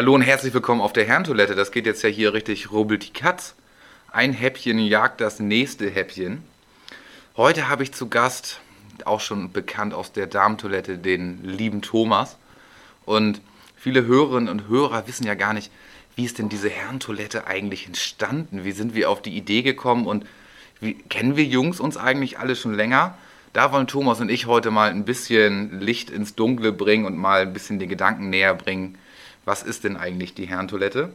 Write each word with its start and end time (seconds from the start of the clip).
Hallo 0.00 0.14
und 0.14 0.22
herzlich 0.22 0.54
willkommen 0.54 0.80
auf 0.80 0.94
der 0.94 1.04
Herrentoilette. 1.04 1.54
Das 1.54 1.72
geht 1.72 1.84
jetzt 1.84 2.00
ja 2.02 2.08
hier 2.08 2.32
richtig 2.32 2.72
rubbelt 2.72 3.06
die 3.06 3.12
Katz. 3.12 3.54
Ein 4.10 4.32
Häppchen 4.32 4.78
jagt 4.78 5.20
das 5.20 5.40
nächste 5.40 5.90
Häppchen. 5.90 6.42
Heute 7.36 7.68
habe 7.68 7.82
ich 7.82 7.92
zu 7.92 8.08
Gast, 8.08 8.62
auch 9.04 9.20
schon 9.20 9.52
bekannt 9.52 9.92
aus 9.92 10.10
der 10.10 10.26
Damentoilette, 10.26 10.96
den 10.96 11.44
lieben 11.44 11.82
Thomas. 11.82 12.38
Und 13.04 13.42
viele 13.76 14.06
Hörerinnen 14.06 14.48
und 14.48 14.68
Hörer 14.68 15.06
wissen 15.06 15.26
ja 15.26 15.34
gar 15.34 15.52
nicht, 15.52 15.70
wie 16.16 16.24
ist 16.24 16.38
denn 16.38 16.48
diese 16.48 16.70
Herrentoilette 16.70 17.46
eigentlich 17.46 17.86
entstanden? 17.86 18.64
Wie 18.64 18.72
sind 18.72 18.94
wir 18.94 19.10
auf 19.10 19.20
die 19.20 19.36
Idee 19.36 19.60
gekommen 19.60 20.06
und 20.06 20.24
wie, 20.80 20.94
kennen 20.94 21.36
wir 21.36 21.44
Jungs 21.44 21.78
uns 21.78 21.98
eigentlich 21.98 22.38
alle 22.38 22.56
schon 22.56 22.72
länger? 22.72 23.18
Da 23.52 23.70
wollen 23.70 23.86
Thomas 23.86 24.18
und 24.18 24.30
ich 24.30 24.46
heute 24.46 24.70
mal 24.70 24.88
ein 24.88 25.04
bisschen 25.04 25.78
Licht 25.78 26.08
ins 26.08 26.36
Dunkle 26.36 26.72
bringen 26.72 27.04
und 27.04 27.18
mal 27.18 27.42
ein 27.42 27.52
bisschen 27.52 27.78
den 27.78 27.90
Gedanken 27.90 28.30
näher 28.30 28.54
bringen, 28.54 28.96
was 29.50 29.64
ist 29.64 29.82
denn 29.82 29.96
eigentlich 29.96 30.32
die 30.32 30.46
Herrentoilette? 30.46 31.08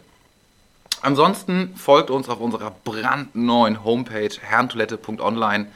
Ansonsten 1.02 1.74
folgt 1.78 2.10
uns 2.10 2.28
auf 2.28 2.42
unserer 2.42 2.70
brandneuen 2.84 3.86
Homepage 3.86 4.36
herrentoilette.online. 4.42 5.68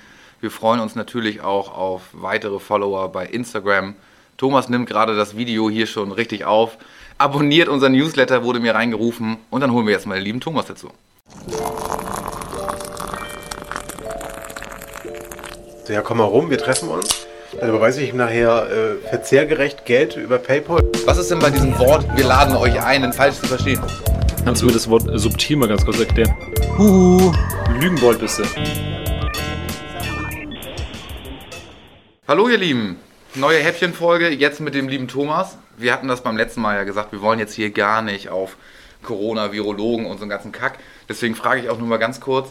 Wir 0.41 0.51
freuen 0.51 0.81
uns 0.81 0.93
natürlich 0.93 1.39
auch 1.39 1.73
auf 1.73 2.01
weitere 2.11 2.59
Follower 2.59 3.13
bei 3.13 3.25
Instagram. 3.25 3.95
Thomas 4.35 4.67
nimmt 4.67 4.89
gerade 4.89 5.15
das 5.15 5.37
Video 5.37 5.69
hier 5.69 5.87
schon 5.87 6.11
richtig 6.11 6.43
auf. 6.43 6.77
Abonniert 7.17 7.69
unseren 7.69 7.93
Newsletter, 7.93 8.43
wurde 8.43 8.59
mir 8.59 8.75
reingerufen. 8.75 9.37
Und 9.49 9.61
dann 9.61 9.71
holen 9.71 9.85
wir 9.85 9.93
jetzt 9.93 10.05
mal 10.05 10.15
den 10.15 10.25
lieben 10.25 10.41
Thomas 10.41 10.65
dazu. 10.65 10.91
Ja, 15.87 16.01
komm 16.01 16.17
mal 16.17 16.25
rum, 16.25 16.49
wir 16.49 16.57
treffen 16.57 16.89
uns. 16.89 17.28
Dann 17.57 17.69
überweise 17.69 18.03
ich 18.03 18.09
ihm 18.09 18.17
nachher 18.17 18.69
äh, 18.69 19.07
verzehrgerecht 19.09 19.83
Geld 19.83 20.15
über 20.15 20.37
PayPal. 20.37 20.83
Was 21.05 21.17
ist 21.17 21.31
denn 21.31 21.39
bei 21.39 21.49
diesem 21.49 21.77
Wort, 21.79 22.05
wir 22.15 22.23
laden 22.23 22.55
euch 22.55 22.79
ein, 22.79 23.01
denn 23.01 23.11
falsch 23.11 23.37
zu 23.37 23.47
verstehen? 23.47 23.81
Kannst 24.45 24.61
du 24.61 24.67
mir 24.67 24.71
das 24.71 24.87
Wort 24.87 25.09
subtil 25.15 25.57
mal 25.57 25.67
ganz 25.67 25.83
kurz 25.83 25.99
erklären? 25.99 26.31
Huhu, 26.77 27.33
Lügenbold 27.79 28.19
bist 28.19 28.37
du. 28.37 28.43
Hallo 32.27 32.49
ihr 32.49 32.59
Lieben, 32.59 32.97
neue 33.33 33.57
Häppchenfolge, 33.57 34.29
jetzt 34.29 34.59
mit 34.59 34.75
dem 34.75 34.87
lieben 34.87 35.07
Thomas. 35.07 35.57
Wir 35.75 35.91
hatten 35.91 36.07
das 36.07 36.21
beim 36.21 36.37
letzten 36.37 36.61
Mal 36.61 36.75
ja 36.75 36.83
gesagt, 36.83 37.11
wir 37.13 37.21
wollen 37.23 37.39
jetzt 37.39 37.55
hier 37.55 37.71
gar 37.71 38.03
nicht 38.03 38.29
auf 38.29 38.57
Corona, 39.01 39.51
Virologen 39.51 40.05
und 40.05 40.17
so 40.17 40.23
einen 40.23 40.29
ganzen 40.29 40.51
Kack. 40.51 40.77
Deswegen 41.09 41.33
frage 41.33 41.61
ich 41.61 41.69
auch 41.71 41.79
nur 41.79 41.87
mal 41.87 41.97
ganz 41.97 42.19
kurz, 42.19 42.49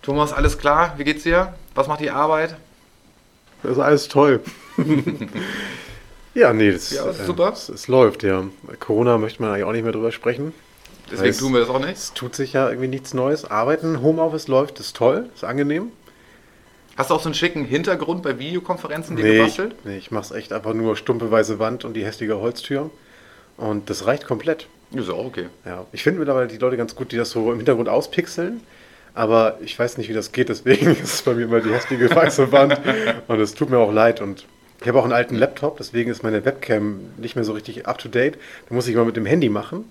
Thomas, 0.00 0.32
alles 0.32 0.58
klar? 0.58 0.94
Wie 0.96 1.04
geht's 1.04 1.24
dir? 1.24 1.54
Was 1.74 1.88
macht 1.88 2.00
die 2.00 2.10
Arbeit? 2.10 2.54
Das 3.62 3.72
ist 3.72 3.78
alles 3.78 4.08
toll. 4.08 4.40
ja, 6.34 6.52
nee, 6.52 6.72
das, 6.72 6.90
Ja, 6.90 7.08
äh, 7.10 7.12
super. 7.12 7.52
Es, 7.52 7.68
es 7.68 7.88
läuft, 7.88 8.22
ja. 8.22 8.44
Corona 8.80 9.18
möchte 9.18 9.42
man 9.42 9.52
eigentlich 9.52 9.64
auch 9.64 9.72
nicht 9.72 9.82
mehr 9.82 9.92
drüber 9.92 10.12
sprechen. 10.12 10.52
Deswegen 11.10 11.30
Es- 11.30 11.38
tun 11.38 11.52
wir 11.52 11.60
das 11.60 11.68
auch 11.68 11.78
nicht. 11.80 11.92
Es 11.92 12.12
tut 12.14 12.34
sich 12.34 12.54
ja 12.54 12.68
irgendwie 12.68 12.88
nichts 12.88 13.12
Neues. 13.14 13.44
Arbeiten, 13.44 14.00
Homeoffice 14.02 14.48
läuft, 14.48 14.80
ist 14.80 14.96
toll, 14.96 15.28
ist 15.34 15.44
angenehm. 15.44 15.88
Hast 16.96 17.10
du 17.10 17.14
auch 17.14 17.20
so 17.20 17.26
einen 17.28 17.34
schicken 17.34 17.64
Hintergrund 17.64 18.22
bei 18.22 18.38
Videokonferenzen 18.38 19.16
dir 19.16 19.22
Nee, 19.24 19.30
ich, 19.32 19.38
gebastelt? 19.56 19.74
nee, 19.84 19.96
ich 19.96 20.10
mach's 20.10 20.30
echt 20.30 20.52
einfach 20.52 20.74
nur 20.74 20.96
stumpe 20.96 21.30
weiße 21.30 21.58
Wand 21.58 21.84
und 21.84 21.94
die 21.94 22.04
hässliche 22.04 22.38
Holztür. 22.38 22.90
Und 23.56 23.88
das 23.90 24.06
reicht 24.06 24.26
komplett. 24.26 24.66
Ist 24.94 25.08
auch 25.08 25.24
okay. 25.24 25.46
Ja, 25.64 25.86
ich 25.92 26.02
finde 26.02 26.18
mittlerweile 26.18 26.48
die 26.48 26.58
Leute 26.58 26.76
ganz 26.76 26.94
gut, 26.94 27.12
die 27.12 27.16
das 27.16 27.30
so 27.30 27.50
im 27.50 27.56
Hintergrund 27.56 27.88
auspixeln. 27.88 28.60
Aber 29.14 29.58
ich 29.62 29.78
weiß 29.78 29.98
nicht, 29.98 30.08
wie 30.08 30.14
das 30.14 30.32
geht, 30.32 30.48
deswegen 30.48 30.90
ist 31.02 31.14
es 31.14 31.22
bei 31.22 31.34
mir 31.34 31.44
immer 31.44 31.60
die 31.60 31.72
hässliche 31.72 32.14
weiße 32.14 32.52
Wand. 32.52 32.80
Und 33.28 33.40
es 33.40 33.54
tut 33.54 33.70
mir 33.70 33.78
auch 33.78 33.92
leid. 33.92 34.20
Und 34.20 34.46
ich 34.80 34.88
habe 34.88 34.98
auch 34.98 35.04
einen 35.04 35.12
alten 35.12 35.36
Laptop, 35.36 35.76
deswegen 35.76 36.10
ist 36.10 36.22
meine 36.22 36.44
Webcam 36.44 37.00
nicht 37.16 37.36
mehr 37.36 37.44
so 37.44 37.52
richtig 37.52 37.86
up 37.86 37.98
to 37.98 38.08
date. 38.08 38.38
Da 38.68 38.74
muss 38.74 38.88
ich 38.88 38.94
immer 38.94 39.04
mit 39.04 39.16
dem 39.16 39.26
Handy 39.26 39.48
machen. 39.48 39.84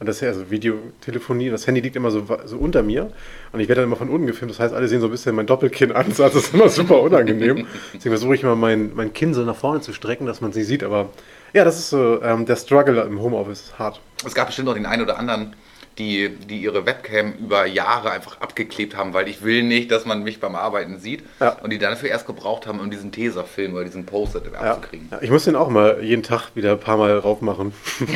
Und 0.00 0.06
das 0.06 0.16
ist 0.16 0.22
ja 0.22 0.28
also 0.30 0.50
Videotelefonie. 0.50 1.50
Das 1.50 1.68
Handy 1.68 1.80
liegt 1.80 1.94
immer 1.94 2.10
so, 2.10 2.26
so 2.44 2.56
unter 2.56 2.82
mir. 2.82 3.12
Und 3.52 3.60
ich 3.60 3.68
werde 3.68 3.82
dann 3.82 3.88
immer 3.88 3.94
von 3.94 4.08
unten 4.08 4.26
gefilmt. 4.26 4.50
Das 4.50 4.58
heißt, 4.58 4.74
alle 4.74 4.88
sehen 4.88 5.00
so 5.00 5.06
ein 5.06 5.12
bisschen 5.12 5.36
mein 5.36 5.46
Doppelkinn-Ansatz. 5.46 6.32
Das 6.32 6.44
ist 6.44 6.54
immer 6.54 6.68
super 6.68 7.00
unangenehm. 7.02 7.68
Deswegen 7.94 8.10
versuche 8.10 8.34
ich 8.34 8.42
immer 8.42 8.56
mein, 8.56 8.90
mein 8.96 9.12
Kinn 9.12 9.32
so 9.32 9.42
nach 9.42 9.54
vorne 9.54 9.80
zu 9.80 9.92
strecken, 9.92 10.26
dass 10.26 10.40
man 10.40 10.52
sie 10.52 10.64
sieht. 10.64 10.82
Aber 10.82 11.10
ja, 11.52 11.64
das 11.64 11.78
ist 11.78 11.90
so 11.90 12.20
ähm, 12.20 12.46
der 12.46 12.56
Struggle 12.56 13.00
im 13.02 13.20
Homeoffice. 13.20 13.74
Hart. 13.78 14.00
Es 14.26 14.34
gab 14.34 14.48
bestimmt 14.48 14.68
auch 14.68 14.74
den 14.74 14.86
einen 14.86 15.02
oder 15.02 15.18
anderen, 15.20 15.54
die, 15.98 16.30
die 16.30 16.62
ihre 16.62 16.86
Webcam 16.86 17.32
über 17.34 17.66
Jahre 17.66 18.10
einfach 18.10 18.40
abgeklebt 18.40 18.96
haben, 18.96 19.12
weil 19.12 19.28
ich 19.28 19.42
will 19.42 19.62
nicht, 19.62 19.90
dass 19.90 20.06
man 20.06 20.22
mich 20.22 20.40
beim 20.40 20.54
Arbeiten 20.54 20.98
sieht. 20.98 21.22
Ja. 21.40 21.50
Und 21.62 21.70
die 21.70 21.78
dafür 21.78 22.08
erst 22.08 22.26
gebraucht 22.26 22.66
haben, 22.66 22.80
um 22.80 22.90
diesen 22.90 23.12
Tesafilm 23.12 23.74
oder 23.74 23.84
diesen 23.84 24.06
Poster 24.06 24.40
Ja. 24.52 24.58
abzukriegen. 24.60 25.08
Ja, 25.10 25.20
ich 25.20 25.30
muss 25.30 25.44
den 25.44 25.54
auch 25.56 25.68
mal 25.68 26.02
jeden 26.02 26.22
Tag 26.22 26.50
wieder 26.54 26.72
ein 26.72 26.80
paar 26.80 26.96
Mal 26.96 27.16
raufmachen. 27.18 27.72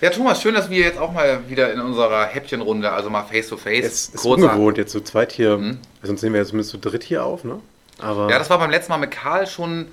Ja, 0.00 0.10
Thomas, 0.10 0.40
schön, 0.40 0.54
dass 0.54 0.70
wir 0.70 0.78
jetzt 0.78 0.96
auch 0.98 1.12
mal 1.12 1.40
wieder 1.48 1.72
in 1.72 1.80
unserer 1.80 2.24
Häppchenrunde, 2.26 2.92
also 2.92 3.10
mal 3.10 3.24
face 3.24 3.48
to 3.48 3.56
face, 3.56 3.84
Es 3.84 4.08
ist 4.10 4.24
ungewohnt, 4.24 4.78
jetzt 4.78 4.92
zu 4.92 5.00
zweit 5.00 5.32
hier, 5.32 5.58
Mhm. 5.58 5.78
sonst 6.04 6.22
nehmen 6.22 6.34
wir 6.34 6.40
jetzt 6.40 6.50
zumindest 6.50 6.70
zu 6.70 6.78
dritt 6.78 7.02
hier 7.02 7.24
auf, 7.24 7.42
ne? 7.42 7.58
Aber 7.98 8.30
Ja, 8.30 8.38
das 8.38 8.48
war 8.48 8.58
beim 8.60 8.70
letzten 8.70 8.92
Mal 8.92 8.98
mit 8.98 9.10
Karl 9.10 9.48
schon 9.48 9.88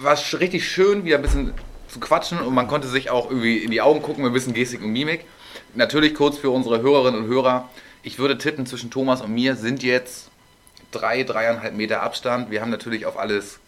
was 0.00 0.38
richtig 0.40 0.68
schön, 0.68 1.04
wieder 1.04 1.16
ein 1.16 1.22
bisschen 1.22 1.54
zu 1.96 2.00
quatschen 2.00 2.40
und 2.40 2.54
man 2.54 2.68
konnte 2.68 2.88
sich 2.88 3.10
auch 3.10 3.30
irgendwie 3.30 3.58
in 3.58 3.70
die 3.70 3.80
Augen 3.80 4.02
gucken 4.02 4.24
ein 4.26 4.32
bisschen 4.32 4.52
Gestik 4.52 4.82
und 4.82 4.92
Mimik. 4.92 5.24
Natürlich 5.74 6.14
kurz 6.14 6.36
für 6.36 6.50
unsere 6.50 6.82
Hörerinnen 6.82 7.22
und 7.22 7.28
Hörer. 7.28 7.70
Ich 8.02 8.18
würde 8.18 8.36
tippen, 8.36 8.66
zwischen 8.66 8.90
Thomas 8.90 9.22
und 9.22 9.32
mir 9.32 9.56
sind 9.56 9.82
jetzt 9.82 10.30
drei, 10.90 11.22
dreieinhalb 11.22 11.74
Meter 11.74 12.02
Abstand. 12.02 12.50
Wir 12.50 12.60
haben 12.60 12.70
natürlich 12.70 13.06
auf 13.06 13.18
alles, 13.18 13.60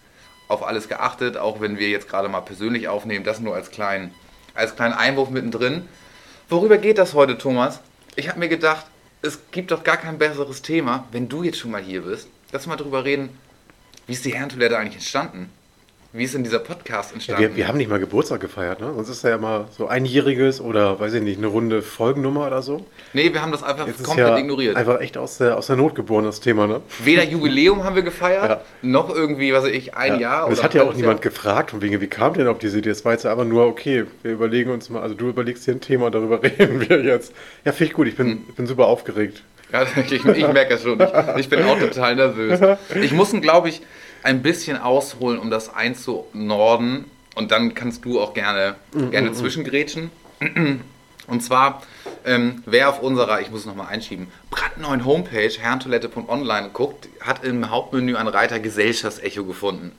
auf 0.46 0.62
alles 0.62 0.88
geachtet, 0.88 1.38
auch 1.38 1.60
wenn 1.60 1.78
wir 1.78 1.88
jetzt 1.88 2.08
gerade 2.08 2.28
mal 2.28 2.42
persönlich 2.42 2.88
aufnehmen. 2.88 3.24
Das 3.24 3.40
nur 3.40 3.54
als 3.54 3.70
kleinen, 3.70 4.14
als 4.54 4.76
kleinen 4.76 4.94
Einwurf 4.94 5.30
mittendrin. 5.30 5.88
Worüber 6.50 6.76
geht 6.76 6.98
das 6.98 7.14
heute, 7.14 7.38
Thomas? 7.38 7.80
Ich 8.14 8.28
habe 8.28 8.38
mir 8.38 8.48
gedacht, 8.48 8.84
es 9.22 9.40
gibt 9.50 9.70
doch 9.70 9.84
gar 9.84 9.96
kein 9.96 10.18
besseres 10.18 10.60
Thema, 10.60 11.06
wenn 11.12 11.28
du 11.30 11.42
jetzt 11.42 11.58
schon 11.58 11.70
mal 11.70 11.82
hier 11.82 12.02
bist. 12.02 12.28
Lass 12.52 12.66
mal 12.66 12.76
drüber 12.76 13.04
reden, 13.04 13.30
wie 14.06 14.12
ist 14.12 14.24
die 14.24 14.34
Herrentoilette 14.34 14.76
eigentlich 14.76 14.96
entstanden? 14.96 15.50
Wie 16.18 16.24
ist 16.24 16.34
denn 16.34 16.42
dieser 16.44 16.58
Podcast 16.58 17.10
ja, 17.10 17.14
entstanden? 17.14 17.42
wir, 17.42 17.56
wir 17.56 17.68
haben 17.68 17.78
nicht 17.78 17.88
mal 17.88 17.98
Geburtstag 17.98 18.40
gefeiert, 18.40 18.80
ne? 18.80 18.92
Sonst 18.94 19.08
ist 19.08 19.22
ja 19.24 19.36
immer 19.36 19.66
so 19.76 19.86
einjähriges 19.86 20.60
oder, 20.60 20.98
weiß 21.00 21.14
ich 21.14 21.22
nicht, 21.22 21.38
eine 21.38 21.46
runde 21.46 21.80
Folgennummer 21.80 22.46
oder 22.48 22.60
so. 22.60 22.84
nee, 23.12 23.32
wir 23.32 23.40
haben 23.40 23.52
das 23.52 23.62
einfach 23.62 23.86
Jetzt 23.86 24.02
komplett 24.04 24.28
ja 24.28 24.36
ignoriert. 24.38 24.76
einfach 24.76 25.00
echt 25.00 25.16
aus 25.16 25.38
der, 25.38 25.56
aus 25.56 25.68
der 25.68 25.76
Not 25.76 25.94
geboren, 25.94 26.24
das 26.24 26.40
Thema, 26.40 26.66
ne? 26.66 26.80
Weder 27.04 27.24
Jubiläum 27.24 27.84
haben 27.84 27.94
wir 27.96 28.02
gefeiert, 28.02 28.48
Ja. 28.48 28.60
noch 28.82 29.14
irgendwie, 29.14 29.52
was 29.52 29.64
weiß 29.64 29.72
ich, 29.72 29.94
ein 29.94 30.18
Jahr. 30.20 30.46
Und 30.46 30.52
es 30.52 30.58
oder 30.58 30.64
hat 30.64 30.74
ja 30.74 30.82
auch 30.82 30.94
niemand 30.94 31.24
Jahr. 31.24 31.32
gefragt, 31.32 31.70
von 31.70 31.80
wegen, 31.80 32.00
wie 32.00 32.06
kam 32.08 32.34
denn 32.34 32.48
auf 32.48 32.58
diese 32.58 32.78
Idee? 32.78 32.90
Es 32.90 33.04
war 33.04 33.12
jetzt 33.12 33.24
einfach 33.24 33.44
nur, 33.44 33.66
okay, 33.66 34.04
wir 34.22 34.32
überlegen 34.32 34.70
uns 34.70 34.90
mal, 34.90 35.00
also 35.02 35.14
du 35.14 35.28
überlegst 35.28 35.64
hier 35.64 35.74
ein 35.74 35.80
Thema 35.80 36.06
und 36.06 36.14
darüber 36.14 36.42
reden 36.42 36.88
wir 36.88 37.02
jetzt. 37.04 37.32
Ja, 37.64 37.72
finde 37.72 37.90
ich 37.90 37.96
gut, 37.96 38.08
ich 38.08 38.16
bin, 38.16 38.28
Hm. 38.28 38.44
bin 38.56 38.66
super 38.66 38.86
aufgeregt. 38.86 39.42
Ja, 39.72 39.82
ich, 39.96 40.12
ich 40.12 40.24
merke 40.24 40.70
das 40.74 40.82
schon. 40.82 40.98
Ich, 41.00 41.36
ich 41.40 41.48
bin 41.48 41.62
auch 41.64 41.78
total 41.78 42.16
nervös. 42.16 42.58
Ich 43.02 43.12
muss, 43.12 43.32
glaube 43.40 43.68
ich, 43.68 43.82
ein 44.28 44.42
bisschen 44.42 44.76
ausholen, 44.76 45.38
um 45.38 45.50
das 45.50 45.74
einzunorden. 45.74 47.06
Und 47.34 47.50
dann 47.50 47.74
kannst 47.74 48.04
du 48.04 48.20
auch 48.20 48.34
gerne, 48.34 48.74
Mhm, 48.92 49.10
gerne 49.10 49.32
zwischengrätschen. 49.32 50.10
Und 51.28 51.42
zwar, 51.42 51.82
ähm, 52.24 52.62
wer 52.64 52.88
auf 52.88 53.02
unserer, 53.02 53.40
ich 53.40 53.50
muss 53.50 53.60
es 53.60 53.66
nochmal 53.66 53.88
einschieben, 53.88 54.28
brandneuen 54.50 55.04
Homepage 55.04 55.50
herrentoilette.online 55.60 56.70
guckt, 56.72 57.08
hat 57.20 57.44
im 57.44 57.70
Hauptmenü 57.70 58.16
einen 58.16 58.28
Reiter 58.28 58.58
Gesellschaftsecho 58.60 59.44
gefunden. 59.44 59.92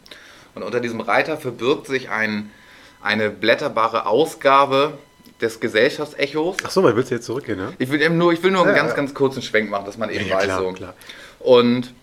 Und 0.56 0.64
unter 0.64 0.80
diesem 0.80 1.02
Reiter 1.02 1.38
verbirgt 1.38 1.86
sich 1.88 2.10
ein, 2.10 2.50
eine 3.02 3.30
blätterbare 3.30 4.08
Ausgabe 4.08 4.98
des 5.40 5.60
Gesellschaftsechos. 5.60 6.58
Ach 6.66 6.72
so, 6.72 6.84
weil 6.84 6.96
willst 6.96 7.12
du 7.12 7.16
jetzt 7.16 7.26
zurückgehen, 7.26 7.58
ne? 7.60 7.74
Ich 7.78 7.90
will 7.92 8.02
eben 8.02 8.18
nur, 8.18 8.34
ich 8.34 8.42
will 8.44 8.52
nur 8.52 8.62
einen 8.66 8.72
Ja, 8.76 8.82
ganz, 8.82 8.92
ja. 8.92 8.96
ganz 8.96 9.14
kurzen 9.14 9.42
Schwenk 9.44 9.70
machen, 9.70 9.86
dass 9.86 9.98
man 9.98 10.10
eben 10.10 10.28
ja, 10.28 10.36
weiß 10.36 10.44
klar, 10.46 10.60
so. 10.62 10.72
klar. 10.74 10.94
Und 11.40 11.94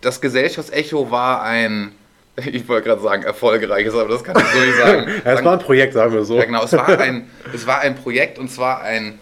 das 0.00 0.20
Gesellschaftsecho 0.20 1.10
war 1.10 1.42
ein, 1.42 1.92
ich 2.36 2.68
wollte 2.68 2.88
gerade 2.88 3.02
sagen 3.02 3.22
erfolgreiches, 3.22 3.94
aber 3.94 4.08
das 4.08 4.24
kann 4.24 4.36
ich 4.38 4.46
so 4.46 4.58
nicht 4.58 4.78
sagen. 4.78 5.06
Es 5.24 5.44
war 5.44 5.52
ein 5.54 5.58
Projekt, 5.58 5.94
sagen 5.94 6.12
wir 6.12 6.24
so. 6.24 6.36
ja, 6.36 6.44
genau, 6.44 6.64
es 6.64 6.72
war 6.72 6.88
ein, 6.98 7.28
es 7.52 7.66
war 7.66 7.80
ein 7.80 7.94
Projekt 7.94 8.38
und 8.38 8.50
zwar 8.50 8.82
ein, 8.82 9.18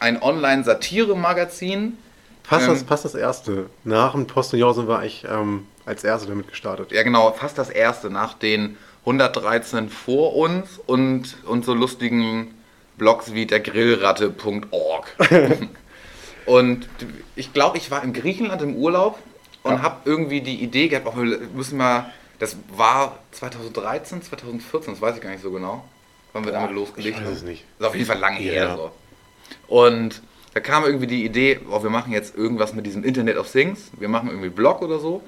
ein 0.00 0.20
Online-Satire-Magazin. 0.22 1.98
Fast, 2.42 2.66
das, 2.66 2.80
Ähm, 2.80 2.86
fast 2.86 3.04
das 3.04 3.14
erste. 3.14 3.66
Nach 3.84 4.12
dem 4.12 4.26
Postillon 4.26 4.74
sind 4.74 4.88
wir 4.88 4.98
eigentlich 4.98 5.26
ähm, 5.30 5.66
als 5.84 6.02
erste 6.04 6.28
damit 6.28 6.48
gestartet. 6.48 6.92
Ja, 6.92 7.02
genau, 7.02 7.30
fast 7.32 7.58
das 7.58 7.68
erste 7.68 8.08
nach 8.08 8.34
den 8.34 8.78
113 9.00 9.90
vor 9.90 10.34
uns 10.34 10.80
und, 10.86 11.36
und 11.44 11.64
so 11.64 11.74
lustigen 11.74 12.54
Blogs 12.96 13.32
wie 13.34 13.46
der 13.46 13.60
Grillratte.org. 13.60 15.06
und 16.46 16.88
ich 17.36 17.52
glaube, 17.52 17.78
ich 17.78 17.90
war 17.90 18.02
in 18.02 18.12
Griechenland 18.12 18.62
im 18.62 18.74
Urlaub 18.76 19.18
und 19.62 19.72
Ja. 19.72 19.82
habe 19.82 19.96
irgendwie 20.04 20.40
die 20.40 20.62
Idee 20.62 20.88
gehabt, 20.88 21.06
oh, 21.06 21.16
wir 21.20 21.38
müssen 21.54 21.76
mal, 21.78 22.12
das 22.38 22.56
war 22.76 23.18
2013, 23.32 24.22
2014, 24.22 24.94
das 24.94 25.00
weiß 25.02 25.16
ich 25.16 25.22
gar 25.22 25.30
nicht 25.30 25.42
so 25.42 25.50
genau, 25.50 25.84
wann 26.32 26.44
wir 26.44 26.52
damit 26.52 26.72
losgelegt 26.72 27.16
ich 27.16 27.22
weiß 27.22 27.26
haben. 27.28 27.36
es 27.36 27.42
nicht. 27.42 27.64
Das 27.78 27.86
ist 27.86 27.88
auf 27.88 27.94
jeden 27.94 28.06
Fall 28.06 28.18
lange 28.18 28.40
Ja. 28.42 28.52
her. 28.52 28.76
So. 28.76 28.90
Und 29.66 30.22
da 30.54 30.60
kam 30.60 30.84
irgendwie 30.84 31.06
die 31.06 31.24
Idee, 31.24 31.60
oh, 31.70 31.82
wir 31.82 31.90
machen 31.90 32.12
jetzt 32.12 32.36
irgendwas 32.36 32.72
mit 32.74 32.86
diesem 32.86 33.04
Internet 33.04 33.36
of 33.36 33.50
Things. 33.50 33.90
Wir 33.98 34.08
machen 34.08 34.28
irgendwie 34.30 34.48
Blog 34.48 34.82
oder 34.82 34.98
so. 34.98 35.22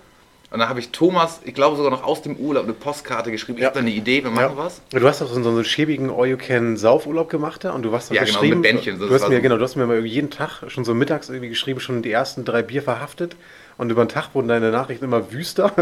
Und 0.53 0.59
dann 0.59 0.69
habe 0.69 0.81
ich 0.81 0.91
Thomas, 0.91 1.41
ich 1.45 1.55
glaube 1.55 1.77
sogar 1.77 1.93
noch 1.93 2.03
aus 2.03 2.23
dem 2.23 2.35
Urlaub, 2.35 2.65
eine 2.65 2.73
Postkarte 2.73 3.31
geschrieben. 3.31 3.59
Ich 3.59 3.63
Ja. 3.63 3.69
habe 3.69 3.75
da 3.75 3.81
eine 3.83 3.91
Idee, 3.91 4.25
wir 4.25 4.33
machen 4.33 4.57
was. 4.57 4.81
Du 4.91 5.07
hast 5.07 5.21
doch 5.21 5.29
so, 5.33 5.37
einen 5.49 5.65
schäbigen 5.65 6.11
All-You-Can-Saufurlaub 6.11 7.29
gemacht 7.31 7.63
da 7.63 7.71
und 7.73 7.83
du 7.83 7.93
hast 7.93 8.11
doch 8.11 8.17
Ja, 8.17 8.25
genau, 8.25 8.35
geschrieben, 8.41 8.61
mit 8.61 8.73
Bändchen, 8.73 8.99
du 8.99 9.05
hast 9.15 9.29
mir, 9.29 9.37
so- 9.37 9.43
genau, 9.43 9.59
du 9.59 9.63
hast 9.63 9.77
mir 9.77 9.87
mal 9.87 10.05
jeden 10.05 10.31
Tag 10.31 10.65
schon 10.69 10.85
so 10.85 10.93
mittags 10.93 11.29
irgendwie 11.29 11.51
geschrieben, 11.51 11.79
schon 11.79 12.03
die 12.03 12.11
ersten 12.11 12.45
drei 12.45 12.63
Bier 12.63 12.83
verhaftet 12.83 13.37
und 13.81 13.89
über 13.89 14.05
den 14.05 14.11
Tag 14.11 14.35
wurden 14.35 14.47
deine 14.47 14.71
Nachrichten 14.71 15.07
immer 15.07 15.33
wüster 15.33 15.73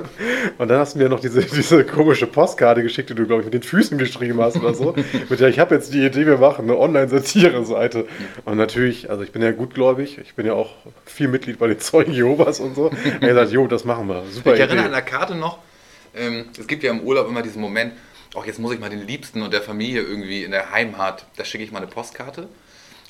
und 0.58 0.68
dann 0.68 0.78
hast 0.78 0.94
du 0.94 1.00
mir 1.00 1.08
noch 1.08 1.18
diese, 1.18 1.42
diese 1.42 1.84
komische 1.84 2.28
Postkarte 2.28 2.80
geschickt, 2.84 3.10
die 3.10 3.14
du, 3.16 3.26
glaube 3.26 3.42
ich, 3.42 3.46
mit 3.46 3.54
den 3.54 3.64
Füßen 3.64 3.98
geschrieben 3.98 4.40
hast 4.40 4.56
oder 4.56 4.72
so. 4.72 4.94
mit 5.28 5.40
der, 5.40 5.48
ich 5.48 5.58
habe 5.58 5.74
jetzt 5.74 5.92
die 5.92 6.06
Idee, 6.06 6.24
wir 6.24 6.38
machen 6.38 6.66
eine 6.66 6.78
Online-Satire-Seite. 6.78 8.06
Und 8.44 8.56
natürlich, 8.56 9.10
also 9.10 9.24
ich 9.24 9.32
bin 9.32 9.42
ja 9.42 9.50
gutgläubig, 9.50 10.18
ich 10.18 10.36
bin 10.36 10.46
ja 10.46 10.52
auch 10.52 10.70
viel 11.06 11.26
Mitglied 11.26 11.58
bei 11.58 11.66
den 11.66 11.80
Zeugen 11.80 12.12
Jehovas 12.12 12.60
und 12.60 12.76
so. 12.76 12.92
Er 13.04 13.14
hat 13.14 13.20
gesagt, 13.20 13.50
jo, 13.50 13.66
das 13.66 13.84
machen 13.84 14.06
wir. 14.06 14.22
Super 14.30 14.54
Ich 14.54 14.60
erinnere 14.60 14.86
Idee. 14.86 14.86
an 14.86 14.92
der 14.92 15.02
Karte 15.02 15.34
noch, 15.34 15.58
ähm, 16.14 16.44
es 16.56 16.68
gibt 16.68 16.84
ja 16.84 16.92
im 16.92 17.00
Urlaub 17.00 17.26
immer 17.28 17.42
diesen 17.42 17.60
Moment, 17.60 17.94
auch 18.36 18.46
jetzt 18.46 18.60
muss 18.60 18.72
ich 18.72 18.78
mal 18.78 18.90
den 18.90 19.08
Liebsten 19.08 19.42
und 19.42 19.52
der 19.52 19.62
Familie 19.62 20.02
irgendwie 20.02 20.44
in 20.44 20.52
der 20.52 20.70
Heimat, 20.70 21.26
da 21.36 21.44
schicke 21.44 21.64
ich 21.64 21.72
mal 21.72 21.78
eine 21.78 21.88
Postkarte. 21.88 22.48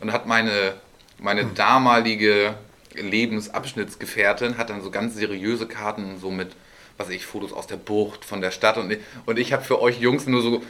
Und 0.00 0.12
hat 0.12 0.26
meine, 0.26 0.72
meine 1.18 1.44
damalige 1.44 2.54
Lebensabschnittsgefährtin 2.94 4.58
hat 4.58 4.70
dann 4.70 4.82
so 4.82 4.90
ganz 4.90 5.14
seriöse 5.16 5.66
Karten, 5.66 6.18
so 6.20 6.30
mit, 6.30 6.48
was 6.96 7.10
ich, 7.10 7.26
Fotos 7.26 7.52
aus 7.52 7.66
der 7.66 7.76
Bucht, 7.76 8.24
von 8.24 8.40
der 8.40 8.50
Stadt. 8.50 8.76
Und 8.78 8.90
ich, 8.92 8.98
und 9.26 9.38
ich 9.38 9.52
habe 9.52 9.64
für 9.64 9.80
euch 9.80 10.00
Jungs 10.00 10.26
nur 10.26 10.42
so, 10.42 10.62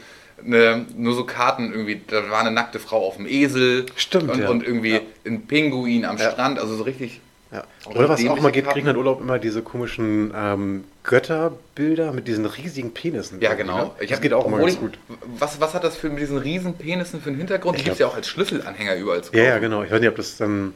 eine, 0.45 0.87
nur 0.97 1.15
so 1.15 1.25
Karten 1.25 1.73
irgendwie, 1.73 2.01
da 2.07 2.31
war 2.31 2.41
eine 2.41 2.51
nackte 2.51 2.79
Frau 2.79 3.07
auf 3.07 3.17
dem 3.17 3.27
Esel. 3.27 3.87
Stimmt, 3.97 4.31
Und, 4.31 4.41
ja. 4.41 4.49
und 4.49 4.63
irgendwie 4.65 4.93
Ja. 4.95 5.01
ein 5.27 5.47
Pinguin 5.47 6.05
am 6.05 6.17
Ja. 6.19 6.31
Strand, 6.31 6.59
also 6.59 6.77
so 6.77 6.83
richtig. 6.85 7.21
Ja. 7.51 7.65
Oder 7.87 8.11
was 8.11 8.21
auch 8.29 8.41
mal 8.43 8.53
geht, 8.53 8.65
Karten. 8.65 8.75
Griechenland 8.75 8.99
Urlaub 8.99 9.23
immer 9.23 9.39
diese 9.39 9.63
komischen 9.63 10.35
ähm, 10.37 10.85
Götterbilder 11.03 12.13
mit 12.13 12.29
diesen 12.29 12.45
riesigen 12.45 12.93
Penissen. 12.93 13.41
Ja, 13.41 13.55
genau. 13.55 13.79
ne? 13.79 13.91
Ich 14.01 14.09
das 14.09 14.17
hab- 14.19 14.23
geht 14.23 14.35
auch 14.35 14.45
immer 14.47 14.59
ganz 14.59 14.79
gut. 14.79 14.99
Was, 15.39 15.59
was 15.59 15.73
hat 15.73 15.83
das 15.83 15.97
für 15.97 16.11
mit 16.11 16.21
diesen 16.21 16.37
riesen 16.37 16.75
Penissen 16.75 17.23
für 17.23 17.31
einen 17.31 17.39
Hintergrund? 17.39 17.77
Die 17.77 17.81
Ich 17.81 17.85
gibt 17.87 17.95
es 17.95 18.01
ja 18.01 18.07
auch 18.07 18.15
als 18.15 18.29
Schlüsselanhänger 18.29 18.97
überall 18.97 19.25
zu 19.25 19.35
Ja, 19.35 19.43
ja, 19.45 19.49
kaufen. 19.53 19.63
genau. 19.63 19.83
Ich 19.83 19.91
weiß 19.91 19.99
nicht, 20.01 20.11
ob 20.11 20.17
das 20.17 20.37
dann 20.37 20.75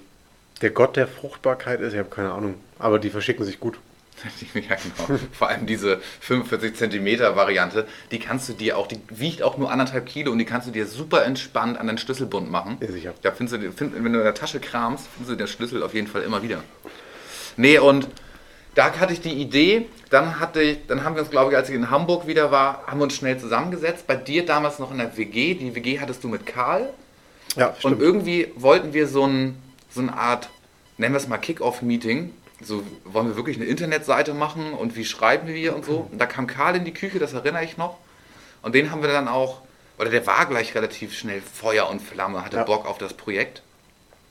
der 0.62 0.70
Gott 0.70 0.96
der 0.96 1.06
Fruchtbarkeit 1.06 1.80
ist. 1.80 1.92
Ich 1.92 1.98
habe 1.98 2.08
keine 2.08 2.32
Ahnung. 2.32 2.54
Aber 2.78 2.98
die 2.98 3.10
verschicken 3.10 3.44
sich 3.44 3.60
gut. 3.60 3.78
ja, 4.54 4.76
genau. 4.76 5.18
Vor 5.32 5.48
allem 5.48 5.66
diese 5.66 6.00
45 6.20 6.76
Zentimeter 6.76 7.34
Variante, 7.34 7.86
die 8.10 8.18
kannst 8.18 8.48
du 8.48 8.52
dir 8.52 8.78
auch, 8.78 8.86
die 8.86 9.00
wiegt 9.08 9.42
auch 9.42 9.58
nur 9.58 9.70
anderthalb 9.70 10.06
Kilo 10.06 10.30
und 10.30 10.38
die 10.38 10.44
kannst 10.44 10.68
du 10.68 10.72
dir 10.72 10.86
super 10.86 11.24
entspannt 11.24 11.78
an 11.78 11.88
den 11.88 11.98
Schlüsselbund 11.98 12.50
machen. 12.50 12.76
Ja, 12.80 12.88
sicher. 12.88 13.14
Da 13.22 13.32
findest 13.32 13.60
du, 13.60 13.72
find, 13.72 13.94
wenn 13.94 14.12
du 14.12 14.18
in 14.18 14.24
der 14.24 14.34
Tasche 14.34 14.60
kramst, 14.60 15.08
findest 15.08 15.32
du 15.32 15.36
den 15.36 15.48
Schlüssel 15.48 15.82
auf 15.82 15.94
jeden 15.94 16.06
Fall 16.06 16.22
immer 16.22 16.42
wieder. 16.42 16.62
Nee, 17.56 17.78
und 17.78 18.08
da 18.74 18.98
hatte 18.98 19.12
ich 19.12 19.20
die 19.20 19.32
Idee, 19.32 19.86
dann, 20.10 20.40
hatte 20.40 20.62
ich, 20.62 20.86
dann 20.86 21.04
haben 21.04 21.14
wir 21.14 21.22
uns, 21.22 21.30
glaube 21.30 21.50
ich, 21.50 21.56
als 21.56 21.68
ich 21.68 21.74
in 21.74 21.90
Hamburg 21.90 22.26
wieder 22.26 22.50
war, 22.50 22.86
haben 22.86 23.00
wir 23.00 23.04
uns 23.04 23.14
schnell 23.14 23.38
zusammengesetzt. 23.38 24.06
Bei 24.06 24.14
dir 24.14 24.46
damals 24.46 24.78
noch 24.78 24.90
in 24.92 24.98
der 24.98 25.16
WG, 25.16 25.54
die 25.54 25.74
WG 25.74 26.00
hattest 26.00 26.22
du 26.24 26.28
mit 26.28 26.46
Karl. 26.46 26.90
Ja, 27.56 27.74
Und 27.82 28.00
irgendwie 28.00 28.48
wollten 28.56 28.94
wir 28.94 29.06
so, 29.08 29.26
ein, 29.26 29.61
so 29.94 30.00
eine 30.00 30.16
Art, 30.16 30.48
nennen 30.98 31.14
wir 31.14 31.18
es 31.18 31.28
mal 31.28 31.38
Kick-Off-Meeting. 31.38 32.32
So 32.64 32.82
wollen 33.04 33.26
wir 33.28 33.36
wirklich 33.36 33.56
eine 33.56 33.66
Internetseite 33.66 34.34
machen 34.34 34.72
und 34.72 34.94
wie 34.96 35.04
schreiben 35.04 35.48
wir 35.48 35.74
und 35.74 35.84
so. 35.84 36.08
Und 36.10 36.18
da 36.20 36.26
kam 36.26 36.46
Karl 36.46 36.76
in 36.76 36.84
die 36.84 36.94
Küche, 36.94 37.18
das 37.18 37.32
erinnere 37.32 37.64
ich 37.64 37.76
noch. 37.76 37.98
Und 38.62 38.74
den 38.74 38.90
haben 38.92 39.02
wir 39.02 39.08
dann 39.10 39.26
auch, 39.26 39.62
oder 39.98 40.10
der 40.10 40.24
war 40.26 40.46
gleich 40.46 40.74
relativ 40.76 41.12
schnell 41.16 41.40
Feuer 41.40 41.88
und 41.90 42.00
Flamme, 42.00 42.44
hatte 42.44 42.58
Ja. 42.58 42.64
Bock 42.64 42.86
auf 42.86 42.98
das 42.98 43.14
Projekt. 43.14 43.62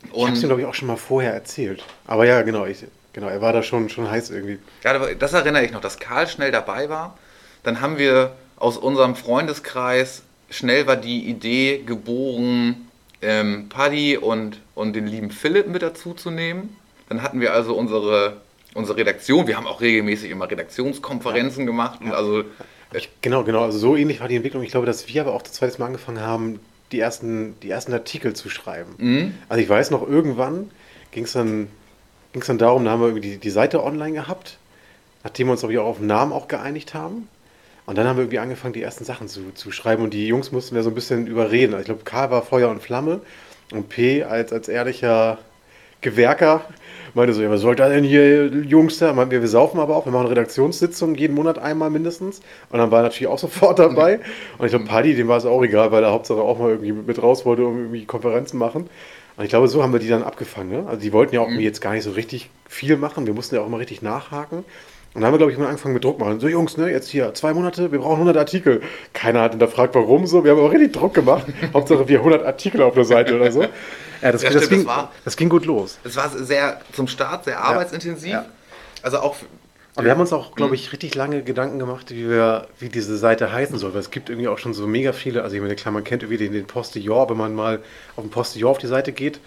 ich 0.03 0.09
habe 0.11 0.21
es 0.21 0.29
ihm, 0.29 0.33
Und 0.43 0.47
glaube 0.47 0.61
ich, 0.61 0.67
auch 0.67 0.73
schon 0.73 0.87
mal 0.87 0.95
vorher 0.97 1.33
erzählt. 1.33 1.83
Aber 2.07 2.25
ja, 2.25 2.41
genau. 2.41 2.65
Ich, 2.65 2.85
genau 3.11 3.27
er 3.27 3.41
war 3.41 3.51
da 3.51 3.61
schon, 3.63 3.89
schon 3.89 4.09
heiß 4.09 4.29
irgendwie. 4.29 4.59
ja, 4.83 4.97
das 5.13 5.33
erinnere 5.33 5.65
ich 5.65 5.71
noch, 5.71 5.81
dass 5.81 5.99
Karl 5.99 6.27
schnell 6.29 6.51
dabei 6.51 6.89
war. 6.89 7.17
Dann 7.63 7.81
haben 7.81 7.97
wir 7.97 8.33
aus 8.55 8.77
unserem 8.77 9.15
Freundeskreis, 9.15 10.21
schnell 10.49 10.87
war 10.87 10.95
die 10.95 11.25
Idee 11.29 11.83
geboren, 11.85 12.87
ähm, 13.21 13.69
Paddy 13.69 14.17
und, 14.17 14.59
und 14.75 14.93
den 14.93 15.07
lieben 15.07 15.31
Philipp 15.31 15.67
mit 15.67 15.81
dazu 15.81 16.13
zu 16.13 16.31
nehmen. 16.31 16.75
Dann 17.09 17.21
hatten 17.21 17.41
wir 17.41 17.53
also 17.53 17.75
unsere, 17.75 18.41
unsere 18.73 18.97
Redaktion. 18.97 19.47
Wir 19.47 19.57
haben 19.57 19.67
auch 19.67 19.81
regelmäßig 19.81 20.31
immer 20.31 20.49
Redaktionskonferenzen 20.49 21.65
gemacht. 21.65 22.01
Und 22.01 22.11
also, 22.11 22.41
äh, 22.41 22.43
Genau, 23.21 23.43
genau. 23.43 23.63
Also 23.63 23.77
so 23.77 23.95
ähnlich 23.95 24.19
war 24.19 24.27
die 24.27 24.35
Entwicklung. 24.35 24.63
Ich 24.63 24.71
glaube, 24.71 24.85
dass 24.85 25.07
wir 25.07 25.21
aber 25.21 25.33
auch 25.33 25.41
das 25.41 25.53
zweite 25.53 25.79
Mal 25.79 25.87
angefangen 25.87 26.21
haben, 26.21 26.59
die 26.91 26.99
ersten, 26.99 27.59
die 27.61 27.69
ersten 27.69 27.93
Artikel 27.93 28.33
zu 28.33 28.49
schreiben. 28.49 28.95
Mhm. 28.97 29.35
Also 29.49 29.63
ich 29.63 29.69
weiß 29.69 29.91
noch, 29.91 30.07
irgendwann 30.07 30.69
ging 31.11 31.23
es 31.23 31.33
dann, 31.33 31.67
ging's 32.33 32.47
dann 32.47 32.57
darum, 32.57 32.85
da 32.85 32.91
haben 32.91 33.01
wir 33.01 33.07
irgendwie 33.07 33.29
die, 33.29 33.37
die 33.37 33.49
Seite 33.49 33.83
online 33.83 34.13
gehabt, 34.13 34.57
nachdem 35.23 35.47
wir 35.47 35.51
uns 35.51 35.61
glaube 35.61 35.73
ich, 35.73 35.79
auch 35.79 35.85
auf 35.85 35.97
den 35.97 36.07
Namen 36.07 36.33
auch 36.33 36.47
geeinigt 36.47 36.93
haben. 36.93 37.27
Und 37.85 37.97
dann 37.97 38.07
haben 38.07 38.17
wir 38.17 38.23
irgendwie 38.23 38.39
angefangen, 38.39 38.73
die 38.73 38.81
ersten 38.81 39.03
Sachen 39.03 39.27
zu, 39.27 39.51
zu 39.53 39.71
schreiben 39.71 40.03
und 40.03 40.13
die 40.13 40.27
Jungs 40.27 40.51
mussten 40.51 40.75
wir 40.75 40.83
so 40.83 40.89
ein 40.89 40.95
bisschen 40.95 41.27
überreden. 41.27 41.73
Also 41.73 41.81
ich 41.81 41.85
glaube, 41.85 42.03
Karl 42.03 42.31
war 42.31 42.43
Feuer 42.43 42.69
und 42.69 42.81
Flamme 42.81 43.21
und 43.71 43.89
P 43.89 44.23
als, 44.23 44.53
als 44.53 44.69
ehrlicher 44.69 45.39
Gewerker 46.01 46.65
meinte 47.13 47.33
so, 47.33 47.41
ja, 47.41 47.49
was 47.49 47.61
soll 47.61 47.75
da 47.75 47.89
denn 47.89 48.03
hier, 48.03 48.47
Jungs 48.47 48.97
da? 48.99 49.13
Meinten 49.13 49.31
wir, 49.31 49.41
wir 49.41 49.47
saufen 49.47 49.79
aber 49.79 49.95
auch, 49.95 50.05
wir 50.05 50.11
machen 50.11 50.27
Redaktionssitzungen 50.27 51.15
jeden 51.15 51.35
Monat 51.35 51.59
einmal 51.59 51.89
mindestens. 51.89 52.39
Und 52.69 52.79
dann 52.79 52.91
war 52.91 52.99
er 52.99 53.03
natürlich 53.03 53.27
auch 53.27 53.39
sofort 53.39 53.79
dabei. 53.79 54.19
Und 54.57 54.65
ich 54.65 54.71
glaube, 54.71 54.85
Paddy, 54.85 55.15
dem 55.15 55.27
war 55.27 55.37
es 55.37 55.45
auch 55.45 55.61
egal, 55.63 55.91
weil 55.91 56.03
er 56.03 56.11
Hauptsache 56.11 56.39
auch 56.39 56.59
mal 56.59 56.69
irgendwie 56.69 56.91
mit 56.91 57.21
raus 57.21 57.45
wollte 57.45 57.65
und 57.65 57.77
irgendwie 57.77 58.05
Konferenzen 58.05 58.57
machen. 58.57 58.89
Und 59.37 59.43
ich 59.43 59.49
glaube, 59.49 59.67
so 59.67 59.81
haben 59.81 59.93
wir 59.93 59.99
die 59.99 60.09
dann 60.09 60.23
abgefangen. 60.23 60.69
Ne? 60.69 60.87
Also 60.87 61.01
die 61.01 61.13
wollten 61.13 61.33
ja 61.35 61.41
auch 61.41 61.47
irgendwie 61.47 61.63
jetzt 61.63 61.81
gar 61.81 61.93
nicht 61.93 62.03
so 62.03 62.11
richtig 62.11 62.49
viel 62.67 62.97
machen. 62.97 63.25
Wir 63.27 63.33
mussten 63.33 63.55
ja 63.55 63.61
auch 63.61 63.67
immer 63.67 63.79
richtig 63.79 64.01
nachhaken. 64.01 64.63
Und 65.13 65.19
dann 65.21 65.25
haben 65.25 65.33
wir, 65.33 65.39
glaube 65.39 65.51
ich, 65.51 65.57
mal 65.57 65.67
angefangen 65.67 65.93
mit 65.93 66.03
Druck 66.05 66.19
machen. 66.19 66.39
So, 66.39 66.47
Jungs, 66.47 66.77
ne, 66.77 66.89
jetzt 66.89 67.09
hier 67.09 67.33
zwei 67.33 67.53
Monate, 67.53 67.91
wir 67.91 67.99
brauchen 67.99 68.13
100 68.13 68.37
Artikel. 68.37 68.81
Keiner 69.13 69.41
hat 69.41 69.51
hinterfragt, 69.51 69.93
warum 69.93 70.25
so. 70.25 70.43
Wir 70.45 70.51
haben 70.51 70.59
aber 70.59 70.71
richtig 70.71 70.93
Druck 70.93 71.13
gemacht. 71.13 71.45
Hauptsache, 71.73 72.07
wir 72.07 72.19
100 72.19 72.45
Artikel 72.45 72.81
auf 72.81 72.93
der 72.93 73.03
Seite 73.03 73.35
oder 73.35 73.51
so. 73.51 73.61
Ja, 73.63 74.31
das, 74.31 74.41
Ja, 74.41 74.49
das, 74.51 74.63
stimmt, 74.65 74.69
ging, 74.69 74.77
das 74.79 74.87
war- 74.87 75.11
das 75.25 75.35
ging 75.35 75.49
gut 75.49 75.65
los. 75.65 75.97
es 76.05 76.15
war 76.15 76.29
sehr 76.29 76.79
zum 76.93 77.07
Start 77.07 77.43
sehr 77.45 77.61
arbeitsintensiv. 77.61 78.31
Ja. 78.31 78.45
Also 79.03 79.17
auch 79.19 79.35
Und 79.97 80.05
wir 80.05 80.11
haben 80.11 80.21
uns 80.21 80.31
auch, 80.31 80.55
glaube 80.55 80.75
ich, 80.75 80.93
richtig 80.93 81.13
lange 81.15 81.41
Gedanken 81.43 81.77
gemacht, 81.77 82.11
wie 82.11 82.29
wir, 82.29 82.67
wie 82.79 82.87
diese 82.87 83.17
Seite 83.17 83.51
heißen 83.51 83.77
soll. 83.79 83.93
Weil 83.93 83.99
es 83.99 84.11
gibt 84.11 84.29
irgendwie 84.29 84.47
auch 84.47 84.59
schon 84.59 84.73
so 84.73 84.87
mega 84.87 85.11
viele, 85.11 85.43
also 85.43 85.55
ich 85.57 85.61
meine, 85.61 85.75
klar, 85.75 85.91
man 85.91 86.05
kennt 86.05 86.23
irgendwie 86.23 86.37
den, 86.37 86.53
den 86.53 86.67
Postillon, 86.67 87.29
wenn 87.29 87.37
man 87.37 87.53
mal 87.53 87.79
auf 88.15 88.23
den 88.23 88.29
Postillon 88.31 88.71
auf 88.71 88.77
die 88.77 88.87
Seite 88.87 89.11
geht, 89.11 89.41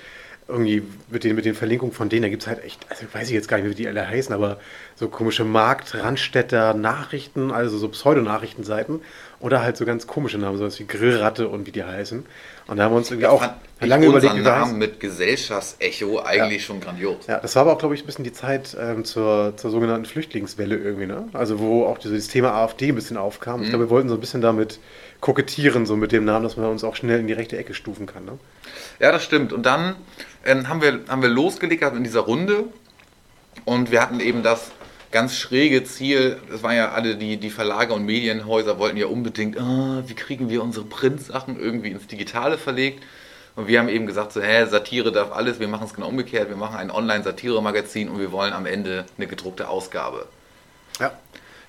irgendwie 0.46 0.82
mit 1.08 1.24
den, 1.24 1.36
mit 1.36 1.46
den 1.46 1.54
Verlinkungen 1.54 1.94
von 1.94 2.10
denen, 2.10 2.22
da 2.22 2.28
gibt 2.28 2.42
es 2.42 2.48
halt 2.48 2.62
echt, 2.62 2.84
also 2.90 3.06
weiß 3.10 3.28
ich 3.28 3.34
jetzt 3.34 3.48
gar 3.48 3.58
nicht, 3.58 3.70
wie 3.70 3.74
die 3.74 3.88
alle 3.88 4.06
heißen, 4.06 4.34
aber 4.34 4.58
so 4.94 5.08
komische 5.08 5.44
Markt, 5.44 5.94
Randstädter, 5.94 6.74
Nachrichten, 6.74 7.50
also 7.50 7.78
so 7.78 7.88
Pseudonachrichtenseiten 7.88 9.00
oder 9.40 9.62
halt 9.62 9.76
so 9.78 9.86
ganz 9.86 10.06
komische 10.06 10.36
Namen, 10.36 10.58
sowas 10.58 10.78
wie 10.78 10.86
Grillratte 10.86 11.48
und 11.48 11.66
wie 11.66 11.72
die 11.72 11.84
heißen. 11.84 12.26
Und 12.66 12.76
da 12.76 12.84
haben 12.84 12.92
wir 12.92 12.98
uns 12.98 13.10
irgendwie 13.10 13.26
auch 13.26 13.42
ich 13.80 13.86
lange 13.86 14.06
überlegt, 14.06 14.34
unseren 14.34 14.44
Namen 14.44 14.78
mit 14.78 15.00
Gesellschaftsecho 15.00 16.20
eigentlich 16.20 16.64
schon 16.64 16.80
grandios. 16.80 17.26
Ja, 17.26 17.38
das 17.40 17.54
war 17.56 17.62
aber 17.62 17.72
auch, 17.72 17.78
glaube 17.78 17.94
ich, 17.94 18.02
ein 18.02 18.06
bisschen 18.06 18.24
die 18.24 18.32
Zeit 18.32 18.76
ähm, 18.78 19.04
zur, 19.04 19.54
zur 19.56 19.70
sogenannten 19.70 20.06
Flüchtlingswelle 20.06 20.76
irgendwie, 20.76 21.06
ne? 21.06 21.28
Also 21.32 21.58
wo 21.58 21.84
auch 21.84 21.98
dieses 21.98 22.28
Thema 22.28 22.52
AfD 22.52 22.88
ein 22.88 22.94
bisschen 22.94 23.16
aufkam. 23.16 23.62
Ich 23.62 23.68
glaube, 23.70 23.86
wir 23.86 23.90
wollten 23.90 24.08
so 24.08 24.14
ein 24.14 24.20
bisschen 24.20 24.40
damit 24.40 24.78
kokettieren, 25.24 25.86
so 25.86 25.96
mit 25.96 26.12
dem 26.12 26.26
Namen, 26.26 26.42
dass 26.42 26.58
man 26.58 26.66
uns 26.66 26.84
auch 26.84 26.96
schnell 26.96 27.18
in 27.18 27.26
die 27.26 27.32
rechte 27.32 27.56
Ecke 27.56 27.72
stufen 27.72 28.04
kann, 28.04 28.26
ne? 28.26 28.38
Ja, 29.00 29.10
das 29.10 29.24
stimmt. 29.24 29.54
Und 29.54 29.64
dann 29.64 29.96
ähm, 30.44 30.68
haben, 30.68 30.82
wir, 30.82 31.00
haben 31.08 31.22
wir 31.22 31.30
losgelegt 31.30 31.82
in 31.82 32.04
dieser 32.04 32.20
Runde 32.20 32.64
und 33.64 33.90
wir 33.90 34.02
hatten 34.02 34.20
eben 34.20 34.42
das 34.42 34.70
ganz 35.12 35.34
schräge 35.34 35.82
Ziel, 35.84 36.38
das 36.50 36.62
waren 36.62 36.76
ja 36.76 36.90
alle 36.90 37.16
die, 37.16 37.38
die 37.38 37.48
Verlage 37.48 37.94
und 37.94 38.04
Medienhäuser, 38.04 38.78
wollten 38.78 38.98
ja 38.98 39.06
unbedingt, 39.06 39.58
ah, 39.58 40.02
wie 40.06 40.14
kriegen 40.14 40.50
wir 40.50 40.62
unsere 40.62 40.84
Printsachen 40.84 41.58
irgendwie 41.58 41.88
ins 41.88 42.06
Digitale 42.06 42.58
verlegt. 42.58 43.02
Und 43.56 43.66
wir 43.66 43.78
haben 43.78 43.88
eben 43.88 44.06
gesagt, 44.06 44.32
so, 44.32 44.42
hä, 44.42 44.66
Satire 44.66 45.10
darf 45.10 45.32
alles, 45.32 45.58
wir 45.58 45.68
machen 45.68 45.86
es 45.86 45.94
genau 45.94 46.08
umgekehrt, 46.08 46.50
wir 46.50 46.56
machen 46.56 46.76
ein 46.76 46.90
Online-Satire-Magazin 46.90 48.10
und 48.10 48.18
wir 48.18 48.30
wollen 48.30 48.52
am 48.52 48.66
Ende 48.66 49.06
eine 49.16 49.26
gedruckte 49.26 49.68
Ausgabe. 49.68 50.26
Ja. 51.00 51.12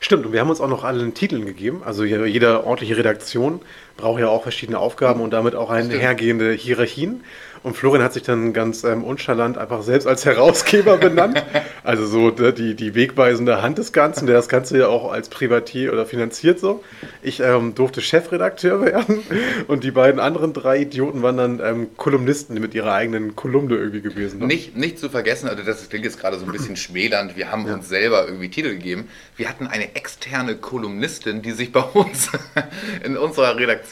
Stimmt, 0.05 0.27
und 0.27 0.33
wir 0.33 0.39
haben 0.39 0.51
uns 0.51 0.61
auch 0.61 0.67
noch 0.69 0.83
alle 0.83 1.01
einen 1.01 1.15
Titel 1.15 1.43
gegeben. 1.43 1.81
Also 1.83 2.03
jede 2.03 2.27
jede 2.27 2.63
ordentliche 2.63 2.95
Redaktion 2.95 3.61
braucht 3.97 4.19
ja 4.19 4.27
auch 4.29 4.43
verschiedene 4.43 4.79
Aufgaben 4.79 5.21
und 5.21 5.31
damit 5.31 5.55
auch 5.55 5.69
einhergehende 5.69 6.51
Hierarchien. 6.51 7.23
Und 7.63 7.75
Florian 7.75 8.03
hat 8.03 8.13
sich 8.13 8.21
dann 8.21 8.53
ganz 8.53 8.83
ähm, 8.83 9.03
unchalant 9.03 9.57
einfach 9.57 9.81
selbst 9.81 10.05
als 10.07 10.23
Herausgeber 10.25 10.97
benannt. 10.97 11.43
Also 11.83 12.07
so 12.07 12.31
der- 12.31 12.51
die, 12.51 12.73
die 12.73 12.95
wegweisende 12.95 13.61
Hand 13.61 13.77
des 13.77 13.93
Ganzen, 13.93 14.25
der 14.25 14.35
das 14.35 14.49
Ganze 14.49 14.79
ja 14.79 14.87
auch 14.87 15.11
als 15.11 15.29
Privatier 15.29 15.93
oder 15.93 16.07
finanziert 16.07 16.59
so. 16.59 16.83
Ich 17.21 17.41
ähm, 17.41 17.75
durfte 17.75 18.01
Chefredakteur 18.01 18.81
werden 18.85 19.19
und 19.67 19.83
die 19.83 19.91
beiden 19.91 20.19
anderen 20.19 20.51
drei 20.53 20.79
Idioten 20.79 21.21
waren 21.21 21.37
dann 21.37 21.61
ähm, 21.63 21.87
Kolumnisten 21.95 22.59
mit 22.59 22.73
ihrer 22.73 22.91
eigenen 22.93 23.35
Kolumne 23.35 23.75
irgendwie 23.75 24.01
gewesen. 24.01 24.39
Ne? 24.39 24.47
Nicht, 24.47 24.75
nicht 24.75 24.97
zu 24.97 25.09
vergessen, 25.09 25.47
also 25.47 25.61
das 25.61 25.87
klingt 25.89 26.05
jetzt 26.05 26.19
gerade 26.19 26.39
so 26.39 26.45
ein 26.47 26.51
bisschen 26.51 26.75
schmälernd, 26.75 27.37
wir 27.37 27.51
haben 27.51 27.65
uns 27.65 27.87
selber 27.87 28.25
irgendwie 28.25 28.49
Titel 28.49 28.69
gegeben. 28.69 29.07
Wir 29.35 29.47
hatten 29.47 29.67
eine 29.67 29.95
externe 29.95 30.55
Kolumnistin, 30.55 31.43
die 31.43 31.51
sich 31.51 31.71
bei 31.71 31.81
uns 31.81 32.31
in 33.05 33.15
unserer 33.15 33.55
Redaktion 33.57 33.84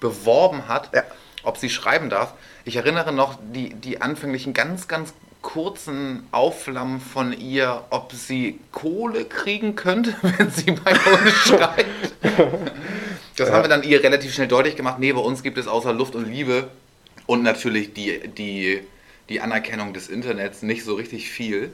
beworben 0.00 0.68
hat, 0.68 0.90
Ja. 0.94 1.02
ob 1.42 1.56
sie 1.56 1.70
schreiben 1.70 2.10
darf. 2.10 2.34
Ich 2.64 2.76
erinnere 2.76 3.12
noch 3.12 3.38
die, 3.54 3.74
die 3.74 4.00
anfänglichen 4.02 4.52
ganz, 4.54 4.88
ganz 4.88 5.12
kurzen 5.40 6.26
Aufflammen 6.32 7.00
von 7.00 7.32
ihr, 7.32 7.82
ob 7.90 8.12
sie 8.12 8.58
Kohle 8.72 9.24
kriegen 9.24 9.76
könnte, 9.76 10.14
wenn 10.22 10.50
sie 10.50 10.72
bei 10.72 10.90
uns 10.92 11.32
schreibt. 11.46 11.86
Das 13.36 13.48
Ja. 13.48 13.54
haben 13.54 13.62
wir 13.64 13.68
dann 13.68 13.82
ihr 13.84 14.02
relativ 14.02 14.34
schnell 14.34 14.48
deutlich 14.48 14.76
gemacht. 14.76 14.98
Nee, 14.98 15.12
bei 15.12 15.20
uns 15.20 15.42
gibt 15.42 15.58
es 15.58 15.68
außer 15.68 15.92
Luft 15.92 16.14
und 16.14 16.28
Liebe 16.30 16.68
und 17.26 17.42
natürlich 17.42 17.94
die, 17.94 18.26
die, 18.28 18.80
die 19.28 19.40
Anerkennung 19.40 19.92
des 19.94 20.08
Internets 20.08 20.62
nicht 20.62 20.84
so 20.84 20.94
richtig 20.94 21.30
viel. 21.30 21.70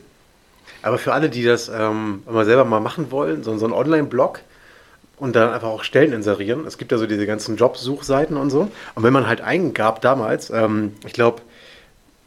Aber 0.82 0.98
für 0.98 1.12
alle, 1.14 1.30
die 1.30 1.42
das 1.44 1.68
ähm, 1.68 2.22
mal 2.30 2.44
selber 2.44 2.64
mal 2.64 2.80
machen 2.80 3.10
wollen, 3.10 3.42
so, 3.42 3.56
so 3.56 3.66
ein 3.66 3.72
Online-Blog 3.72 4.40
und 5.16 5.36
dann 5.36 5.52
einfach 5.52 5.68
auch 5.68 5.84
Stellen 5.84 6.12
inserieren. 6.12 6.66
Es 6.66 6.78
gibt 6.78 6.92
ja 6.92 6.98
so 6.98 7.06
diese 7.06 7.26
ganzen 7.26 7.56
Jobsuchseiten 7.56 8.36
und 8.36 8.50
so. 8.50 8.68
Und 8.94 9.02
wenn 9.02 9.12
man 9.12 9.26
halt 9.26 9.40
eingab 9.40 10.00
damals, 10.00 10.50
ähm, 10.50 10.94
ich 11.06 11.12
glaube, 11.12 11.42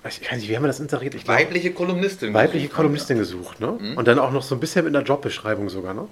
ich 0.03 0.31
weiß 0.31 0.37
nicht, 0.37 0.49
wie 0.49 0.55
haben 0.55 0.63
wir 0.63 0.67
das 0.67 0.79
inseriert? 0.79 1.15
Ich 1.15 1.25
glaub, 1.25 1.37
Weibliche 1.37 1.71
Kolumnistin. 1.71 2.33
weibliche 2.33 2.67
gesucht 2.67 2.73
haben 2.73 2.83
Kolumnistin 2.83 3.17
gesucht, 3.17 3.59
ne? 3.59 3.77
Und 3.95 4.07
dann 4.07 4.19
auch 4.19 4.31
noch 4.31 4.41
so 4.43 4.55
ein 4.55 4.59
bisschen 4.59 4.85
mit 4.85 4.95
einer 4.95 5.05
Jobbeschreibung 5.05 5.69
sogar, 5.69 5.93
ne? 5.93 6.07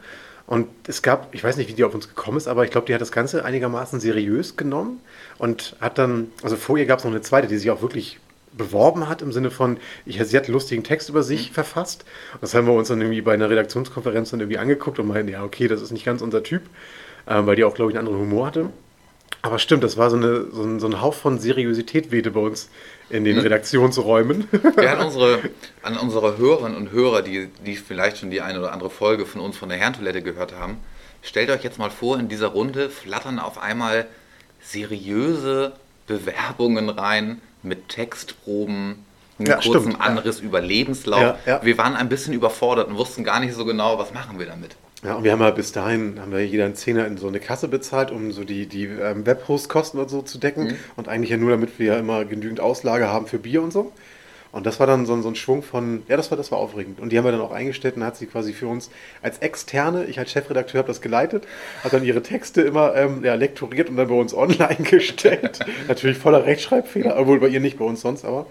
Und 0.48 0.68
es 0.88 1.02
gab, 1.02 1.34
ich 1.34 1.44
weiß 1.44 1.58
nicht, 1.58 1.70
wie 1.70 1.74
die 1.74 1.84
auf 1.84 1.96
uns 1.96 2.08
gekommen 2.08 2.38
ist, 2.38 2.48
aber 2.48 2.66
ich 2.66 2.72
glaube, 2.72 2.86
die 2.86 2.94
hat 2.94 3.02
das 3.02 3.12
Ganze 3.12 3.46
einigermaßen 3.46 4.00
seriös 4.00 4.58
genommen 4.58 5.00
und 5.40 5.76
hat 5.82 5.98
dann, 5.98 6.32
also 6.44 6.56
vor 6.56 6.78
ihr 6.78 6.86
gab 6.86 7.00
es 7.00 7.06
noch 7.06 7.12
eine 7.12 7.22
zweite, 7.22 7.48
die 7.48 7.58
sich 7.58 7.72
auch 7.72 7.82
wirklich 7.82 8.20
beworben 8.58 9.08
hat, 9.08 9.22
im 9.22 9.32
Sinne 9.32 9.52
von, 9.52 9.78
ich, 10.06 10.22
sie 10.24 10.38
hat 10.38 10.46
einen 10.46 10.54
lustigen 10.54 10.84
Text 10.84 11.10
über 11.10 11.24
sich 11.24 11.52
verfasst. 11.52 12.06
Das 12.42 12.54
haben 12.54 12.68
wir 12.68 12.74
uns 12.74 12.88
dann 12.88 13.02
irgendwie 13.02 13.22
bei 13.22 13.34
einer 13.34 13.50
Redaktionskonferenz 13.50 14.32
dann 14.32 14.40
irgendwie 14.40 14.58
angeguckt 14.58 15.00
und 15.00 15.08
meinten, 15.08 15.32
ja, 15.32 15.44
okay, 15.44 15.68
das 15.68 15.82
ist 15.82 15.92
nicht 15.92 16.06
ganz 16.06 16.22
unser 16.22 16.44
Typ, 16.44 16.64
ähm, 17.28 17.46
weil 17.46 17.56
die 17.56 17.64
auch, 17.64 17.76
glaube 17.76 17.92
ich, 17.92 17.98
einen 17.98 18.08
anderen 18.08 18.28
Humor 18.28 18.48
hatte. 18.48 18.70
Aber 19.42 19.60
stimmt, 19.60 19.84
das 19.84 19.96
war 19.96 20.10
so, 20.10 20.18
eine, 20.18 20.48
so, 20.52 20.64
ein, 20.64 20.80
so 20.80 20.88
ein 20.88 21.02
Hauch 21.02 21.14
von 21.14 21.38
Seriosität 21.38 22.12
wehte 22.12 22.32
bei 22.32 22.40
uns 22.40 22.70
in 23.12 23.24
den 23.24 23.38
Redaktionsräumen. 23.38 24.48
Wir 24.76 24.92
an 24.92 25.00
unsere, 25.06 25.40
an 25.84 25.98
unsere 25.98 26.38
Hörerinnen 26.38 26.76
und 26.76 26.92
Hörer, 26.92 27.22
die, 27.22 27.50
die 27.64 27.76
vielleicht 27.76 28.18
schon 28.18 28.32
die 28.32 28.42
eine 28.42 28.60
oder 28.60 28.74
andere 28.74 28.90
Folge 28.90 29.26
von 29.28 29.42
uns 29.42 29.56
von 29.56 29.70
der 29.70 29.78
Herrentoilette 29.78 30.24
gehört 30.24 30.56
haben, 30.58 30.78
stellt 31.22 31.52
euch 31.52 31.64
jetzt 31.64 31.78
mal 31.78 31.92
vor, 31.92 32.18
in 32.18 32.28
dieser 32.28 32.48
Runde 32.48 32.90
flattern 32.90 33.38
auf 33.38 33.62
einmal 33.62 34.08
seriöse 34.62 35.74
Bewerbungen 36.08 36.90
rein 36.90 37.40
mit 37.66 37.90
Textproben, 37.90 39.06
einem 39.38 39.48
Ja, 39.48 39.56
kurzen 39.56 39.92
stimmt, 39.92 39.94
ja. 39.94 40.00
Anriss 40.00 40.40
über 40.40 40.62
Lebenslauf. 40.62 41.22
Ja, 41.22 41.38
ja. 41.46 41.66
Wir 41.66 41.78
waren 41.78 41.96
ein 41.96 42.10
bisschen 42.10 42.34
überfordert 42.34 42.88
und 42.88 42.98
wussten 42.98 43.24
gar 43.24 43.40
nicht 43.40 43.54
so 43.54 43.66
genau, 43.66 43.98
was 43.98 44.14
machen 44.14 44.40
wir 44.40 44.46
damit. 44.46 44.76
Ja, 45.04 45.16
und 45.16 45.24
wir 45.24 45.32
haben 45.32 45.42
ja 45.42 45.52
bis 45.52 45.72
dahin, 45.72 46.20
haben 46.20 46.32
wir 46.32 46.46
jeder 46.46 46.66
einen 46.66 46.76
Zehner 46.76 47.06
in 47.06 47.18
so 47.18 47.28
eine 47.28 47.40
Kasse 47.40 47.68
bezahlt, 47.68 48.10
um 48.10 48.32
so 48.32 48.44
die, 48.44 48.66
die 48.66 48.86
ähm, 48.86 49.26
Webhostkosten 49.26 50.00
und 50.00 50.10
so 50.10 50.22
zu 50.24 50.40
decken. 50.40 50.78
Und 50.96 51.08
eigentlich 51.08 51.30
ja 51.30 51.38
nur, 51.38 51.52
damit 51.52 51.78
wir 51.78 51.94
ja 51.94 52.00
immer 52.00 52.26
genügend 52.26 52.60
Auslage 52.60 53.08
haben 53.08 53.28
für 53.28 53.38
Bier 53.38 53.62
und 53.62 53.72
so. 53.72 53.92
Und 54.56 54.66
das 54.66 54.80
war 54.80 54.88
dann 54.88 55.06
so, 55.06 55.14
ein- 55.14 55.22
so 55.22 55.28
ein 55.28 55.36
Schwung 55.36 55.62
von, 55.64 56.04
ja, 56.08 56.16
das 56.16 56.32
war, 56.32 56.38
das 56.38 56.50
war 56.50 56.60
aufregend. 56.60 57.02
Und 57.02 57.10
die 57.12 57.18
haben 57.18 57.26
wir 57.26 57.32
dann 57.34 57.42
auch 57.42 57.52
eingestellt 57.52 57.98
und 57.98 58.06
hat 58.06 58.16
sie 58.16 58.26
quasi 58.26 58.54
für 58.54 58.68
uns 58.68 58.90
als 59.22 59.40
Externe, 59.40 60.06
ich 60.06 60.18
als 60.18 60.32
Chefredakteur 60.32 60.80
habe 60.80 60.88
das 60.88 61.02
geleitet, 61.02 61.46
hat 61.84 61.92
dann 61.92 62.06
ihre 62.06 62.24
Texte 62.24 62.62
immer 62.62 62.96
ähm, 62.96 63.22
ja, 63.26 63.36
lektoriert 63.36 63.90
und 63.90 63.98
dann 63.98 64.08
bei 64.08 64.16
uns 64.16 64.34
online 64.34 64.78
gestellt. 64.90 65.60
Natürlich 65.90 66.18
voller 66.18 66.46
Rechtschreibfehler, 66.46 67.18
obwohl 67.20 67.42
bei 67.42 67.50
ihr 67.50 67.60
nicht, 67.60 67.78
bei 67.78 67.84
uns 67.84 68.00
sonst, 68.00 68.24
aber 68.24 68.46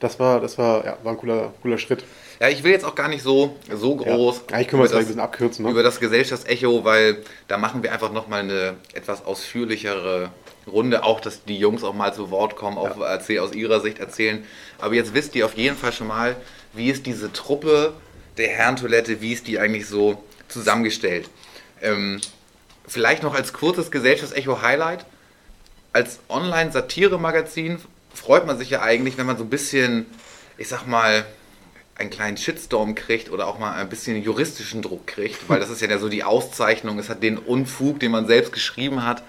das 0.00 0.18
war, 0.18 0.40
das 0.40 0.56
war, 0.56 0.86
ja, 0.86 0.96
war 1.02 1.12
ein 1.12 1.18
cooler, 1.18 1.52
cooler 1.60 1.76
Schritt. 1.76 2.02
Ja, 2.40 2.48
ich 2.48 2.64
will 2.64 2.72
jetzt 2.72 2.84
auch 2.86 2.94
gar 2.94 3.08
nicht 3.08 3.22
so, 3.22 3.54
so 3.72 3.94
groß 3.94 4.44
Ja, 4.50 4.58
ich 4.58 4.66
können 4.68 4.82
wir 4.82 4.88
gleich 4.88 5.00
ein 5.00 5.06
bisschen 5.06 5.20
abkürzen. 5.20 5.64
Ne? 5.66 5.70
über 5.70 5.82
das 5.84 6.00
Gesellschaftsecho, 6.00 6.82
weil 6.82 7.18
da 7.46 7.58
machen 7.58 7.82
wir 7.82 7.92
einfach 7.92 8.10
nochmal 8.10 8.40
eine 8.40 8.74
etwas 8.94 9.24
ausführlichere 9.24 10.30
Runde, 10.66 11.02
auch 11.04 11.20
dass 11.20 11.44
die 11.44 11.58
Jungs 11.58 11.82
auch 11.82 11.94
mal 11.94 12.14
zu 12.14 12.30
Wort 12.30 12.56
kommen, 12.56 12.78
auch 12.78 13.00
erzähl, 13.00 13.40
aus 13.40 13.52
ihrer 13.52 13.80
Sicht 13.80 13.98
erzählen. 13.98 14.44
Aber 14.78 14.94
jetzt 14.94 15.14
wisst 15.14 15.34
ihr 15.34 15.44
auf 15.46 15.56
jeden 15.56 15.76
Fall 15.76 15.92
schon 15.92 16.06
mal, 16.06 16.36
wie 16.72 16.90
ist 16.90 17.06
diese 17.06 17.32
Truppe 17.32 17.94
der 18.36 18.48
Herrentoilette, 18.48 19.20
wie 19.20 19.32
ist 19.32 19.46
die 19.46 19.58
eigentlich 19.58 19.86
so 19.86 20.22
zusammengestellt. 20.48 21.28
Ähm, 21.80 22.20
vielleicht 22.86 23.22
noch 23.22 23.34
als 23.34 23.52
kurzes 23.52 23.90
Gesellschaftsecho-Highlight. 23.90 25.04
Als 25.92 26.20
Online-Satire-Magazin 26.28 27.78
freut 28.14 28.46
man 28.46 28.58
sich 28.58 28.70
ja 28.70 28.82
eigentlich, 28.82 29.18
wenn 29.18 29.26
man 29.26 29.36
so 29.36 29.44
ein 29.44 29.50
bisschen, 29.50 30.06
ich 30.58 30.68
sag 30.68 30.86
mal, 30.86 31.26
einen 31.96 32.10
kleinen 32.10 32.36
Shitstorm 32.36 32.94
kriegt 32.94 33.30
oder 33.30 33.46
auch 33.46 33.58
mal 33.58 33.74
ein 33.74 33.88
bisschen 33.88 34.22
juristischen 34.22 34.80
Druck 34.82 35.06
kriegt, 35.06 35.48
weil 35.48 35.60
das 35.60 35.70
ist 35.70 35.82
ja 35.82 35.98
so 35.98 36.08
die 36.08 36.24
Auszeichnung, 36.24 36.98
es 36.98 37.08
hat 37.08 37.22
den 37.22 37.38
Unfug, 37.38 38.00
den 38.00 38.12
man 38.12 38.26
selbst 38.26 38.52
geschrieben 38.52 39.04
hat, 39.04 39.22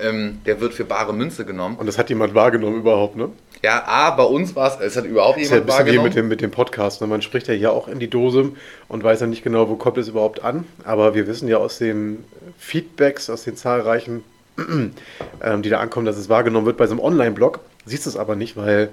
ähm, 0.00 0.40
der 0.46 0.60
wird 0.60 0.74
für 0.74 0.84
bare 0.84 1.12
Münze 1.14 1.44
genommen. 1.44 1.76
Und 1.76 1.86
das 1.86 1.98
hat 1.98 2.08
jemand 2.08 2.34
wahrgenommen 2.34 2.78
überhaupt, 2.80 3.16
ne? 3.16 3.30
Ja, 3.62 3.84
A, 3.86 4.10
bei 4.10 4.22
uns 4.22 4.54
war 4.54 4.68
es, 4.68 4.80
es 4.80 4.96
hat 4.96 5.04
überhaupt 5.06 5.36
Das 5.38 5.44
ist 5.44 5.50
ja 5.50 5.56
ein 5.56 5.62
jemand 5.62 5.66
bisschen 5.66 5.86
wie 5.86 5.88
wahrgenommen. 5.88 6.08
mit 6.08 6.16
dem, 6.16 6.28
mit 6.28 6.40
dem 6.42 6.50
Podcast. 6.50 7.00
Ne? 7.00 7.06
Man 7.06 7.22
spricht 7.22 7.48
ja 7.48 7.54
hier 7.54 7.72
auch 7.72 7.88
in 7.88 7.98
die 7.98 8.08
Dose 8.08 8.52
und 8.88 9.02
weiß 9.02 9.20
ja 9.20 9.26
nicht 9.26 9.42
genau, 9.42 9.68
wo 9.68 9.76
kommt 9.76 9.98
es 9.98 10.08
überhaupt 10.08 10.44
an. 10.44 10.64
Aber 10.84 11.14
wir 11.14 11.26
wissen 11.26 11.48
ja 11.48 11.56
aus 11.56 11.78
den 11.78 12.24
Feedbacks, 12.58 13.30
aus 13.30 13.44
den 13.44 13.56
zahlreichen, 13.56 14.22
ähm, 14.58 15.62
die 15.62 15.70
da 15.70 15.80
ankommen, 15.80 16.06
dass 16.06 16.16
es 16.16 16.28
wahrgenommen 16.28 16.66
wird 16.66 16.76
bei 16.76 16.86
so 16.86 16.92
einem 16.92 17.00
Online-Blog. 17.00 17.60
Siehst 17.86 18.06
du 18.06 18.10
es 18.10 18.16
aber 18.16 18.36
nicht, 18.36 18.56
weil 18.56 18.90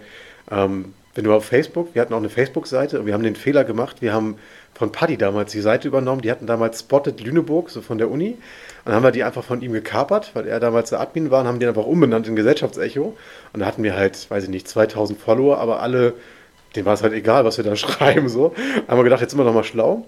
ähm, 0.50 0.94
wenn 1.16 1.24
du 1.24 1.34
auf 1.34 1.46
Facebook, 1.46 1.94
wir 1.94 2.02
hatten 2.02 2.14
auch 2.14 2.18
eine 2.18 2.30
Facebook-Seite 2.30 3.00
und 3.00 3.06
wir 3.06 3.14
haben 3.14 3.24
den 3.24 3.36
Fehler 3.36 3.64
gemacht, 3.64 4.02
wir 4.02 4.14
haben 4.14 4.38
von 4.74 4.92
Paddy 4.92 5.18
damals 5.18 5.52
die 5.52 5.62
Seite 5.62 5.88
übernommen, 5.88 6.22
die 6.22 6.32
hatten 6.32 6.48
damals 6.48 6.80
Spotted 6.80 7.22
Lüneburg, 7.22 7.70
so 7.70 7.82
von 7.82 8.00
der 8.00 8.10
Uni. 8.10 8.32
Und 8.32 8.38
dann 8.86 8.96
haben 8.96 9.04
wir 9.04 9.12
die 9.12 9.24
einfach 9.24 9.44
von 9.44 9.62
ihm 9.62 9.72
gekapert, 9.72 10.32
weil 10.34 10.48
er 10.48 10.60
damals 10.60 10.90
der 10.90 11.00
Admin 11.00 11.30
war 11.30 11.42
und 11.42 11.48
haben 11.48 11.60
den 11.60 11.70
einfach 11.70 11.86
umbenannt 11.86 12.28
in 12.28 12.36
Gesellschaftsecho. 12.36 13.16
Und 13.54 13.60
da 13.60 13.66
hatten 13.68 13.84
wir 13.84 13.96
halt, 13.96 14.30
weiß 14.30 14.46
ich 14.46 14.50
nicht, 14.50 14.68
2000 14.68 15.20
Follower, 15.20 15.60
aber 15.60 15.82
alle, 15.82 16.16
denen 16.76 16.86
war 16.86 16.96
es 16.96 17.04
halt 17.04 17.14
egal, 17.14 17.46
was 17.46 17.58
wir 17.58 17.64
da 17.64 17.76
schreiben. 17.78 18.28
So. 18.28 18.56
Haben 18.88 18.98
wir 18.98 19.04
gedacht, 19.04 19.22
jetzt 19.22 19.32
sind 19.32 19.40
wir 19.40 19.46
nochmal 19.46 19.64
schlau. 19.64 20.06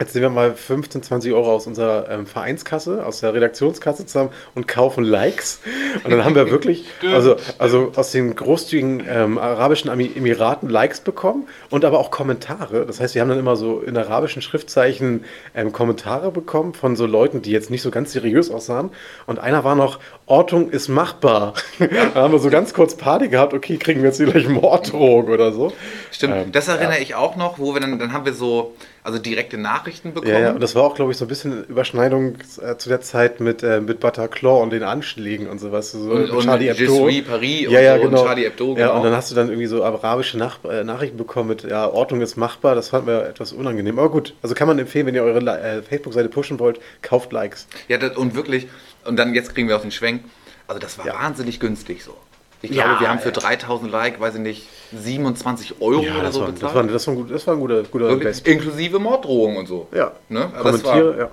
Jetzt 0.00 0.12
nehmen 0.16 0.26
wir 0.26 0.30
mal 0.30 0.54
15, 0.54 1.04
20 1.04 1.32
Euro 1.32 1.52
aus 1.52 1.68
unserer 1.68 2.10
ähm, 2.10 2.26
Vereinskasse, 2.26 3.06
aus 3.06 3.20
der 3.20 3.32
Redaktionskasse 3.32 4.04
zusammen 4.04 4.30
und 4.56 4.66
kaufen 4.66 5.04
Likes. 5.04 5.60
Und 6.02 6.10
dann 6.10 6.24
haben 6.24 6.34
wir 6.34 6.50
wirklich, 6.50 6.86
also, 7.12 7.36
also 7.58 7.92
aus 7.94 8.10
den 8.10 8.34
großzügigen 8.34 9.04
ähm, 9.08 9.38
arabischen 9.38 9.90
Emiraten 9.90 10.68
Likes 10.68 11.00
bekommen 11.00 11.46
und 11.70 11.84
aber 11.84 12.00
auch 12.00 12.10
Kommentare. 12.10 12.86
Das 12.86 12.98
heißt, 12.98 13.14
wir 13.14 13.22
haben 13.22 13.28
dann 13.28 13.38
immer 13.38 13.54
so 13.54 13.82
in 13.82 13.96
arabischen 13.96 14.42
Schriftzeichen 14.42 15.26
ähm, 15.54 15.70
Kommentare 15.70 16.32
bekommen 16.32 16.74
von 16.74 16.96
so 16.96 17.06
Leuten, 17.06 17.40
die 17.40 17.52
jetzt 17.52 17.70
nicht 17.70 17.82
so 17.82 17.92
ganz 17.92 18.10
seriös 18.10 18.50
aussahen. 18.50 18.90
Und 19.26 19.38
einer 19.38 19.62
war 19.62 19.76
noch, 19.76 20.00
Ortung 20.26 20.70
ist 20.70 20.88
machbar. 20.88 21.52
da 21.78 22.14
haben 22.22 22.32
wir 22.32 22.38
so 22.38 22.48
ganz 22.48 22.72
kurz 22.72 22.96
Party 22.96 23.28
gehabt, 23.28 23.52
okay, 23.52 23.76
kriegen 23.76 24.00
wir 24.02 24.08
jetzt 24.08 24.16
vielleicht 24.18 24.48
Morddrohung 24.48 25.28
oder 25.28 25.52
so. 25.52 25.72
Stimmt, 26.10 26.34
Ähm, 26.34 26.52
das 26.52 26.68
erinnere 26.68 26.98
ich 27.00 27.14
auch 27.14 27.36
noch, 27.36 27.58
wo 27.58 27.74
wir 27.74 27.80
dann, 27.80 27.98
dann 27.98 28.12
haben 28.14 28.24
wir 28.24 28.32
so, 28.32 28.74
also 29.02 29.18
direkte 29.18 29.58
Nachrichten 29.58 30.14
bekommen. 30.14 30.32
Ja, 30.32 30.40
ja, 30.40 30.50
und 30.52 30.62
das 30.62 30.74
war 30.74 30.82
auch, 30.84 30.94
glaube 30.94 31.12
ich, 31.12 31.18
so 31.18 31.26
ein 31.26 31.28
bisschen 31.28 31.64
Überschneidung 31.64 32.36
äh, 32.62 32.76
zu 32.78 32.88
der 32.88 33.02
Zeit 33.02 33.40
mit, 33.40 33.62
äh, 33.62 33.82
mit 33.82 34.00
Bataclan 34.00 34.62
und 34.62 34.70
den 34.72 34.82
Anschlägen 34.82 35.46
und 35.46 35.58
sowas. 35.60 35.92
So 35.92 35.98
Und- 36.10 36.30
und 36.30 36.60
Je 36.60 36.72
suis 36.72 37.22
Paris 37.24 37.66
und 37.66 37.72
ja, 37.74 37.80
ja, 37.80 37.96
so 37.98 38.02
und 38.04 38.10
genau. 38.10 38.24
Charlie 38.24 38.44
Hebdo, 38.44 38.68
Ja, 38.78 38.86
genau. 38.86 38.96
und 38.96 39.02
dann 39.04 39.14
hast 39.14 39.30
du 39.30 39.34
dann 39.34 39.48
irgendwie 39.48 39.66
so 39.66 39.84
arabische 39.84 40.38
Nach 40.38 40.58
äh, 40.64 40.84
Nachrichten 40.84 41.18
bekommen 41.18 41.50
mit, 41.50 41.64
ja, 41.64 41.86
Ordnung 41.86 42.22
ist 42.22 42.36
machbar. 42.36 42.74
Das 42.74 42.88
fand 42.88 43.04
mir 43.04 43.24
etwas 43.28 43.52
unangenehm. 43.52 43.98
Aber 43.98 44.08
gut, 44.08 44.32
also 44.40 44.54
kann 44.54 44.68
man 44.68 44.78
empfehlen, 44.78 45.06
wenn 45.06 45.14
ihr 45.14 45.22
eure 45.22 45.40
äh, 45.40 45.82
Facebook-Seite 45.82 46.30
pushen 46.30 46.58
wollt, 46.58 46.80
kauft 47.02 47.30
Likes. 47.32 47.66
Ja, 47.88 47.98
das, 47.98 48.16
und 48.16 48.34
wirklich, 48.34 48.68
und 49.06 49.16
dann 49.16 49.34
jetzt 49.34 49.54
kriegen 49.54 49.68
wir 49.68 49.76
auch 49.76 49.82
den 49.82 49.90
Schwenk. 49.90 50.22
Also 50.66 50.78
das 50.80 50.98
war 50.98 51.06
Ja. 51.06 51.14
wahnsinnig 51.14 51.60
günstig 51.60 52.02
so. 52.02 52.16
Ich 52.62 52.70
Ja, 52.70 52.84
glaube, 52.84 53.00
wir 53.00 53.08
haben 53.10 53.18
für 53.18 53.28
ja. 53.28 53.34
3000 53.34 53.90
Like, 53.92 54.20
weiß 54.20 54.36
ich 54.36 54.40
nicht, 54.40 54.68
27 54.96 55.80
Euro 55.80 56.02
Ja, 56.02 56.14
oder 56.14 56.22
das 56.24 56.34
so 56.34 56.40
war, 56.40 56.46
das, 56.46 56.54
bezahlt. 56.54 56.74
war, 56.74 56.82
das, 56.84 57.06
war 57.06 57.14
ein, 57.14 57.28
das 57.28 57.46
war 57.46 57.54
ein 57.54 57.60
guter, 57.60 57.82
guter 57.82 58.08
Invest. 58.10 58.46
inklusive 58.48 58.98
Morddrohungen 58.98 59.58
und 59.58 59.66
so. 59.66 59.86
Ja, 59.92 60.12
Ne? 60.28 60.50
Das 60.52 60.62
kommentiere, 60.62 61.18
ja. 61.18 61.30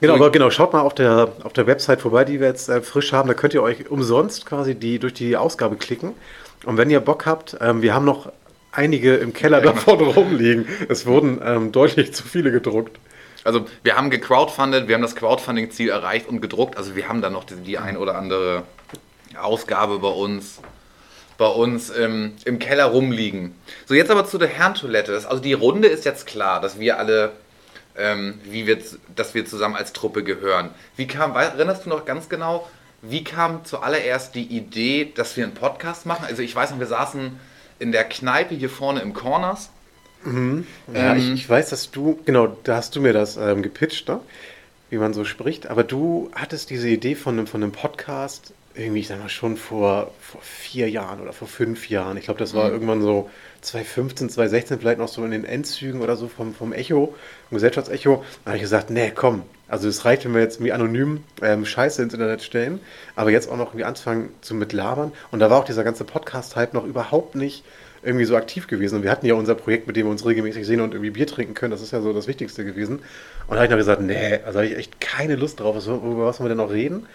Genau, 0.00 0.14
aber 0.14 0.30
genau, 0.30 0.48
schaut 0.50 0.72
mal 0.72 0.80
auf 0.80 0.94
der, 0.94 1.32
auf 1.42 1.52
der 1.52 1.66
Website 1.66 2.00
vorbei, 2.00 2.24
die 2.24 2.40
wir 2.40 2.46
jetzt 2.46 2.68
äh, 2.70 2.80
frisch 2.80 3.12
haben. 3.12 3.28
Da 3.28 3.34
könnt 3.34 3.52
ihr 3.52 3.62
euch 3.62 3.90
umsonst 3.90 4.46
quasi 4.46 4.74
die, 4.74 4.98
durch 4.98 5.12
die 5.12 5.36
Ausgabe 5.36 5.76
klicken. 5.76 6.12
Und 6.64 6.76
wenn 6.78 6.88
ihr 6.88 7.00
Bock 7.00 7.26
habt, 7.26 7.56
ähm, 7.60 7.82
wir 7.82 7.92
haben 7.94 8.04
noch 8.06 8.30
einige 8.72 9.16
im 9.16 9.32
Keller 9.34 9.60
davon 9.60 10.00
rumliegen. 10.00 10.66
Es 10.88 11.04
wurden 11.04 11.40
ähm, 11.44 11.72
deutlich 11.72 12.14
zu 12.14 12.22
viele 12.22 12.50
gedruckt. 12.52 12.98
Also 13.44 13.66
wir 13.82 13.96
haben 13.96 14.10
gecrowdfundet, 14.10 14.88
wir 14.88 14.94
haben 14.94 15.02
das 15.02 15.16
Crowdfunding-Ziel 15.16 15.88
erreicht 15.88 16.28
und 16.28 16.40
gedruckt. 16.40 16.76
Also 16.76 16.94
wir 16.96 17.08
haben 17.08 17.22
da 17.22 17.30
noch 17.30 17.44
die, 17.44 17.56
die 17.56 17.78
ein 17.78 17.96
oder 17.96 18.16
andere 18.16 18.64
Ausgabe 19.38 19.98
bei 19.98 20.08
uns, 20.08 20.60
bei 21.38 21.46
uns 21.46 21.90
ähm, 21.90 22.36
im 22.44 22.58
Keller 22.58 22.86
rumliegen. 22.86 23.54
So, 23.86 23.94
jetzt 23.94 24.10
aber 24.10 24.26
zu 24.26 24.38
der 24.38 24.48
Herrentoilette. 24.48 25.14
Also 25.14 25.42
die 25.42 25.52
Runde 25.52 25.88
ist 25.88 26.04
jetzt 26.04 26.26
klar, 26.26 26.60
dass 26.60 26.78
wir 26.78 26.98
alle, 26.98 27.32
ähm, 27.96 28.40
wie 28.44 28.66
wir, 28.66 28.78
dass 29.16 29.34
wir 29.34 29.46
zusammen 29.46 29.76
als 29.76 29.92
Truppe 29.92 30.22
gehören. 30.22 30.70
Wie 30.96 31.06
kam, 31.06 31.34
erinnerst 31.34 31.86
du 31.86 31.90
noch 31.90 32.04
ganz 32.04 32.28
genau, 32.28 32.68
wie 33.02 33.24
kam 33.24 33.64
zuallererst 33.64 34.34
die 34.34 34.44
Idee, 34.44 35.10
dass 35.14 35.36
wir 35.36 35.44
einen 35.44 35.54
Podcast 35.54 36.04
machen? 36.04 36.26
Also 36.26 36.42
ich 36.42 36.54
weiß 36.54 36.72
noch, 36.72 36.78
wir 36.78 36.86
saßen 36.86 37.38
in 37.78 37.92
der 37.92 38.04
Kneipe 38.04 38.54
hier 38.54 38.68
vorne 38.68 39.00
im 39.00 39.14
Corners. 39.14 39.70
Ja, 40.92 41.12
Ähm, 41.12 41.18
ich, 41.18 41.32
ich 41.32 41.48
weiß, 41.48 41.70
dass 41.70 41.90
du, 41.90 42.18
genau, 42.24 42.56
da 42.64 42.76
hast 42.76 42.96
du 42.96 43.00
mir 43.00 43.12
das 43.12 43.36
ähm, 43.36 43.62
gepitcht, 43.62 44.08
ne? 44.08 44.20
wie 44.90 44.98
man 44.98 45.14
so 45.14 45.24
spricht. 45.24 45.68
Aber 45.68 45.84
du 45.84 46.30
hattest 46.34 46.70
diese 46.70 46.88
Idee 46.88 47.14
von 47.14 47.38
einem, 47.38 47.46
von 47.46 47.62
einem 47.62 47.72
Podcast 47.72 48.52
irgendwie, 48.74 49.00
ich 49.00 49.08
sag 49.08 49.18
mal, 49.18 49.28
schon 49.28 49.56
vor, 49.56 50.12
vor 50.20 50.40
vier 50.42 50.88
Jahren 50.88 51.20
oder 51.20 51.32
vor 51.32 51.48
fünf 51.48 51.88
Jahren. 51.88 52.16
Ich 52.16 52.24
glaube, 52.24 52.38
das 52.38 52.54
war 52.54 52.70
irgendwann 52.70 53.02
so 53.02 53.28
2015, 53.62 54.30
2016, 54.30 54.78
vielleicht 54.78 54.98
noch 54.98 55.08
so 55.08 55.24
in 55.24 55.32
den 55.32 55.44
Endzügen 55.44 56.00
oder 56.00 56.16
so 56.16 56.28
vom, 56.28 56.54
vom 56.54 56.72
Echo, 56.72 57.14
vom 57.48 57.56
Gesellschaftsecho. 57.56 58.24
Da 58.44 58.50
habe 58.50 58.56
ich 58.56 58.62
gesagt, 58.62 58.90
nee, 58.90 59.12
komm, 59.14 59.42
also 59.68 59.88
es 59.88 60.04
reicht, 60.04 60.24
wenn 60.24 60.34
wir 60.34 60.40
jetzt 60.40 60.56
irgendwie 60.56 60.72
anonym 60.72 61.24
ähm, 61.42 61.66
Scheiße 61.66 62.02
ins 62.02 62.14
Internet 62.14 62.42
stellen, 62.42 62.80
aber 63.16 63.30
jetzt 63.30 63.50
auch 63.50 63.56
noch 63.56 63.68
irgendwie 63.68 63.84
anfangen 63.84 64.30
zu 64.40 64.54
mit 64.54 64.72
labern. 64.72 65.12
Und 65.30 65.40
da 65.40 65.50
war 65.50 65.58
auch 65.58 65.64
dieser 65.64 65.84
ganze 65.84 66.04
Podcast-Hype 66.04 66.72
noch 66.72 66.84
überhaupt 66.84 67.34
nicht 67.34 67.64
irgendwie 68.02 68.24
so 68.24 68.36
aktiv 68.36 68.66
gewesen. 68.66 68.96
Und 68.96 69.02
wir 69.02 69.10
hatten 69.10 69.26
ja 69.26 69.34
unser 69.34 69.54
Projekt, 69.54 69.86
mit 69.86 69.96
dem 69.96 70.06
wir 70.06 70.10
uns 70.10 70.24
regelmäßig 70.24 70.66
sehen 70.66 70.80
und 70.80 70.94
irgendwie 70.94 71.10
Bier 71.10 71.26
trinken 71.26 71.54
können. 71.54 71.70
Das 71.70 71.82
ist 71.82 71.92
ja 71.92 72.00
so 72.00 72.12
das 72.12 72.26
Wichtigste 72.26 72.64
gewesen. 72.64 73.00
Und 73.46 73.50
da 73.50 73.56
habe 73.56 73.64
ich 73.64 73.70
noch 73.70 73.76
gesagt, 73.76 74.00
nee, 74.00 74.40
also 74.44 74.58
habe 74.58 74.66
ich 74.66 74.76
echt 74.76 75.00
keine 75.00 75.36
Lust 75.36 75.60
drauf. 75.60 75.76
Was, 75.76 75.86
über 75.86 76.26
was 76.26 76.40
wollen 76.40 76.46
wir 76.46 76.56
denn 76.56 76.64
noch 76.64 76.70
reden? 76.70 77.06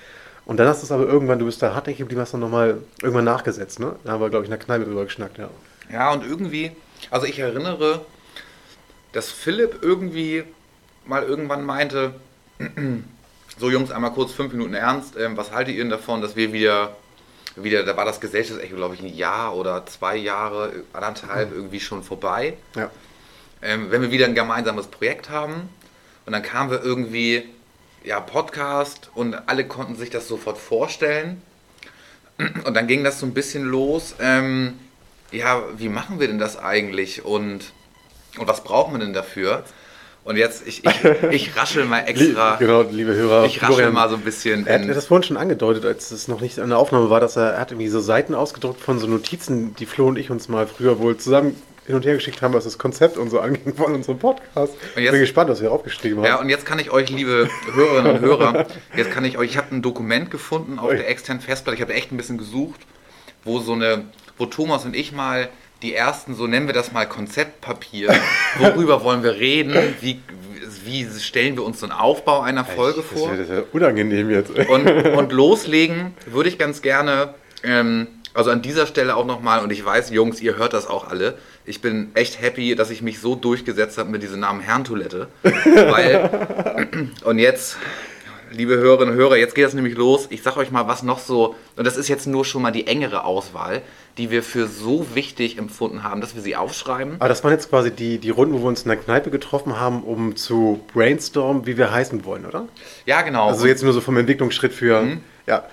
Und 0.46 0.58
dann 0.58 0.68
hast 0.68 0.82
du 0.82 0.86
es 0.86 0.92
aber 0.92 1.08
irgendwann, 1.08 1.40
du 1.40 1.46
bist 1.46 1.62
da 1.62 1.74
hartnäckig 1.74 2.00
geblieben, 2.00 2.22
hast 2.22 2.34
dann 2.34 2.42
nochmal 2.42 2.78
irgendwann 3.02 3.26
nachgesetzt, 3.26 3.80
ne? 3.80 3.96
Da 4.04 4.12
haben 4.12 4.22
wir, 4.22 4.30
glaube 4.30 4.46
ich, 4.46 4.52
in 4.52 4.58
der 4.58 4.64
Kneipe 4.64 4.86
drüber 4.86 5.06
geschnackt, 5.06 5.40
ja. 5.40 5.50
Ja, 5.92 6.14
und 6.14 6.24
irgendwie, 6.24 6.72
also 7.10 7.26
ich 7.26 7.40
erinnere, 7.40 8.06
dass 9.12 9.32
Philipp 9.32 9.80
irgendwie 9.82 10.44
mal 11.06 11.24
irgendwann 11.24 11.64
meinte, 11.64 12.14
so 13.58 13.72
Jungs, 13.72 13.92
einmal 13.92 14.12
kurz 14.12 14.34
fünf 14.34 14.52
Minuten 14.54 14.76
ernst, 14.76 15.18
ähm, 15.18 15.36
was 15.36 15.52
haltet 15.52 15.76
ihr 15.76 15.84
denn 15.84 15.90
davon, 15.90 16.22
dass 16.22 16.36
wir 16.36 16.54
wieder, 16.54 16.96
wieder, 17.56 17.84
da 17.84 17.96
war 17.96 18.06
das 18.06 18.20
Gesellschaftsecho, 18.20 18.76
glaube 18.76 18.96
ich, 18.96 19.02
ein 19.02 19.14
Jahr 19.16 19.56
oder 19.56 19.86
zwei 19.86 20.16
Jahre, 20.18 20.72
anderthalb 20.94 21.54
irgendwie 21.54 21.80
schon 21.80 22.04
vorbei, 22.04 22.58
Ja. 22.76 22.90
ähm, 23.62 23.92
wenn 23.92 24.02
wir 24.02 24.12
wieder 24.12 24.26
ein 24.26 24.36
gemeinsames 24.36 24.88
Projekt 24.88 25.30
haben 25.30 25.70
und 26.26 26.34
dann 26.34 26.44
kamen 26.44 26.70
wir 26.72 26.84
irgendwie, 26.84 27.48
ja, 28.04 28.20
Podcast 28.20 29.10
und 29.16 29.34
alle 29.48 29.66
konnten 29.66 29.96
sich 29.96 30.10
das 30.10 30.28
sofort 30.28 30.58
vorstellen 30.58 31.42
und 32.66 32.74
dann 32.74 32.88
ging 32.88 33.04
das 33.04 33.20
so 33.20 33.26
ein 33.26 33.34
bisschen 33.34 33.64
los, 33.64 34.16
ähm, 34.20 34.78
ja, 35.32 35.64
wie 35.78 35.90
machen 35.90 36.20
wir 36.20 36.28
denn 36.28 36.40
das 36.40 36.58
eigentlich 36.58 37.24
und, 37.26 37.72
und 38.38 38.48
was 38.48 38.64
brauchen 38.64 38.94
wir 38.94 39.00
denn 39.00 39.14
dafür? 39.14 39.64
Und 40.26 40.38
jetzt, 40.38 40.66
ich, 40.68 40.84
ich, 40.84 41.04
ich 41.32 41.56
raschel 41.56 41.86
mal 41.86 42.00
extra, 42.08 42.56
Genau, 42.56 42.82
liebe 42.82 43.14
Hörer. 43.14 43.46
ich 43.46 43.62
raschel 43.62 43.76
Florian- 43.76 43.94
mal 43.94 44.10
so 44.10 44.16
ein 44.16 44.22
bisschen. 44.22 44.66
Er 44.68 44.82
hat 44.82 44.90
das 44.90 45.06
vorhin 45.06 45.24
schon 45.24 45.38
angedeutet, 45.38 45.86
als 45.86 46.10
es 46.12 46.28
noch 46.28 46.42
nicht 46.42 46.58
an 46.60 46.70
der 46.70 46.80
Aufnahme 46.80 47.10
war, 47.12 47.20
dass 47.20 47.36
er, 47.38 47.52
er 47.54 47.60
hat 47.62 47.72
irgendwie 47.72 47.88
so 47.90 48.00
Seiten 48.00 48.34
ausgedruckt 48.34 48.82
von 48.82 48.98
so 49.00 49.06
Notizen, 49.08 49.76
die 49.76 49.86
Flo 49.86 50.08
und 50.08 50.18
ich 50.18 50.32
uns 50.32 50.50
mal 50.50 50.66
früher 50.68 51.00
wohl 51.00 51.16
zusammen 51.18 51.56
hin 51.86 51.94
und 51.94 52.04
her 52.08 52.16
geschickt 52.16 52.42
haben, 52.42 52.56
was 52.56 52.64
das 52.64 52.80
Konzept 52.80 53.16
und 53.20 53.30
so 53.30 53.40
anging 53.40 53.76
von 53.76 53.94
unserem 53.94 54.18
Podcast. 54.18 54.74
Und 54.74 54.80
Ich 54.96 55.04
jetzt- 55.04 55.12
bin 55.12 55.22
gespannt, 55.22 55.52
was 55.52 55.62
wir 55.62 55.72
aufgeschrieben 55.72 56.18
haben. 56.18 56.26
Ja, 56.26 56.40
und 56.40 56.50
jetzt 56.50 56.66
kann 56.66 56.80
ich 56.80 56.90
euch, 56.90 57.12
liebe 57.12 57.48
Hörerinnen 57.76 58.14
und 58.16 58.22
Hörer, 58.22 58.66
jetzt 58.98 59.12
kann 59.12 59.24
ich 59.26 59.38
euch, 59.38 59.52
ich 59.52 59.58
habe 59.58 59.76
ein 59.76 59.84
Dokument 59.84 60.32
gefunden 60.32 60.80
auf 60.80 60.90
Ui. 60.90 60.96
der 60.98 61.08
externen 61.08 61.40
Festplatte, 61.44 61.76
ich 61.76 61.82
habe 61.84 61.94
echt 61.94 62.12
ein 62.12 62.18
bisschen 62.18 62.40
gesucht, 62.40 62.82
wo 63.44 63.60
so 63.60 63.74
eine, 63.74 64.06
wo 64.40 64.48
Thomas 64.48 64.86
und 64.86 64.96
ich 64.96 65.12
mal 65.12 65.50
die 65.82 65.94
ersten, 65.94 66.36
so 66.36 66.48
nennen 66.48 66.68
wir 66.68 66.74
das 66.74 66.92
mal 66.92 67.06
Konzeptpapier, 67.06 68.14
worüber 68.58 69.04
wollen 69.04 69.24
wir 69.24 69.36
reden, 69.36 69.96
wie, 70.02 70.22
wie 70.84 71.08
stellen 71.20 71.56
wir 71.56 71.64
uns 71.64 71.80
so 71.80 71.86
einen 71.86 71.94
Aufbau 71.94 72.42
einer 72.42 72.66
Folge 72.66 73.02
das 73.02 73.20
vor. 73.20 73.32
Das 73.32 73.40
ist 73.40 73.50
ja 73.50 73.64
unangenehm 73.72 74.30
jetzt. 74.30 74.52
Und, 74.52 74.88
und 75.18 75.32
loslegen 75.32 76.14
würde 76.26 76.50
ich 76.50 76.58
ganz 76.58 76.82
gerne, 76.82 77.34
ähm, 77.64 78.08
also 78.34 78.52
an 78.52 78.62
dieser 78.62 78.86
Stelle 78.86 79.16
auch 79.16 79.26
nochmal, 79.26 79.64
und 79.64 79.72
ich 79.72 79.84
weiß, 79.84 80.10
Jungs, 80.12 80.42
ihr 80.42 80.58
hört 80.58 80.74
das 80.74 80.88
auch 80.88 81.10
alle, 81.10 81.38
ich 81.66 81.82
bin 81.82 82.12
echt 82.14 82.42
happy, 82.42 82.76
dass 82.76 82.90
ich 82.92 83.02
mich 83.02 83.20
so 83.20 83.36
durchgesetzt 83.36 83.98
habe 83.98 84.10
mit 84.10 84.22
diesem 84.22 84.40
Namen 84.40 84.62
Herrentoilette. 84.62 85.28
Weil, 85.44 87.10
und 87.24 87.40
jetzt, 87.40 87.78
liebe 88.56 88.78
Hörerinnen 88.78 89.14
und 89.14 89.20
Hörer, 89.20 89.38
jetzt 89.38 89.54
geht 89.56 89.66
das 89.66 89.74
nämlich 89.74 89.96
los. 89.96 90.28
Ich 90.30 90.42
sag 90.42 90.58
euch 90.58 90.72
mal, 90.72 90.88
was 90.88 91.04
noch 91.04 91.20
so, 91.20 91.56
und 91.76 91.86
das 91.86 91.98
ist 91.98 92.08
jetzt 92.08 92.26
nur 92.26 92.46
schon 92.46 92.62
mal 92.62 92.72
die 92.72 92.88
engere 92.88 93.26
Auswahl, 93.26 93.82
die 94.18 94.32
wir 94.32 94.44
für 94.44 94.68
so 94.68 95.14
wichtig 95.14 95.58
empfunden 95.58 96.04
haben, 96.04 96.22
dass 96.22 96.36
wir 96.36 96.42
sie 96.42 96.56
aufschreiben. 96.56 97.16
Aber 97.20 97.30
das 97.30 97.44
waren 97.44 97.52
jetzt 97.52 97.70
quasi 97.70 97.92
die, 97.92 98.18
die 98.18 98.30
Runden, 98.30 98.56
wo 98.56 98.60
wir 98.60 98.68
uns 98.68 98.84
in 98.84 98.90
der 98.90 98.98
Kneipe 98.98 99.30
getroffen 99.30 99.80
haben, 99.80 100.04
um 100.04 100.36
zu 100.36 100.82
brainstormen, 100.94 101.66
wie 101.66 101.78
wir 101.78 101.92
heißen 101.92 102.24
wollen, 102.26 102.46
oder? 102.46 102.68
Ja, 103.06 103.22
genau. 103.22 103.50
Also 103.50 103.68
jetzt 103.68 103.84
nur 103.84 103.94
so 103.94 104.02
vom 104.02 104.18
Entwicklungsschritt 104.18 104.74
für. 104.74 105.02
Mhm. 105.02 105.22
Ja. 105.48 105.66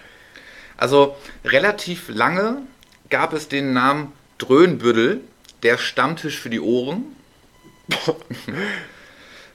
Also 0.77 1.15
relativ 1.45 2.09
lange 2.09 2.62
gab 3.09 3.33
es 3.33 3.49
den 3.49 3.73
Namen 3.73 4.12
Dröhnbüttel, 4.39 5.21
der 5.62 5.79
Stammtisch 5.79 6.41
für 6.41 6.51
die 6.51 6.61
Ohren. 6.61 7.05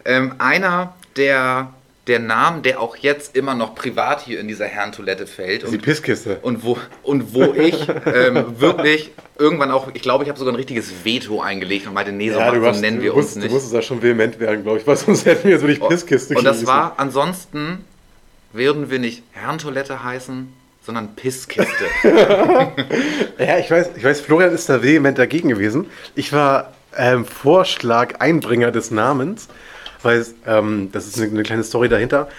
ähm, 0.05 0.35
einer 0.37 0.95
der, 1.17 1.73
der 2.07 2.19
Namen, 2.19 2.61
der 2.63 2.79
auch 2.81 2.95
jetzt 2.95 3.35
immer 3.35 3.53
noch 3.55 3.75
privat 3.75 4.21
hier 4.21 4.39
in 4.39 4.47
dieser 4.47 4.65
Herrentoilette 4.65 5.27
fällt. 5.27 5.63
Die 5.63 5.67
Und, 5.75 5.81
Pisskiste. 5.81 6.39
und, 6.41 6.63
wo, 6.63 6.77
und 7.03 7.33
wo 7.33 7.53
ich 7.53 7.87
ähm, 8.05 8.59
wirklich 8.59 9.11
irgendwann 9.37 9.71
auch, 9.71 9.89
ich 9.93 10.01
glaube, 10.01 10.23
ich 10.23 10.29
habe 10.29 10.39
sogar 10.39 10.53
ein 10.53 10.57
richtiges 10.57 11.03
Veto 11.03 11.41
eingelegt 11.41 11.85
und 11.87 11.93
meinte, 11.93 12.11
nee, 12.11 12.29
so, 12.29 12.35
so 12.39 12.61
warst- 12.61 12.81
nennen 12.81 13.01
wir 13.01 13.11
du 13.11 13.17
uns 13.17 13.25
musst, 13.27 13.35
nicht. 13.37 13.47
Du 13.49 13.53
musstest 13.53 13.73
da 13.73 13.81
schon 13.81 14.01
vehement 14.01 14.39
werden, 14.39 14.63
glaube 14.63 14.79
ich, 14.79 14.87
weil 14.87 14.95
sonst 14.97 15.25
hätten 15.25 15.43
wir 15.45 15.51
jetzt 15.51 15.61
wirklich 15.61 15.81
Pisskiste 15.87 16.35
Und 16.35 16.43
das 16.45 16.65
war 16.65 16.93
ansonsten, 16.97 17.83
würden 18.53 18.89
wir 18.89 18.99
nicht 18.99 19.23
Herrentoilette 19.31 20.03
heißen, 20.03 20.51
sondern 20.85 21.15
Pisskiste. 21.15 21.85
Ja, 23.37 23.57
ich 23.59 23.69
weiß, 23.69 23.91
ich 23.95 24.03
weiß, 24.03 24.21
Florian 24.21 24.51
ist 24.51 24.67
da 24.69 24.81
vehement 24.81 25.17
dagegen 25.17 25.49
gewesen. 25.49 25.85
Ich 26.15 26.33
war 26.33 26.73
ähm, 26.95 27.25
Vorschlag, 27.25 28.15
Einbringer 28.19 28.71
des 28.71 28.89
Namens, 28.91 29.47
weil 30.03 30.25
ähm, 30.45 30.89
das 30.91 31.07
ist 31.07 31.17
eine, 31.17 31.29
eine 31.29 31.43
kleine 31.43 31.63
Story 31.63 31.89
dahinter. 31.89 32.29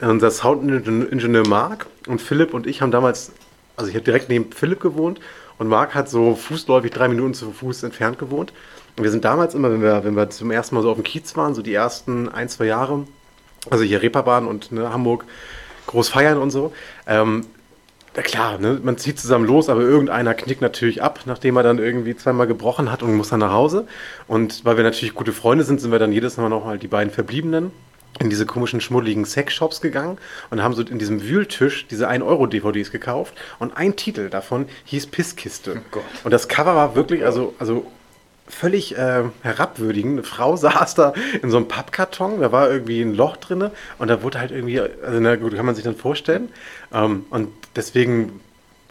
Unser 0.00 0.30
Soundingenieur 0.30 1.46
Marc 1.46 1.86
und 2.06 2.20
Philipp 2.20 2.54
und 2.54 2.66
ich 2.66 2.80
haben 2.80 2.90
damals, 2.90 3.32
also 3.76 3.90
ich 3.90 3.94
habe 3.94 4.04
direkt 4.04 4.28
neben 4.30 4.50
Philipp 4.50 4.80
gewohnt 4.80 5.20
und 5.58 5.68
Marc 5.68 5.94
hat 5.94 6.08
so 6.08 6.34
fußläufig 6.34 6.90
drei 6.90 7.08
Minuten 7.08 7.34
zu 7.34 7.52
Fuß 7.52 7.82
entfernt 7.82 8.18
gewohnt. 8.18 8.54
Und 8.96 9.04
wir 9.04 9.10
sind 9.10 9.24
damals 9.24 9.54
immer, 9.54 9.70
wenn 9.70 9.82
wir, 9.82 10.04
wenn 10.04 10.16
wir 10.16 10.30
zum 10.30 10.50
ersten 10.50 10.74
Mal 10.74 10.82
so 10.82 10.90
auf 10.90 10.96
dem 10.96 11.04
Kiez 11.04 11.36
waren, 11.36 11.54
so 11.54 11.60
die 11.60 11.74
ersten 11.74 12.28
ein, 12.28 12.48
zwei 12.48 12.64
Jahre, 12.64 13.04
also 13.68 13.84
hier 13.84 14.00
Reeperbahn 14.00 14.46
und 14.46 14.72
ne, 14.72 14.90
Hamburg, 14.90 15.26
groß 15.86 16.08
feiern 16.08 16.38
und 16.38 16.50
so, 16.50 16.72
ähm, 17.06 17.44
na 18.16 18.22
klar, 18.22 18.58
ne, 18.58 18.80
man 18.82 18.98
zieht 18.98 19.18
zusammen 19.18 19.46
los, 19.46 19.68
aber 19.68 19.82
irgendeiner 19.82 20.34
knickt 20.34 20.62
natürlich 20.62 21.02
ab, 21.02 21.20
nachdem 21.26 21.56
er 21.56 21.62
dann 21.62 21.78
irgendwie 21.78 22.16
zweimal 22.16 22.46
gebrochen 22.46 22.90
hat 22.90 23.02
und 23.02 23.14
muss 23.14 23.28
dann 23.28 23.40
nach 23.40 23.52
Hause. 23.52 23.86
Und 24.26 24.64
weil 24.64 24.76
wir 24.76 24.84
natürlich 24.84 25.14
gute 25.14 25.32
Freunde 25.32 25.64
sind, 25.64 25.80
sind 25.80 25.92
wir 25.92 25.98
dann 25.98 26.12
jedes 26.12 26.36
Mal 26.36 26.48
noch 26.48 26.64
mal 26.64 26.78
die 26.78 26.88
beiden 26.88 27.12
Verbliebenen 27.12 27.70
in 28.18 28.28
diese 28.28 28.46
komischen 28.46 28.80
schmuddeligen 28.80 29.24
Sexshops 29.24 29.80
gegangen 29.80 30.18
und 30.50 30.62
haben 30.62 30.74
so 30.74 30.82
in 30.82 30.98
diesem 30.98 31.22
Wühltisch 31.22 31.86
diese 31.86 32.10
1-Euro-DVDs 32.10 32.90
gekauft 32.90 33.34
und 33.58 33.76
ein 33.76 33.96
Titel 33.96 34.28
davon 34.28 34.66
hieß 34.84 35.06
Pisskiste. 35.06 35.82
Gott. 35.90 36.02
Und 36.24 36.32
das 36.32 36.48
Cover 36.48 36.74
war 36.74 36.96
wirklich, 36.96 37.24
also, 37.24 37.54
also 37.58 37.86
völlig 38.50 38.96
äh, 38.98 39.22
herabwürdigend. 39.42 40.18
Eine 40.18 40.22
Frau 40.24 40.56
saß 40.56 40.94
da 40.94 41.12
in 41.42 41.50
so 41.50 41.56
einem 41.56 41.68
Pappkarton, 41.68 42.40
da 42.40 42.52
war 42.52 42.70
irgendwie 42.70 43.00
ein 43.00 43.14
Loch 43.14 43.36
drin 43.38 43.70
und 43.98 44.08
da 44.08 44.22
wurde 44.22 44.38
halt 44.40 44.50
irgendwie, 44.50 44.80
also 44.80 45.20
na 45.20 45.36
gut, 45.36 45.54
kann 45.56 45.64
man 45.66 45.74
sich 45.74 45.84
dann 45.84 45.96
vorstellen. 45.96 46.50
Ähm, 46.92 47.24
und 47.30 47.48
deswegen 47.76 48.40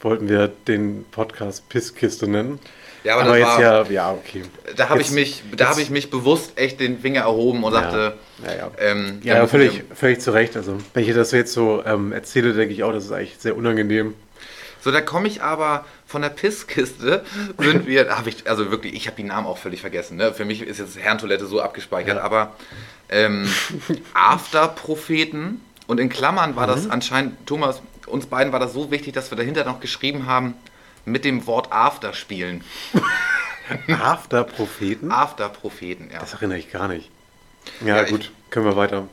wollten 0.02 0.30
wir 0.30 0.50
den 0.68 1.06
Podcast 1.12 1.68
Pisskiste 1.70 2.28
nennen. 2.28 2.60
Ja, 3.04 3.16
aber 3.18 3.26
das 3.30 3.38
jetzt 3.38 3.48
war- 3.48 3.62
ja, 3.62 3.84
ja, 3.90 4.12
okay. 4.12 4.44
Da 4.76 4.90
habe 4.90 5.00
ich 5.02 5.12
mich, 5.12 5.42
da 5.56 5.70
habe 5.70 5.82
ich 5.82 5.90
mich 5.90 6.10
bewusst 6.10 6.54
echt 6.58 6.80
den 6.82 7.00
Finger 7.00 7.22
erhoben 7.22 7.64
und 7.64 7.72
sagte, 7.72 8.16
Ja, 8.46 8.54
ja. 8.56 8.72
ähm, 8.78 9.20
Ja, 9.24 9.36
ja 9.36 9.48
völlig, 9.48 9.84
völlig 9.94 10.20
zu 10.20 10.32
Recht. 10.32 10.58
Also, 10.58 10.78
wenn 10.94 11.04
ich 11.06 11.14
das 11.14 11.32
jetzt 11.32 11.54
so 11.54 11.82
ähm, 11.86 12.12
erzähle, 12.12 12.54
denke 12.54 12.74
ich 12.74 12.84
auch, 12.84 12.92
das 12.92 13.06
ist 13.06 13.12
eigentlich 13.14 13.38
sehr 13.40 13.56
unangenehm. 13.56 14.16
So, 14.82 14.92
da 14.92 15.00
komme 15.02 15.28
ich 15.28 15.42
aber 15.42 15.86
von 16.10 16.24
der 16.24 16.30
Pisskiste, 16.30 17.24
sind 17.60 17.86
wir, 17.86 18.10
habe 18.18 18.30
ich, 18.30 18.50
also 18.50 18.72
wirklich, 18.72 18.96
ich 18.96 19.06
habe 19.08 19.16
die 19.16 19.24
Namen 19.24 19.46
auch 19.46 19.60
völlig 19.60 19.80
vergessen. 19.82 20.18
Ne? 20.18 20.34
Für 20.34 20.44
mich 20.44 20.62
ist 20.64 20.80
jetzt 20.80 20.98
Herrentoilette 20.98 21.46
so 21.46 21.62
abgespeichert, 21.62 22.18
Ja. 22.18 22.24
aber 22.24 22.56
ähm, 23.10 23.48
After-Propheten 24.16 25.62
und 25.88 26.00
in 26.00 26.10
Klammern 26.10 26.56
war 26.56 26.66
Mhm. 26.68 26.72
das 26.72 26.90
anscheinend, 26.90 27.46
Thomas, 27.48 27.82
uns 28.08 28.26
beiden 28.26 28.52
war 28.52 28.60
das 28.60 28.74
so 28.74 28.90
wichtig, 28.90 29.14
dass 29.14 29.32
wir 29.32 29.38
dahinter 29.38 29.64
noch 29.66 29.80
geschrieben 29.80 30.26
haben, 30.26 30.56
mit 31.06 31.26
dem 31.26 31.46
Wort 31.46 31.72
After 31.72 32.14
spielen. 32.14 32.64
After-Propheten? 33.88 35.12
After-Propheten, 35.12 36.10
ja. 36.12 36.20
Das 36.20 36.34
erinnere 36.34 36.58
ich 36.58 36.72
gar 36.72 36.88
nicht. 36.88 37.10
Ja, 37.82 37.98
Ja, 37.98 38.04
ich- 38.04 38.10
gut, 38.10 38.32
können 38.50 38.66
wir 38.66 38.76
weiter. 38.76 39.08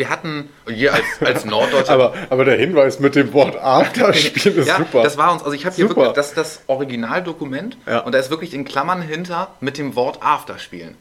Wir 0.00 0.08
hatten, 0.08 0.48
hier 0.66 0.94
als, 0.94 1.04
als 1.20 1.44
Norddeutscher 1.44 1.92
Aber, 1.92 2.14
aber 2.30 2.46
der 2.46 2.56
Hinweis 2.56 3.00
mit 3.00 3.14
dem 3.16 3.34
Wort 3.34 3.56
After 3.60 4.14
spielen 4.14 4.56
ist 4.56 4.66
ja, 4.66 4.78
super. 4.78 5.02
das 5.02 5.18
war 5.18 5.30
uns, 5.30 5.42
also 5.42 5.52
ich 5.52 5.66
habe 5.66 5.76
hier 5.76 5.88
Super. 5.88 5.96
wirklich, 6.00 6.14
das 6.14 6.28
ist 6.28 6.38
das 6.38 6.62
Originaldokument 6.68 7.76
Ja. 7.86 7.98
und 7.98 8.12
da 8.12 8.18
ist 8.18 8.30
wirklich 8.30 8.54
in 8.54 8.64
Klammern 8.64 9.02
hinter 9.02 9.48
mit 9.60 9.76
dem 9.76 9.94
Wort 9.96 10.22
After 10.22 10.58
spielen. 10.58 10.96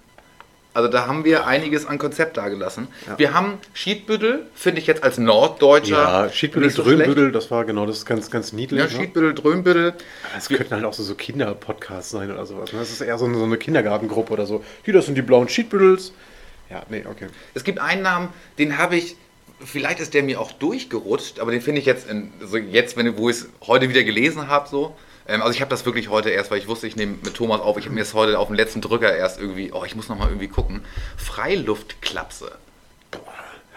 Also 0.73 0.89
da 0.89 1.07
haben 1.07 1.23
wir 1.23 1.47
einiges 1.47 1.85
an 1.87 1.97
Konzept 1.97 2.35
dagelassen. 2.35 2.89
Wir 3.15 3.33
haben 3.33 3.53
Schiedbüttel, 3.73 4.47
finde 4.53 4.81
ich 4.81 4.87
jetzt 4.87 5.01
als 5.03 5.17
Norddeutscher. 5.17 5.95
ja, 6.25 6.29
Schiedbüttel, 6.29 6.69
so 6.69 6.83
Dröhnbüttel, 6.83 7.31
das 7.31 7.49
war 7.49 7.63
genau, 7.63 7.85
das 7.85 7.99
ist 7.99 8.05
ganz, 8.05 8.29
ganz 8.29 8.51
niedlich. 8.51 8.79
Ja, 8.79 8.85
ne? 8.85 8.91
Schiedbüttel, 8.91 9.33
Dröhnbüttel. 9.33 9.93
Es 10.37 10.49
könnten 10.49 10.71
halt 10.75 10.83
auch 10.83 10.93
so, 10.93 11.03
so 11.03 11.15
Kinderpodcasts 11.15 12.11
sein 12.11 12.31
oder 12.31 12.45
sowas. 12.45 12.73
Ne? 12.73 12.79
Das 12.79 12.91
ist 12.91 12.99
eher 12.99 13.17
so 13.17 13.25
eine, 13.25 13.37
so 13.37 13.45
eine 13.45 13.55
Kindergartengruppe 13.57 14.33
oder 14.33 14.45
so. 14.45 14.61
Hier, 14.83 14.93
das 14.93 15.05
sind 15.05 15.15
die 15.15 15.21
blauen 15.21 15.47
Schiedbüttels. 15.47 16.11
Ja, 16.69 16.83
nee, 16.89 17.03
okay. 17.09 17.27
Es 17.53 17.63
gibt 17.63 17.79
einen 17.79 18.03
Namen, 18.03 18.29
den 18.57 18.77
habe 18.77 18.95
ich, 18.95 19.15
vielleicht 19.63 19.99
ist 19.99 20.13
der 20.13 20.23
mir 20.23 20.39
auch 20.39 20.51
durchgerutscht, 20.51 21.39
aber 21.39 21.51
den 21.51 21.61
finde 21.61 21.79
ich 21.79 21.85
jetzt, 21.85 22.09
in, 22.09 22.31
so 22.41 22.57
jetzt, 22.57 22.95
wenn, 22.95 23.17
wo 23.17 23.29
ich 23.29 23.37
es 23.37 23.49
heute 23.65 23.89
wieder 23.89 24.03
gelesen 24.03 24.47
habe, 24.47 24.69
so. 24.69 24.95
Ähm, 25.27 25.41
also 25.41 25.53
ich 25.53 25.61
habe 25.61 25.69
das 25.69 25.85
wirklich 25.85 26.09
heute 26.09 26.29
erst, 26.29 26.51
weil 26.51 26.59
ich 26.59 26.67
wusste, 26.67 26.87
ich 26.87 26.95
nehme 26.95 27.17
mit 27.23 27.33
Thomas 27.35 27.61
auf. 27.61 27.77
Ich 27.77 27.85
habe 27.85 27.95
mir 27.95 28.01
es 28.01 28.13
heute 28.13 28.37
auf 28.39 28.47
dem 28.47 28.55
letzten 28.55 28.81
Drücker 28.81 29.15
erst 29.15 29.39
irgendwie, 29.39 29.71
oh, 29.71 29.83
ich 29.85 29.95
muss 29.95 30.09
nochmal 30.09 30.29
irgendwie 30.29 30.47
gucken. 30.47 30.81
Freiluftklapse. 31.17 32.51
Boah, 33.11 33.21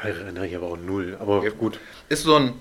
erinnere 0.02 0.46
ich 0.46 0.56
aber 0.56 0.66
auch 0.66 0.76
null. 0.78 1.16
Aber 1.20 1.44
Ja. 1.44 1.50
gut. 1.50 1.78
Ist 2.08 2.22
so 2.24 2.36
ein, 2.36 2.52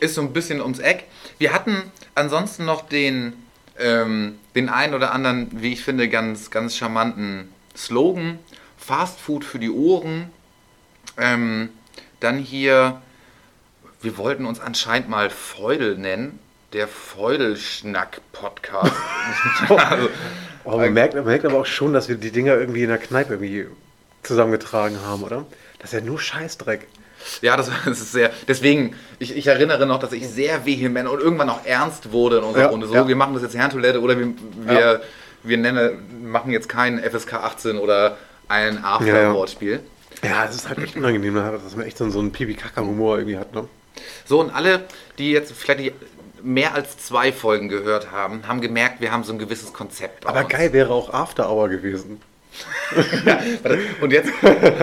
ist 0.00 0.14
so 0.14 0.22
ein 0.22 0.32
bisschen 0.32 0.60
ums 0.60 0.78
Eck. 0.78 1.04
Wir 1.38 1.52
hatten 1.52 1.90
ansonsten 2.14 2.64
noch 2.64 2.88
den, 2.88 3.34
ähm, 3.78 4.38
den 4.54 4.68
einen 4.68 4.94
oder 4.94 5.12
anderen, 5.12 5.48
wie 5.62 5.72
ich 5.72 5.82
finde, 5.82 6.08
ganz, 6.08 6.50
ganz 6.50 6.76
charmanten 6.76 7.52
Slogan. 7.76 8.38
Fast 8.88 9.20
Food 9.20 9.44
für 9.44 9.58
die 9.58 9.70
Ohren. 9.70 10.30
Ähm, 11.18 11.68
dann 12.20 12.38
hier, 12.38 13.02
wir 14.00 14.16
wollten 14.16 14.46
uns 14.46 14.60
anscheinend 14.60 15.10
mal 15.10 15.28
Feudel 15.28 15.98
nennen. 15.98 16.38
Der 16.72 16.88
Feudelschnack-Podcast. 16.88 18.92
also, 19.68 20.08
Aber 20.64 20.78
man 20.78 20.94
merkt, 20.94 21.14
man 21.14 21.26
merkt 21.26 21.44
aber 21.44 21.58
auch 21.58 21.66
schon, 21.66 21.92
dass 21.92 22.08
wir 22.08 22.16
die 22.16 22.30
Dinger 22.30 22.54
irgendwie 22.54 22.84
in 22.84 22.88
der 22.88 22.96
Kneipe 22.96 23.34
irgendwie 23.34 23.66
zusammengetragen 24.22 25.02
haben, 25.04 25.22
oder? 25.22 25.44
Das 25.80 25.92
ist 25.92 26.00
ja 26.00 26.06
nur 26.06 26.18
Scheißdreck. 26.18 26.88
Ja, 27.42 27.58
das, 27.58 27.70
das 27.84 28.00
ist 28.00 28.12
sehr. 28.12 28.30
Deswegen, 28.48 28.96
ich, 29.18 29.36
ich 29.36 29.48
erinnere 29.48 29.84
noch, 29.84 29.98
dass 29.98 30.12
ich 30.12 30.26
sehr 30.26 30.64
vehement 30.64 31.10
und 31.10 31.20
irgendwann 31.20 31.50
auch 31.50 31.66
ernst 31.66 32.12
wurde 32.12 32.38
in 32.38 32.44
unserer 32.44 32.64
Ja, 32.64 32.70
Runde. 32.70 32.86
So, 32.86 32.94
ja. 32.94 33.06
wir 33.06 33.16
machen 33.16 33.34
das 33.34 33.42
jetzt 33.42 33.54
Herrentoilette 33.54 34.00
oder 34.00 34.18
wir, 34.18 34.28
wir, 34.64 34.80
Ja. 34.80 34.98
wir 35.42 35.58
nennen, 35.58 36.30
machen 36.30 36.52
jetzt 36.52 36.70
kein 36.70 36.98
FSK 36.98 37.34
18 37.34 37.76
oder 37.76 38.16
ein 38.48 38.74
Ja, 38.74 38.80
ja. 38.80 38.94
After-Wortspiel. 38.94 39.80
Ja, 40.24 40.44
es 40.44 40.56
ist 40.56 40.68
halt 40.68 40.78
echt 40.78 40.96
unangenehm, 40.96 41.34
dass 41.34 41.76
man 41.76 41.86
echt 41.86 41.98
so, 41.98 42.04
einen 42.04 42.32
Pipi-Kaka-Humor 42.32 43.18
irgendwie 43.18 43.38
hat, 43.38 43.54
ne? 43.54 43.68
So, 44.24 44.40
und 44.40 44.50
alle, 44.50 44.84
die 45.18 45.30
jetzt 45.30 45.52
vielleicht 45.52 45.80
die 45.80 45.92
mehr 46.42 46.74
als 46.74 46.98
zwei 46.98 47.32
Folgen 47.32 47.68
gehört 47.68 48.12
haben, 48.12 48.46
haben 48.46 48.60
gemerkt, 48.60 49.00
wir 49.00 49.12
haben 49.12 49.24
so 49.24 49.32
ein 49.32 49.38
gewisses 49.38 49.72
Konzept. 49.72 50.26
Aber 50.26 50.40
uns. 50.40 50.48
geil 50.48 50.72
wäre 50.72 50.92
auch 50.92 51.12
After 51.12 51.50
Hour 51.50 51.68
gewesen. 51.68 52.20
Und 54.00 54.12
jetzt, 54.12 54.32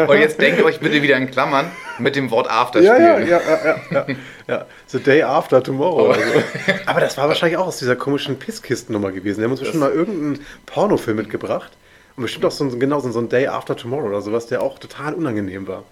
und 0.07 0.19
jetzt 0.19 0.39
denkt 0.39 0.61
euch 0.63 0.79
bitte 0.79 1.01
wieder 1.01 1.17
in 1.17 1.29
Klammern 1.29 1.69
mit 1.97 2.15
dem 2.15 2.31
Wort 2.31 2.49
After 2.49 2.79
Ja, 2.79 2.97
ja, 2.97 3.19
ja, 3.19 3.41
ja, 3.41 3.65
ja, 3.65 3.77
ja. 3.91 4.05
ja. 4.47 4.65
The 4.87 4.99
day 4.99 5.23
after 5.23 5.61
tomorrow. 5.61 6.09
oder 6.09 6.19
so. 6.19 6.43
Aber 6.85 7.01
das 7.01 7.17
war 7.17 7.27
wahrscheinlich 7.27 7.57
auch 7.57 7.67
aus 7.67 7.77
dieser 7.77 7.95
komischen 7.95 8.37
Pisskisten-Nummer 8.37 9.11
gewesen. 9.11 9.39
Die 9.39 9.43
haben 9.43 9.51
uns 9.51 9.59
bestimmt 9.59 9.81
mal 9.81 9.91
irgendeinen 9.91 10.45
Pornofilm 10.67 11.17
mitgebracht. 11.17 11.71
Und 12.15 12.23
bestimmt 12.23 12.45
auch 12.45 12.51
so 12.51 12.63
ein, 12.63 12.79
genau 12.79 12.99
so 12.99 13.19
ein 13.19 13.29
Day 13.29 13.47
after 13.47 13.75
tomorrow 13.75 14.07
oder 14.07 14.21
sowas, 14.21 14.47
der 14.47 14.61
auch 14.61 14.79
total 14.79 15.13
unangenehm 15.13 15.67
war. 15.67 15.83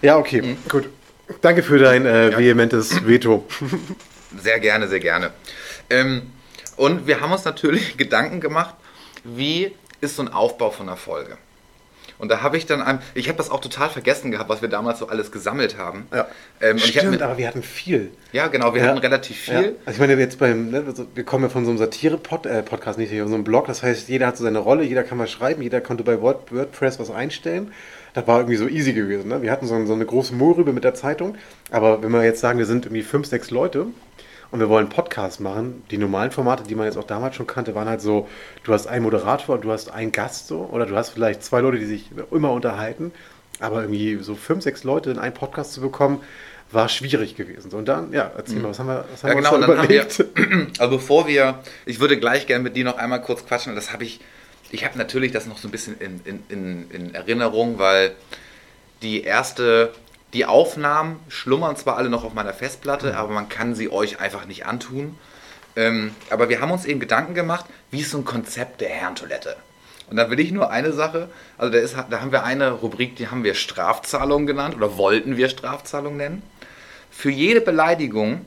Ja, 0.00 0.16
okay, 0.16 0.56
gut. 0.68 0.88
Danke 1.42 1.62
für 1.62 1.78
dein 1.78 2.06
äh, 2.06 2.36
vehementes 2.36 3.06
Veto. 3.06 3.44
Sehr 4.40 4.60
gerne, 4.60 4.88
sehr 4.88 5.00
gerne. 5.00 5.32
Ähm, 5.90 6.22
und 6.76 7.06
wir 7.06 7.20
haben 7.20 7.32
uns 7.32 7.44
natürlich 7.44 7.96
Gedanken 7.96 8.40
gemacht, 8.40 8.74
wie 9.24 9.74
ist 10.00 10.16
so 10.16 10.22
ein 10.22 10.28
Aufbau 10.28 10.70
von 10.70 10.88
einer 10.88 10.96
Folge. 10.96 11.36
Und 12.18 12.30
da 12.30 12.42
habe 12.42 12.56
ich 12.56 12.66
dann, 12.66 12.82
ein, 12.82 12.98
ich 13.14 13.28
habe 13.28 13.38
das 13.38 13.50
auch 13.50 13.60
total 13.60 13.88
vergessen 13.90 14.30
gehabt, 14.30 14.48
was 14.48 14.60
wir 14.60 14.68
damals 14.68 14.98
so 14.98 15.08
alles 15.08 15.30
gesammelt 15.30 15.78
haben. 15.78 16.06
Ja. 16.12 16.26
Ähm, 16.60 16.78
Stimmt, 16.78 17.12
mit, 17.12 17.22
aber 17.22 17.38
wir 17.38 17.46
hatten 17.46 17.62
viel. 17.62 18.10
ja, 18.32 18.48
genau, 18.48 18.74
wir 18.74 18.82
Ja. 18.82 18.88
hatten 18.88 18.98
relativ 18.98 19.36
viel. 19.36 19.54
Ja. 19.54 19.60
Also 19.86 19.92
ich 19.92 19.98
meine, 19.98 20.14
jetzt 20.20 20.38
beim, 20.38 20.70
ne, 20.70 20.82
also 20.86 21.06
wir 21.14 21.24
kommen 21.24 21.44
ja 21.44 21.50
von 21.50 21.64
so 21.64 21.70
einem 21.70 21.78
Satire-Podcast, 21.78 22.98
nicht 22.98 23.10
von 23.16 23.28
so 23.28 23.34
einem 23.34 23.44
Blog. 23.44 23.66
Das 23.66 23.82
heißt, 23.82 24.08
jeder 24.08 24.26
hat 24.26 24.36
so 24.36 24.44
seine 24.44 24.58
Rolle, 24.58 24.82
jeder 24.84 25.04
kann 25.04 25.18
was 25.18 25.30
schreiben, 25.30 25.62
jeder 25.62 25.80
konnte 25.80 26.02
bei 26.04 26.20
Word, 26.20 26.52
WordPress 26.52 26.98
was 26.98 27.10
einstellen. 27.10 27.72
Das 28.14 28.26
war 28.26 28.38
irgendwie 28.38 28.56
so 28.56 28.66
easy 28.66 28.94
gewesen. 28.94 29.28
Ne? 29.28 29.42
Wir 29.42 29.52
hatten 29.52 29.66
so, 29.66 29.86
so 29.86 29.92
eine 29.92 30.04
große 30.06 30.34
Moorrübe 30.34 30.72
mit 30.72 30.82
der 30.82 30.94
Zeitung. 30.94 31.36
Aber 31.70 32.02
wenn 32.02 32.10
wir 32.10 32.24
jetzt 32.24 32.40
sagen, 32.40 32.58
wir 32.58 32.66
sind 32.66 32.86
irgendwie 32.86 33.02
fünf, 33.02 33.26
sechs 33.26 33.50
Leute 33.50 33.86
und 34.50 34.60
wir 34.60 34.68
wollen 34.68 34.86
einen 34.86 34.94
Podcast 34.94 35.40
machen, 35.40 35.82
die 35.90 35.98
normalen 35.98 36.30
Formate, 36.30 36.62
die 36.62 36.74
man 36.74 36.86
jetzt 36.86 36.96
auch 36.96 37.04
damals 37.04 37.36
schon 37.36 37.46
kannte, 37.46 37.74
waren 37.74 37.88
halt 37.88 38.00
so, 38.00 38.28
du 38.64 38.72
hast 38.72 38.86
einen 38.86 39.04
Moderator, 39.04 39.58
du 39.58 39.70
hast 39.70 39.90
einen 39.90 40.12
Gast 40.12 40.48
so, 40.48 40.68
oder 40.72 40.86
du 40.86 40.96
hast 40.96 41.10
vielleicht 41.10 41.42
zwei 41.42 41.60
Leute, 41.60 41.78
die 41.78 41.86
sich 41.86 42.10
immer 42.30 42.52
unterhalten. 42.52 43.12
Aber 43.60 43.82
irgendwie 43.82 44.18
so 44.22 44.36
fünf, 44.36 44.62
sechs 44.62 44.84
Leute 44.84 45.10
in 45.10 45.18
einen 45.18 45.34
Podcast 45.34 45.72
zu 45.72 45.80
bekommen, 45.80 46.20
war 46.70 46.88
schwierig 46.88 47.34
gewesen. 47.34 47.72
Und 47.72 47.88
dann, 47.88 48.12
ja, 48.12 48.30
erzähl 48.36 48.60
mal, 48.60 48.70
was 48.70 48.78
haben 48.78 48.88
wir, 48.88 49.04
was 49.10 49.24
haben 49.24 49.30
Ja, 49.30 49.34
wir 49.36 49.42
genau, 49.42 49.54
und 49.54 49.60
da 49.62 49.66
dann 49.66 49.78
haben 49.78 49.88
wir, 49.88 50.02
überlegt? 50.02 50.78
also 50.80 50.96
bevor 50.96 51.26
wir, 51.26 51.60
ich 51.86 51.98
würde 52.00 52.18
gleich 52.18 52.46
gerne 52.46 52.62
mit 52.62 52.76
dir 52.76 52.84
noch 52.84 52.98
einmal 52.98 53.20
kurz 53.22 53.44
quatschen, 53.46 53.74
das 53.74 53.92
habe 53.92 54.04
ich, 54.04 54.20
ich 54.70 54.84
habe 54.84 54.96
natürlich 54.98 55.32
das 55.32 55.46
noch 55.46 55.58
so 55.58 55.68
ein 55.68 55.70
bisschen 55.70 55.98
in, 55.98 56.20
in, 56.24 56.42
in, 56.48 56.90
in 56.90 57.14
Erinnerung, 57.14 57.78
weil 57.78 58.12
die 59.02 59.22
erste, 59.22 59.92
die 60.32 60.44
Aufnahmen 60.44 61.20
schlummern 61.28 61.76
zwar 61.76 61.96
alle 61.96 62.10
noch 62.10 62.24
auf 62.24 62.34
meiner 62.34 62.52
Festplatte, 62.52 63.16
aber 63.16 63.32
man 63.32 63.48
kann 63.48 63.74
sie 63.74 63.90
euch 63.90 64.20
einfach 64.20 64.46
nicht 64.46 64.66
antun. 64.66 65.16
Ähm, 65.76 66.14
aber 66.30 66.48
wir 66.48 66.60
haben 66.60 66.70
uns 66.70 66.84
eben 66.84 67.00
Gedanken 67.00 67.34
gemacht, 67.34 67.66
wie 67.90 68.00
ist 68.00 68.10
so 68.10 68.18
ein 68.18 68.24
Konzept 68.24 68.80
der 68.80 68.90
Herrentoilette? 68.90 69.56
Und 70.10 70.16
da 70.16 70.30
will 70.30 70.40
ich 70.40 70.52
nur 70.52 70.70
eine 70.70 70.92
Sache, 70.92 71.28
also 71.56 71.72
da, 71.72 71.78
ist, 71.78 71.96
da 72.10 72.20
haben 72.20 72.32
wir 72.32 72.44
eine 72.44 72.70
Rubrik, 72.70 73.16
die 73.16 73.28
haben 73.28 73.44
wir 73.44 73.54
Strafzahlung 73.54 74.46
genannt 74.46 74.74
oder 74.74 74.96
wollten 74.96 75.36
wir 75.36 75.48
Strafzahlung 75.48 76.16
nennen. 76.16 76.42
Für 77.10 77.30
jede 77.30 77.60
Beleidigung 77.60 78.44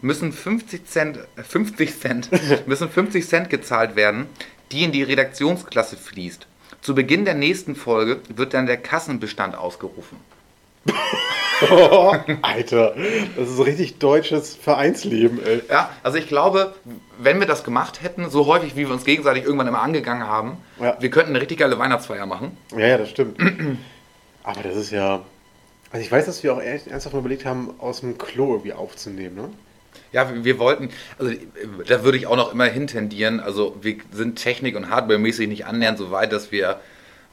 müssen 0.00 0.32
50 0.32 0.86
Cent, 0.86 1.18
äh, 1.36 1.42
50 1.42 1.98
Cent, 1.98 2.30
müssen 2.66 2.90
50 2.90 3.26
Cent 3.26 3.50
gezahlt 3.50 3.96
werden, 3.96 4.26
die 4.70 4.84
in 4.84 4.92
die 4.92 5.02
Redaktionsklasse 5.02 5.96
fließt. 5.96 6.46
Zu 6.80 6.94
Beginn 6.94 7.24
der 7.24 7.34
nächsten 7.34 7.76
Folge 7.76 8.20
wird 8.28 8.54
dann 8.54 8.66
der 8.66 8.78
Kassenbestand 8.78 9.54
ausgerufen. 9.56 10.16
Oh, 11.70 12.12
Alter, 12.42 12.94
das 13.36 13.48
ist 13.50 13.56
so 13.56 13.62
richtig 13.62 13.98
deutsches 13.98 14.56
Vereinsleben, 14.56 15.38
ey. 15.46 15.62
Ja, 15.70 15.90
also 16.02 16.18
ich 16.18 16.26
glaube, 16.26 16.74
wenn 17.18 17.38
wir 17.38 17.46
das 17.46 17.62
gemacht 17.62 18.02
hätten, 18.02 18.28
so 18.30 18.46
häufig 18.46 18.74
wie 18.74 18.86
wir 18.88 18.90
uns 18.92 19.04
gegenseitig 19.04 19.44
irgendwann 19.44 19.68
immer 19.68 19.80
angegangen 19.82 20.26
haben, 20.26 20.56
Ja. 20.80 20.96
wir 20.98 21.10
könnten 21.10 21.30
eine 21.30 21.40
richtig 21.40 21.58
geile 21.58 21.78
Weihnachtsfeier 21.78 22.26
machen. 22.26 22.56
Ja, 22.76 22.86
ja, 22.86 22.98
das 22.98 23.10
stimmt. 23.10 23.38
Aber 24.42 24.62
das 24.62 24.74
ist 24.74 24.90
ja. 24.90 25.22
Also 25.92 26.04
ich 26.04 26.10
weiß, 26.10 26.26
dass 26.26 26.42
wir 26.42 26.54
auch 26.54 26.60
ernsthaft 26.60 27.12
mal 27.12 27.20
überlegt 27.20 27.44
haben, 27.44 27.74
aus 27.78 28.00
dem 28.00 28.18
Klo 28.18 28.54
irgendwie 28.54 28.72
aufzunehmen, 28.72 29.36
ne? 29.36 29.50
Ja, 30.10 30.28
wir- 30.34 30.42
wir 30.44 30.58
wollten, 30.58 30.88
also 31.18 31.30
äh, 31.30 31.38
da 31.86 32.02
würde 32.02 32.18
ich 32.18 32.26
auch 32.26 32.36
noch 32.36 32.52
immer 32.52 32.64
hintendieren. 32.64 33.38
Also 33.40 33.76
wir 33.82 33.96
sind 34.10 34.36
technik- 34.36 34.74
und 34.74 34.90
hardwaremäßig 34.90 35.46
nicht 35.48 35.66
annähernd 35.66 35.98
so 35.98 36.10
weit, 36.10 36.32
dass 36.32 36.50
wir 36.50 36.80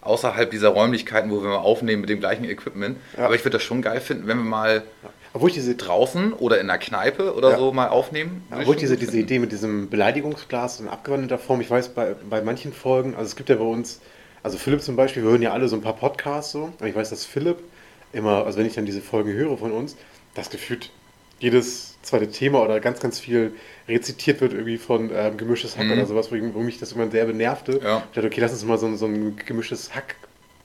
außerhalb 0.01 0.49
dieser 0.49 0.69
Räumlichkeiten, 0.69 1.29
wo 1.31 1.41
wir 1.41 1.49
mal 1.49 1.57
aufnehmen 1.57 2.01
mit 2.01 2.09
dem 2.09 2.19
gleichen 2.19 2.45
Equipment. 2.45 2.97
Ja. 3.17 3.25
Aber 3.25 3.35
ich 3.35 3.41
würde 3.43 3.57
das 3.57 3.63
schon 3.63 3.81
geil 3.81 4.01
finden, 4.01 4.27
wenn 4.27 4.37
wir 4.37 4.43
mal 4.45 4.83
Obwohl 5.33 5.49
ich 5.49 5.55
diese, 5.55 5.75
draußen 5.75 6.33
oder 6.33 6.59
in 6.59 6.69
einer 6.69 6.79
Kneipe 6.79 7.35
oder 7.35 7.51
Ja. 7.51 7.57
so 7.57 7.71
mal 7.71 7.89
aufnehmen. 7.89 8.43
Ich 8.51 8.59
obwohl 8.61 8.75
ich 8.75 8.79
diese, 8.81 8.97
diese. 8.97 9.17
Idee 9.17 9.39
mit 9.39 9.51
diesem 9.51 9.89
Beleidigungsglas 9.89 10.79
in 10.79 10.87
abgewandelter 10.87 11.37
Form, 11.37 11.61
ich 11.61 11.69
weiß, 11.69 11.89
bei, 11.89 12.15
bei 12.29 12.41
manchen 12.41 12.73
Folgen, 12.73 13.13
also 13.15 13.27
es 13.27 13.35
gibt 13.35 13.49
ja 13.49 13.55
bei 13.55 13.63
uns, 13.63 13.99
also 14.41 14.57
Philipp 14.57 14.81
zum 14.81 14.95
Beispiel, 14.95 15.23
wir 15.23 15.31
hören 15.31 15.41
ja 15.41 15.51
alle 15.51 15.67
so 15.67 15.75
ein 15.75 15.81
paar 15.81 15.95
Podcasts 15.95 16.51
so, 16.53 16.71
und 16.79 16.87
ich 16.87 16.95
weiß, 16.95 17.09
dass 17.11 17.25
Philipp 17.25 17.57
immer, 18.13 18.45
also 18.45 18.57
wenn 18.57 18.65
ich 18.65 18.73
dann 18.73 18.85
diese 18.85 19.01
Folgen 19.01 19.31
höre 19.31 19.57
von 19.57 19.71
uns, 19.71 19.95
das 20.33 20.49
gefühlt 20.49 20.89
jedes 21.39 21.95
zweite 22.01 22.29
Thema 22.31 22.61
oder 22.63 22.79
ganz, 22.79 22.99
ganz 22.99 23.19
viel 23.19 23.53
rezitiert 23.89 24.39
wird 24.41 24.53
irgendwie 24.53 24.77
von 24.77 25.11
ähm, 25.13 25.35
gemischtes 25.37 25.77
Hack 25.77 25.85
Mhm. 25.87 25.93
oder 25.93 26.05
sowas, 26.05 26.31
wo, 26.31 26.35
wo 26.53 26.59
mich 26.59 26.79
das 26.79 26.91
immer 26.93 27.09
sehr 27.11 27.25
benervte. 27.25 27.79
Ja. 27.83 28.03
Ich 28.09 28.15
dachte, 28.15 28.27
okay, 28.27 28.39
lass 28.41 28.51
uns 28.53 28.63
mal 28.63 28.77
so, 28.77 28.85
ein- 28.85 28.97
so 28.97 29.05
ein 29.07 29.35
gemischtes 29.45 29.93
Hack, 29.95 30.15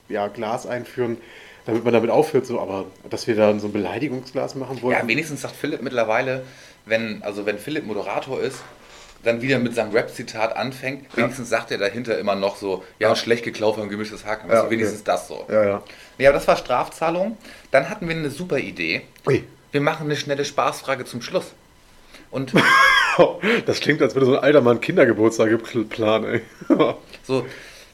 ja, 0.07 0.27
Glas 0.27 0.65
einführen, 0.67 1.17
damit 1.65 1.83
man 1.83 1.93
damit 1.93 2.11
aufhört, 2.11 2.45
so, 2.45 2.59
aber 2.61 2.85
dass 3.09 3.25
wir 3.27 3.35
dann 3.35 3.59
so 3.59 3.67
ein 3.67 3.73
Beleidigungsglas 3.73 4.55
machen 4.55 4.81
wollen. 4.81 4.95
Ja, 4.97 5.07
wenigstens 5.07 5.41
sagt 5.41 5.55
Philipp 5.55 5.81
mittlerweile, 5.81 6.43
wenn, 6.85 7.23
also 7.23 7.45
wenn 7.45 7.57
Philipp 7.57 7.85
Moderator 7.85 8.39
ist, 8.39 8.61
dann 9.23 9.41
wieder 9.41 9.57
mit 9.57 9.73
seinem 9.73 9.91
Rap-Zitat 9.91 10.55
anfängt, 10.55 11.17
wenigstens 11.17 11.49
sagt 11.49 11.71
er 11.71 11.79
dahinter 11.79 12.19
immer 12.19 12.35
noch 12.35 12.57
so, 12.57 12.83
ja, 12.99 13.09
Ja. 13.09 13.15
schlecht 13.15 13.43
geklaut 13.43 13.75
haben 13.77 13.89
gemischtes 13.89 14.23
Hack. 14.23 14.41
Ja, 14.47 14.61
okay. 14.61 14.69
wenigstens 14.69 15.03
das 15.03 15.27
so. 15.27 15.45
ja, 15.49 15.63
ja. 15.63 15.83
Nee, 16.19 16.27
aber 16.27 16.35
das 16.37 16.47
war 16.47 16.55
Strafzahlung. 16.57 17.35
Dann 17.71 17.89
hatten 17.89 18.07
wir 18.07 18.15
eine 18.15 18.29
super 18.29 18.59
Idee. 18.59 19.01
Ui. 19.25 19.43
Wir 19.71 19.81
machen 19.81 20.05
eine 20.05 20.15
schnelle 20.15 20.45
Spaßfrage 20.45 21.05
zum 21.05 21.23
Schluss. 21.23 21.53
Und 22.35 22.53
Das 23.65 23.79
klingt, 23.79 24.01
als 24.01 24.13
würde 24.13 24.25
so 24.25 24.37
ein 24.37 24.43
alter 24.43 24.59
Mann 24.59 24.81
Kindergeburtstag 24.81 25.49
planen, 25.89 26.41
so, 27.23 27.45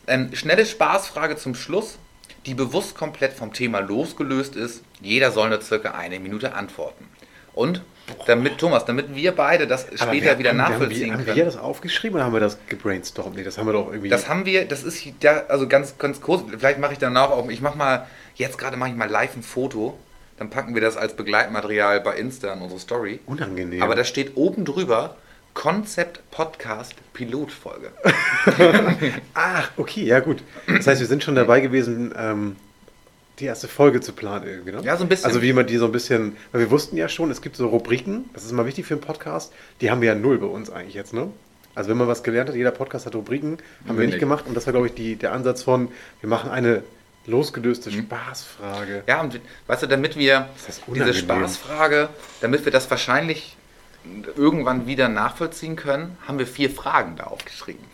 ähm, 0.08 0.32
schnelle 0.34 0.65
Spaßfrage 0.65 1.36
zum 1.38 1.54
Schluss, 1.54 1.99
die 2.47 2.56
bewusst 2.56 2.95
komplett 2.95 3.34
vom 3.34 3.54
Thema 3.54 3.80
losgelöst 3.82 4.56
ist. 4.56 4.84
Jeder 4.99 5.32
soll 5.32 5.49
nur 5.49 5.62
circa 5.62 5.91
eine 5.91 6.19
Minute 6.19 6.56
antworten. 6.56 7.08
Und 7.54 7.84
damit, 8.25 8.58
Thomas, 8.58 8.86
damit 8.86 9.13
wir 9.15 9.34
beide 9.34 9.67
das 9.67 9.86
später 9.93 10.12
wir- 10.12 10.39
wieder 10.39 10.49
haben, 10.49 10.58
nachvollziehen 10.58 11.12
haben 11.12 11.19
wir, 11.19 11.25
können. 11.25 11.27
Haben 11.27 11.36
wir 11.36 11.45
das 11.45 11.58
aufgeschrieben 11.58 12.15
oder 12.15 12.25
haben 12.25 12.34
wir 12.34 12.39
das 12.39 12.58
gebrainstormt? 12.67 13.36
Nee, 13.36 13.43
das 13.43 13.60
haben 13.60 13.67
wir 13.67 13.73
doch 13.73 13.89
irgendwie. 13.89 14.10
Das 14.10 14.27
haben 14.27 14.47
wir, 14.47 14.65
das 14.65 14.84
ist 14.84 15.06
da, 15.19 15.43
also 15.49 15.67
ganz, 15.67 15.99
ganz 15.99 16.19
kurz, 16.19 16.43
vielleicht 16.58 16.80
mache 16.80 16.93
ich 16.93 16.99
danach 16.99 17.30
auch, 17.30 17.47
ich 17.47 17.62
mache 17.62 17.77
mal, 17.77 18.08
jetzt 18.36 18.58
gerade 18.58 18.75
mache 18.75 18.89
ich 18.89 18.95
mal 18.95 19.08
live 19.10 19.36
ein 19.36 19.43
Foto, 19.43 19.99
dann 20.41 20.49
packen 20.49 20.73
wir 20.73 20.82
das 20.82 20.97
als 20.97 21.13
Begleitmaterial 21.13 22.01
bei 22.01 22.15
Insta 22.15 22.51
in 22.51 22.62
unsere 22.62 22.80
Story. 22.80 23.19
unangenehm. 23.27 23.84
Aber 23.84 23.93
da 23.93 24.04
steht 24.04 24.32
oben 24.38 24.65
drüber 24.65 25.15
Konzept 25.54 26.19
Podcast 26.32 26.95
Pilotfolge. 27.13 27.91
Ach, 29.36 29.69
okay, 29.77 30.04
ja 30.04 30.19
gut. 30.19 30.41
Das 30.65 30.88
heißt, 30.88 30.99
wir 30.99 31.06
sind 31.06 31.23
schon 31.23 31.36
dabei 31.36 31.60
gewesen, 31.62 32.12
ähm, 32.17 32.56
die 33.38 33.45
erste 33.45 33.67
Folge 33.67 34.01
zu 34.01 34.13
planen 34.13 34.47
irgendwie, 34.47 34.71
ne? 34.71 34.82
Ja, 34.82 34.97
so 34.97 35.04
ein 35.04 35.10
bisschen. 35.10 35.27
Also 35.27 35.43
wie 35.43 35.54
man 35.54 35.67
die 35.67 35.77
so 35.77 35.86
ein 35.86 35.91
bisschen, 35.91 36.36
weil 36.51 36.62
wir 36.62 36.71
wussten 36.71 36.97
ja 36.97 37.08
schon, 37.08 37.30
es 37.30 37.43
gibt 37.43 37.56
so 37.56 37.67
Rubriken, 37.67 38.27
das 38.34 38.43
ist 38.43 38.51
mal 38.51 38.65
wichtig 38.65 38.88
für 38.88 38.95
einen 38.95 39.01
Podcast, 39.01 39.54
die 39.80 39.91
haben 39.91 40.01
wir 40.01 40.08
ja 40.08 40.15
null 40.15 40.39
bei 40.39 40.47
uns 40.47 40.71
eigentlich 40.71 40.95
jetzt, 40.95 41.13
ne? 41.13 41.27
Also 41.75 41.91
wenn 41.91 41.97
man 41.97 42.08
was 42.08 42.23
gelernt 42.23 42.49
hat, 42.49 42.56
jeder 42.56 42.71
Podcast 42.71 43.06
hat 43.06 43.13
Rubriken, 43.13 43.60
haben 43.88 43.95
wir 43.95 43.97
wir 43.97 44.06
nicht 44.08 44.13
nicht. 44.13 44.19
gemacht 44.19 44.45
und 44.47 44.58
das 44.58 44.65
war, 44.65 44.73
glaube 44.73 44.88
ich, 44.88 44.95
die, 44.95 45.17
der 45.17 45.34
Ansatz 45.34 45.62
von, 45.62 45.89
wir 46.19 46.30
machen 46.30 46.49
eine 46.49 46.82
losgelöste 47.25 47.91
Spaßfrage. 47.91 49.03
Ja, 49.07 49.21
und 49.21 49.39
weißt 49.67 49.84
du, 49.84 49.88
damit 49.88 50.17
wir 50.17 50.49
diese. 50.88 51.13
Spaßfrage, 51.13 52.10
damit 52.41 52.65
wir 52.65 52.71
das 52.71 52.89
wahrscheinlich 52.89 53.55
irgendwann 54.36 54.88
wieder 54.88 55.07
nachvollziehen 55.10 55.75
können, 55.75 56.17
haben 56.27 56.39
wir 56.39 56.47
vier 56.47 56.69
Fragen 56.71 57.15
da 57.17 57.25
aufgeschrieben. 57.25 57.86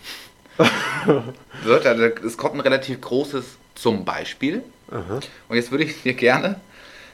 so, 1.66 1.78
da- 1.80 1.94
da- 1.94 2.08
es 2.26 2.38
kommt 2.38 2.56
ein 2.56 2.62
relativ 2.62 3.02
großes 3.02 3.46
zum 3.76 4.06
Beispiel. 4.06 4.64
Aha. 4.90 5.20
Und 5.50 5.56
jetzt 5.56 5.72
würde 5.72 5.84
ich 5.84 6.02
dir 6.02 6.14
gerne, 6.14 6.60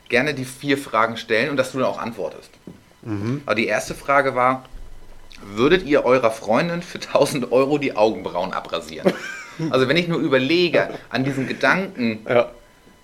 gerne 0.10 0.34
die 0.34 0.45
vier 0.45 0.78
Fragen 0.78 1.17
stellen 1.17 1.49
und 1.49 1.58
dass 1.58 1.71
du 1.71 1.80
dann 1.80 1.88
auch 1.88 1.99
antwortest. 1.99 2.52
Aber 3.45 3.56
die 3.56 3.65
erste 3.67 3.95
Frage 3.95 4.34
war, 4.34 4.63
würdet 5.41 5.84
ihr 5.84 6.06
eurer 6.06 6.32
Freundin 6.32 6.82
für 6.82 6.99
1000 7.02 7.52
Euro 7.52 7.78
die 7.78 7.97
Augenbrauen 7.97 8.54
abrasieren? 8.54 9.12
Also 9.70 9.88
wenn 9.88 9.98
ich 9.98 10.08
nur 10.08 10.20
überlege 10.20 10.89
an 11.10 11.24
diesen 11.24 11.48
Gedanken, 11.48 12.26
Ja. 12.28 12.52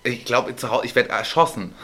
ich 0.04 0.24
glaube, 0.24 0.56
zu 0.56 0.70
Hause, 0.70 0.86
ich 0.86 0.94
werde 0.94 1.10
erschossen. 1.10 1.74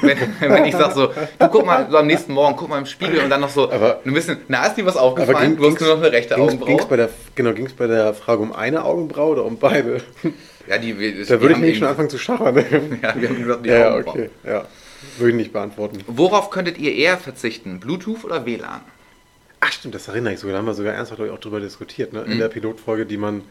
Wenn, 0.00 0.16
wenn 0.40 0.64
ich 0.64 0.76
sage 0.76 0.94
so, 0.94 1.06
du 1.08 1.48
guck 1.48 1.66
mal, 1.66 1.88
so 1.90 1.96
am 1.98 2.06
nächsten 2.06 2.32
Morgen, 2.32 2.54
guck 2.56 2.68
mal 2.68 2.78
im 2.78 2.86
Spiegel 2.86 3.18
und 3.20 3.30
dann 3.30 3.40
noch 3.40 3.48
so, 3.50 3.70
Aber- 3.70 4.00
ein 4.04 4.14
bisschen, 4.14 4.38
na, 4.46 4.64
ist 4.66 4.76
dir 4.76 4.86
was 4.86 4.96
aufgefallen? 4.96 5.56
ging- 5.56 5.56
du 5.56 5.70
hast 5.72 5.80
nur 5.80 5.96
noch 5.96 6.02
eine 6.02 6.12
rechte 6.12 6.34
ging's, 6.36 6.46
Augenbraue. 6.52 6.68
ging's 6.68 6.84
bei 6.86 6.96
der, 6.96 7.08
genau, 7.34 7.52
ging 7.52 7.66
es 7.66 7.72
bei 7.72 7.86
der 7.88 8.14
Frage 8.14 8.42
um 8.42 8.52
eine 8.52 8.84
Augenbraue 8.84 9.32
oder 9.32 9.44
um 9.44 9.56
beide? 9.58 10.00
ja, 10.68 10.78
die, 10.78 10.96
wir, 11.00 11.24
Da 11.26 11.40
würde 11.40 11.54
ich 11.54 11.58
nämlich 11.60 11.78
schon 11.78 11.88
anfangen 11.88 12.10
zu 12.10 12.18
schachern. 12.18 12.54
Ne? 12.54 12.64
Ja, 13.02 13.12
wir 13.20 13.28
haben 13.28 13.42
gesagt, 13.42 13.66
die 13.66 13.70
ja, 13.70 13.96
okay. 13.96 14.30
Ja. 14.44 14.66
Würde 15.18 15.30
ich 15.30 15.36
nicht 15.36 15.52
beantworten. 15.52 15.98
Worauf 16.06 16.50
könntet 16.50 16.78
ihr 16.78 16.94
eher 16.94 17.18
verzichten? 17.18 17.80
Bluetooth 17.80 18.24
oder 18.24 18.46
WLAN? 18.46 18.82
Ach 19.58 19.72
stimmt, 19.72 19.96
das 19.96 20.06
erinnere 20.06 20.34
ich 20.34 20.38
sogar. 20.40 20.52
Da 20.52 20.58
haben 20.60 20.66
wir 20.66 20.74
sogar 20.74 20.94
ernsthaft 20.94 21.20
ich, 21.20 21.30
auch 21.30 21.38
drüber 21.40 21.58
diskutiert, 21.58 22.12
ne? 22.12 22.22
In 22.22 22.38
der 22.38 22.48
Pilotfolge, 22.48 23.04
die 23.04 23.16
man 23.16 23.42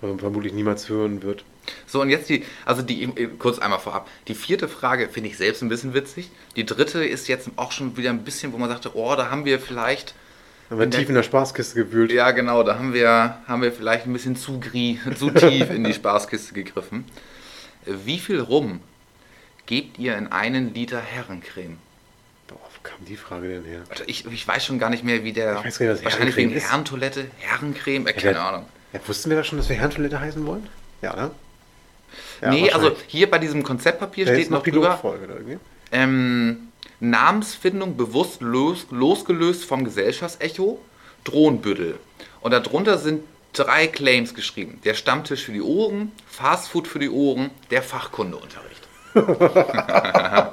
vermutlich 0.00 0.52
niemals 0.52 0.88
hören 0.88 1.22
wird. 1.22 1.44
So, 1.86 2.00
und 2.00 2.10
jetzt 2.10 2.28
die, 2.28 2.44
also 2.64 2.82
die, 2.82 3.04
äh, 3.04 3.28
kurz 3.38 3.58
einmal 3.58 3.80
vorab. 3.80 4.08
Die 4.28 4.34
vierte 4.34 4.68
Frage 4.68 5.08
finde 5.08 5.30
ich 5.30 5.36
selbst 5.36 5.62
ein 5.62 5.68
bisschen 5.68 5.94
witzig. 5.94 6.30
Die 6.54 6.64
dritte 6.64 7.04
ist 7.04 7.26
jetzt 7.28 7.48
auch 7.56 7.72
schon 7.72 7.96
wieder 7.96 8.10
ein 8.10 8.22
bisschen, 8.24 8.52
wo 8.52 8.58
man 8.58 8.68
sagte, 8.68 8.94
oh, 8.96 9.14
da 9.16 9.30
haben 9.30 9.44
wir 9.44 9.58
vielleicht, 9.58 10.14
Haben 10.70 10.78
wir 10.78 10.84
In 10.84 10.90
der- 10.90 11.00
tief 11.00 11.08
in 11.08 11.14
der 11.16 11.22
Spaßkiste 11.24 11.74
gewühlt. 11.74 12.12
ja 12.12 12.30
genau, 12.32 12.62
da 12.62 12.78
haben 12.78 12.92
wir, 12.92 13.38
haben 13.48 13.62
wir 13.62 13.72
vielleicht 13.72 14.06
ein 14.06 14.12
bisschen 14.12 14.36
zu, 14.36 14.60
grie, 14.60 15.00
zu 15.18 15.30
tief 15.32 15.70
in 15.70 15.82
die 15.84 15.94
Spaßkiste 15.94 16.54
gegriffen. 16.54 17.04
Wie 17.84 18.18
viel 18.18 18.40
Rum 18.40 18.80
gebt 19.66 19.98
ihr 19.98 20.16
in 20.16 20.28
einen 20.28 20.72
Liter 20.74 21.00
Herrencreme? 21.00 21.78
Boah, 22.48 22.56
wo 22.60 22.80
kam 22.88 23.04
die 23.04 23.16
Frage 23.16 23.48
denn 23.48 23.64
her? 23.64 23.82
Also 23.88 24.04
ich, 24.06 24.24
ich 24.26 24.46
weiß 24.46 24.64
schon 24.64 24.78
gar 24.78 24.90
nicht 24.90 25.02
mehr, 25.04 25.24
wie 25.24 25.32
der. 25.32 25.58
Ich 25.60 25.64
weiß 25.66 25.78
gar 25.80 25.86
nicht, 25.86 25.96
was 25.98 26.04
wahrscheinlich 26.04 26.36
wegen 26.36 26.52
ist. 26.52 26.70
Herrentoilette, 26.70 27.26
Herrencreme, 27.38 28.06
äh, 28.06 28.10
Ja, 28.10 28.16
keine 28.16 28.32
der- 28.34 28.42
Ahnung. 28.44 28.66
Ja, 28.96 29.08
wussten 29.08 29.30
wir 29.30 29.36
da 29.36 29.44
schon, 29.44 29.58
dass 29.58 29.68
wir 29.68 29.76
Herrentoilette 29.76 30.20
heißen 30.20 30.46
wollen? 30.46 30.68
Ja, 31.02 31.14
ne? 31.14 31.30
Ja, 32.40 32.50
nee, 32.50 32.70
also 32.70 32.92
hier 33.06 33.30
bei 33.30 33.38
diesem 33.38 33.62
Konzeptpapier 33.62 34.26
Da 34.26 34.32
steht 34.32 34.50
noch 34.50 34.62
drüber. 34.62 35.00
Ähm, 35.92 36.68
Namensfindung 37.00 37.96
bewusst 37.96 38.40
los, 38.40 38.86
losgelöst 38.90 39.64
vom 39.64 39.84
Gesellschaftsecho, 39.84 40.80
Drohnenbüttel. 41.24 41.98
Und 42.40 42.52
darunter 42.52 42.98
sind 42.98 43.24
drei 43.52 43.86
Claims 43.86 44.34
geschrieben. 44.34 44.80
Der 44.84 44.94
Stammtisch 44.94 45.44
für 45.44 45.52
die 45.52 45.62
Ohren, 45.62 46.12
Fastfood 46.26 46.88
für 46.88 46.98
die 46.98 47.10
Ohren, 47.10 47.50
der 47.70 47.82
Fachkundeunterricht. 47.82 48.86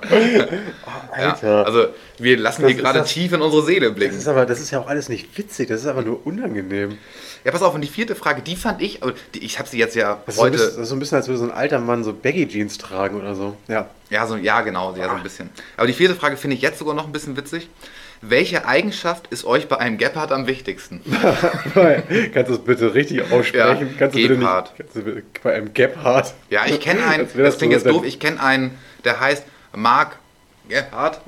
Ja, 1.15 1.29
Alter. 1.29 1.65
also 1.65 1.85
wir 2.17 2.37
lassen 2.37 2.63
Das 2.63 2.71
hier 2.71 2.81
gerade 2.81 2.99
das- 2.99 3.11
tief 3.13 3.31
in 3.33 3.41
unsere 3.41 3.63
Seele 3.63 3.87
Das 3.87 3.95
blicken. 3.95 4.17
ist 4.17 4.27
aber, 4.27 4.45
das 4.45 4.59
ist 4.59 4.71
ja 4.71 4.79
auch 4.79 4.87
alles 4.87 5.09
nicht 5.09 5.37
witzig, 5.37 5.67
das 5.69 5.81
ist 5.81 5.87
aber 5.87 6.01
nur 6.01 6.25
unangenehm. 6.25 6.97
Ja, 7.43 7.51
pass 7.51 7.61
auf, 7.61 7.75
und 7.75 7.81
die 7.81 7.87
vierte 7.87 8.15
Frage, 8.15 8.41
die 8.41 8.55
fand 8.55 8.81
ich, 8.81 8.99
die, 9.35 9.43
ich 9.43 9.59
habe 9.59 9.67
sie 9.69 9.77
jetzt 9.77 9.95
ja 9.95 10.19
Das 10.25 10.35
ist, 10.35 10.39
so 10.39 10.41
ein 10.41 10.45
heute... 10.45 10.57
bisschen, 10.57 10.69
das 10.75 10.83
ist 10.83 10.89
so 10.89 10.95
ein 10.95 10.99
bisschen, 10.99 11.17
als 11.17 11.27
würde 11.27 11.37
so 11.39 11.43
ein 11.45 11.51
alter 11.51 11.79
Mann 11.79 12.03
so 12.03 12.13
Baggy 12.13 12.47
Jeans 12.47 12.77
tragen 12.77 13.19
oder 13.19 13.35
so. 13.35 13.55
Ja. 13.67 13.89
Ja, 14.09 14.25
so, 14.27 14.37
ja, 14.37 14.61
genau, 14.61 14.95
ja, 14.95 15.09
so 15.09 15.15
ein 15.15 15.23
bisschen. 15.23 15.49
Aber 15.77 15.87
die 15.87 15.93
vierte 15.93 16.15
Frage 16.15 16.37
finde 16.37 16.55
ich 16.55 16.61
jetzt 16.61 16.79
sogar 16.79 16.95
noch 16.95 17.05
ein 17.05 17.11
bisschen 17.11 17.35
witzig. 17.37 17.69
Welche 18.25 18.65
Eigenschaft 18.65 19.27
ist 19.27 19.43
euch 19.43 19.67
bei 19.67 19.77
einem 19.79 19.97
Gepard 19.97 20.31
am 20.31 20.47
wichtigsten? 20.47 21.01
Kannst 21.73 22.49
du 22.49 22.55
das 22.55 22.59
bitte 22.63 22.93
richtig 22.93 23.21
aussprechen? 23.31 23.89
Ja, 23.89 23.95
kannst 23.99 24.15
du 24.15 24.21
bitte 24.21 24.33
nicht, 24.33 24.39
Gepard. 24.39 24.73
kannst 24.77 25.43
bei 25.43 25.53
einem 25.55 25.73
Gepard. 25.73 26.33
Ja, 26.49 26.65
ich 26.65 26.79
kenne 26.79 27.05
einen, 27.05 27.35
wär 27.35 27.43
das 27.43 27.57
klingt 27.57 27.73
jetzt 27.73 27.85
doof, 27.85 28.05
ich 28.05 28.19
kenne 28.21 28.41
einen, 28.41 28.77
der 29.03 29.19
heißt 29.19 29.43
Mark 29.75 30.17
Gephardt. 30.69 31.19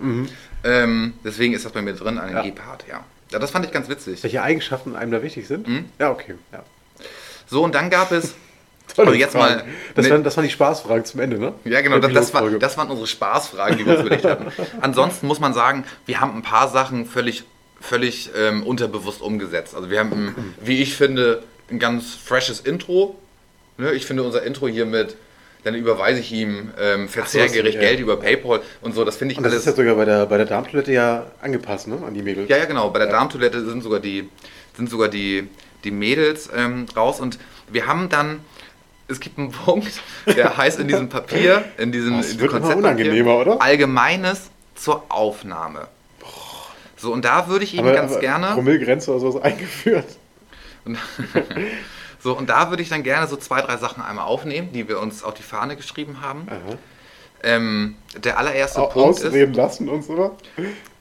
Ähm, 0.64 1.14
deswegen 1.24 1.54
ist 1.54 1.66
das 1.66 1.74
bei 1.74 1.82
mir 1.82 1.94
drin, 1.94 2.18
ein 2.18 2.30
Mhm. 2.30 2.36
Ja. 2.38 2.42
Gepard, 2.44 2.86
ja. 2.90 3.04
ja. 3.32 3.40
Das 3.40 3.52
fand 3.52 3.66
ich 3.66 3.72
ganz 3.74 3.90
witzig. 3.90 4.24
Welche 4.24 4.42
Eigenschaften 4.42 4.96
einem 4.96 5.12
da 5.12 5.22
wichtig 5.22 5.48
sind? 5.48 5.68
Mhm. 5.68 5.86
Ja, 6.00 6.12
okay. 6.12 6.36
Ja. 6.54 6.64
So, 7.46 7.62
und 7.64 7.76
dann 7.76 7.90
gab 7.90 8.14
es, 8.14 8.36
Tolle 8.94 9.08
Also 9.10 9.20
jetzt 9.20 9.32
Fragen. 9.34 9.56
mal 9.56 9.66
Das, 9.96 10.06
ne- 10.06 10.12
waren, 10.12 10.24
das 10.24 10.38
waren 10.38 10.44
die 10.44 10.50
Spaßfragen 10.52 11.06
zum 11.06 11.20
Ende, 11.20 11.40
ne? 11.40 11.54
ja 11.66 11.82
genau, 11.82 12.00
das, 12.00 12.14
das, 12.14 12.34
war, 12.34 12.50
das 12.50 12.78
waren 12.78 12.90
unsere 12.90 13.08
Spaßfragen, 13.08 13.78
die 13.78 13.86
wir 13.86 13.94
uns 13.94 14.02
überlegt 14.02 14.26
hatten. 14.26 14.46
Ansonsten 14.82 15.28
muss 15.28 15.40
man 15.40 15.54
sagen, 15.54 15.84
wir 16.06 16.22
haben 16.22 16.36
ein 16.36 16.42
paar 16.44 16.70
Sachen 16.70 17.06
völlig, 17.06 17.44
völlig 17.82 18.30
ähm, 18.38 18.64
unterbewusst 18.64 19.22
umgesetzt. 19.22 19.76
Also 19.76 19.90
wir 19.90 20.00
haben, 20.00 20.12
ein, 20.12 20.56
wie 20.62 20.82
ich 20.82 20.96
finde, 20.96 21.44
ein 21.70 21.80
ganz 21.80 22.14
freshes 22.16 22.60
Intro. 22.60 23.20
Ne, 23.78 23.92
ich 23.92 24.06
finde 24.06 24.24
unser 24.24 24.44
Intro 24.44 24.68
hier 24.70 24.86
mit, 24.86 25.18
dann 25.66 25.76
überweise 25.76 26.20
ich 26.22 26.32
ihm 26.32 26.70
ähm, 26.80 27.10
verzehrgerecht 27.10 27.76
Ach 27.76 27.80
so, 27.82 27.84
ja. 27.84 27.90
Geld 27.90 28.00
über 28.00 28.18
Paypal 28.18 28.62
und 28.82 28.94
so, 28.96 29.04
das 29.04 29.18
finde 29.18 29.34
ich 29.34 29.38
Und 29.38 29.44
das 29.44 29.52
alles... 29.52 29.66
ist 29.66 29.72
ja 29.72 29.76
sogar 29.84 29.96
bei 29.96 30.06
der, 30.06 30.26
bei 30.28 30.38
der 30.38 30.46
Darmtoilette 30.46 30.94
ja 30.94 31.26
angepasst, 31.42 31.88
ne? 31.88 31.98
An 32.06 32.14
die 32.14 32.22
Mädels. 32.22 32.48
Ja, 32.50 32.56
ja, 32.58 32.66
genau. 32.66 32.90
Bei 32.92 33.00
der 33.00 33.10
Darmtoilette 33.10 33.66
sind 33.66 33.82
sogar 33.84 34.00
die, 34.00 34.30
sind 34.78 34.90
sogar 34.90 35.10
die, 35.10 35.50
die 35.84 35.92
Mädels 35.92 36.50
ähm, 36.56 36.86
raus. 36.96 37.20
Und 37.20 37.38
wir 37.68 37.88
haben 37.88 38.08
dann, 38.10 38.40
es 39.08 39.20
gibt 39.20 39.38
einen 39.38 39.52
Punkt, 39.52 40.02
der 40.26 40.58
heißt 40.58 40.80
in 40.80 40.88
diesem 40.88 41.10
Papier, 41.10 41.64
in 41.78 41.92
diesem, 41.92 42.18
Das 42.18 42.32
in 42.32 42.38
diesem 42.40 42.52
wird 42.54 42.64
unangenehmer, 42.76 43.38
oder? 43.38 43.62
Allgemeines 43.62 44.50
zur 44.76 45.04
Aufnahme. 45.10 45.88
So, 46.98 47.12
und 47.14 47.24
da 47.26 47.48
würde 47.48 47.66
ich 47.66 47.76
eben 47.78 47.92
ganz 47.94 48.20
gerne. 48.20 48.48
Promillegrenze 48.54 49.12
oder 49.12 49.20
sowas 49.20 49.42
eingeführt. 49.44 50.06
Und, 50.86 50.98
so, 52.20 52.36
und 52.38 52.50
da 52.50 52.70
würde 52.70 52.82
ich 52.82 52.90
dann 52.90 53.04
gerne 53.04 53.28
so 53.28 53.36
zwei, 53.38 53.62
drei 53.62 53.78
Sachen 53.78 54.02
einmal 54.04 54.26
aufnehmen, 54.26 54.70
die 54.74 54.88
wir 54.88 55.00
uns 55.00 55.24
auf 55.24 55.34
die 55.34 55.44
Fahne 55.44 55.76
geschrieben 55.76 56.22
haben. 56.22 56.48
Ähm, 57.44 57.96
der 58.18 58.40
allererste 58.40 58.82
Au- 58.82 58.88
Punkt 58.88 59.20
ist. 59.20 59.26
Ausreden 59.26 59.54
lassen 59.54 59.90
und 59.90 60.04
so. 60.04 60.36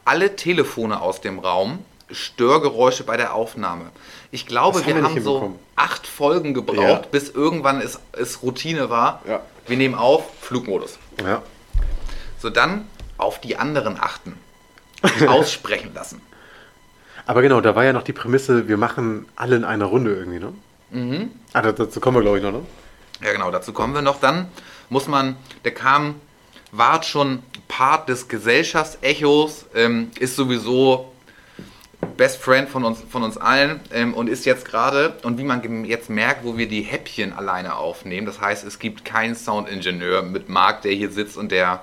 alle 0.04 0.36
Telefone 0.36 1.00
aus 1.00 1.20
dem 1.20 1.38
Raum, 1.38 1.78
Störgeräusche 2.10 3.04
bei 3.04 3.16
der 3.16 3.32
Aufnahme. 3.34 3.86
Ich 4.30 4.46
glaube, 4.46 4.78
Das 4.78 4.86
haben 4.86 4.96
wir 4.96 5.02
wir 5.02 5.08
haben 5.10 5.22
so. 5.22 5.58
Acht 5.76 6.06
Folgen 6.06 6.54
gebraucht, 6.54 6.78
Ja. 6.78 7.02
bis 7.10 7.30
irgendwann 7.30 7.80
es, 7.80 7.98
es 8.12 8.42
Routine 8.42 8.90
war. 8.90 9.22
Ja. 9.26 9.40
Wir 9.66 9.76
nehmen 9.76 9.94
auf, 9.94 10.24
Flugmodus. 10.40 10.98
Ja. 11.24 11.42
So, 12.38 12.50
dann 12.50 12.86
auf 13.18 13.40
die 13.40 13.56
anderen 13.56 13.98
achten. 14.00 14.38
Aussprechen 15.28 15.92
lassen. 15.94 16.20
Aber 17.26 17.42
genau, 17.42 17.60
da 17.60 17.74
war 17.74 17.84
ja 17.84 17.92
noch 17.92 18.02
die 18.02 18.12
Prämisse, 18.12 18.68
wir 18.68 18.76
machen 18.76 19.26
alle 19.36 19.56
in 19.56 19.64
einer 19.64 19.86
Runde 19.86 20.14
irgendwie, 20.14 20.38
ne? 20.40 20.52
Mhm. 20.90 21.30
Ah, 21.52 21.62
da- 21.62 21.72
dazu 21.72 22.00
kommen 22.00 22.16
wir, 22.18 22.22
glaube 22.22 22.38
ich, 22.38 22.42
noch, 22.44 22.52
ne? 22.52 22.60
Ja, 23.22 23.32
genau, 23.32 23.50
dazu 23.50 23.72
kommen 23.72 23.94
wir 23.94 24.02
noch. 24.02 24.20
Dann 24.20 24.48
muss 24.90 25.08
man, 25.08 25.36
der 25.64 25.72
kam, 25.72 26.16
war 26.72 27.02
schon 27.02 27.42
Part 27.68 28.08
des 28.08 28.28
Gesellschaftsechos, 28.28 29.66
ähm, 29.74 30.10
ist 30.18 30.36
sowieso 30.36 31.12
Best 32.04 32.38
Friend 32.38 32.68
von 32.68 32.84
uns, 32.84 33.00
von 33.08 33.22
uns 33.22 33.36
allen 33.36 33.80
ähm, 33.92 34.14
und 34.14 34.28
ist 34.28 34.44
jetzt 34.44 34.64
gerade, 34.64 35.16
und 35.22 35.38
wie 35.38 35.44
man 35.44 35.84
jetzt 35.84 36.10
merkt, 36.10 36.44
wo 36.44 36.56
wir 36.56 36.68
die 36.68 36.82
Häppchen 36.82 37.32
alleine 37.32 37.76
aufnehmen, 37.76 38.26
das 38.26 38.40
heißt, 38.40 38.64
es 38.64 38.78
gibt 38.78 39.04
keinen 39.04 39.34
Soundingenieur 39.34 40.22
mit 40.22 40.48
Marc, 40.48 40.82
der 40.82 40.92
hier 40.92 41.10
sitzt 41.10 41.36
und 41.36 41.52
der, 41.52 41.82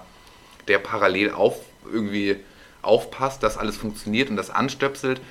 der 0.68 0.80
parallel 0.80 1.32
auf, 1.32 1.60
irgendwie 1.92 2.38
aufpasst, 2.82 3.44
dass 3.44 3.58
alles 3.58 3.78
funktioniert 3.78 4.30
und 4.30 4.36
das 4.36 4.50
anstöpselt. 4.50 5.22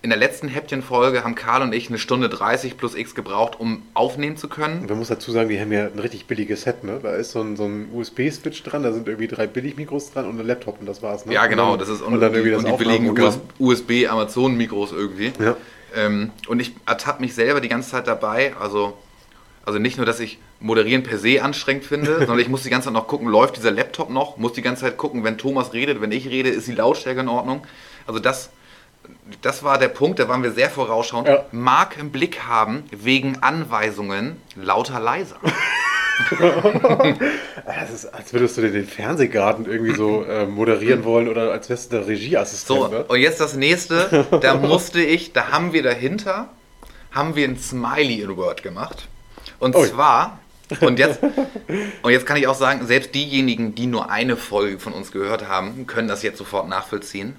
In 0.00 0.10
der 0.10 0.18
letzten 0.18 0.46
Häppchenfolge 0.46 1.24
haben 1.24 1.34
Karl 1.34 1.62
und 1.62 1.74
ich 1.74 1.88
eine 1.88 1.98
Stunde 1.98 2.28
30 2.28 2.76
plus 2.76 2.94
X 2.94 3.16
gebraucht, 3.16 3.58
um 3.58 3.82
aufnehmen 3.94 4.36
zu 4.36 4.48
können. 4.48 4.82
Und 4.82 4.90
man 4.90 4.98
muss 4.98 5.08
dazu 5.08 5.32
sagen, 5.32 5.48
die 5.48 5.60
haben 5.60 5.72
ja 5.72 5.86
ein 5.86 5.98
richtig 5.98 6.26
billiges 6.26 6.62
Set, 6.62 6.84
ne? 6.84 7.00
Da 7.02 7.16
ist 7.16 7.32
so 7.32 7.40
ein, 7.40 7.56
so 7.56 7.64
ein 7.64 7.88
USB-Switch 7.92 8.62
dran, 8.62 8.84
da 8.84 8.92
sind 8.92 9.08
irgendwie 9.08 9.26
drei 9.26 9.48
Billigmikros 9.48 10.12
dran 10.12 10.26
und 10.26 10.38
ein 10.38 10.46
Laptop 10.46 10.78
und 10.78 10.86
das 10.86 11.02
war's, 11.02 11.26
ne? 11.26 11.34
Ja, 11.34 11.46
genau, 11.46 11.72
Und 11.72 11.80
das 11.80 11.88
ist 11.88 12.00
und 12.00 12.20
dann 12.20 12.32
irgendwie 12.32 12.52
das 12.52 12.64
und 12.64 12.70
die 12.70 12.84
billigen. 12.84 13.12
USB-Amazon-Mikros 13.58 14.92
irgendwie. 14.92 15.32
Ja. 15.42 15.56
Ähm, 15.96 16.30
und 16.46 16.60
ich 16.60 16.74
ertappe 16.86 17.20
mich 17.20 17.34
selber 17.34 17.60
die 17.60 17.68
ganze 17.68 17.90
Zeit 17.90 18.06
dabei, 18.06 18.54
also, 18.60 18.96
also 19.64 19.80
nicht 19.80 19.96
nur, 19.96 20.06
dass 20.06 20.20
ich 20.20 20.38
Moderieren 20.60 21.02
per 21.02 21.18
se 21.18 21.42
anstrengend 21.42 21.84
finde, 21.84 22.18
sondern 22.18 22.38
ich 22.38 22.48
muss 22.48 22.62
die 22.62 22.70
ganze 22.70 22.86
Zeit 22.86 22.94
noch 22.94 23.08
gucken, 23.08 23.26
läuft 23.28 23.56
dieser 23.56 23.72
Laptop 23.72 24.10
noch, 24.10 24.36
muss 24.36 24.52
die 24.52 24.62
ganze 24.62 24.82
Zeit 24.82 24.96
gucken, 24.96 25.24
wenn 25.24 25.38
Thomas 25.38 25.72
redet, 25.72 26.00
wenn 26.00 26.12
ich 26.12 26.28
rede, 26.28 26.50
ist 26.50 26.68
die 26.68 26.72
Lautstärke 26.72 27.20
in 27.20 27.28
Ordnung. 27.28 27.66
Also 28.06 28.20
das, 28.20 28.50
das 29.42 29.62
war 29.62 29.78
der 29.78 29.88
Punkt, 29.88 30.18
da 30.18 30.28
waren 30.28 30.42
wir 30.42 30.52
sehr 30.52 30.70
vorausschauend. 30.70 31.28
Ja. 31.28 31.44
Mark 31.52 31.96
im 31.98 32.10
Blick 32.10 32.44
haben 32.44 32.84
wegen 32.90 33.42
Anweisungen 33.42 34.40
lauter 34.56 35.00
leiser. 35.00 35.36
Das 37.66 37.90
ist, 37.90 38.06
als 38.06 38.32
würdest 38.32 38.56
du 38.56 38.62
dir 38.62 38.70
den 38.70 38.86
Fernsehgarten 38.86 39.66
irgendwie 39.66 39.94
so 39.94 40.24
äh, 40.24 40.46
moderieren 40.46 41.04
wollen 41.04 41.28
oder 41.28 41.52
als 41.52 41.68
wärst 41.68 41.92
du 41.92 41.98
der 41.98 42.06
Regieassistent. 42.06 42.80
So, 42.80 42.88
ne? 42.88 43.04
und 43.04 43.20
jetzt 43.20 43.40
das 43.40 43.54
nächste. 43.54 44.26
Da 44.40 44.54
musste 44.56 45.00
ich, 45.02 45.32
da 45.32 45.52
haben 45.52 45.72
wir 45.72 45.82
dahinter, 45.82 46.48
haben 47.12 47.36
wir 47.36 47.46
ein 47.46 47.58
Smiley 47.58 48.22
in 48.22 48.36
Word 48.36 48.62
gemacht. 48.62 49.06
Und 49.58 49.76
Ui. 49.76 49.86
zwar, 49.86 50.38
und 50.80 50.98
jetzt, 50.98 51.20
und 52.02 52.10
jetzt 52.10 52.26
kann 52.26 52.36
ich 52.36 52.46
auch 52.46 52.54
sagen, 52.54 52.86
selbst 52.86 53.14
diejenigen, 53.14 53.74
die 53.74 53.86
nur 53.86 54.10
eine 54.10 54.36
Folge 54.36 54.78
von 54.78 54.92
uns 54.92 55.12
gehört 55.12 55.46
haben, 55.48 55.86
können 55.86 56.08
das 56.08 56.22
jetzt 56.22 56.38
sofort 56.38 56.68
nachvollziehen. 56.68 57.36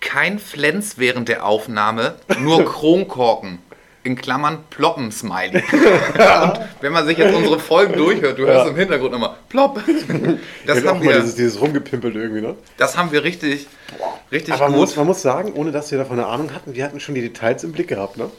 Kein 0.00 0.38
Flens 0.38 0.98
während 0.98 1.28
der 1.28 1.44
Aufnahme, 1.44 2.14
nur 2.40 2.64
Kronkorken. 2.70 3.58
In 4.02 4.16
Klammern 4.16 4.64
ploppen 4.70 5.12
Smiley. 5.12 5.62
und 5.72 6.60
wenn 6.80 6.90
man 6.90 7.06
sich 7.06 7.18
jetzt 7.18 7.34
unsere 7.34 7.58
Folgen 7.58 7.92
durchhört, 7.92 8.38
du 8.38 8.46
hörst 8.46 8.64
Ja. 8.64 8.70
im 8.70 8.76
Hintergrund 8.76 9.14
immer 9.14 9.36
plopp. 9.50 9.82
Das 10.66 10.82
haben 10.86 11.02
wir, 11.02 11.16
dieses, 11.20 11.34
dieses 11.34 11.60
rumgepimpelt 11.60 12.14
irgendwie, 12.16 12.40
ne? 12.40 12.54
das 12.78 12.96
haben 12.96 13.12
wir 13.12 13.22
richtig, 13.24 13.66
richtig 14.32 14.54
Aber 14.54 14.64
man 14.64 14.72
gut. 14.72 14.80
muss, 14.80 14.96
man 14.96 15.06
muss 15.06 15.20
sagen, 15.20 15.52
ohne 15.52 15.70
dass 15.70 15.90
wir 15.90 15.98
davon 15.98 16.18
eine 16.18 16.28
Ahnung 16.28 16.54
hatten, 16.54 16.74
wir 16.74 16.82
hatten 16.84 16.98
schon 16.98 17.14
die 17.14 17.20
Details 17.20 17.62
im 17.62 17.72
Blick 17.72 17.88
gehabt, 17.88 18.16
ne? 18.16 18.30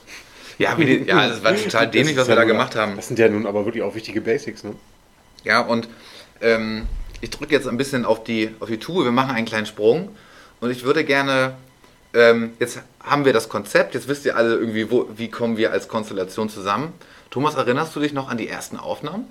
Ja, 0.57 0.73
die, 0.75 1.03
ja, 1.07 1.27
das 1.29 1.43
war 1.43 1.55
total 1.55 1.87
dämlich, 1.87 2.17
was 2.17 2.27
wir 2.27 2.35
da 2.35 2.41
ja 2.41 2.47
gemacht 2.47 2.75
haben. 2.75 2.95
Das 2.95 3.07
sind 3.07 3.19
ja 3.19 3.29
nun 3.29 3.45
aber 3.45 3.65
wirklich 3.65 3.83
auch 3.83 3.93
wichtige 3.93 4.21
Basics, 4.21 4.63
ne? 4.63 4.73
Ja, 5.43 5.61
und 5.61 5.87
ähm, 6.41 6.87
ich 7.21 7.29
drücke 7.29 7.53
jetzt 7.53 7.67
ein 7.67 7.77
bisschen 7.77 8.05
auf 8.05 8.23
die, 8.23 8.49
auf 8.59 8.67
die 8.67 8.77
Tube. 8.79 9.03
Wir 9.05 9.11
machen 9.11 9.35
einen 9.35 9.45
kleinen 9.45 9.67
Sprung. 9.67 10.09
Und 10.61 10.69
ich 10.69 10.83
würde 10.83 11.03
gerne, 11.03 11.55
ähm, 12.13 12.53
jetzt 12.59 12.79
haben 13.03 13.25
wir 13.25 13.33
das 13.33 13.49
Konzept, 13.49 13.95
jetzt 13.95 14.07
wisst 14.07 14.25
ihr 14.25 14.37
alle 14.37 14.53
irgendwie, 14.53 14.89
wo, 14.91 15.09
wie 15.15 15.29
kommen 15.29 15.57
wir 15.57 15.71
als 15.71 15.87
Konstellation 15.87 16.49
zusammen. 16.49 16.93
Thomas, 17.31 17.55
erinnerst 17.55 17.95
du 17.95 17.99
dich 17.99 18.13
noch 18.13 18.29
an 18.29 18.37
die 18.37 18.47
ersten 18.47 18.77
Aufnahmen? 18.77 19.25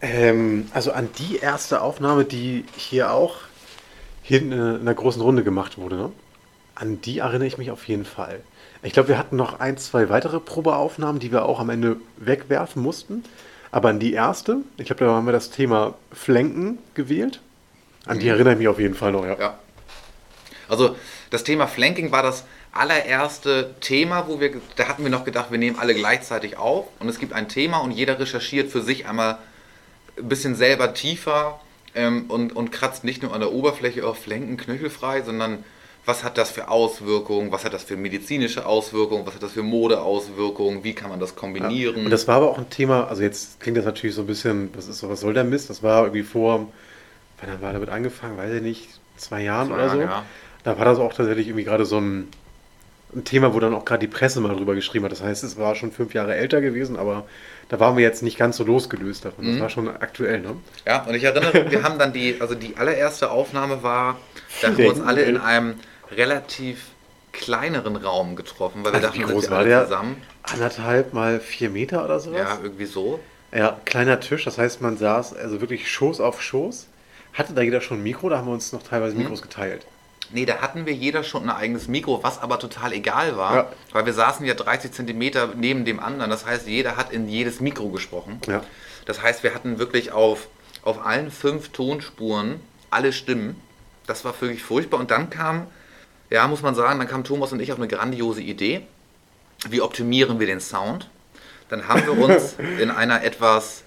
Ähm, 0.00 0.68
also 0.74 0.92
an 0.92 1.08
die 1.18 1.38
erste 1.38 1.80
Aufnahme, 1.80 2.24
die 2.24 2.64
hier 2.76 3.12
auch 3.12 3.36
hinten 4.22 4.52
in 4.52 4.80
einer 4.80 4.94
großen 4.94 5.22
Runde 5.22 5.42
gemacht 5.42 5.78
wurde, 5.78 5.96
ne? 5.96 6.12
An 6.74 7.00
die 7.00 7.18
erinnere 7.18 7.48
ich 7.48 7.58
mich 7.58 7.72
auf 7.72 7.88
jeden 7.88 8.04
Fall. 8.04 8.40
Ich 8.84 8.92
glaube, 8.92 9.08
wir 9.08 9.18
hatten 9.18 9.34
noch 9.34 9.58
ein, 9.58 9.78
zwei 9.78 10.08
weitere 10.10 10.38
Probeaufnahmen, 10.38 11.18
die 11.18 11.32
wir 11.32 11.44
auch 11.44 11.58
am 11.58 11.70
Ende 11.70 11.96
wegwerfen 12.18 12.80
mussten. 12.80 13.24
Aber 13.72 13.88
an 13.88 13.98
die 13.98 14.12
erste, 14.12 14.58
ich 14.76 14.86
glaube, 14.86 15.04
da 15.04 15.10
haben 15.10 15.26
wir 15.26 15.32
das 15.32 15.50
Thema 15.50 15.94
Flanken 16.12 16.78
gewählt. 16.94 17.40
An 18.06 18.20
die 18.20 18.28
erinnere 18.28 18.52
ich 18.52 18.58
mich 18.60 18.68
auf 18.68 18.78
jeden 18.78 18.94
Fall 18.94 19.10
noch, 19.10 19.24
ja. 19.24 19.36
Ja. 19.38 19.58
Also 20.68 20.96
das 21.30 21.44
Thema 21.44 21.66
Flanking 21.66 22.12
war 22.12 22.22
das 22.22 22.44
allererste 22.72 23.74
Thema, 23.80 24.28
wo 24.28 24.40
wir, 24.40 24.52
da 24.76 24.88
hatten 24.88 25.02
wir 25.02 25.10
noch 25.10 25.24
gedacht, 25.24 25.50
wir 25.50 25.58
nehmen 25.58 25.78
alle 25.78 25.94
gleichzeitig 25.94 26.56
auf 26.56 26.86
und 27.00 27.08
es 27.08 27.18
gibt 27.18 27.32
ein 27.32 27.48
Thema 27.48 27.78
und 27.78 27.90
jeder 27.90 28.18
recherchiert 28.18 28.70
für 28.70 28.82
sich 28.82 29.06
einmal 29.06 29.38
ein 30.18 30.28
bisschen 30.28 30.54
selber 30.54 30.94
tiefer 30.94 31.60
ähm, 31.94 32.26
und, 32.28 32.54
und 32.54 32.70
kratzt 32.70 33.04
nicht 33.04 33.22
nur 33.22 33.32
an 33.32 33.40
der 33.40 33.52
Oberfläche 33.52 34.06
auf 34.06 34.18
Flanken 34.18 34.56
knöchelfrei, 34.56 35.22
sondern 35.22 35.64
was 36.04 36.24
hat 36.24 36.38
das 36.38 36.50
für 36.50 36.68
Auswirkungen, 36.68 37.52
was 37.52 37.64
hat 37.66 37.74
das 37.74 37.84
für 37.84 37.96
medizinische 37.96 38.64
Auswirkungen, 38.64 39.26
was 39.26 39.34
hat 39.34 39.42
das 39.42 39.52
für 39.52 39.62
Modeauswirkungen, 39.62 40.82
wie 40.82 40.94
kann 40.94 41.10
man 41.10 41.20
das 41.20 41.36
kombinieren. 41.36 42.06
Und 42.06 42.10
das 42.10 42.26
war 42.26 42.36
aber 42.36 42.50
auch 42.50 42.58
ein 42.58 42.70
Thema, 42.70 43.08
also 43.08 43.22
jetzt 43.22 43.60
klingt 43.60 43.76
das 43.76 43.84
natürlich 43.84 44.16
so 44.16 44.22
ein 44.22 44.26
bisschen, 44.26 44.70
was 44.74 44.88
ist 44.88 45.00
so, 45.00 45.10
was 45.10 45.20
soll 45.20 45.34
der 45.34 45.44
Mist? 45.44 45.68
Das 45.68 45.82
war 45.82 46.04
irgendwie 46.04 46.22
vor, 46.22 46.72
wann 47.40 47.50
haben 47.50 47.60
wir 47.60 47.72
damit 47.72 47.90
angefangen? 47.90 48.38
Weiß 48.38 48.54
ich 48.54 48.62
nicht, 48.62 48.88
zwei 49.18 49.42
Jahren 49.42 49.68
Zwei 49.68 49.74
oder 49.74 49.90
so. 49.90 50.00
Jahre, 50.00 50.10
ja. 50.10 50.24
Da 50.64 50.78
war 50.78 50.84
das 50.84 50.98
auch 50.98 51.12
tatsächlich 51.14 51.46
irgendwie 51.48 51.64
gerade 51.64 51.84
so 51.84 51.98
ein, 52.00 52.28
ein 53.14 53.24
Thema, 53.24 53.54
wo 53.54 53.60
dann 53.60 53.74
auch 53.74 53.84
gerade 53.84 54.00
die 54.00 54.12
Presse 54.12 54.40
mal 54.40 54.54
drüber 54.54 54.74
geschrieben 54.74 55.04
hat. 55.04 55.12
Das 55.12 55.22
heißt, 55.22 55.42
es 55.44 55.56
war 55.56 55.74
schon 55.74 55.92
fünf 55.92 56.14
Jahre 56.14 56.34
älter 56.34 56.60
gewesen, 56.60 56.96
aber 56.96 57.24
da 57.68 57.80
waren 57.80 57.96
wir 57.96 58.04
jetzt 58.04 58.22
nicht 58.22 58.38
ganz 58.38 58.56
so 58.56 58.64
losgelöst 58.64 59.24
davon. 59.24 59.46
Das 59.46 59.56
Mhm. 59.56 59.60
war 59.60 59.70
schon 59.70 59.88
aktuell, 59.88 60.40
ne? 60.40 60.56
Ja, 60.86 61.04
und 61.04 61.14
ich 61.14 61.24
erinnere, 61.24 61.70
wir 61.70 61.82
haben 61.82 61.98
dann 61.98 62.12
die, 62.12 62.36
also 62.40 62.54
die 62.54 62.76
allererste 62.76 63.30
Aufnahme 63.30 63.82
war, 63.82 64.18
da 64.60 64.68
haben 64.68 64.78
wir 64.78 64.88
uns 64.90 65.00
alle 65.00 65.22
in 65.22 65.36
einem 65.38 65.74
relativ 66.14 66.86
kleineren 67.32 67.96
Raum 67.96 68.36
getroffen, 68.36 68.84
weil 68.84 68.92
wir 68.92 68.96
Also 68.96 69.08
dachten, 69.08 69.20
wie 69.20 69.24
sind 69.24 69.32
groß 69.32 69.44
wir 69.44 69.50
war 69.50 69.58
alle 69.58 69.68
der? 69.68 69.84
zusammen. 69.84 70.16
Anderthalb 70.42 71.12
mal 71.12 71.40
vier 71.40 71.70
Meter 71.70 72.04
oder 72.04 72.18
sowas? 72.20 72.38
Ja, 72.40 72.58
irgendwie 72.62 72.86
so. 72.86 73.20
Ja, 73.54 73.78
kleiner 73.84 74.18
Tisch, 74.20 74.44
das 74.44 74.58
heißt, 74.58 74.80
man 74.80 74.96
saß 74.98 75.34
also 75.36 75.60
wirklich 75.60 75.90
Schoß 75.90 76.20
auf 76.20 76.42
Schoß. 76.42 76.86
Hatte 77.34 77.52
da 77.54 77.62
jeder 77.62 77.80
schon 77.80 77.98
ein 78.00 78.02
Mikro, 78.02 78.28
da 78.28 78.38
haben 78.38 78.46
wir 78.48 78.52
uns 78.54 78.72
noch 78.72 78.82
teilweise 78.82 79.14
Mhm. 79.14 79.22
Mikros 79.22 79.42
geteilt. 79.42 79.86
Nee, 80.30 80.44
da 80.44 80.58
hatten 80.58 80.84
wir 80.86 80.92
jeder 80.92 81.22
schon 81.24 81.44
ein 81.44 81.50
eigenes 81.56 81.88
Mikro, 81.88 82.22
was 82.22 82.40
aber 82.40 82.58
total 82.58 82.92
egal 82.92 83.36
war, 83.36 83.54
Ja. 83.56 83.72
weil 83.92 84.04
wir 84.06 84.12
saßen 84.12 84.44
ja 84.44 84.54
30 84.54 84.92
Zentimeter 84.92 85.50
neben 85.56 85.84
dem 85.84 86.00
anderen. 86.00 86.30
Das 86.30 86.44
heißt, 86.44 86.66
jeder 86.66 86.96
hat 86.96 87.10
in 87.12 87.28
jedes 87.28 87.60
Mikro 87.60 87.88
gesprochen. 87.88 88.40
Ja. 88.46 88.62
Das 89.06 89.22
heißt, 89.22 89.42
wir 89.42 89.54
hatten 89.54 89.78
wirklich 89.78 90.12
auf, 90.12 90.48
auf 90.82 91.04
allen 91.06 91.30
fünf 91.30 91.70
Tonspuren 91.70 92.60
alle 92.90 93.12
Stimmen. 93.12 93.60
Das 94.06 94.24
war 94.24 94.38
wirklich 94.40 94.62
furchtbar. 94.62 95.00
Und 95.00 95.10
dann 95.10 95.30
kam, 95.30 95.66
ja, 96.30 96.46
muss 96.46 96.62
man 96.62 96.74
sagen, 96.74 96.98
dann 96.98 97.08
kam 97.08 97.24
Thomas 97.24 97.52
und 97.52 97.60
ich 97.60 97.72
auf 97.72 97.78
eine 97.78 97.88
grandiose 97.88 98.42
Idee. 98.42 98.82
Wie 99.68 99.80
optimieren 99.80 100.38
wir 100.40 100.46
den 100.46 100.60
Sound? 100.60 101.08
Dann 101.70 101.88
haben 101.88 102.04
wir 102.04 102.12
uns 102.18 102.54
in 102.80 102.90
einer 102.90 103.22
etwas, 103.24 103.82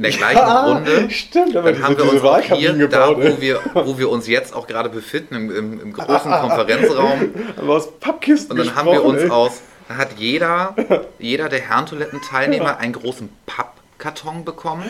in 0.00 0.04
der 0.04 0.12
gleichen 0.12 0.38
Runde, 0.66 1.10
Stimmt, 1.10 1.56
aber 1.56 1.72
dann 1.72 1.82
haben 1.82 1.96
wir 1.98 2.10
uns 2.10 2.22
auch 2.22 2.40
hier, 2.40 2.88
da 2.88 3.14
wo 3.14 3.40
wir, 3.40 3.60
wo 3.74 3.98
wir 3.98 4.08
uns 4.08 4.26
jetzt 4.26 4.54
auch 4.54 4.66
gerade 4.66 4.88
befinden, 4.88 5.34
im, 5.34 5.54
im, 5.54 5.80
im 5.80 5.92
großen 5.92 6.30
Konferenzraum, 6.40 7.20
haben 7.56 7.66
wir 7.66 7.74
aus 7.74 7.98
Pappkisten 7.98 8.58
und 8.58 8.66
dann 8.66 8.74
haben 8.74 8.90
wir 8.90 9.04
uns 9.04 9.22
ey. 9.22 9.30
aus, 9.30 9.60
da 9.88 9.96
hat 9.96 10.12
jeder, 10.16 10.74
jeder 11.18 11.50
der 11.50 11.60
Herrentoilettenteilnehmer 11.60 12.78
einen 12.78 12.94
großen 12.94 13.28
Pappkarton 13.44 14.46
bekommen, 14.46 14.84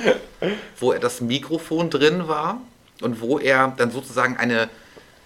wo 0.78 0.92
das 0.92 1.20
Mikrofon 1.20 1.90
drin 1.90 2.28
war 2.28 2.60
und 3.02 3.20
wo 3.20 3.40
er 3.40 3.72
dann 3.76 3.90
sozusagen 3.90 4.36
eine, 4.36 4.68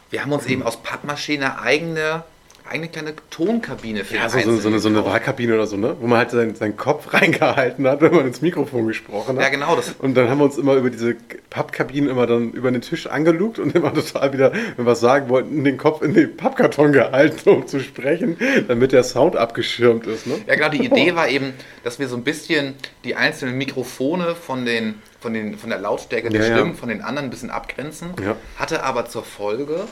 wir 0.09 0.23
haben 0.23 0.33
uns 0.33 0.47
eben 0.47 0.62
aus 0.62 0.79
Pappmaschine 0.79 1.61
eigene, 1.61 2.23
eigene 2.68 2.88
kleine 2.88 3.14
Tonkabine 3.31 4.05
für 4.05 4.16
Ja, 4.16 4.29
so, 4.29 4.38
so, 4.40 4.57
so, 4.59 4.68
eine, 4.68 4.79
so 4.79 4.88
eine. 4.88 5.05
Wahlkabine 5.05 5.55
oder 5.55 5.66
so, 5.66 5.77
ne? 5.77 5.96
Wo 6.00 6.07
man 6.07 6.18
halt 6.18 6.31
seinen, 6.31 6.55
seinen 6.55 6.77
Kopf 6.77 7.12
reingehalten 7.12 7.87
hat, 7.87 8.00
wenn 8.00 8.14
man 8.14 8.27
ins 8.27 8.40
Mikrofon 8.40 8.87
gesprochen 8.87 9.37
hat. 9.37 9.42
Ja, 9.44 9.48
genau, 9.50 9.77
das- 9.77 9.94
Und 9.98 10.14
dann 10.16 10.29
haben 10.31 10.38
wir 10.38 10.44
uns 10.44 10.57
immer 10.57 10.74
über 10.74 10.88
diese 10.90 11.14
Pappkabinen 11.50 12.09
immer 12.09 12.27
dann 12.27 12.53
über 12.53 12.70
den 12.70 12.81
Tisch 12.81 13.07
angelugt 13.07 13.59
und 13.59 13.74
immer 13.74 13.92
total 13.94 14.33
wieder, 14.33 14.53
wenn 14.53 14.79
wir 14.79 14.87
was 14.87 15.00
sagen 15.00 15.29
wollten, 15.29 15.62
den 15.62 15.77
Kopf 15.77 16.00
in 16.03 16.14
den 16.14 16.37
Pappkarton 16.37 16.92
gehalten, 16.92 17.48
um 17.50 17.66
zu 17.66 17.81
sprechen, 17.81 18.37
damit 18.66 18.92
der 18.92 19.05
Sound 19.05 19.37
abgeschirmt 19.37 20.07
ist, 20.07 20.27
ne? 20.27 20.35
Ja, 20.46 20.55
genau, 20.55 20.68
die 20.70 20.85
Idee 20.85 21.14
war 21.16 21.29
eben, 21.29 21.53
dass 21.85 21.98
wir 21.98 22.09
so 22.09 22.16
ein 22.16 22.24
bisschen 22.24 22.74
die 23.05 23.14
einzelnen 23.14 23.59
Mikrofone 23.59 24.35
von, 24.35 24.64
den, 24.64 24.94
von, 25.20 25.35
den, 25.35 25.59
von 25.59 25.68
der 25.70 25.79
Lautstärke 25.81 26.31
der 26.31 26.40
Ja, 26.40 26.48
ja. 26.48 26.57
Stimmen 26.57 26.74
von 26.77 26.88
den 26.88 27.03
anderen 27.03 27.29
ein 27.29 27.31
bisschen 27.31 27.50
abgrenzen. 27.50 28.11
Hatte 28.57 28.83
aber 28.85 29.07
zur 29.07 29.22
Folge, 29.22 29.85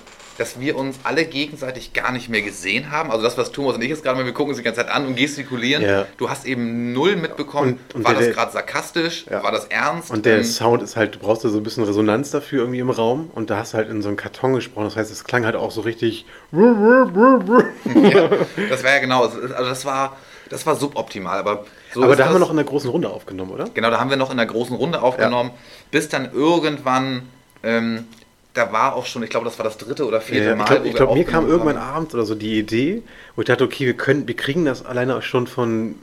dass 0.43 0.59
wir 0.59 0.77
uns 0.77 0.97
alle 1.05 1.25
gegenseitig 1.25 1.93
gar 1.93 2.11
nicht 2.11 2.29
mehr 2.29 2.43
gesehen 2.43 2.91
haben. 2.91 3.13
Also 3.13 3.23
das, 3.23 3.39
was 3.39 3.53
Thomas 3.53 3.77
und 3.77 3.83
ich 3.83 3.91
jetzt 3.91 4.03
gerade 4.03 4.25
wir 4.25 4.33
gucken 4.33 4.49
uns 4.51 4.59
die 4.59 4.65
ganze 4.65 4.81
Zeit 4.81 4.91
an 4.91 5.07
und 5.07 5.15
gestikulieren. 5.15 5.85
Ja. 5.85 6.07
Du 6.17 6.29
hast 6.29 6.47
eben 6.47 6.93
null 6.93 7.15
mitbekommen, 7.15 7.79
Und- 7.91 7.95
und 7.95 8.05
war 8.05 8.15
der- 8.15 8.27
das 8.27 8.35
gerade 8.35 8.51
sarkastisch, 8.51 9.25
Ja. 9.31 9.41
war 9.45 9.53
das 9.53 9.67
ernst? 9.67 10.11
Und 10.11 10.27
der 10.27 10.39
Ähm, 10.39 10.45
Sound 10.45 10.83
ist 10.83 10.97
halt, 10.97 11.15
du 11.15 11.21
brauchst 11.21 11.45
ja 11.45 11.51
so 11.51 11.59
ein 11.59 11.63
bisschen 11.63 11.85
Resonanz 11.85 12.33
dafür 12.33 12.63
irgendwie 12.63 12.81
im 12.81 12.91
Raum 12.91 13.31
und 13.37 13.51
da 13.51 13.59
hast 13.59 13.73
du 13.73 13.77
halt 13.79 13.89
in 13.89 14.03
so 14.03 14.09
einem 14.09 14.17
Karton 14.17 14.55
gesprochen. 14.55 14.85
Das 14.87 14.97
heißt, 14.97 15.13
es 15.13 15.23
klang 15.23 15.45
halt 15.45 15.55
auch 15.55 15.71
so 15.71 15.83
richtig. 15.83 16.27
ja, 16.53 18.29
das 18.69 18.83
war 18.85 18.91
ja 18.91 18.99
genau, 18.99 19.23
also 19.25 19.41
das 19.47 19.85
war, 19.85 20.17
das 20.51 20.67
war 20.67 20.75
suboptimal. 20.77 21.39
Aber, 21.39 21.65
so 21.95 22.03
Aber 22.03 22.17
da 22.17 22.27
haben 22.27 22.35
wir 22.35 22.41
noch 22.41 22.51
in 22.51 22.57
der 22.57 22.65
großen 22.65 22.91
Runde 22.91 23.11
aufgenommen, 23.11 23.53
oder? 23.53 23.67
Genau, 23.73 23.91
da 23.91 24.01
haben 24.01 24.11
wir 24.11 24.17
noch 24.17 24.31
in 24.33 24.37
der 24.39 24.47
großen 24.47 24.75
Runde 24.75 25.03
aufgenommen, 25.03 25.51
bis 25.93 26.09
dann 26.09 26.33
irgendwann, 26.33 27.29
ähm, 27.63 28.07
da 28.55 28.73
war 28.73 28.95
auch 28.97 29.07
schon, 29.07 29.23
ich 29.23 29.31
glaube, 29.31 29.45
das 29.45 29.59
war 29.59 29.65
das 29.65 29.79
dritte 29.79 30.07
oder 30.07 30.21
vierte 30.21 30.51
Ja, 30.51 30.57
Mal. 30.57 30.65
ich 30.85 30.95
glaube, 30.95 31.15
glaub, 31.15 31.15
mir 31.15 31.25
kam 31.25 31.47
irgendwann 31.49 31.81
haben. 31.81 31.97
abends 31.97 32.15
oder 32.15 32.25
so 32.25 32.35
die 32.35 32.59
Idee, 32.59 33.03
wo 33.35 33.43
ich 33.43 33.47
dachte, 33.47 33.65
okay, 33.65 33.87
wir 33.87 33.95
können, 33.97 34.29
wir 34.29 34.37
kriegen 34.37 34.65
das 34.65 34.85
alleine 34.85 35.17
auch 35.17 35.23
schon 35.23 35.47
von 35.47 35.95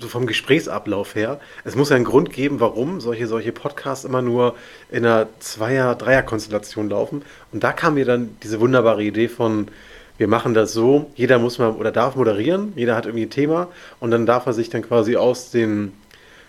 so 0.00 0.06
vom 0.08 0.26
Gesprächsablauf 0.26 1.14
her. 1.16 1.40
Es 1.64 1.74
muss 1.74 1.90
ja 1.90 1.96
einen 1.96 2.04
Grund 2.04 2.32
geben, 2.32 2.60
warum 2.60 3.00
solche, 3.00 3.26
solche 3.26 3.52
Podcasts 3.52 4.04
immer 4.04 4.22
nur 4.22 4.54
in 4.90 5.04
einer 5.04 5.26
Zweier-, 5.40 5.96
Dreier-Konstellation 5.96 6.88
laufen. 6.90 7.22
Und 7.52 7.64
da 7.64 7.72
kam 7.72 7.94
mir 7.94 8.04
dann 8.04 8.36
diese 8.42 8.60
wunderbare 8.60 9.02
Idee 9.02 9.28
von, 9.28 9.68
wir 10.16 10.28
machen 10.28 10.54
das 10.54 10.72
so, 10.72 11.10
jeder 11.16 11.38
muss 11.38 11.58
mal 11.58 11.70
oder 11.72 11.90
darf 11.90 12.16
moderieren, 12.16 12.72
jeder 12.76 12.96
hat 12.96 13.06
irgendwie 13.06 13.26
ein 13.26 13.30
Thema 13.30 13.68
und 14.00 14.10
dann 14.10 14.26
darf 14.26 14.46
er 14.46 14.52
sich 14.52 14.68
dann 14.70 14.82
quasi 14.82 15.16
aus 15.16 15.50
den, 15.50 15.92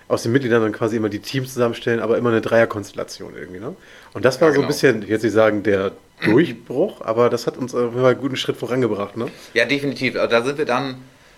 aus 0.09 0.23
den 0.23 0.33
Mitgliedern 0.33 0.61
dann 0.61 0.73
quasi 0.73 0.97
immer 0.97 1.07
die 1.09 1.19
Teams 1.19 1.53
zusammenstellen, 1.53 2.01
aber 2.01 2.17
immer 2.17 2.31
eine 2.31 2.41
Dreierkonstellation 2.41 3.35
irgendwie. 3.37 3.59
Ne? 3.61 3.75
Und 4.13 4.25
das 4.25 4.41
war 4.41 4.49
Ja, 4.49 4.53
so 4.55 4.59
ein 4.59 4.63
genau. 4.63 4.67
bisschen, 4.67 5.03
ich 5.03 5.09
jetzt 5.09 5.23
nicht 5.23 5.33
sagen, 5.33 5.63
der 5.63 5.93
Durchbruch, 6.23 7.01
aber 7.01 7.29
das 7.29 7.47
hat 7.47 7.57
uns 7.57 7.73
auf 7.73 7.81
jeden 7.91 8.01
Fall 8.01 8.11
einen 8.11 8.19
guten 8.21 8.35
Schritt 8.35 8.57
vorangebracht. 8.57 9.15
Ne? 9.15 9.31
Ja, 9.53 9.65
definitiv. 9.65 10.15
Also 10.17 10.27
da 10.27 10.41
sind 10.43 10.57
wir 10.57 10.65
dann, 10.65 10.95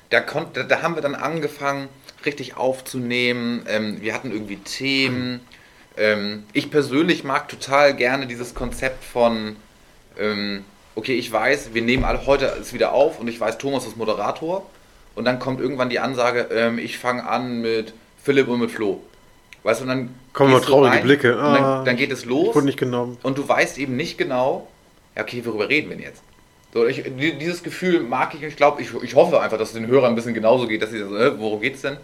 da, 0.09 0.21
konnt, 0.21 0.57
da, 0.57 0.63
da 0.63 0.81
haben 0.81 0.95
wir 0.95 1.03
dann 1.03 1.15
angefangen, 1.15 1.89
richtig 2.25 2.57
aufzunehmen. 2.57 3.63
Ähm, 3.67 4.01
wir 4.01 4.13
hatten 4.13 4.31
irgendwie 4.31 4.57
Themen. 4.57 5.41
Ähm, 5.97 6.43
ich 6.53 6.71
persönlich 6.71 7.23
mag 7.23 7.49
total 7.49 7.95
gerne 7.95 8.25
dieses 8.25 8.55
Konzept 8.55 9.03
von, 9.03 9.57
ähm, 10.17 10.63
okay, 10.95 11.13
ich 11.15 11.31
weiß, 11.31 11.73
wir 11.73 11.81
nehmen 11.81 12.05
alle 12.05 12.25
heute 12.25 12.45
ist 12.45 12.73
wieder 12.73 12.93
auf 12.93 13.19
und 13.19 13.27
ich 13.27 13.39
weiß, 13.39 13.57
Thomas 13.57 13.85
ist 13.85 13.97
Moderator. 13.97 14.65
Und 15.13 15.25
dann 15.25 15.39
kommt 15.39 15.59
irgendwann 15.59 15.89
die 15.89 15.99
Ansage, 15.99 16.47
ähm, 16.53 16.79
ich 16.79 16.97
fange 16.97 17.27
an 17.27 17.61
mit 17.61 17.93
Philipp 18.23 18.47
und 18.47 18.59
mit 18.59 18.71
Flo. 18.71 19.01
Weißt 19.63 19.79
du, 19.81 19.83
und 19.83 19.89
dann 19.89 20.15
Kommen 20.33 20.51
mal 20.51 20.59
traurige 20.61 20.95
rein, 20.95 21.03
Blicke. 21.03 21.35
Und 21.37 21.53
dann, 21.53 21.63
Ah, 21.63 21.83
dann 21.85 21.97
geht 21.97 22.11
es 22.11 22.21
Ich 22.21 22.25
los 22.29 22.55
wurde 22.55 22.65
nicht 22.65 22.79
genommen. 22.79 23.17
und 23.23 23.37
du 23.37 23.47
weißt 23.47 23.77
eben 23.77 23.95
nicht 23.95 24.17
genau, 24.17 24.67
ja, 25.15 25.21
okay, 25.23 25.43
worüber 25.45 25.69
reden 25.69 25.89
wir 25.89 25.97
denn 25.97 26.05
jetzt? 26.05 26.21
So, 26.73 26.85
ich, 26.87 27.03
die- 27.03 27.33
dieses 27.37 27.61
Gefühl 27.63 27.99
mag 28.01 28.33
ich, 28.33 28.41
ich 28.43 28.55
glaube, 28.55 28.81
ich, 28.81 28.89
ich 29.03 29.13
hoffe 29.15 29.41
einfach, 29.41 29.57
dass 29.57 29.69
es 29.69 29.73
den 29.75 29.87
Hörern 29.87 30.13
ein 30.13 30.15
bisschen 30.15 30.33
genauso 30.33 30.67
geht, 30.67 30.81
dass 30.81 30.91
sie 30.91 30.99
so, 30.99 31.15
äh, 31.17 31.37
worum 31.37 31.59
geht's 31.61 31.81
denn? 31.81 31.97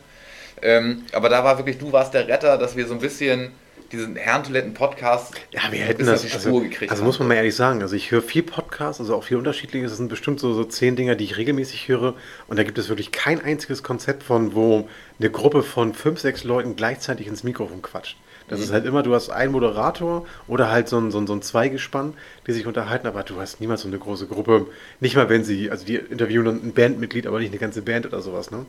Ähm, 0.61 1.03
aber 1.13 1.30
da 1.30 1.43
war 1.43 1.57
wirklich, 1.57 1.78
du 1.78 1.91
warst 1.91 2.13
der 2.13 2.28
Retter, 2.28 2.57
dass 2.57 2.76
wir 2.76 2.86
so 2.88 2.93
ein 2.93 2.99
bisschen 2.99 3.51
diesen 3.91 4.15
Herrentoiletten-Podcast 4.15 5.35
Ja, 5.51 5.61
wir 5.71 5.79
hätten 5.79 6.05
das. 6.05 6.23
auf 6.23 6.27
die 6.29 6.33
Also, 6.33 6.49
Spur 6.49 6.61
gekriegt 6.63 6.91
also 6.91 7.01
haben. 7.01 7.07
muss 7.07 7.19
man 7.19 7.27
mal 7.29 7.35
ehrlich 7.35 7.55
sagen, 7.55 7.81
also 7.81 7.95
ich 7.95 8.11
höre 8.11 8.21
viel 8.21 8.43
Podcasts, 8.43 8.99
also 8.99 9.15
auch 9.15 9.23
viel 9.23 9.38
unterschiedliches. 9.38 9.91
Das 9.91 9.97
sind 9.97 10.09
bestimmt 10.09 10.39
so, 10.39 10.53
so 10.53 10.63
zehn 10.63 10.95
Dinger, 10.95 11.15
die 11.15 11.23
ich 11.25 11.38
regelmäßig 11.38 11.88
höre. 11.88 12.13
Und 12.47 12.57
da 12.57 12.63
gibt 12.63 12.77
es 12.77 12.89
wirklich 12.89 13.11
kein 13.11 13.43
einziges 13.43 13.83
Konzept 13.83 14.23
von, 14.23 14.53
wo 14.55 14.88
eine 15.19 15.29
Gruppe 15.29 15.63
von 15.63 15.93
fünf, 15.93 16.19
sechs 16.19 16.43
Leuten 16.43 16.75
gleichzeitig 16.75 17.27
ins 17.27 17.43
Mikrofon 17.43 17.81
quatscht. 17.81 18.17
Das 18.49 18.61
ist 18.61 18.71
halt 18.71 18.85
immer, 18.85 19.03
du 19.03 19.13
hast 19.13 19.29
einen 19.29 19.51
Moderator 19.51 20.25
oder 20.47 20.71
halt 20.71 20.88
so 20.88 20.97
ein, 20.97 21.11
so 21.11 21.17
ein, 21.19 21.27
so 21.27 21.33
ein 21.33 21.41
Zweigespann, 21.41 22.13
die 22.47 22.53
sich 22.53 22.65
unterhalten, 22.65 23.05
aber 23.05 23.23
du 23.23 23.41
hast 23.41 23.59
niemals 23.59 23.81
so 23.81 23.89
eine 23.89 23.97
große 23.99 24.25
Gruppe. 24.27 24.67
Nicht 25.01 25.17
mal, 25.17 25.27
wenn 25.27 25.43
sie, 25.43 25.69
also 25.69 25.85
die 25.85 25.95
interviewen 25.95 26.45
dann 26.45 26.55
ein 26.63 26.71
Bandmitglied, 26.73 27.27
aber 27.27 27.39
nicht 27.39 27.49
eine 27.49 27.59
ganze 27.59 27.81
Band 27.81 28.05
oder 28.05 28.21
sowas, 28.21 28.49
ne? 28.49 28.65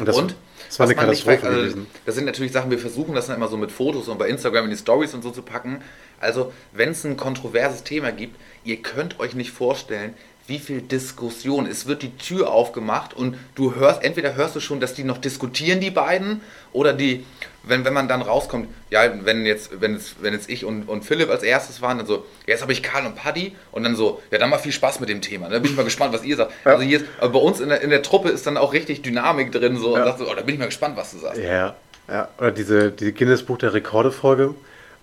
Das, 0.00 0.16
und 0.16 0.34
das 0.68 0.78
war 0.78 0.86
eine 0.86 0.94
nicht 0.94 1.00
Katastrophe 1.00 1.36
weiß, 1.36 1.44
also, 1.44 1.60
gewesen. 1.60 1.86
Das 2.06 2.14
sind 2.14 2.24
natürlich 2.24 2.52
Sachen, 2.52 2.70
wir 2.70 2.78
versuchen 2.78 3.14
das 3.14 3.26
dann 3.26 3.36
immer 3.36 3.48
so 3.48 3.56
mit 3.56 3.72
Fotos 3.72 4.08
und 4.08 4.18
bei 4.18 4.28
Instagram 4.28 4.64
in 4.64 4.70
die 4.70 4.76
Stories 4.76 5.14
und 5.14 5.22
so 5.22 5.30
zu 5.30 5.42
packen. 5.42 5.82
Also, 6.20 6.52
wenn 6.72 6.90
es 6.90 7.04
ein 7.04 7.16
kontroverses 7.16 7.82
Thema 7.84 8.12
gibt, 8.12 8.36
ihr 8.64 8.76
könnt 8.76 9.20
euch 9.20 9.34
nicht 9.34 9.50
vorstellen, 9.50 10.14
wie 10.46 10.58
viel 10.58 10.82
Diskussion. 10.82 11.66
Es 11.66 11.86
wird 11.86 12.02
die 12.02 12.16
Tür 12.16 12.50
aufgemacht 12.52 13.14
und 13.14 13.36
du 13.54 13.74
hörst, 13.74 14.02
entweder 14.02 14.34
hörst 14.34 14.56
du 14.56 14.60
schon, 14.60 14.80
dass 14.80 14.94
die 14.94 15.04
noch 15.04 15.18
diskutieren, 15.18 15.80
die 15.80 15.90
beiden, 15.90 16.40
oder 16.72 16.92
die, 16.92 17.24
wenn, 17.64 17.84
wenn 17.84 17.92
man 17.92 18.08
dann 18.08 18.22
rauskommt, 18.22 18.68
ja, 18.90 19.02
wenn 19.24 19.46
jetzt, 19.46 19.80
wenn 19.80 19.94
jetzt, 19.94 20.22
wenn 20.22 20.32
jetzt 20.32 20.50
ich 20.50 20.64
und, 20.64 20.88
und 20.88 21.04
Philipp 21.04 21.30
als 21.30 21.42
erstes 21.42 21.80
waren, 21.80 21.98
dann 21.98 22.06
so, 22.06 22.16
ja, 22.46 22.54
jetzt 22.54 22.62
habe 22.62 22.72
ich 22.72 22.82
Karl 22.82 23.06
und 23.06 23.14
Paddy 23.14 23.54
und 23.70 23.84
dann 23.84 23.94
so, 23.96 24.20
ja, 24.30 24.38
dann 24.38 24.50
mal 24.50 24.58
viel 24.58 24.72
Spaß 24.72 25.00
mit 25.00 25.08
dem 25.08 25.20
Thema. 25.20 25.48
Da 25.48 25.58
bin 25.58 25.70
ich 25.70 25.76
mal 25.76 25.84
gespannt, 25.84 26.12
was 26.12 26.24
ihr 26.24 26.36
sagt. 26.36 26.52
Ja. 26.64 26.72
Also 26.72 26.82
hier 26.84 26.98
ist, 26.98 27.06
bei 27.20 27.26
uns 27.38 27.60
in 27.60 27.68
der, 27.68 27.80
in 27.82 27.90
der 27.90 28.02
Truppe 28.02 28.30
ist 28.30 28.46
dann 28.46 28.56
auch 28.56 28.72
richtig 28.72 29.02
Dynamik 29.02 29.52
drin, 29.52 29.76
so, 29.76 29.96
Ja. 29.96 30.10
und 30.10 30.18
so, 30.18 30.30
oh, 30.30 30.34
da 30.34 30.42
bin 30.42 30.54
ich 30.54 30.58
mal 30.58 30.66
gespannt, 30.66 30.96
was 30.96 31.12
du 31.12 31.18
sagst. 31.18 31.40
Ja, 31.40 31.74
ja. 32.08 32.28
Oder 32.38 32.50
diese, 32.50 32.90
diese 32.90 33.12
Guinness-Buch 33.12 33.58
der 33.58 33.74
Rekorde-Folge, 33.74 34.54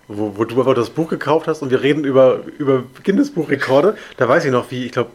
wo, 0.08 0.36
wo 0.36 0.44
du 0.44 0.58
einfach 0.58 0.74
das 0.74 0.90
Buch 0.90 1.08
gekauft 1.08 1.46
hast 1.46 1.62
und 1.62 1.70
wir 1.70 1.82
reden 1.82 2.04
über, 2.04 2.40
über 2.58 2.82
Guinness-Buch-Rekorde. 3.04 3.96
Da 4.16 4.28
weiß 4.28 4.44
ich 4.44 4.50
noch, 4.50 4.70
wie, 4.70 4.84
ich 4.86 4.92
glaube, 4.92 5.10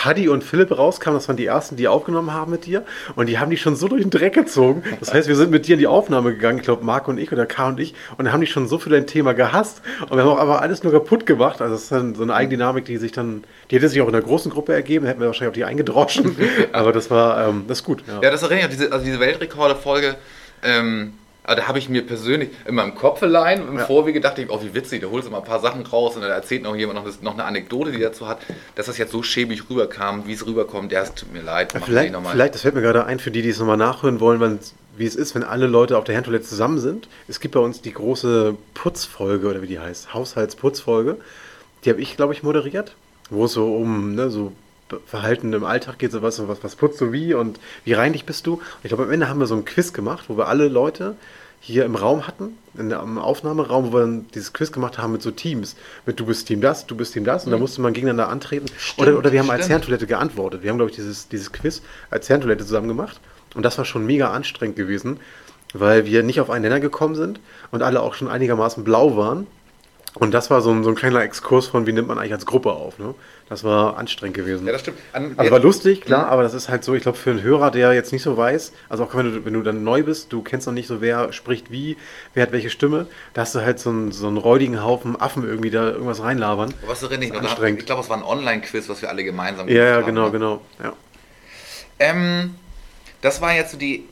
Paddy 0.00 0.28
und 0.28 0.44
Philipp 0.44 0.78
rauskamen, 0.78 1.18
das 1.18 1.26
waren 1.26 1.36
die 1.36 1.46
ersten, 1.46 1.74
die 1.74 1.88
aufgenommen 1.88 2.32
haben 2.32 2.52
mit 2.52 2.66
dir. 2.66 2.84
Und 3.16 3.26
die 3.26 3.40
haben 3.40 3.50
die 3.50 3.56
schon 3.56 3.74
so 3.74 3.88
durch 3.88 4.02
den 4.02 4.12
Dreck 4.12 4.32
gezogen. 4.32 4.84
Das 5.00 5.12
heißt, 5.12 5.26
wir 5.26 5.34
sind 5.34 5.50
mit 5.50 5.66
dir 5.66 5.72
in 5.72 5.80
die 5.80 5.88
Aufnahme 5.88 6.34
gegangen, 6.34 6.58
ich 6.58 6.64
glaube, 6.64 6.84
Marc 6.84 7.08
und 7.08 7.18
ich 7.18 7.32
oder 7.32 7.46
K 7.46 7.66
und 7.66 7.80
ich. 7.80 7.94
Und 8.16 8.30
haben 8.30 8.40
die 8.40 8.46
schon 8.46 8.68
so 8.68 8.78
für 8.78 8.90
dein 8.90 9.08
Thema 9.08 9.32
gehasst. 9.32 9.82
Und 10.02 10.12
wir 10.16 10.22
haben 10.22 10.30
auch 10.30 10.38
aber 10.38 10.62
alles 10.62 10.84
nur 10.84 10.92
kaputt 10.92 11.26
gemacht. 11.26 11.60
Also, 11.60 11.74
das 11.74 11.82
ist 11.82 11.90
dann 11.90 12.14
so 12.14 12.22
eine 12.22 12.32
Eigendynamik, 12.32 12.84
die 12.84 12.96
sich 12.96 13.10
dann, 13.10 13.42
die 13.72 13.76
hätte 13.76 13.88
sich 13.88 14.00
auch 14.00 14.06
in 14.06 14.14
einer 14.14 14.24
großen 14.24 14.52
Gruppe 14.52 14.72
ergeben. 14.72 15.04
Da 15.04 15.10
hätten 15.10 15.20
wir 15.20 15.26
wahrscheinlich 15.26 15.50
auch 15.50 15.54
die 15.54 15.64
eingedroschen. 15.64 16.36
aber 16.72 16.92
das 16.92 17.10
war, 17.10 17.48
ähm, 17.48 17.64
das 17.66 17.78
ist 17.78 17.84
gut. 17.84 18.04
Ja, 18.06 18.30
das 18.30 18.42
erinnert 18.42 18.56
mich 18.56 18.64
an 18.66 18.70
diese, 18.70 18.92
also 18.92 19.04
diese 19.04 19.18
Weltrekorde-Folge. 19.18 20.14
Ähm, 20.62 21.14
also 21.48 21.62
da 21.62 21.68
habe 21.68 21.78
ich 21.78 21.88
mir 21.88 22.06
persönlich 22.06 22.50
in 22.66 22.74
meinem 22.74 22.94
Kopf 22.94 23.22
allein 23.22 23.66
im 23.66 23.78
Ja. 23.78 23.86
Vorwege 23.86 24.20
dachte 24.20 24.42
ich, 24.42 24.50
oh, 24.50 24.60
wie 24.62 24.74
witzig, 24.74 25.00
da 25.00 25.08
holst 25.08 25.26
du 25.26 25.32
mal 25.32 25.38
ein 25.38 25.44
paar 25.44 25.60
Sachen 25.60 25.86
raus 25.86 26.14
und 26.14 26.20
dann 26.20 26.30
erzählt 26.30 26.62
noch 26.62 26.76
jemand 26.76 27.02
noch, 27.02 27.22
noch 27.22 27.32
eine 27.32 27.44
Anekdote, 27.44 27.90
die 27.90 28.00
dazu 28.00 28.28
hat, 28.28 28.40
dass 28.74 28.84
das 28.84 28.98
jetzt 28.98 29.12
so 29.12 29.22
schäbig 29.22 29.62
rüberkam, 29.70 30.26
wie 30.26 30.34
es 30.34 30.44
rüberkommt. 30.44 30.92
Ja, 30.92 31.00
es 31.00 31.14
tut 31.14 31.32
mir 31.32 31.40
leid, 31.40 31.72
Ja, 31.72 31.80
vielleicht, 31.80 32.14
vielleicht, 32.14 32.54
das 32.54 32.60
fällt 32.60 32.74
mir 32.74 32.82
gerade 32.82 33.06
ein, 33.06 33.18
für 33.18 33.30
die, 33.30 33.40
die 33.40 33.48
es 33.48 33.58
nochmal 33.58 33.78
nachhören 33.78 34.20
wollen, 34.20 34.58
wie 34.98 35.06
es 35.06 35.16
ist, 35.16 35.34
wenn 35.34 35.42
alle 35.42 35.66
Leute 35.66 35.96
auf 35.96 36.04
der 36.04 36.14
Herrentoilette 36.16 36.44
zusammen 36.44 36.78
sind. 36.78 37.08
Es 37.28 37.40
gibt 37.40 37.54
bei 37.54 37.60
uns 37.60 37.80
die 37.80 37.94
große 37.94 38.54
Putzfolge, 38.74 39.48
oder 39.48 39.62
wie 39.62 39.68
die 39.68 39.78
heißt, 39.78 40.12
Haushaltsputzfolge. 40.12 41.16
Die 41.84 41.90
habe 41.90 42.02
ich, 42.02 42.16
glaube 42.16 42.34
ich, 42.34 42.42
moderiert, 42.42 42.94
wo 43.30 43.46
es 43.46 43.52
so 43.52 43.74
um 43.74 44.14
ne, 44.14 44.28
so 44.28 44.52
Verhalten 45.06 45.52
im 45.52 45.64
Alltag 45.64 45.98
geht, 45.98 46.12
so 46.12 46.22
was, 46.22 46.46
was, 46.46 46.62
was 46.62 46.76
putzt 46.76 47.00
du 47.00 47.12
wie 47.12 47.34
und 47.34 47.58
wie 47.84 47.92
reinlich 47.92 48.24
bist 48.24 48.46
du. 48.46 48.54
Und 48.54 48.62
ich 48.82 48.88
glaube, 48.88 49.04
am 49.04 49.10
Ende 49.10 49.28
haben 49.28 49.40
wir 49.40 49.46
so 49.46 49.54
ein 49.54 49.64
Quiz 49.64 49.92
gemacht, 49.92 50.24
wo 50.28 50.36
wir 50.36 50.48
alle 50.48 50.68
Leute 50.68 51.16
hier 51.60 51.84
im 51.84 51.96
Raum 51.96 52.26
hatten, 52.26 52.56
in 52.76 52.88
der, 52.88 53.00
im 53.02 53.18
Aufnahmeraum, 53.18 53.88
wo 53.88 53.96
wir 53.96 54.00
dann 54.00 54.26
dieses 54.34 54.52
Quiz 54.52 54.72
gemacht 54.72 54.98
haben 54.98 55.12
mit 55.12 55.22
so 55.22 55.30
Teams. 55.30 55.76
Mit 56.06 56.20
du 56.20 56.26
bist 56.26 56.46
Team 56.46 56.60
das, 56.60 56.86
du 56.86 56.96
bist 56.96 57.14
Team 57.14 57.24
das. 57.24 57.44
Und 57.44 57.52
da 57.52 57.58
musste 57.58 57.80
man 57.80 57.92
gegeneinander 57.92 58.28
antreten. 58.28 58.66
oder, 58.96 59.18
oder 59.18 59.32
wir 59.32 59.40
haben 59.40 59.50
als 59.50 59.60
stimmt. 59.60 59.70
Herrentoilette 59.70 60.06
geantwortet. 60.06 60.62
Wir 60.62 60.70
haben, 60.70 60.78
glaube 60.78 60.90
ich, 60.90 60.96
dieses, 60.96 61.28
dieses 61.28 61.52
Quiz 61.52 61.82
als 62.10 62.28
Herrentoilette 62.28 62.64
zusammen 62.64 62.88
gemacht. 62.88 63.20
Und 63.54 63.64
das 63.64 63.78
war 63.78 63.84
schon 63.84 64.06
mega 64.06 64.30
anstrengend 64.30 64.76
gewesen, 64.76 65.18
weil 65.74 66.06
wir 66.06 66.22
nicht 66.22 66.40
auf 66.40 66.50
einen 66.50 66.62
Nenner 66.62 66.80
gekommen 66.80 67.14
sind 67.14 67.40
und 67.70 67.82
alle 67.82 68.02
auch 68.02 68.14
schon 68.14 68.28
einigermaßen 68.28 68.84
blau 68.84 69.16
waren. 69.16 69.46
Und 70.14 70.32
das 70.32 70.50
war 70.50 70.62
so 70.62 70.70
ein, 70.70 70.82
so 70.84 70.88
ein 70.90 70.94
kleiner 70.96 71.20
Exkurs 71.22 71.68
von, 71.68 71.86
wie 71.86 71.92
nimmt 71.92 72.08
man 72.08 72.18
eigentlich 72.18 72.32
als 72.32 72.46
Gruppe 72.46 72.72
auf. 72.72 72.98
Ne? 72.98 73.14
Das 73.48 73.62
war 73.62 73.98
anstrengend 73.98 74.36
gewesen. 74.36 74.66
Ja, 74.66 74.72
das 74.72 74.80
stimmt. 74.80 74.98
An, 75.12 75.34
Also 75.36 75.50
war 75.52 75.60
lustig, 75.60 76.00
klar, 76.00 76.28
aber 76.28 76.42
das 76.42 76.54
ist 76.54 76.68
halt 76.68 76.82
so, 76.82 76.94
ich 76.94 77.02
glaube, 77.02 77.18
für 77.18 77.30
einen 77.30 77.42
Hörer, 77.42 77.70
der 77.70 77.92
jetzt 77.92 78.10
nicht 78.12 78.22
so 78.22 78.36
weiß, 78.36 78.72
also 78.88 79.04
auch 79.04 79.14
wenn 79.14 79.32
du, 79.32 79.44
wenn 79.44 79.52
du 79.52 79.62
dann 79.62 79.84
neu 79.84 80.02
bist, 80.02 80.32
du 80.32 80.42
kennst 80.42 80.66
noch 80.66 80.74
nicht 80.74 80.86
so, 80.88 81.00
wer 81.00 81.32
spricht 81.32 81.70
wie, 81.70 81.96
wer 82.34 82.42
hat 82.44 82.52
welche 82.52 82.70
Stimme, 82.70 83.06
da 83.34 83.42
hast 83.42 83.54
du 83.54 83.60
halt 83.60 83.78
so 83.78 83.90
einen, 83.90 84.10
so 84.12 84.26
einen 84.26 84.38
räudigen 84.38 84.82
Haufen 84.82 85.20
Affen 85.20 85.44
irgendwie 85.44 85.70
da 85.70 85.90
irgendwas 85.90 86.22
reinlabern. 86.22 86.72
was 86.86 87.02
erinnere 87.02 87.26
ich 87.26 87.32
noch? 87.32 87.40
Anstrengend. 87.42 87.80
Ich 87.80 87.86
glaube, 87.86 88.02
es 88.02 88.08
war 88.08 88.16
ein 88.16 88.24
Online-Quiz, 88.24 88.88
was 88.88 89.02
wir 89.02 89.10
alle 89.10 89.24
gemeinsam 89.24 89.68
Ja, 89.68 89.74
ja, 89.84 89.90
gemacht 90.00 90.06
genau, 90.06 90.22
haben. 90.22 90.32
ne? 90.32 90.38
genau. 90.38 90.62
Ja. 90.82 90.92
Ähm, 92.00 92.54
das 93.20 93.40
war 93.40 93.54
jetzt 93.54 93.72
so 93.72 93.78
die, 93.78 94.04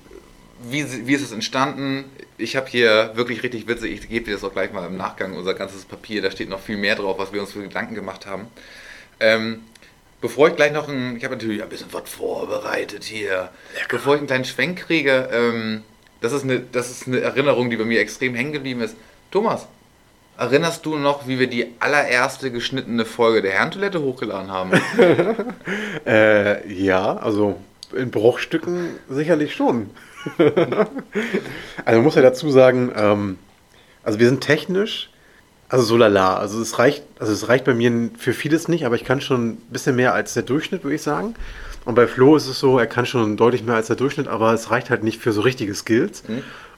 wie, 0.62 1.06
wie 1.06 1.14
ist 1.14 1.22
es 1.22 1.32
entstanden? 1.32 2.04
Ich 2.38 2.56
habe 2.56 2.66
hier 2.68 3.12
wirklich 3.14 3.42
richtig 3.42 3.66
witzig, 3.66 3.92
ich 3.92 4.08
gebe 4.08 4.26
dir 4.26 4.34
das 4.34 4.44
auch 4.44 4.52
gleich 4.52 4.72
mal 4.72 4.86
im 4.86 4.96
Nachgang, 4.96 5.34
unser 5.34 5.54
ganzes 5.54 5.84
Papier, 5.84 6.20
da 6.20 6.30
steht 6.30 6.50
noch 6.50 6.60
viel 6.60 6.76
mehr 6.76 6.94
drauf, 6.94 7.18
was 7.18 7.32
wir 7.32 7.40
uns 7.40 7.52
für 7.52 7.62
Gedanken 7.62 7.94
gemacht 7.94 8.26
haben. 8.26 8.48
Ähm, 9.20 9.60
bevor 10.20 10.48
ich 10.48 10.56
gleich 10.56 10.72
noch 10.72 10.88
ein, 10.88 11.16
ich 11.16 11.24
habe 11.24 11.34
natürlich 11.34 11.62
ein 11.62 11.68
bisschen 11.68 11.92
was 11.92 12.10
vorbereitet 12.10 13.04
hier. 13.04 13.50
Bevor 13.88 14.14
ich 14.14 14.18
einen 14.18 14.26
kleinen 14.26 14.44
Schwenk 14.44 14.80
kriege, 14.80 15.30
ähm, 15.32 15.82
das, 16.20 16.32
ist 16.32 16.44
eine, 16.44 16.60
das 16.60 16.90
ist 16.90 17.06
eine 17.06 17.20
Erinnerung, 17.20 17.70
die 17.70 17.76
bei 17.76 17.84
mir 17.84 18.00
extrem 18.00 18.34
hängen 18.34 18.52
geblieben 18.52 18.82
ist. 18.82 18.96
Thomas, 19.30 19.66
erinnerst 20.36 20.84
du 20.84 20.96
noch, 20.96 21.26
wie 21.26 21.38
wir 21.38 21.46
die 21.46 21.72
allererste 21.80 22.50
geschnittene 22.50 23.06
Folge 23.06 23.40
der 23.40 23.52
Herrentoilette 23.52 24.02
hochgeladen 24.02 24.50
haben? 24.50 24.72
Äh, 26.06 26.72
ja, 26.72 27.16
also 27.16 27.56
in 27.92 28.12
Bruchstücken 28.12 28.90
sicherlich 29.08 29.54
schon. 29.54 29.90
Also 31.84 31.98
man 31.98 32.02
muss 32.02 32.14
ja 32.14 32.22
dazu 32.22 32.50
sagen, 32.50 32.92
ähm, 32.94 33.38
also 34.02 34.18
wir 34.18 34.28
sind 34.28 34.40
technisch, 34.40 35.10
also 35.68 35.84
so 35.84 35.96
lala. 35.96 36.36
Also 36.36 36.60
es 36.60 36.78
reicht, 36.78 37.04
also 37.18 37.32
es 37.32 37.48
reicht 37.48 37.64
bei 37.64 37.74
mir 37.74 38.10
für 38.18 38.32
vieles 38.32 38.68
nicht, 38.68 38.86
aber 38.86 38.94
ich 38.94 39.04
kann 39.04 39.20
schon 39.20 39.50
ein 39.50 39.56
bisschen 39.70 39.96
mehr 39.96 40.14
als 40.14 40.34
der 40.34 40.42
Durchschnitt, 40.42 40.84
würde 40.84 40.94
ich 40.94 41.02
sagen. 41.02 41.34
Und 41.84 41.94
bei 41.94 42.06
Flo 42.06 42.36
ist 42.36 42.46
es 42.48 42.58
so, 42.58 42.78
er 42.78 42.86
kann 42.86 43.06
schon 43.06 43.36
deutlich 43.36 43.62
mehr 43.62 43.76
als 43.76 43.86
der 43.86 43.96
Durchschnitt, 43.96 44.28
aber 44.28 44.52
es 44.52 44.70
reicht 44.70 44.90
halt 44.90 45.02
nicht 45.02 45.20
für 45.20 45.32
so 45.32 45.40
richtige 45.40 45.74
Skills. 45.74 46.24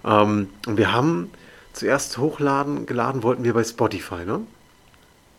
Ähm, 0.04 0.48
und 0.66 0.76
wir 0.76 0.92
haben 0.92 1.30
zuerst 1.72 2.18
hochladen, 2.18 2.86
geladen 2.86 3.22
wollten 3.22 3.44
wir 3.44 3.54
bei 3.54 3.64
Spotify, 3.64 4.24
ne? 4.26 4.40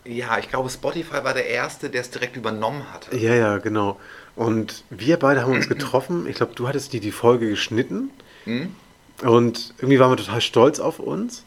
ja, 0.05 0.38
ich 0.39 0.49
glaube, 0.49 0.70
Spotify 0.70 1.24
war 1.24 1.34
der 1.34 1.47
erste, 1.47 1.89
der 1.89 2.01
es 2.01 2.10
direkt 2.10 2.36
übernommen 2.36 2.84
hatte. 2.91 3.16
Ja, 3.16 3.36
ja, 3.36 3.57
genau. 3.57 3.99
Und 4.39 4.85
wir 4.89 5.19
beide 5.19 5.41
haben 5.41 5.51
uns 5.51 5.67
getroffen. 5.67 6.25
Ich 6.25 6.37
glaube, 6.37 6.53
du 6.55 6.69
hattest 6.69 6.93
die, 6.93 7.01
die 7.01 7.11
Folge 7.11 7.49
geschnitten. 7.49 8.09
Hm? 8.45 8.73
Und 9.21 9.73
irgendwie 9.79 9.99
waren 9.99 10.13
wir 10.13 10.15
total 10.15 10.39
stolz 10.39 10.79
auf 10.79 10.99
uns. 10.99 11.43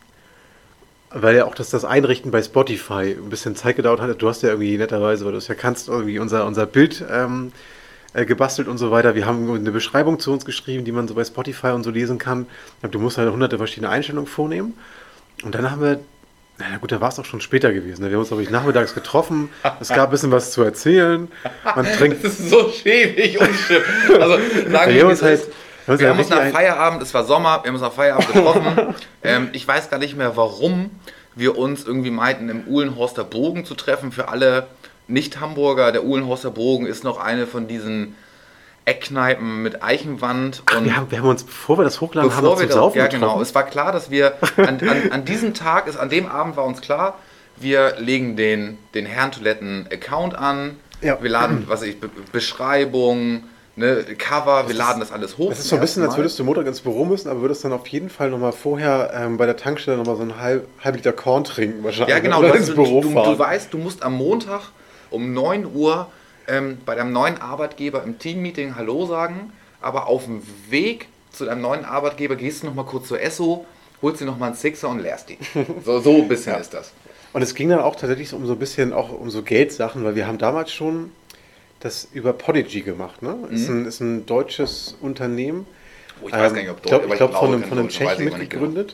Weil 1.09 1.37
ja 1.37 1.47
auch 1.47 1.55
das, 1.55 1.71
das 1.71 1.87
Einrichten 1.87 2.31
bei 2.31 2.43
Spotify 2.43 3.17
ein 3.17 3.31
bisschen 3.31 3.57
Zeit 3.57 3.77
gedauert 3.77 4.03
hat. 4.03 4.21
Du 4.21 4.29
hast 4.29 4.43
ja 4.43 4.51
irgendwie 4.51 4.77
netterweise, 4.77 5.25
weil 5.25 5.33
du 5.33 5.39
es 5.39 5.49
ja 5.49 5.55
kannst, 5.55 5.89
irgendwie 5.89 6.19
unser, 6.19 6.45
unser 6.45 6.67
Bild 6.67 7.03
ähm, 7.11 7.53
äh, 8.13 8.27
gebastelt 8.27 8.69
und 8.69 8.77
so 8.77 8.91
weiter. 8.91 9.15
Wir 9.15 9.25
haben 9.25 9.51
eine 9.51 9.71
Beschreibung 9.71 10.21
zu 10.21 10.31
uns 10.31 10.45
geschrieben, 10.45 10.85
die 10.85 10.93
man 10.93 11.09
so 11.09 11.15
bei 11.15 11.25
Spotify 11.25 11.69
und 11.69 11.85
so 11.85 11.91
lesen 11.91 12.19
kann. 12.19 12.45
Du 12.83 12.99
musst 12.99 13.17
halt 13.17 13.33
hunderte 13.33 13.57
verschiedene 13.57 13.89
Einstellungen 13.89 14.29
vornehmen. 14.29 14.75
Und 15.43 15.55
dann 15.55 15.71
haben 15.71 15.81
wir, 15.81 16.01
na 16.71 16.79
gut, 16.79 16.93
da 16.93 17.01
war 17.01 17.09
es 17.09 17.19
auch 17.19 17.25
schon 17.25 17.41
später 17.41 17.73
gewesen. 17.73 18.03
ne? 18.03 18.09
Wir 18.11 18.15
haben 18.17 18.21
uns, 18.21 18.29
glaube 18.29 18.43
ich, 18.43 18.51
nachmittags 18.51 18.95
getroffen. 18.95 19.49
Es 19.81 19.89
gab 19.89 20.09
ein 20.09 20.11
bisschen 20.11 20.31
was 20.33 20.53
zu 20.53 20.63
erzählen. 20.63 21.29
Man 21.77 21.87
trinkt 21.99 22.25
Das 22.25 22.39
ist 22.39 22.51
so 22.51 22.71
schäbig 22.71 23.41
und 23.41 23.55
schick. 23.55 23.83
Also 24.21 24.39
sagen 24.71 24.95
wir 24.95 25.07
uns 25.07 25.19
es 25.19 25.23
halt- 25.25 25.41
wir 25.87 25.89
haben 25.89 25.93
uns 25.95 26.01
Wir 26.01 26.07
ja 26.07 26.11
haben 26.13 26.19
uns 26.21 26.31
richtig 26.31 26.45
nach 26.45 26.53
Feierabend, 26.61 27.03
es 27.03 27.13
war 27.15 27.25
Sommer, 27.25 27.61
wir 27.63 27.69
haben 27.69 27.75
uns 27.75 27.83
nach 27.83 27.93
Feierabend 27.93 28.33
getroffen. 28.33 28.95
ähm, 29.25 29.49
ich 29.53 29.67
weiß 29.67 29.91
gar 29.91 29.99
nicht 29.99 30.17
mehr, 30.17 30.37
warum 30.37 30.91
wir 31.35 31.59
uns 31.59 31.85
irgendwie 31.85 32.11
meinten, 32.13 32.49
im 32.49 32.67
Uhlenhorster 32.69 33.25
Bogen 33.25 33.65
zu 33.65 33.75
treffen. 33.75 34.13
Für 34.13 34.29
alle 34.29 34.69
Nicht-Hamburger, 35.09 35.91
der 35.91 36.05
Uhlenhorster 36.05 36.51
Bogen 36.51 36.87
ist 36.87 37.03
noch 37.05 37.19
eine 37.19 37.47
von 37.49 37.67
diesen 37.67 38.15
Eckkneipen 38.85 39.63
mit 39.63 39.83
Eichenwand. 39.83 40.63
Ach, 40.67 40.83
wir, 40.83 40.97
haben, 40.97 41.11
wir 41.11 41.19
haben 41.19 41.29
uns, 41.29 41.45
bevor 41.45 41.79
wir 41.79 41.85
das 41.85 42.01
hochladen, 42.01 42.31
haben 42.35 42.43
wir 42.45 42.51
Bevor 42.51 42.53
uns 42.53 42.61
wir 42.63 42.69
zum 42.69 42.75
da, 42.77 42.83
Saufen 42.83 42.99
ja 42.99 43.07
genau, 43.07 43.41
es 43.41 43.55
war 43.55 43.63
klar, 43.65 43.93
dass 43.93 44.11
wir 44.11 44.35
an, 44.57 44.81
an, 44.81 45.13
an 45.13 45.25
diesem 45.25 45.55
Tag, 45.55 45.87
ist, 45.87 45.97
an 45.97 46.09
dem 46.11 46.27
Abend 46.27 46.57
war 46.57 46.65
uns 46.65 46.81
klar, 46.81 47.19
wir 47.57 47.95
legen 47.99 48.35
den, 48.37 48.79
den 48.95 49.07
Herrentoiletten-Account 49.07 50.35
an, 50.37 50.77
Ja. 51.01 51.23
wir 51.23 51.31
laden, 51.31 51.65
was 51.69 51.83
ich, 51.83 52.01
Be 52.01 52.11
Beschreibung, 52.33 53.45
ne, 53.77 54.05
Cover, 54.19 54.67
wir 54.69 54.75
laden 54.75 55.01
das 55.01 55.13
alles 55.13 55.39
hoch. 55.39 55.51
Das 55.51 55.61
ist 55.61 55.69
so 55.69 55.77
ein 55.77 55.81
bisschen, 55.81 56.03
als 56.03 56.17
würdest 56.17 56.39
du 56.39 56.45
Montag 56.45 56.67
ins 56.67 56.81
Büro 56.81 57.05
müssen, 57.05 57.29
aber 57.29 57.41
würdest 57.43 57.65
dann 57.65 57.73
auf 57.73 57.87
jeden 57.89 58.11
Fall 58.11 58.31
nochmal 58.31 58.53
vorher 58.53 59.13
ähm, 59.15 59.37
bei 59.37 59.47
der 59.47 59.57
Tankstelle 59.57 59.97
nochmal 59.97 60.17
so 60.17 60.23
einen 60.23 60.41
halb, 60.41 60.67
halb 60.83 60.97
Liter 60.97 61.13
Korn 61.13 61.45
trinken 61.45 61.85
wahrscheinlich. 61.85 62.15
Ja, 62.15 62.21
genau. 62.21 62.41
Oder 62.41 62.51
Du, 62.51 62.55
ins 62.59 62.67
du, 62.69 62.75
Büro 62.75 63.01
du, 63.03 63.11
fahren. 63.11 63.33
du 63.33 63.39
weißt, 63.39 63.73
du 63.73 63.79
musst 63.79 64.03
am 64.03 64.15
Montag 64.15 64.63
um 65.11 65.33
9 65.33 65.67
Uhr 65.75 66.09
ähm, 66.53 66.79
bei 66.85 66.95
deinem 66.95 67.13
neuen 67.13 67.41
Arbeitgeber 67.41 68.03
im 68.05 68.19
Teammeeting 68.19 68.77
Hallo 68.77 69.07
sagen, 69.07 69.53
aber 69.81 70.07
auf 70.07 70.25
dem 70.27 70.43
Weg 70.69 71.09
zu 71.33 71.47
deinem 71.47 71.63
neuen 71.63 71.85
Arbeitgeber 71.85 72.37
gehst 72.37 72.63
du 72.63 72.67
nochmal 72.67 72.85
kurz 72.85 73.09
zur 73.09 73.21
Esso, 73.21 73.65
holst 74.03 74.21
dir 74.21 74.27
nochmal 74.27 74.51
einen 74.51 74.59
Sixer 74.59 74.89
und 74.91 75.01
leerst 75.01 75.31
die. 75.31 75.39
So, 75.85 76.01
so 76.01 76.17
ein 76.17 76.29
bisschen 76.29 76.57
ist 76.57 76.75
das. 76.75 76.93
Und 77.33 77.41
es 77.41 77.55
ging 77.55 77.71
dann 77.71 77.81
auch 77.81 77.97
tatsächlich 77.97 78.35
um 78.35 78.47
so 78.47 78.53
ein 78.53 78.59
bisschen 78.59 78.93
auch 78.93 79.11
um 79.11 79.31
so 79.31 79.43
Geldsachen, 79.43 80.05
weil 80.05 80.15
wir 80.15 80.27
haben 80.27 80.37
damals 80.37 80.71
schon 80.71 81.11
das 81.81 82.07
über 82.13 82.35
Podigy 82.35 82.83
gemacht. 82.83 83.23
Ne? 83.23 83.35
Ist, 83.51 83.69
ein, 83.69 83.87
ist 83.87 84.01
ein 84.01 84.27
deutsches 84.27 84.97
Unternehmen. 85.01 85.67
Oh, 86.23 86.29
ich 86.29 86.35
weiß 86.35 86.51
Ähm, 86.51 86.55
gar 86.55 86.63
nicht, 86.63 86.71
ob 86.71 86.77
ich 86.77 86.83
glaube, 86.83 87.05
aber 87.05 87.15
ich 87.15 87.19
glaub, 87.19 87.33
von 87.33 87.49
glaube, 87.49 87.55
einem, 87.55 87.65
von 87.65 87.79
einem 87.79 87.89
Deutsch, 87.89 87.99
Tschechen 87.99 88.29
aber 88.29 88.39
nicht 88.39 88.51
genau. 88.51 88.85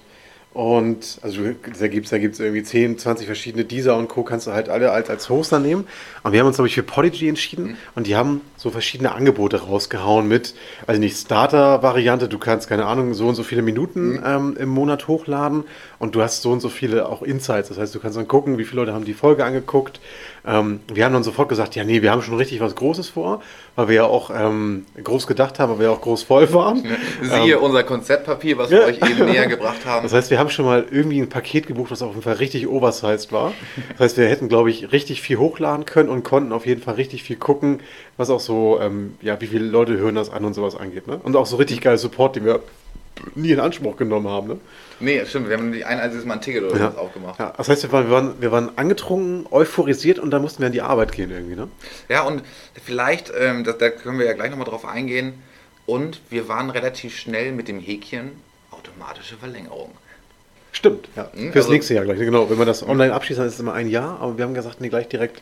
Und 0.59 1.21
also 1.23 1.41
da 1.79 1.87
gibt 1.87 2.07
es 2.07 2.11
da 2.11 2.19
gibt's 2.19 2.41
irgendwie 2.41 2.65
10, 2.65 2.99
20 2.99 3.27
verschiedene 3.27 3.65
Deezer 3.65 3.97
und 3.97 4.09
Co. 4.09 4.25
kannst 4.25 4.49
du 4.49 4.53
halt 4.53 4.69
alle 4.69 4.91
als, 4.91 5.09
als 5.09 5.29
Hoster 5.29 5.61
nehmen. 5.61 5.87
Und 6.25 6.33
wir 6.33 6.41
haben 6.41 6.49
uns, 6.49 6.57
glaube 6.57 6.67
ich, 6.67 6.75
für 6.75 6.83
Podigy 6.83 7.29
entschieden. 7.29 7.65
Mhm. 7.65 7.77
Und 7.95 8.09
die 8.09 8.17
haben 8.17 8.41
so 8.57 8.71
verschiedene 8.71 9.13
Angebote 9.13 9.63
rausgehauen 9.63 10.27
mit, 10.27 10.55
also 10.89 11.01
nicht 11.01 11.17
Starter-Variante, 11.17 12.27
du 12.29 12.39
kannst, 12.39 12.69
keine 12.69 12.87
Ahnung, 12.87 13.15
so 13.15 13.29
und 13.29 13.37
so 13.37 13.45
viele 13.45 13.63
Minuten 13.63 14.15
Mhm. 14.15 14.23
ähm, 14.27 14.57
im 14.59 14.69
Monat 14.71 15.07
hochladen. 15.07 15.63
Und 16.01 16.15
du 16.15 16.23
hast 16.23 16.43
so 16.43 16.53
und 16.53 16.61
so 16.61 16.69
viele 16.69 17.09
auch 17.09 17.23
Insights. 17.23 17.69
Das 17.71 17.79
heißt, 17.79 17.93
du 17.95 17.99
kannst 17.99 18.17
dann 18.17 18.29
gucken, 18.29 18.57
wie 18.57 18.65
viele 18.65 18.83
Leute 18.83 18.95
haben 18.95 19.05
die 19.05 19.15
Folge 19.15 19.45
angeguckt. 19.45 19.99
Ähm, 20.47 20.79
wir 20.93 21.05
haben 21.05 21.13
dann 21.13 21.25
sofort 21.25 21.49
gesagt, 21.49 21.75
ja, 21.75 21.83
nee, 21.83 22.03
wir 22.03 22.13
haben 22.13 22.23
schon 22.23 22.37
richtig 22.37 22.61
was 22.61 22.77
Großes 22.77 23.09
vor, 23.09 23.43
weil 23.75 23.89
wir 23.89 23.95
ja 23.97 24.05
auch 24.05 24.31
ähm, 24.33 24.87
groß 25.03 25.27
gedacht 25.27 25.59
haben, 25.59 25.73
weil 25.73 25.79
wir 25.81 25.87
ja 25.87 25.93
auch 25.93 26.01
groß 26.01 26.23
voll 26.23 26.53
waren. 26.55 26.85
Siehe 27.21 27.59
unser 27.59 27.83
Konzeptpapier, 27.83 28.57
was 28.59 28.71
wir 28.71 28.79
Ja. 28.81 28.87
euch 28.87 28.99
eben 29.11 29.25
näher 29.27 29.47
gebracht 29.49 29.85
haben. 29.87 30.05
Das 30.05 30.13
heißt, 30.13 30.31
wir 30.31 30.39
haben 30.39 30.51
schon 30.51 30.65
mal 30.67 30.87
irgendwie 30.89 31.21
ein 31.21 31.29
Paket 31.29 31.67
gebucht, 31.67 31.91
was 31.91 32.01
auf 32.01 32.11
jeden 32.11 32.23
Fall 32.23 32.35
richtig 32.37 32.69
oversized 32.69 33.33
war. 33.33 33.53
Das 33.93 34.01
heißt, 34.01 34.17
wir 34.19 34.29
hätten, 34.29 34.49
glaube 34.49 34.71
ich, 34.71 34.93
richtig 34.93 35.21
viel 35.21 35.39
hochladen 35.39 35.85
können 35.85 36.09
und 36.11 36.23
konnten 36.23 36.53
auf 36.53 36.65
jeden 36.65 36.81
Fall 36.81 36.95
richtig 36.95 37.25
viel 37.25 37.37
gucken, 37.37 37.81
was 38.17 38.31
auch 38.31 38.41
so, 38.41 38.79
ähm, 38.81 39.15
ja, 39.21 39.41
wie 39.41 39.49
viele 39.49 39.65
Leute 39.65 39.97
hören 39.99 40.15
das 40.15 40.31
an 40.31 40.45
und 40.45 40.55
sowas 40.55 40.77
angeht. 40.77 41.09
Ne? 41.09 41.19
Und 41.23 41.35
auch 41.35 41.47
so 41.47 41.57
richtig 41.57 41.81
geiler 41.81 41.99
Support, 41.99 42.37
den 42.37 42.45
wir 42.45 42.61
nie 43.35 43.53
in 43.53 43.61
Anspruch 43.61 43.97
genommen 43.97 44.29
haben. 44.29 44.49
Ne? 44.49 44.61
nee, 45.01 45.25
stimmt, 45.27 45.49
wir 45.49 45.57
haben 45.57 45.71
nicht 45.71 45.87
ein 45.87 45.99
einziges 46.01 46.25
Mal 46.25 46.35
ein 46.35 46.41
Ticket 46.41 46.65
oder 46.65 46.77
Ja. 46.79 46.87
was 46.89 46.97
aufgemacht. 46.97 47.39
Ja, 47.39 47.53
das 47.57 47.69
heißt, 47.69 47.83
wir 47.85 47.93
waren, 47.93 48.07
wir, 48.07 48.13
waren, 48.13 48.35
wir 48.41 48.53
waren 48.53 48.71
angetrunken, 48.77 49.47
euphorisiert 49.51 50.19
und 50.19 50.31
dann 50.31 50.43
mussten 50.43 50.61
wir 50.61 50.67
an 50.67 50.73
die 50.73 50.83
Arbeit 50.83 51.13
gehen 51.13 51.31
irgendwie. 51.31 51.57
Ne? 51.57 51.69
Ja, 52.09 52.23
und 52.23 52.43
vielleicht, 52.85 53.33
ähm, 53.39 53.65
das, 53.65 53.79
da 53.79 53.91
können 53.91 54.19
wir 54.19 54.27
ja 54.27 54.33
gleich 54.33 54.51
nochmal 54.51 54.67
drauf 54.69 54.85
eingehen. 54.85 55.35
Und 55.87 56.21
wir 56.29 56.49
waren 56.49 56.69
relativ 56.71 57.17
schnell 57.17 57.53
mit 57.53 57.67
dem 57.69 57.81
Häkchen 57.81 58.33
automatische 58.71 59.37
Verlängerung. 59.37 59.91
Stimmt, 60.73 61.09
ja. 61.17 61.31
Hm, 61.33 61.53
Fürs 61.53 61.65
also- 61.65 61.73
nächste 61.73 61.95
Jahr 61.95 62.05
gleich. 62.05 62.19
Genau, 62.19 62.51
wenn 62.51 62.59
man 62.59 62.67
das 62.67 62.87
online 62.87 63.15
abschließt, 63.15 63.41
dann 63.41 63.47
ist 63.47 63.55
es 63.55 63.61
immer 63.61 63.73
ein 63.73 63.89
Jahr, 63.89 64.21
aber 64.21 64.37
wir 64.37 64.45
haben 64.45 64.55
gesagt, 64.55 64.81
nee, 64.81 64.91
gleich 64.91 65.09
direkt 65.09 65.41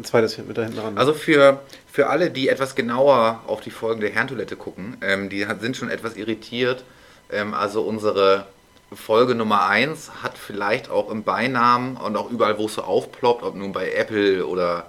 ein 0.00 0.04
zweites 0.04 0.38
mit 0.38 0.56
da 0.56 0.62
hinten 0.62 0.78
ran. 0.78 0.98
Also 0.98 1.14
für, 1.14 1.60
für 1.90 2.08
alle, 2.08 2.30
die 2.30 2.48
etwas 2.48 2.74
genauer 2.74 3.42
auf 3.46 3.60
die 3.60 3.70
Folgen 3.70 4.00
der 4.00 4.10
Herrentoilette 4.10 4.56
gucken, 4.56 4.96
ähm, 5.02 5.28
die 5.28 5.46
sind 5.60 5.76
schon 5.76 5.90
etwas 5.90 6.16
irritiert. 6.16 6.84
Ähm, 7.30 7.54
also 7.54 7.82
unsere 7.82 8.46
Folge 8.92 9.34
Nummer 9.34 9.66
1 9.66 10.22
hat 10.22 10.36
vielleicht 10.36 10.90
auch 10.90 11.10
im 11.10 11.22
Beinamen 11.22 11.96
und 11.96 12.16
auch 12.16 12.30
überall, 12.30 12.58
wo 12.58 12.66
es 12.66 12.74
so 12.74 12.82
aufploppt, 12.82 13.42
ob 13.44 13.54
nun 13.54 13.72
bei 13.72 13.92
Apple 13.92 14.46
oder 14.46 14.86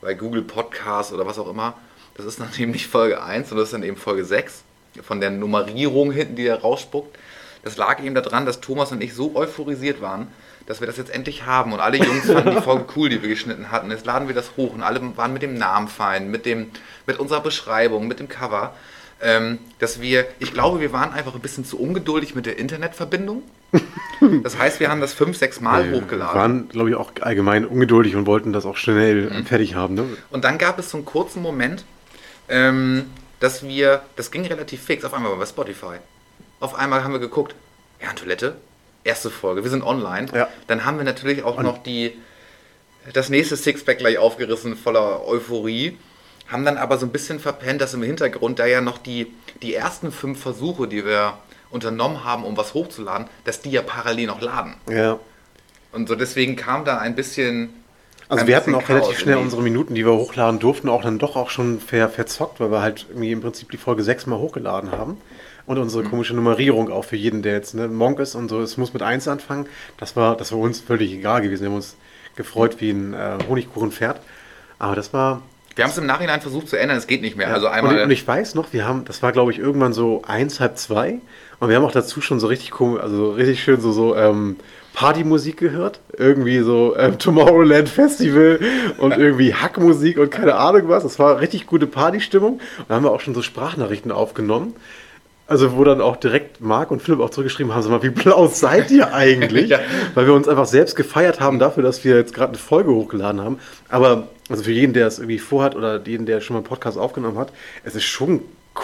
bei 0.00 0.14
Google 0.14 0.42
Podcasts 0.42 1.12
oder 1.12 1.26
was 1.26 1.38
auch 1.38 1.48
immer, 1.48 1.74
das 2.14 2.26
ist 2.26 2.40
dann 2.40 2.50
eben 2.58 2.72
nicht 2.72 2.86
Folge 2.86 3.22
1, 3.22 3.48
sondern 3.48 3.62
das 3.62 3.68
ist 3.68 3.74
dann 3.74 3.82
eben 3.82 3.96
Folge 3.96 4.24
6 4.24 4.62
von 5.02 5.20
der 5.20 5.30
Nummerierung 5.30 6.12
hinten, 6.12 6.36
die 6.36 6.44
da 6.44 6.56
rausspuckt. 6.56 7.16
Das 7.62 7.76
lag 7.76 8.02
eben 8.02 8.14
daran, 8.14 8.46
dass 8.46 8.60
Thomas 8.60 8.92
und 8.92 9.02
ich 9.02 9.14
so 9.14 9.34
euphorisiert 9.34 10.00
waren, 10.00 10.28
dass 10.70 10.78
wir 10.80 10.86
das 10.86 10.96
jetzt 10.96 11.10
endlich 11.12 11.46
haben 11.46 11.72
und 11.72 11.80
alle 11.80 11.96
Jungs 11.96 12.30
fanden 12.30 12.52
die 12.54 12.62
Folge 12.62 12.84
cool, 12.94 13.08
die 13.08 13.20
wir 13.22 13.28
geschnitten 13.28 13.72
hatten. 13.72 13.90
Jetzt 13.90 14.06
laden 14.06 14.28
wir 14.28 14.36
das 14.36 14.52
hoch 14.56 14.72
und 14.72 14.82
alle 14.84 15.00
waren 15.16 15.32
mit 15.32 15.42
dem 15.42 15.54
Namen 15.54 15.88
fein, 15.88 16.30
mit, 16.30 16.46
dem, 16.46 16.70
mit 17.06 17.18
unserer 17.18 17.40
Beschreibung, 17.40 18.06
mit 18.06 18.20
dem 18.20 18.28
Cover. 18.28 18.74
Ähm, 19.20 19.58
dass 19.80 20.00
wir, 20.00 20.26
ich 20.38 20.54
glaube, 20.54 20.80
wir 20.80 20.92
waren 20.92 21.12
einfach 21.12 21.34
ein 21.34 21.40
bisschen 21.40 21.64
zu 21.64 21.78
ungeduldig 21.78 22.36
mit 22.36 22.46
der 22.46 22.58
Internetverbindung. 22.58 23.42
Das 24.44 24.56
heißt, 24.58 24.78
wir 24.80 24.88
haben 24.90 25.00
das 25.00 25.12
fünf, 25.12 25.36
sechs 25.36 25.60
Mal 25.60 25.90
wir 25.90 26.00
hochgeladen. 26.00 26.40
waren, 26.40 26.68
glaube 26.68 26.90
ich, 26.90 26.94
auch 26.96 27.10
allgemein 27.20 27.66
ungeduldig 27.66 28.14
und 28.14 28.26
wollten 28.26 28.52
das 28.52 28.64
auch 28.64 28.76
schnell 28.76 29.28
Mhm. 29.28 29.46
fertig 29.46 29.74
haben. 29.74 29.94
Ne? 29.94 30.04
Und 30.30 30.44
dann 30.44 30.56
gab 30.56 30.78
es 30.78 30.90
so 30.90 30.96
einen 30.98 31.04
kurzen 31.04 31.42
Moment, 31.42 31.84
ähm, 32.48 33.06
dass 33.40 33.62
wir, 33.64 34.02
das 34.16 34.30
ging 34.30 34.46
relativ 34.46 34.82
fix, 34.84 35.04
auf 35.04 35.12
einmal 35.14 35.32
waren 35.32 35.38
wir 35.38 35.44
bei 35.44 35.50
Spotify. 35.50 35.96
Auf 36.60 36.74
einmal 36.76 37.02
haben 37.04 37.12
wir 37.12 37.18
geguckt, 37.20 37.54
ja, 38.00 38.12
Toilette, 38.14 38.54
erste 39.04 39.30
Folge, 39.30 39.62
wir 39.64 39.70
sind 39.70 39.82
online. 39.82 40.26
Ja. 40.34 40.48
Dann 40.66 40.84
haben 40.84 40.98
wir 40.98 41.04
natürlich 41.04 41.42
auch 41.42 41.60
noch 41.62 41.78
die, 41.82 42.12
das 43.12 43.28
nächste 43.28 43.56
Sixpack 43.56 43.98
gleich 43.98 44.18
aufgerissen, 44.18 44.76
voller 44.76 45.26
Euphorie. 45.26 45.96
Haben 46.48 46.64
dann 46.64 46.76
aber 46.76 46.98
so 46.98 47.06
ein 47.06 47.12
bisschen 47.12 47.38
verpennt, 47.38 47.80
dass 47.80 47.94
im 47.94 48.02
Hintergrund 48.02 48.58
da 48.58 48.66
ja 48.66 48.80
noch 48.80 48.98
die, 48.98 49.32
die 49.62 49.74
ersten 49.74 50.10
fünf 50.12 50.40
Versuche, 50.42 50.88
die 50.88 51.04
wir 51.04 51.34
unternommen 51.70 52.24
haben, 52.24 52.44
um 52.44 52.56
was 52.56 52.74
hochzuladen, 52.74 53.28
dass 53.44 53.60
die 53.60 53.70
ja 53.70 53.82
parallel 53.82 54.26
noch 54.26 54.40
laden. 54.40 54.74
Ja. 54.90 55.18
Und 55.92 56.08
so 56.08 56.14
deswegen 56.16 56.56
kam 56.56 56.84
da 56.84 56.98
ein 56.98 57.14
bisschen. 57.14 57.70
Also 58.28 58.42
ein 58.42 58.48
wir 58.48 58.56
hatten 58.56 58.74
auch 58.74 58.88
relativ 58.88 59.10
Chaos 59.10 59.20
schnell 59.20 59.34
in 59.34 59.40
die- 59.40 59.44
unsere 59.44 59.62
Minuten, 59.62 59.94
die 59.94 60.04
wir 60.04 60.12
hochladen 60.12 60.58
durften, 60.60 60.88
auch 60.88 61.02
dann 61.02 61.18
doch 61.18 61.36
auch 61.36 61.50
schon 61.50 61.80
ver 61.80 62.08
verzockt, 62.08 62.60
weil 62.60 62.70
wir 62.70 62.80
halt 62.82 63.06
irgendwie 63.08 63.32
im 63.32 63.40
Prinzip 63.40 63.70
die 63.70 63.76
Folge 63.76 64.02
sechsmal 64.02 64.38
hochgeladen 64.40 64.90
haben. 64.92 65.16
Und 65.66 65.78
unsere 65.78 66.02
Mhm. 66.04 66.10
komische 66.10 66.34
Nummerierung 66.34 66.90
auch 66.90 67.04
für 67.04 67.16
jeden, 67.16 67.42
der 67.42 67.52
jetzt 67.54 67.74
ne, 67.74 67.88
Monk 67.88 68.18
ist 68.18 68.34
und 68.34 68.48
so, 68.48 68.60
es 68.60 68.76
muss 68.76 68.92
mit 68.92 69.02
1 69.02 69.28
anfangen. 69.28 69.66
Das 69.98 70.16
war, 70.16 70.36
das 70.36 70.52
war 70.52 70.58
uns 70.58 70.80
völlig 70.80 71.12
egal 71.12 71.42
gewesen. 71.42 71.62
Wir 71.62 71.68
haben 71.70 71.76
uns 71.76 71.96
gefreut 72.36 72.76
wie 72.80 72.90
ein 72.90 73.14
äh, 73.14 73.38
Honigkuchenpferd. 73.48 74.20
Aber 74.78 74.94
das 74.96 75.12
war. 75.12 75.42
Wir 75.76 75.84
haben 75.84 75.90
es 75.92 75.98
im 75.98 76.06
Nachhinein 76.06 76.40
versucht 76.40 76.68
zu 76.68 76.76
ändern, 76.78 76.96
es 76.98 77.06
geht 77.06 77.22
nicht 77.22 77.36
mehr. 77.36 77.48
ja. 77.48 77.54
Also 77.54 77.66
und, 77.68 77.72
einmal. 77.72 77.96
ich- 77.96 78.02
und 78.02 78.10
ich 78.10 78.26
weiß 78.26 78.54
noch, 78.56 78.72
wir 78.72 78.86
haben, 78.86 79.04
das 79.04 79.22
war 79.22 79.30
glaube 79.32 79.52
ich 79.52 79.58
irgendwann 79.58 79.92
so 79.92 80.22
eins, 80.26 80.58
halb 80.60 80.76
zwei. 80.78 81.20
Und 81.60 81.68
wir 81.68 81.76
haben 81.76 81.84
auch 81.84 81.92
dazu 81.92 82.20
schon 82.20 82.40
so 82.40 82.46
richtig 82.48 82.70
komisch, 82.70 83.00
also 83.02 83.30
richtig 83.32 83.62
schön 83.62 83.80
so, 83.80 83.92
so 83.92 84.16
ähm, 84.16 84.56
Partymusik 84.94 85.58
gehört. 85.58 86.00
Irgendwie 86.16 86.58
so 86.60 86.96
ähm, 86.96 87.18
Tomorrowland 87.18 87.88
Festival 87.88 88.58
und 88.98 89.12
irgendwie 89.16 89.54
Hackmusik 89.54 90.18
und 90.18 90.30
keine 90.30 90.56
Ahnung 90.56 90.88
was. 90.88 91.02
Das 91.04 91.18
war 91.18 91.38
richtig 91.40 91.66
gute 91.66 91.86
Partystimmung. 91.86 92.54
Und 92.54 92.84
da 92.88 92.94
haben 92.96 93.04
wir 93.04 93.12
auch 93.12 93.20
schon 93.20 93.34
so 93.34 93.42
Sprachnachrichten 93.42 94.10
aufgenommen. 94.10 94.74
Also 95.50 95.76
wo 95.76 95.82
dann 95.82 96.00
auch 96.00 96.14
direkt 96.14 96.60
Marc 96.60 96.92
und 96.92 97.02
Philipp 97.02 97.18
auch 97.18 97.30
zurückgeschrieben 97.30 97.74
haben, 97.74 97.82
sag 97.82 97.90
mal, 97.90 98.04
wie 98.04 98.10
blau 98.10 98.46
seid 98.46 98.88
ihr 98.92 99.12
eigentlich? 99.12 99.68
Ja. 99.70 99.80
Weil 100.14 100.26
wir 100.26 100.34
uns 100.34 100.46
einfach 100.46 100.66
selbst 100.66 100.94
gefeiert 100.94 101.40
haben 101.40 101.58
dafür, 101.58 101.82
dass 101.82 102.04
wir 102.04 102.16
jetzt 102.16 102.34
gerade 102.34 102.50
eine 102.50 102.58
Folge 102.58 102.92
hochgeladen 102.92 103.40
haben. 103.40 103.58
Aber 103.88 104.28
also 104.48 104.62
für 104.62 104.70
jeden, 104.70 104.92
der 104.92 105.08
es 105.08 105.18
irgendwie 105.18 105.40
vorhat 105.40 105.74
oder 105.74 106.00
jeden, 106.06 106.24
der 106.24 106.40
schon 106.40 106.54
mal 106.54 106.60
einen 106.60 106.68
Podcast 106.68 106.96
aufgenommen 106.96 107.36
hat, 107.36 107.52
es 107.82 107.96
ist 107.96 108.04
schon 108.04 108.42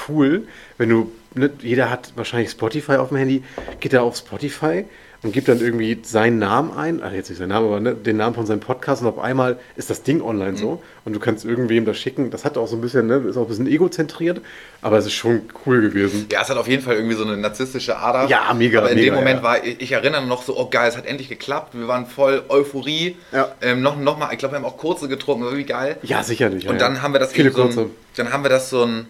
cool, 0.09 0.43
wenn 0.77 0.89
du, 0.89 1.13
ne, 1.35 1.51
jeder 1.63 1.89
hat 1.89 2.13
wahrscheinlich 2.17 2.51
Spotify 2.51 2.97
auf 2.97 3.11
dem 3.11 3.19
Handy, 3.19 3.45
geht 3.79 3.93
da 3.93 4.01
auf 4.01 4.17
Spotify 4.17 4.85
und 5.27 5.33
gibt 5.33 5.49
dann 5.49 5.61
irgendwie 5.61 5.99
seinen 6.03 6.39
Namen 6.39 6.71
ein, 6.77 7.03
ach 7.03 7.13
jetzt 7.13 7.29
nicht 7.29 7.39
seinen 7.39 7.49
Namen, 7.49 7.67
aber 7.67 7.81
ne, 7.81 7.95
den 7.95 8.17
Namen 8.17 8.35
von 8.35 8.47
seinem 8.47 8.61
Podcast 8.61 9.03
und 9.03 9.09
auf 9.09 9.19
einmal 9.19 9.59
ist 9.75 9.91
das 9.91 10.03
Ding 10.05 10.23
online 10.23 10.57
so 10.57 10.83
und 11.05 11.15
du 11.15 11.19
kannst 11.21 11.45
irgendwem 11.45 11.85
das 11.85 11.99
schicken. 11.99 12.31
Das 12.31 12.45
hat 12.45 12.57
auch 12.57 12.69
so 12.69 12.77
ein 12.77 12.81
bisschen, 12.81 13.09
ne, 13.09 13.17
ist 13.29 13.37
auch 13.37 13.43
ein 13.43 13.49
bisschen 13.49 13.67
egozentriert, 13.67 14.41
aber 14.83 14.99
es 14.99 15.07
ist 15.07 15.15
schon 15.15 15.43
cool 15.67 15.81
gewesen. 15.81 16.29
Ja, 16.31 16.43
es 16.43 16.49
hat 16.49 16.57
auf 16.57 16.69
jeden 16.69 16.83
Fall 16.83 16.95
irgendwie 16.95 17.17
so 17.17 17.25
eine 17.25 17.37
narzisstische 17.37 17.99
Ader. 17.99 18.29
Ja, 18.29 18.55
mega, 18.55 18.79
Aber 18.79 18.91
in 18.91 18.99
mega, 18.99 19.11
dem 19.11 19.15
Moment 19.17 19.39
ja. 19.39 19.43
war, 19.43 19.65
ich, 19.65 19.81
ich 19.81 19.93
erinnere 19.93 20.25
noch 20.25 20.43
so, 20.43 20.57
oh 20.57 20.69
geil, 20.71 20.89
es 20.89 20.97
hat 20.97 21.07
endlich 21.07 21.29
geklappt. 21.29 21.75
Wir 21.77 21.89
waren 21.89 22.07
voll 22.07 22.45
Euphorie. 22.49 23.17
Ja. 23.33 23.53
Ähm, 23.63 23.83
noch, 23.83 23.99
noch 23.99 24.19
mal, 24.19 24.29
ich 24.33 24.39
glaube, 24.39 24.55
wir 24.55 24.59
haben 24.59 24.65
auch 24.65 24.77
kurze 24.77 25.09
getrunken, 25.09 25.43
aber 25.43 25.57
wie 25.57 25.65
geil. 25.65 25.97
Ja, 26.03 26.23
sicherlich. 26.23 26.65
ja, 26.65 26.71
Und 26.71 26.81
dann 26.81 27.03
haben 27.03 27.13
wir 27.13 27.19
das 27.19 27.33
Viele 27.33 27.51
so 27.51 27.63
kurze. 27.63 27.81
ein, 27.81 27.91
dann 28.15 28.33
haben 28.33 28.45
wir 28.45 28.51
das 28.51 28.71
so 28.71 28.85
ein, 28.85 29.07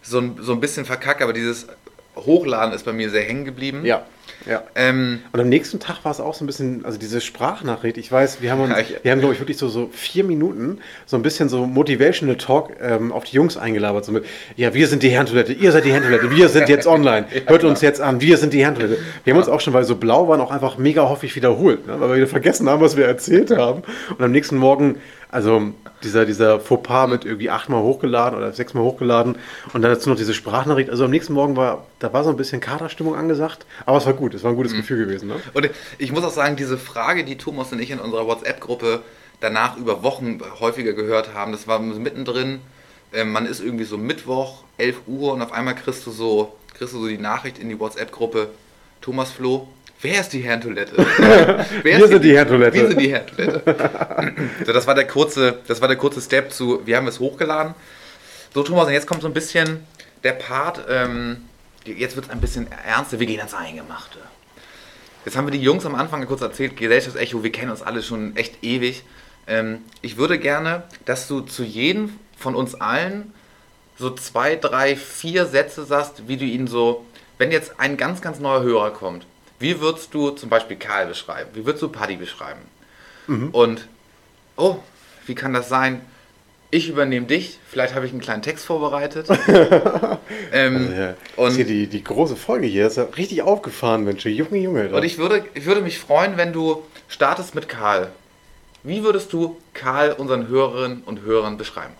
so 0.00 0.18
ein, 0.20 0.38
so 0.40 0.52
ein 0.52 0.60
bisschen 0.60 0.86
verkackt, 0.86 1.22
aber 1.22 1.34
dieses 1.34 1.66
Hochladen 2.16 2.72
ist 2.72 2.84
bei 2.84 2.94
mir 2.94 3.10
sehr 3.10 3.24
hängen 3.24 3.44
geblieben. 3.44 3.84
Ja, 3.84 4.06
ja. 4.48 4.62
Ähm, 4.74 5.20
Und 5.32 5.40
am 5.40 5.48
nächsten 5.48 5.80
Tag 5.80 6.04
war 6.04 6.12
es 6.12 6.20
auch 6.20 6.34
so 6.34 6.44
ein 6.44 6.46
bisschen, 6.46 6.84
also 6.84 6.98
diese 6.98 7.20
Sprachnachricht, 7.20 7.96
ich 7.98 8.10
weiß, 8.10 8.40
wir 8.42 8.50
haben 8.52 8.60
uns, 8.60 8.70
Ja, 8.70 8.78
ich- 8.80 8.96
wir 9.02 9.10
haben, 9.12 9.18
glaube 9.20 9.34
ich, 9.34 9.40
wirklich 9.40 9.56
so, 9.58 9.68
so 9.68 9.88
vier 9.92 10.24
Minuten 10.24 10.78
so 11.06 11.16
ein 11.16 11.22
bisschen 11.22 11.48
so 11.48 11.66
Motivational 11.66 12.36
Talk 12.36 12.70
ähm, 12.80 13.12
auf 13.12 13.24
die 13.24 13.36
Jungs 13.36 13.56
eingelabert. 13.56 14.04
So 14.04 14.12
mit, 14.12 14.24
ja, 14.56 14.74
wir 14.74 14.86
sind 14.86 15.02
die 15.02 15.08
Herrentoilette, 15.10 15.52
ihr 15.52 15.72
seid 15.72 15.84
die 15.84 15.90
Herrentoilette, 15.92 16.30
wir 16.30 16.48
sind 16.48 16.68
jetzt 16.68 16.86
online, 16.86 17.26
hört 17.46 17.64
uns 17.64 17.80
jetzt 17.80 18.00
an, 18.00 18.20
wir 18.20 18.36
sind 18.36 18.52
die 18.52 18.62
Herrentoilette. 18.62 18.98
Wir 19.24 19.32
haben 19.34 19.38
uns 19.40 19.48
auch 19.48 19.60
schon, 19.60 19.72
weil 19.72 19.84
so 19.84 19.96
blau 19.96 20.28
waren, 20.28 20.40
auch 20.40 20.50
einfach 20.50 20.78
mega 20.78 21.08
häufig 21.08 21.34
wiederholt, 21.36 21.86
ne? 21.86 22.00
weil 22.00 22.08
wir 22.10 22.16
wieder 22.16 22.26
vergessen 22.26 22.68
haben, 22.68 22.80
was 22.82 22.96
wir 22.96 23.06
erzählt 23.06 23.50
haben. 23.50 23.82
Und 24.16 24.22
am 24.24 24.32
nächsten 24.32 24.56
Morgen, 24.56 24.96
also 25.34 25.72
dieser, 26.02 26.26
dieser 26.26 26.60
Fauxpas 26.60 27.08
mit 27.08 27.24
irgendwie 27.24 27.50
achtmal 27.50 27.82
hochgeladen 27.82 28.38
oder 28.38 28.52
sechsmal 28.52 28.84
hochgeladen 28.84 29.36
und 29.72 29.82
dann 29.82 29.90
dazu 29.90 30.08
noch 30.08 30.16
diese 30.16 30.32
Sprachnachricht. 30.32 30.90
Also 30.90 31.04
am 31.04 31.10
nächsten 31.10 31.32
Morgen 31.32 31.56
war, 31.56 31.86
da 31.98 32.12
war 32.12 32.24
so 32.24 32.30
ein 32.30 32.36
bisschen 32.36 32.60
Katerstimmung 32.60 33.16
angesagt, 33.16 33.66
aber 33.84 33.98
es 33.98 34.06
war 34.06 34.12
gut, 34.12 34.34
es 34.34 34.44
war 34.44 34.50
ein 34.52 34.56
gutes 34.56 34.74
Gefühl 34.74 35.04
gewesen. 35.04 35.28
Ne? 35.28 35.34
Und 35.52 35.70
ich 35.98 36.12
muss 36.12 36.24
auch 36.24 36.30
sagen, 36.30 36.56
diese 36.56 36.78
Frage, 36.78 37.24
die 37.24 37.36
Thomas 37.36 37.72
und 37.72 37.80
ich 37.80 37.90
in 37.90 37.98
unserer 37.98 38.26
WhatsApp-Gruppe 38.26 39.02
danach 39.40 39.76
über 39.76 40.02
Wochen 40.02 40.40
häufiger 40.60 40.92
gehört 40.92 41.34
haben, 41.34 41.52
das 41.52 41.66
war 41.66 41.80
mittendrin 41.80 42.60
ähm, 43.14 43.32
man 43.32 43.46
ist 43.46 43.60
irgendwie 43.60 43.84
so 43.84 43.96
Mittwoch, 43.96 44.64
11 44.76 45.02
Uhr 45.06 45.32
und 45.32 45.42
auf 45.42 45.52
einmal 45.52 45.74
kriegst 45.74 46.04
du 46.06 46.10
so, 46.10 46.54
kriegst 46.74 46.94
du 46.94 47.00
so 47.00 47.08
die 47.08 47.18
Nachricht 47.18 47.58
in 47.58 47.68
die 47.68 47.78
WhatsApp-Gruppe, 47.78 48.50
Thomas 49.00 49.30
Flo, 49.30 49.68
wer 50.02 50.20
ist 50.20 50.30
die 50.30 50.40
Herrentoilette? 50.40 50.96
Wer 51.18 51.84
Wir 51.84 52.04
ist 52.04 52.10
sind 52.10 52.24
die 52.24 52.36
Herrentoilette. 52.36 52.74
Wir 52.76 52.88
sind 52.88 53.00
die 53.00 53.12
Herrentoilette. 53.12 54.34
so, 54.66 54.72
das 54.72 54.86
war 54.86 54.94
der 54.94 55.06
kurze, 55.06 55.58
das 55.66 55.80
war 55.80 55.88
der 55.88 55.96
kurze 55.96 56.20
Step 56.20 56.52
zu, 56.52 56.86
wir 56.86 56.96
haben 56.96 57.06
es 57.06 57.20
hochgeladen. 57.20 57.74
So, 58.52 58.62
Thomas, 58.62 58.86
und 58.86 58.92
jetzt 58.92 59.06
kommt 59.06 59.22
so 59.22 59.28
ein 59.28 59.34
bisschen 59.34 59.84
der 60.22 60.32
Part, 60.32 60.84
ähm, 60.88 61.44
jetzt 61.84 62.16
wird 62.16 62.26
es 62.26 62.32
ein 62.32 62.40
bisschen 62.40 62.66
ernster, 62.86 63.18
wir 63.18 63.26
gehen 63.26 63.38
ans 63.38 63.54
Eingemachte. 63.54 64.18
Jetzt 65.24 65.36
haben 65.36 65.46
wir 65.46 65.52
die 65.52 65.62
Jungs 65.62 65.86
am 65.86 65.94
Anfang 65.94 66.26
kurz 66.26 66.42
erzählt, 66.42 66.76
Gesellschaftsecho, 66.76 67.42
wir 67.42 67.52
kennen 67.52 67.70
uns 67.70 67.82
alle 67.82 68.02
schon 68.02 68.36
echt 68.36 68.62
ewig. 68.62 69.04
Ähm, 69.46 69.78
ich 70.02 70.16
würde 70.16 70.38
gerne, 70.38 70.84
dass 71.04 71.28
du 71.28 71.40
zu 71.40 71.64
jedem 71.64 72.18
von 72.36 72.54
uns 72.54 72.74
allen 72.74 73.32
so 73.96 74.10
zwei, 74.10 74.56
drei, 74.56 74.96
vier 74.96 75.46
Sätze 75.46 75.84
sagst, 75.84 76.28
wie 76.28 76.36
du 76.36 76.44
ihn 76.44 76.66
so, 76.66 77.06
wenn 77.38 77.52
jetzt 77.52 77.78
ein 77.78 77.96
ganz, 77.96 78.20
ganz 78.20 78.38
neuer 78.38 78.62
Hörer 78.62 78.90
kommt, 78.90 79.26
wie 79.64 79.80
würdest 79.80 80.12
du 80.12 80.30
zum 80.30 80.50
Beispiel 80.50 80.76
Karl 80.76 81.06
beschreiben? 81.06 81.48
Wie 81.54 81.64
würdest 81.64 81.82
du 81.82 81.88
Paddy 81.88 82.16
beschreiben? 82.16 82.60
Und, 83.52 83.88
oh, 84.58 84.76
wie 85.24 85.34
kann 85.34 85.54
das 85.54 85.70
sein? 85.70 86.02
Ich 86.70 86.90
übernehme 86.90 87.24
dich, 87.24 87.58
vielleicht 87.66 87.94
habe 87.94 88.04
ich 88.04 88.12
einen 88.12 88.20
kleinen 88.20 88.42
Text 88.42 88.66
vorbereitet. 88.66 89.26
ähm, 90.52 90.92
Ja. 90.94 91.14
Und 91.36 91.48
ist 91.48 91.56
hier 91.56 91.64
die, 91.64 91.86
die 91.86 92.04
große 92.04 92.36
Folge 92.36 92.66
hier 92.66 92.86
ist 92.86 92.98
ja 92.98 93.04
richtig 93.04 93.40
aufgefahren, 93.40 94.04
Mensch. 94.04 94.26
Junge, 94.26 94.58
Junge. 94.58 94.90
Und 94.90 95.02
ich 95.02 95.16
würde, 95.16 95.42
ich 95.54 95.64
würde 95.64 95.80
mich 95.80 95.98
freuen, 95.98 96.36
wenn 96.36 96.52
du 96.52 96.82
startest 97.08 97.54
mit 97.54 97.66
Karl. 97.66 98.12
Wie 98.82 99.02
würdest 99.02 99.32
du 99.32 99.56
Karl 99.72 100.12
unseren 100.12 100.48
Hörerinnen 100.48 101.04
und 101.06 101.22
Hörern 101.22 101.56
beschreiben? 101.56 101.94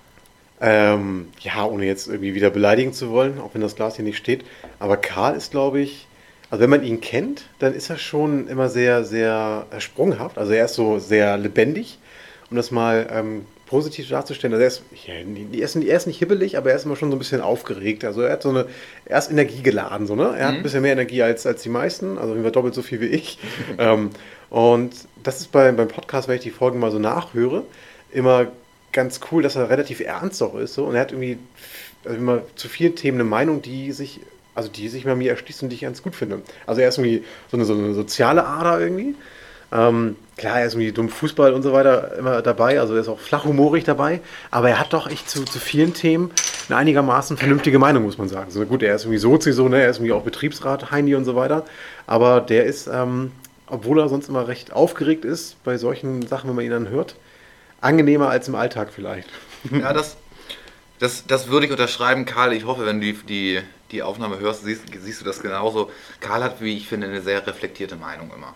Ähm, 0.61 1.29
ja, 1.41 1.65
ohne 1.65 1.87
jetzt 1.87 2.09
irgendwie 2.09 2.35
wieder 2.35 2.51
beleidigen 2.51 2.93
zu 2.93 3.09
wollen, 3.09 3.41
auch 3.41 3.55
wenn 3.55 3.63
das 3.63 3.75
Glas 3.75 3.97
hier 3.97 4.05
nicht 4.05 4.19
steht. 4.19 4.45
Aber 4.79 4.99
Karl 4.99 5.35
ist, 5.35 5.51
glaube 5.51 5.81
ich, 5.81 6.07
also 6.51 6.63
wenn 6.63 6.71
man 6.71 6.85
ihn 6.85 7.01
kennt, 7.01 7.45
dann 7.59 7.75
ist 7.75 7.91
er 7.91 7.99
schon 7.99 8.49
immer 8.49 8.69
sehr, 8.69 9.05
sehr 9.05 9.67
äh, 9.71 9.81
sprunghaft. 9.81 10.39
Also 10.39 10.53
er 10.53 10.67
ist 10.67 10.75
so 10.75 10.99
sehr 10.99 11.37
lebendig, 11.37 11.99
um 12.51 12.57
das 12.57 12.71
mal 12.71 13.07
ähm, 13.11 13.47
positiv 13.67 14.09
darzustellen. 14.09 14.53
Also 14.53 14.63
er 14.63 14.69
ist, 14.69 14.83
ja, 15.07 15.15
er, 15.15 15.65
ist, 15.65 15.77
er 15.77 15.97
ist 15.97 16.07
nicht 16.07 16.19
hibbelig, 16.19 16.57
aber 16.57 16.71
er 16.71 16.77
ist 16.77 16.85
immer 16.85 16.97
schon 16.97 17.11
so 17.11 17.17
ein 17.17 17.19
bisschen 17.19 17.41
aufgeregt. 17.41 18.05
Also 18.05 18.23
er 18.23 18.33
hat 18.33 18.43
so 18.43 18.51
eine, 18.51 18.67
er 19.05 19.19
ist 19.19 19.31
energiegeladen, 19.31 20.07
so, 20.07 20.15
ne? 20.15 20.35
Er 20.37 20.49
hat 20.49 20.55
ein 20.55 20.63
bisschen 20.63 20.83
mehr 20.83 20.93
Energie 20.93 21.23
als, 21.23 21.47
als 21.47 21.63
die 21.63 21.71
meisten, 21.71 22.19
also 22.19 22.33
ungefähr 22.33 22.53
doppelt 22.53 22.75
so 22.75 22.83
viel 22.83 23.01
wie 23.01 23.07
ich. 23.07 23.39
ähm, 23.79 24.11
und 24.51 24.93
das 25.23 25.41
ist 25.41 25.51
bei, 25.51 25.73
beim 25.73 25.89
Podcast, 25.89 26.29
wenn 26.29 26.37
ich 26.37 26.43
die 26.43 26.51
Folgen 26.51 26.79
mal 26.79 26.91
so 26.91 26.99
nachhöre, 26.99 27.65
immer 28.13 28.47
ganz 28.93 29.21
cool, 29.33 29.43
dass 29.43 29.57
er 29.57 29.71
relativ 29.71 30.01
ernst 30.01 30.43
auch 30.43 30.55
ist. 30.55 30.75
So. 30.75 30.85
Und 30.85 30.95
er 30.95 31.01
hat 31.01 31.13
irgendwie 31.13 31.39
also 32.05 32.17
immer 32.17 32.43
zu 32.55 32.69
vielen 32.69 32.95
Themen 32.95 33.19
eine 33.19 33.29
Meinung, 33.29 33.63
die 33.63 33.93
sich, 33.93 34.21
also 34.55 34.69
die 34.69 34.89
sich 34.89 35.05
bei 35.05 35.15
mir 35.15 35.31
erschließt 35.31 35.63
und 35.63 35.71
die 35.71 35.77
ich 35.77 35.83
ganz 35.83 36.03
gut 36.03 36.15
finde. 36.15 36.43
Also 36.67 36.81
er 36.81 36.89
ist 36.89 36.99
irgendwie 36.99 37.25
so 37.51 37.57
eine, 37.57 37.65
so 37.65 37.75
eine 37.75 37.95
soziale 37.95 38.47
Ader 38.47 38.81
irgendwie. 38.81 39.15
Ähm, 39.73 40.17
klar, 40.37 40.61
er 40.61 40.67
ist 40.67 40.75
irgendwie 40.75 40.93
dumm 40.93 41.09
Fußball 41.09 41.53
und 41.53 41.63
so 41.63 41.73
weiter 41.73 42.17
immer 42.17 42.43
dabei, 42.43 42.79
also 42.79 42.95
er 42.95 43.01
ist 43.01 43.09
auch 43.09 43.19
flachhumorig 43.19 43.83
dabei, 43.83 44.21
aber 44.53 44.69
er 44.69 44.79
hat 44.79 44.93
doch 44.93 45.11
echt 45.11 45.29
zu, 45.29 45.45
zu 45.45 45.59
vielen 45.59 45.95
Themen 45.95 46.31
eine 46.69 46.77
einigermaßen 46.77 47.37
vernünftige 47.37 47.81
Meinung, 47.81 48.05
muss 48.05 48.17
man 48.17 48.29
sagen. 48.29 48.53
So 48.53 48.65
gut, 48.67 48.85
er 48.85 48.95
ist 48.95 49.03
irgendwie 49.03 49.19
Sozi, 49.19 49.53
so, 49.53 49.69
ne? 49.69 49.83
er 49.83 49.91
ist 49.91 49.97
irgendwie 49.97 50.13
auch 50.13 50.23
Betriebsrat, 50.23 50.93
Heini 50.93 51.17
und 51.17 51.25
so 51.25 51.35
weiter, 51.35 51.65
aber 52.07 52.41
der 52.41 52.67
ist, 52.67 52.87
ähm, 52.87 53.33
obwohl 53.67 53.99
er 53.99 54.09
sonst 54.09 54.29
immer 54.29 54.47
recht 54.47 54.73
aufgeregt 54.73 55.25
ist 55.25 55.63
bei 55.65 55.77
solchen 55.77 56.25
Sachen, 56.27 56.49
wenn 56.49 56.57
man 56.57 56.65
ihn 56.65 56.71
dann 56.71 56.89
hört, 56.89 57.17
angenehmer 57.81 58.29
als 58.29 58.47
im 58.47 58.55
Alltag 58.55 58.93
vielleicht. 58.95 59.29
Ja, 59.73 59.93
das, 59.93 60.17
das, 60.99 61.27
das 61.27 61.49
würde 61.49 61.67
ich 61.67 61.73
unterschreiben, 61.73 62.27
Karl. 62.27 62.53
Ich 62.53 62.65
hoffe, 62.65 62.87
wenn 62.87 63.01
die, 63.01 63.15
die, 63.15 63.61
die 63.95 64.03
Aufnahme 64.03 64.39
hörst, 64.39 64.65
siehst, 64.65 64.83
siehst 65.03 65.21
du 65.21 65.25
das 65.25 65.41
genauso. 65.41 65.91
Karl 66.21 66.43
hat, 66.45 66.61
wie 66.61 66.77
ich 66.77 66.87
finde, 66.89 67.07
eine 67.07 67.23
sehr 67.23 67.47
reflektierte 67.47 67.97
Meinung 67.97 68.31
immer. 68.35 68.55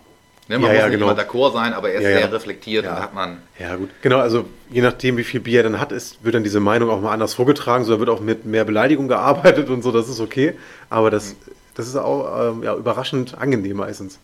Ne, 0.49 0.59
man 0.59 0.62
Ja, 0.62 0.68
muss 0.68 0.78
ja, 0.78 0.89
nicht 0.89 0.99
genau. 0.99 1.12
immer 1.12 1.20
d'accord 1.22 1.53
sein, 1.53 1.72
aber 1.74 1.91
er 1.91 2.01
ist 2.01 2.05
Ja, 2.05 2.18
sehr 2.18 2.32
reflektiert 2.32 2.84
Ja. 2.84 2.97
und 2.97 3.03
hat 3.03 3.14
man. 3.14 3.43
Ja, 3.59 3.76
gut. 3.76 3.91
Genau, 4.03 4.18
also 4.18 4.47
je 4.70 4.80
nachdem, 4.82 5.16
wie 5.16 5.24
viel 5.24 5.41
Bier 5.41 5.61
er 5.61 5.64
dann 5.64 5.80
hat, 5.80 5.93
ist, 5.93 6.24
wird 6.24 6.34
dann 6.34 6.43
diese 6.43 6.61
Meinung 6.61 6.91
auch 6.91 7.01
mal 7.01 7.12
anders 7.12 7.34
vorgetragen. 7.34 7.84
So, 7.84 7.93
da 7.95 7.99
wird 8.01 8.09
auch 8.11 8.20
mit 8.20 8.45
mehr 8.47 8.64
Beleidigung 8.64 9.09
gearbeitet 9.09 9.68
und 9.70 9.82
so, 9.82 9.93
das 9.93 10.09
ist 10.09 10.20
okay. 10.20 10.55
Aber 10.91 11.11
das, 11.11 11.36
das 11.74 11.86
ist 11.86 11.97
auch 11.97 12.53
ähm, 12.53 12.62
ja, 12.62 12.74
überraschend 12.74 13.36
angenehm 13.39 13.76
meistens. 13.76 14.18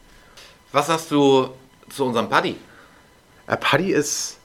Was 0.72 0.86
sagst 0.88 1.10
du 1.10 1.50
zu 1.90 2.04
unserem 2.06 2.28
Buddy? 2.28 2.56
Äh, 3.46 3.56
Paddy 3.58 3.92
ist, 3.92 4.38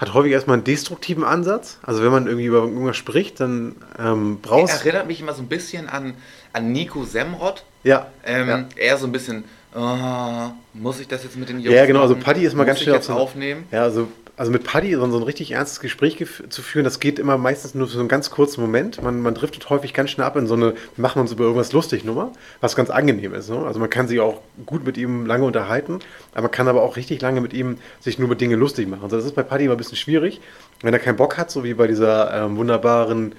hat 0.00 0.14
häufig 0.14 0.32
erstmal 0.32 0.54
einen 0.54 0.64
destruktiven 0.64 1.24
Ansatz. 1.24 1.78
Also 1.82 2.02
wenn 2.02 2.10
man 2.10 2.26
irgendwie 2.26 2.46
über 2.46 2.58
irgendwas 2.58 2.96
spricht, 2.96 3.38
dann 3.40 3.76
ähm, 3.98 4.38
Er 4.42 4.48
brauchst 4.48 4.84
erinnert 4.86 5.06
mich 5.06 5.20
immer 5.20 5.34
so 5.34 5.42
ein 5.42 5.48
bisschen 5.48 5.88
an, 5.88 6.14
an 6.52 6.72
Nico 6.72 7.04
Semrott. 7.04 7.64
Ja, 7.84 8.06
Ähm, 8.24 8.48
ja. 8.48 8.64
Eher 8.76 8.96
so 8.96 9.06
ein 9.06 9.12
bisschen, 9.12 9.44
oh, 9.74 10.50
muss 10.74 11.00
ich 11.00 11.08
das 11.08 11.22
jetzt 11.24 11.36
mit 11.36 11.48
den 11.48 11.60
Jungs 11.60 11.74
Ja, 11.76 11.86
genau, 11.86 12.02
also? 12.02 12.16
Paddy 12.16 12.44
ist 12.44 12.54
mal 12.54 12.64
muss 12.64 12.66
ganz 12.68 12.80
schnell 12.80 12.96
auf 12.96 13.04
so- 13.04 13.12
aufnehmen. 13.14 13.64
Ja, 13.70 13.82
also, 13.82 14.08
also 14.40 14.50
mit 14.50 14.64
Paddy 14.64 14.94
so, 14.94 15.04
ein 15.04 15.22
richtig 15.22 15.50
ernstes 15.50 15.80
Gespräch 15.80 16.16
zu 16.48 16.62
führen, 16.62 16.84
das 16.84 16.98
geht 16.98 17.18
immer 17.18 17.36
meistens 17.36 17.74
nur 17.74 17.86
für 17.88 17.92
so 17.92 17.98
einen 17.98 18.08
ganz 18.08 18.30
kurzen 18.30 18.62
Moment. 18.62 19.02
Man, 19.02 19.20
man 19.20 19.34
driftet 19.34 19.68
häufig 19.68 19.92
ganz 19.92 20.08
schnell 20.08 20.26
ab 20.26 20.34
in 20.36 20.46
so 20.46 20.54
eine, 20.54 20.72
wir 20.72 21.02
machen 21.02 21.20
uns 21.20 21.30
über 21.30 21.44
irgendwas 21.44 21.74
lustig 21.74 22.04
Nummer, 22.04 22.32
was 22.62 22.74
ganz 22.74 22.88
angenehm 22.88 23.34
ist. 23.34 23.50
Ne? 23.50 23.58
Also 23.58 23.78
man 23.78 23.90
kann 23.90 24.08
sich 24.08 24.18
auch 24.18 24.40
gut 24.64 24.86
mit 24.86 24.96
ihm 24.96 25.26
lange 25.26 25.44
unterhalten, 25.44 25.98
aber 26.32 26.44
man 26.44 26.50
kann 26.52 26.68
aber 26.68 26.80
auch 26.80 26.96
richtig 26.96 27.20
lange 27.20 27.42
mit 27.42 27.52
ihm 27.52 27.76
sich 28.00 28.18
nur 28.18 28.30
mit 28.30 28.40
Dinge 28.40 28.56
lustig 28.56 28.88
machen. 28.88 29.02
Also 29.02 29.16
das 29.16 29.26
ist 29.26 29.34
bei 29.34 29.42
Paddy 29.42 29.66
immer 29.66 29.74
ein 29.74 29.76
bisschen 29.76 29.98
schwierig, 29.98 30.40
wenn 30.80 30.94
er 30.94 31.00
keinen 31.00 31.16
Bock 31.16 31.36
hat, 31.36 31.50
so 31.50 31.62
wie 31.62 31.74
bei 31.74 31.86
dieser 31.86 32.32
ähm, 32.32 32.56
wunderbaren 32.56 33.34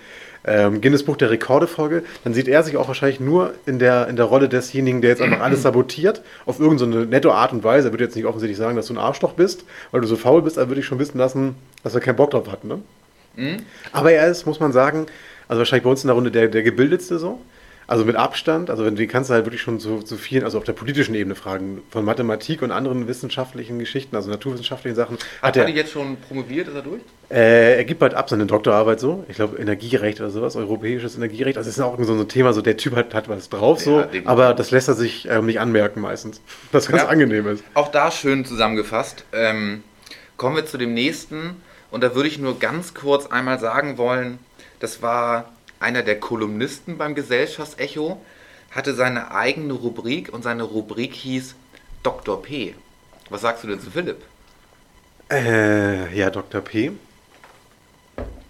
ähm, 0.45 0.81
Guinness 0.81 1.03
Buch 1.03 1.17
der 1.17 1.29
Rekorde-Folge, 1.29 2.03
dann 2.23 2.33
sieht 2.33 2.47
er 2.47 2.63
sich 2.63 2.77
auch 2.77 2.87
wahrscheinlich 2.87 3.19
nur 3.19 3.53
in 3.65 3.79
der, 3.79 4.07
in 4.07 4.15
der 4.15 4.25
Rolle 4.25 4.49
desjenigen, 4.49 5.01
der 5.01 5.11
jetzt 5.11 5.21
einfach 5.21 5.39
alles 5.41 5.61
sabotiert, 5.61 6.21
auf 6.45 6.59
irgendeine 6.59 6.93
so 6.93 6.99
nette 6.99 7.31
Art 7.31 7.53
und 7.53 7.63
Weise. 7.63 7.89
Er 7.89 7.93
würde 7.93 8.03
jetzt 8.03 8.15
nicht 8.15 8.25
offensichtlich 8.25 8.57
sagen, 8.57 8.75
dass 8.75 8.87
du 8.87 8.93
ein 8.93 8.97
Arschloch 8.97 9.33
bist, 9.33 9.65
weil 9.91 10.01
du 10.01 10.07
so 10.07 10.15
faul 10.15 10.41
bist, 10.41 10.57
aber 10.57 10.69
würde 10.69 10.81
ich 10.81 10.87
schon 10.87 10.99
wissen 10.99 11.17
lassen, 11.17 11.55
dass 11.83 11.93
er 11.93 12.01
keinen 12.01 12.15
Bock 12.15 12.31
drauf 12.31 12.51
hat. 12.51 12.63
Ne? 12.63 12.79
Aber 13.91 14.11
er 14.11 14.27
ist, 14.27 14.45
muss 14.45 14.59
man 14.59 14.71
sagen, 14.71 15.05
also 15.47 15.59
wahrscheinlich 15.59 15.83
bei 15.83 15.89
uns 15.89 16.03
in 16.03 16.07
der 16.07 16.15
Runde 16.15 16.31
der, 16.31 16.47
der 16.47 16.63
gebildetste 16.63 17.19
so. 17.19 17.39
Also 17.91 18.05
mit 18.05 18.15
Abstand, 18.15 18.69
also 18.69 18.85
wenn 18.85 18.95
die 18.95 19.05
kannst 19.05 19.29
du 19.29 19.33
halt 19.33 19.45
wirklich 19.45 19.61
schon 19.61 19.81
zu, 19.81 19.99
zu 19.99 20.15
vielen, 20.15 20.45
also 20.45 20.57
auf 20.57 20.63
der 20.63 20.71
politischen 20.71 21.13
Ebene 21.13 21.35
fragen, 21.35 21.81
von 21.89 22.05
Mathematik 22.05 22.61
und 22.61 22.71
anderen 22.71 23.09
wissenschaftlichen 23.09 23.79
Geschichten, 23.79 24.15
also 24.15 24.29
naturwissenschaftlichen 24.29 24.95
Sachen. 24.95 25.17
Hat 25.41 25.57
er, 25.57 25.65
Paddy 25.65 25.75
jetzt 25.75 25.91
schon 25.91 26.15
promoviert? 26.15 26.69
Ist 26.69 26.75
er 26.75 26.83
durch? 26.83 27.01
äh, 27.29 27.75
er 27.75 27.83
gibt 27.83 27.99
bald 27.99 28.13
ab 28.13 28.29
seine 28.29 28.45
Doktorarbeit 28.45 29.01
so. 29.01 29.25
Ich 29.27 29.35
glaube, 29.35 29.57
Energierecht 29.57 30.21
oder 30.21 30.29
sowas, 30.29 30.55
europäisches 30.55 31.17
Energierecht. 31.17 31.57
Also, 31.57 31.67
das 31.67 31.77
ist 31.77 31.83
auch 31.83 32.01
so 32.01 32.13
ein 32.13 32.29
Thema, 32.29 32.53
so 32.53 32.61
der 32.61 32.77
Typ 32.77 32.95
hat, 32.95 33.13
hat 33.13 33.27
was 33.27 33.49
drauf, 33.49 33.81
so. 33.81 33.99
Ja, 33.99 34.07
aber 34.23 34.53
das 34.53 34.71
lässt 34.71 34.87
er 34.87 34.93
sich 34.93 35.27
ähm, 35.29 35.45
nicht 35.45 35.59
anmerken 35.59 35.99
meistens. 35.99 36.39
Was 36.71 36.87
ganz 36.87 37.01
Ja. 37.03 37.09
angenehm 37.09 37.45
ist. 37.49 37.61
Auch 37.73 37.89
da 37.89 38.09
schön 38.09 38.45
zusammengefasst. 38.45 39.25
Ähm, 39.33 39.83
kommen 40.37 40.55
wir 40.55 40.65
zu 40.65 40.77
dem 40.77 40.93
nächsten. 40.93 41.61
Und 41.89 42.05
da 42.05 42.15
würde 42.15 42.29
ich 42.29 42.39
nur 42.39 42.57
ganz 42.57 42.93
kurz 42.93 43.25
einmal 43.25 43.59
sagen 43.59 43.97
wollen, 43.97 44.39
das 44.79 45.01
war 45.01 45.51
einer 45.82 46.03
der 46.03 46.19
Kolumnisten 46.19 46.97
beim 46.97 47.15
Gesellschaftsecho, 47.15 48.21
hatte 48.71 48.93
seine 48.93 49.32
eigene 49.32 49.73
Rubrik 49.73 50.34
und 50.34 50.43
seine 50.43 50.63
Rubrik 50.63 51.13
hieß 51.13 51.55
Dr. 52.03 52.41
P. 52.41 52.75
Was 53.29 53.41
sagst 53.41 53.63
du 53.63 53.67
denn 53.67 53.79
zu 53.79 53.91
Philipp? 53.91 54.23
Äh, 55.32 56.13
ja, 56.17 56.29
Dr. 56.29 56.61
P. 56.61 56.91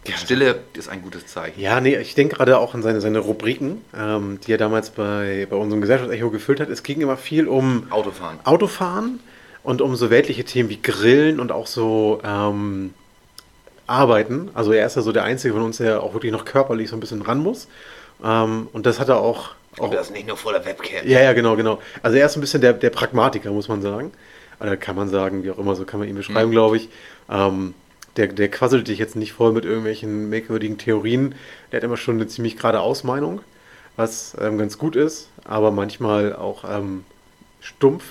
Die 0.08 0.14
Stille 0.14 0.64
ist 0.74 0.90
ein 0.90 1.04
gutes 1.04 1.28
Zeichen. 1.28 1.62
Ja, 1.62 1.80
nee, 1.80 1.96
ich 1.96 2.16
denke 2.16 2.36
gerade 2.36 2.58
auch 2.58 2.74
an 2.74 2.82
seine, 2.82 3.02
seine 3.02 3.20
Rubriken, 3.20 3.82
ähm, 3.96 4.40
die 4.42 4.52
er 4.52 4.58
damals 4.58 4.90
bei, 4.90 5.46
bei 5.48 5.56
unserem 5.56 5.82
Gesellschaftsecho 5.82 6.32
gefüllt 6.32 6.60
hat. 6.60 6.70
Es 6.70 6.82
ging 6.82 7.02
immer 7.02 7.18
viel 7.18 7.48
um 7.48 7.92
Autofahren. 7.92 8.40
Autofahren 8.44 9.20
und 9.62 9.82
um 9.82 9.96
so 9.96 10.10
weltliche 10.10 10.44
Themen 10.44 10.70
wie 10.70 10.82
Grillen 10.82 11.40
und 11.40 11.52
auch 11.52 11.68
so 11.68 12.20
ähm, 12.24 12.96
Arbeiten. 13.92 14.50
Also 14.54 14.72
er 14.72 14.86
ist 14.86 14.96
ja 14.96 15.02
so 15.02 15.12
der 15.12 15.24
Einzige 15.24 15.54
von 15.54 15.64
uns, 15.64 15.78
der 15.78 16.02
auch 16.04 16.14
wirklich 16.14 16.32
noch 16.32 16.46
körperlich 16.46 16.90
so 16.90 16.96
ein 16.96 17.00
bisschen 17.00 17.22
ran 17.22 17.40
muss. 17.40 17.68
Ähm, 18.24 18.68
und 18.74 18.86
das 18.86 19.00
hat 19.00 19.10
er 19.10 19.20
auch, 19.20 19.50
auch 19.78 19.86
Und 19.86 19.94
das 19.94 20.10
nicht 20.10 20.28
nur 20.28 20.38
vor 20.38 20.52
der 20.54 20.66
Webcam. 20.66 21.06
ja, 21.08 21.22
ja, 21.22 21.34
genau, 21.34 21.56
genau. 21.56 21.80
Also 22.04 22.18
er 22.18 22.26
ist 22.26 22.36
ein 22.38 22.42
bisschen 22.42 22.62
der, 22.62 22.74
der 22.74 22.90
Pragmatiker, 22.90 23.52
muss 23.52 23.68
man 23.68 23.82
sagen. 23.82 24.12
Oder 24.60 24.78
kann 24.78 24.96
man 24.96 25.10
sagen, 25.10 25.44
wie 25.44 25.52
auch 25.52 25.58
immer, 25.58 25.76
so 25.76 25.86
kann 25.86 26.00
man 26.00 26.08
ihn 26.10 26.16
beschreiben, 26.16 26.50
Mhm. 26.50 26.54
glaube 26.54 26.78
ich. 26.78 26.90
Ähm, 27.30 27.74
der, 28.18 28.28
der 28.28 28.50
quasselt 28.50 28.88
dich 28.90 29.00
jetzt 29.00 29.16
nicht 29.16 29.34
voll 29.34 29.54
mit 29.54 29.66
irgendwelchen 29.66 30.30
merkwürdigen 30.30 30.78
Theorien. 30.78 31.36
Der 31.72 31.78
hat 31.78 31.84
immer 31.84 31.98
schon 31.98 32.16
eine 32.16 32.28
ziemlich 32.28 32.58
gerade 32.58 32.82
Ausmeinung, 32.82 33.42
was 33.96 34.36
ähm, 34.40 34.58
ganz 34.58 34.78
gut 34.78 34.96
ist, 34.96 35.30
aber 35.46 35.72
manchmal 35.72 36.36
auch 36.36 36.64
ähm, 36.70 37.06
stumpf. 37.62 38.04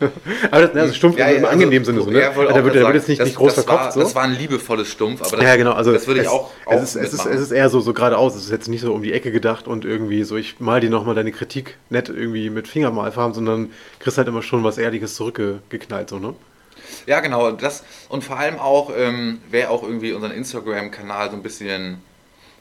aber 0.50 0.66
das, 0.66 0.76
also 0.76 0.94
stumpf 0.94 1.18
Ja, 1.18 1.26
im 1.26 1.42
ja, 1.42 1.48
angenehmen 1.48 1.84
Sinne. 1.84 2.02
So, 2.02 2.10
ne? 2.10 2.20
ja, 2.20 2.30
auch 2.30 2.36
wird, 2.36 2.74
wird 2.74 2.94
jetzt 2.94 3.08
nicht, 3.08 3.20
das, 3.20 3.28
nicht 3.28 3.36
groß 3.36 3.54
das 3.54 3.64
verkopft. 3.64 3.84
War, 3.84 3.92
so. 3.92 4.00
Das 4.00 4.14
war 4.14 4.24
ein 4.24 4.34
liebevolles 4.34 4.88
Stumpf, 4.88 5.22
aber 5.22 5.36
das, 5.36 5.44
Ja, 5.44 5.56
genau. 5.56 5.72
Also 5.72 5.92
das 5.92 6.06
würde 6.06 6.20
ich 6.20 6.26
es, 6.26 6.32
auch, 6.32 6.50
auch 6.66 6.72
es, 6.72 6.94
ist, 6.94 6.96
es, 6.96 7.12
ist, 7.14 7.26
es 7.26 7.40
ist 7.40 7.50
eher 7.52 7.68
so, 7.68 7.80
so 7.80 7.92
geradeaus. 7.92 8.34
Es 8.34 8.44
ist 8.44 8.50
jetzt 8.50 8.68
nicht 8.68 8.80
so 8.80 8.92
um 8.92 9.02
die 9.02 9.12
Ecke 9.12 9.32
gedacht 9.32 9.68
und 9.68 9.84
irgendwie 9.84 10.24
so, 10.24 10.36
ich 10.36 10.60
mal 10.60 10.80
dir 10.80 10.90
nochmal 10.90 11.14
deine 11.14 11.32
Kritik 11.32 11.78
nett 11.90 12.08
irgendwie 12.08 12.50
mit 12.50 12.68
Fingermalfarben, 12.68 13.34
sondern 13.34 13.70
kriegst 14.00 14.18
halt 14.18 14.28
immer 14.28 14.42
schon 14.42 14.64
was 14.64 14.78
Ehrliches 14.78 15.14
zurückgeknallt, 15.14 16.10
so, 16.10 16.18
ne? 16.18 16.34
Ja, 17.06 17.20
genau. 17.20 17.52
Das, 17.52 17.84
und 18.08 18.24
vor 18.24 18.38
allem 18.38 18.58
auch, 18.58 18.90
ähm, 18.96 19.40
wer 19.50 19.70
auch 19.70 19.82
irgendwie 19.82 20.12
unseren 20.12 20.32
Instagram-Kanal 20.32 21.30
so 21.30 21.36
ein 21.36 21.42
bisschen 21.42 22.02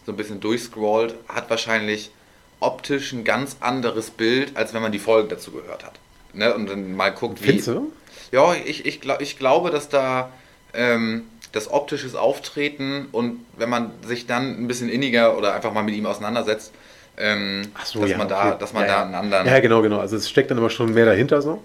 so 0.05 0.11
ein 0.11 0.17
bisschen 0.17 0.39
durchscrollt, 0.39 1.15
hat 1.27 1.49
wahrscheinlich 1.49 2.11
optisch 2.59 3.13
ein 3.13 3.23
ganz 3.23 3.57
anderes 3.59 4.11
Bild, 4.11 4.55
als 4.55 4.73
wenn 4.73 4.81
man 4.81 4.91
die 4.91 4.99
Folgen 4.99 5.29
dazu 5.29 5.51
gehört 5.51 5.83
hat. 5.83 5.99
Ne? 6.33 6.53
Und 6.53 6.69
dann 6.69 6.95
mal 6.95 7.11
guckt, 7.11 7.41
wie. 7.41 7.47
Findest 7.47 7.67
du? 7.67 7.91
Ja, 8.31 8.53
ich, 8.53 8.85
ich, 8.85 8.99
glaub, 8.99 9.21
ich 9.21 9.37
glaube, 9.37 9.69
dass 9.69 9.89
da 9.89 10.31
ähm, 10.73 11.23
das 11.51 11.71
optische 11.71 12.19
Auftreten 12.19 13.07
und 13.11 13.39
wenn 13.57 13.69
man 13.69 13.91
sich 14.05 14.25
dann 14.25 14.59
ein 14.59 14.67
bisschen 14.67 14.89
inniger 14.89 15.37
oder 15.37 15.53
einfach 15.53 15.71
mal 15.71 15.83
mit 15.83 15.95
ihm 15.95 16.05
auseinandersetzt, 16.07 16.73
ähm, 17.15 17.67
so, 17.83 18.01
dass 18.01 18.09
ja, 18.09 18.17
man 18.17 18.27
da, 18.27 18.49
okay. 18.49 18.55
dass 18.59 18.73
man 18.73 18.83
ja, 18.83 18.89
da 18.89 19.03
einen 19.03 19.13
anderen. 19.13 19.45
Ja, 19.47 19.59
genau, 19.59 19.83
genau. 19.83 19.99
Also 19.99 20.15
es 20.15 20.27
steckt 20.27 20.49
dann 20.49 20.57
immer 20.57 20.71
schon 20.71 20.93
mehr 20.93 21.05
dahinter 21.05 21.43
so. 21.43 21.63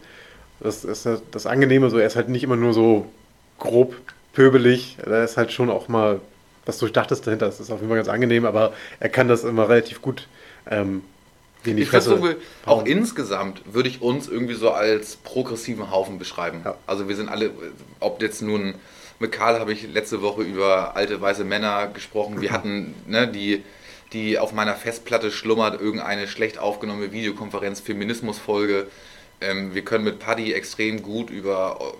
Das 0.61 0.85
ist 0.85 1.07
das, 1.07 1.23
das 1.31 1.47
Angenehme, 1.47 1.89
so 1.89 1.99
er 1.99 2.07
ist 2.07 2.17
halt 2.17 2.29
nicht 2.29 2.43
immer 2.43 2.57
nur 2.57 2.75
so 2.75 3.07
grob 3.59 3.95
pöbelig, 4.35 4.99
da 5.05 5.25
ist 5.25 5.37
halt 5.37 5.53
schon 5.53 5.71
auch 5.71 5.89
mal 5.89 6.21
was 6.67 6.79
Durchdachtes 6.79 7.23
dahinter. 7.23 7.47
Das 7.47 7.61
ist 7.61 7.71
auf 7.71 7.79
jeden 7.79 7.89
Fall 7.89 7.97
ganz 7.97 8.09
angenehm, 8.09 8.45
aber 8.45 8.73
er 9.01 9.09
kann 9.09 9.27
das 9.27 9.43
immer 9.45 9.69
relativ 9.69 10.03
gut 10.03 10.29
ähm, 10.71 11.03
in 11.65 11.77
die 11.77 11.83
Ich 11.83 11.91
versuche, 11.91 12.19
Fresse 12.19 12.37
auch 12.65 12.79
hauen. 12.79 12.87
insgesamt 12.87 13.63
würde 13.67 13.89
ich 13.89 14.01
uns 14.01 14.29
irgendwie 14.29 14.55
so 14.55 14.71
als 14.71 15.17
progressiven 15.17 15.91
Haufen 15.91 16.19
beschreiben. 16.19 16.63
Ja. 16.65 16.77
Also 16.87 17.09
wir 17.09 17.17
sind 17.17 17.29
alle, 17.29 17.51
ob 18.01 18.23
jetzt 18.23 18.43
nun, 18.43 18.75
mit 19.19 19.33
Karl 19.33 19.59
habe 19.59 19.73
ich 19.73 19.83
letzte 19.93 20.23
Woche 20.23 20.43
über 20.43 20.97
alte 20.97 21.21
weiße 21.21 21.45
Männer 21.45 21.89
gesprochen. 21.89 22.41
Wir 22.41 22.53
hatten, 22.53 22.95
ne, 23.07 23.29
die, 23.29 23.65
die 24.13 24.39
auf 24.39 24.53
meiner 24.53 24.75
Festplatte 24.75 25.31
schlummert, 25.31 25.81
irgendeine 25.81 26.29
schlecht 26.29 26.59
aufgenommene 26.59 27.13
Videokonferenz, 27.13 27.81
Feminismusfolge. 27.81 28.87
Ähm, 29.41 29.75
wir 29.75 29.83
können 29.83 30.05
mit 30.05 30.19
Paddy 30.19 30.53
extrem 30.53 31.03
gut 31.03 31.31
über, 31.31 31.95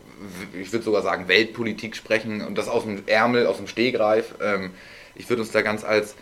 ich 0.61 0.73
würde 0.73 0.85
sogar 0.85 1.03
sagen, 1.03 1.29
Weltpolitik 1.29 1.95
sprechen 1.97 2.41
und 2.45 2.57
das 2.57 2.69
aus 2.69 2.85
dem 2.85 3.03
Ärmel, 3.07 3.47
aus 3.47 3.59
dem 3.59 3.69
Stehgreif. 3.69 4.35
Ähm, 4.43 4.71
ich 5.15 5.29
würde 5.29 5.43
uns 5.43 5.51
da 5.51 5.63
ganz 5.63 5.85
als 5.85 6.15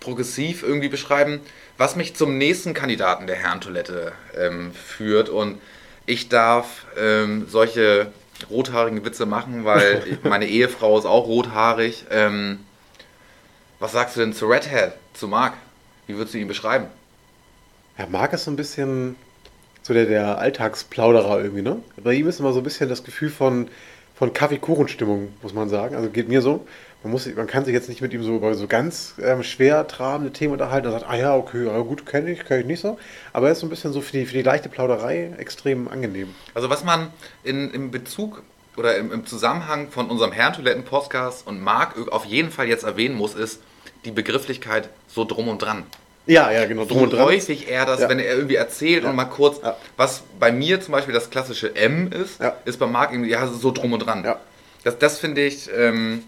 progressiv 0.00 0.62
irgendwie 0.62 0.88
beschreiben, 0.88 1.40
was 1.78 1.96
mich 1.96 2.14
zum 2.14 2.38
nächsten 2.38 2.74
Kandidaten 2.74 3.26
der 3.26 3.36
Herrentoilette 3.36 4.12
ähm, 4.38 4.72
führt. 4.72 5.28
Und 5.28 5.60
ich 6.06 6.28
darf 6.28 6.86
ähm, 6.98 7.46
solche 7.48 8.12
rothaarigen 8.50 9.04
Witze 9.04 9.26
machen, 9.26 9.64
weil 9.64 10.18
meine 10.22 10.46
Ehefrau 10.46 10.98
ist 10.98 11.06
auch 11.06 11.26
rothaarig. 11.26 12.06
Ähm, 12.10 12.60
was 13.80 13.92
sagst 13.92 14.16
du 14.16 14.20
denn 14.20 14.32
zu 14.32 14.46
Redhead, 14.46 14.92
zu 15.14 15.28
Mark? 15.28 15.54
Wie 16.06 16.16
würdest 16.16 16.34
du 16.34 16.38
ihn 16.38 16.48
beschreiben? 16.48 16.86
Ja, 17.98 18.06
Marc 18.06 18.32
ist 18.32 18.44
so 18.44 18.50
ein 18.50 18.56
bisschen 18.56 19.16
so 19.82 19.94
der, 19.94 20.06
der 20.06 20.38
Alltagsplauderer 20.38 21.42
irgendwie, 21.42 21.62
ne? 21.62 21.80
Bei 22.02 22.14
ihm 22.14 22.26
ist 22.28 22.40
immer 22.40 22.52
so 22.52 22.60
ein 22.60 22.64
bisschen 22.64 22.88
das 22.88 23.04
Gefühl 23.04 23.30
von, 23.30 23.68
von 24.14 24.32
Kaffee-Kuchen-Stimmung, 24.32 25.32
muss 25.42 25.54
man 25.54 25.68
sagen. 25.68 25.94
Also 25.94 26.08
geht 26.08 26.28
mir 26.28 26.40
so. 26.40 26.66
Man, 27.04 27.10
muss, 27.12 27.26
man 27.36 27.46
kann 27.46 27.66
sich 27.66 27.74
jetzt 27.74 27.90
nicht 27.90 28.00
mit 28.00 28.14
ihm 28.14 28.22
so 28.24 28.34
über 28.34 28.54
so 28.54 28.66
ganz 28.66 29.14
ähm, 29.22 29.42
schwer 29.42 29.86
trabende 29.86 30.32
Themen 30.32 30.54
unterhalten. 30.54 30.86
Er 30.86 30.92
sagt, 30.92 31.04
ah 31.06 31.14
ja, 31.16 31.36
okay, 31.36 31.66
ja, 31.66 31.78
gut, 31.80 32.06
kenne 32.06 32.30
ich, 32.32 32.44
kenne 32.46 32.60
ich 32.62 32.66
nicht 32.66 32.80
so. 32.80 32.98
Aber 33.34 33.46
er 33.48 33.52
ist 33.52 33.60
so 33.60 33.66
ein 33.66 33.70
bisschen 33.70 33.92
so 33.92 34.00
für 34.00 34.12
die, 34.12 34.24
für 34.24 34.32
die 34.32 34.42
leichte 34.42 34.70
Plauderei 34.70 35.32
extrem 35.36 35.86
angenehm. 35.88 36.34
Also 36.54 36.70
was 36.70 36.82
man 36.82 37.08
in, 37.42 37.70
im 37.72 37.90
Bezug 37.90 38.42
oder 38.78 38.96
im, 38.96 39.12
im 39.12 39.26
Zusammenhang 39.26 39.90
von 39.90 40.08
unserem 40.08 40.32
Herrentoiletten-Podcast 40.32 41.46
und 41.46 41.62
Mark 41.62 41.94
auf 42.10 42.24
jeden 42.24 42.50
Fall 42.50 42.68
jetzt 42.68 42.84
erwähnen 42.84 43.14
muss, 43.16 43.34
ist 43.34 43.60
die 44.06 44.10
Begrifflichkeit 44.10 44.88
so 45.06 45.26
drum 45.26 45.48
und 45.48 45.58
dran. 45.60 45.84
Ja, 46.26 46.50
ja, 46.50 46.64
genau. 46.64 46.86
Drum 46.86 47.02
und 47.02 47.12
dran. 47.12 47.20
häufig 47.26 47.68
er 47.70 47.84
das, 47.84 48.00
Ja. 48.00 48.08
wenn 48.08 48.18
er 48.18 48.34
irgendwie 48.34 48.54
erzählt 48.54 49.04
und 49.04 49.14
mal 49.14 49.26
kurz, 49.26 49.60
Ja. 49.62 49.76
was 49.98 50.22
bei 50.40 50.50
mir 50.52 50.80
zum 50.80 50.92
Beispiel 50.92 51.12
das 51.12 51.28
klassische 51.28 51.76
M 51.76 52.10
ist, 52.10 52.40
Ja. 52.40 52.56
ist 52.64 52.78
bei 52.78 52.86
Marc 52.86 53.12
irgendwie, 53.12 53.30
ja, 53.30 53.46
so 53.46 53.70
drum 53.72 53.92
und 53.92 53.98
dran. 54.00 54.24
Ja. 54.24 54.40
Das, 54.84 54.98
das 54.98 55.18
finde 55.18 55.42
ich, 55.42 55.68
ähm, 55.76 56.22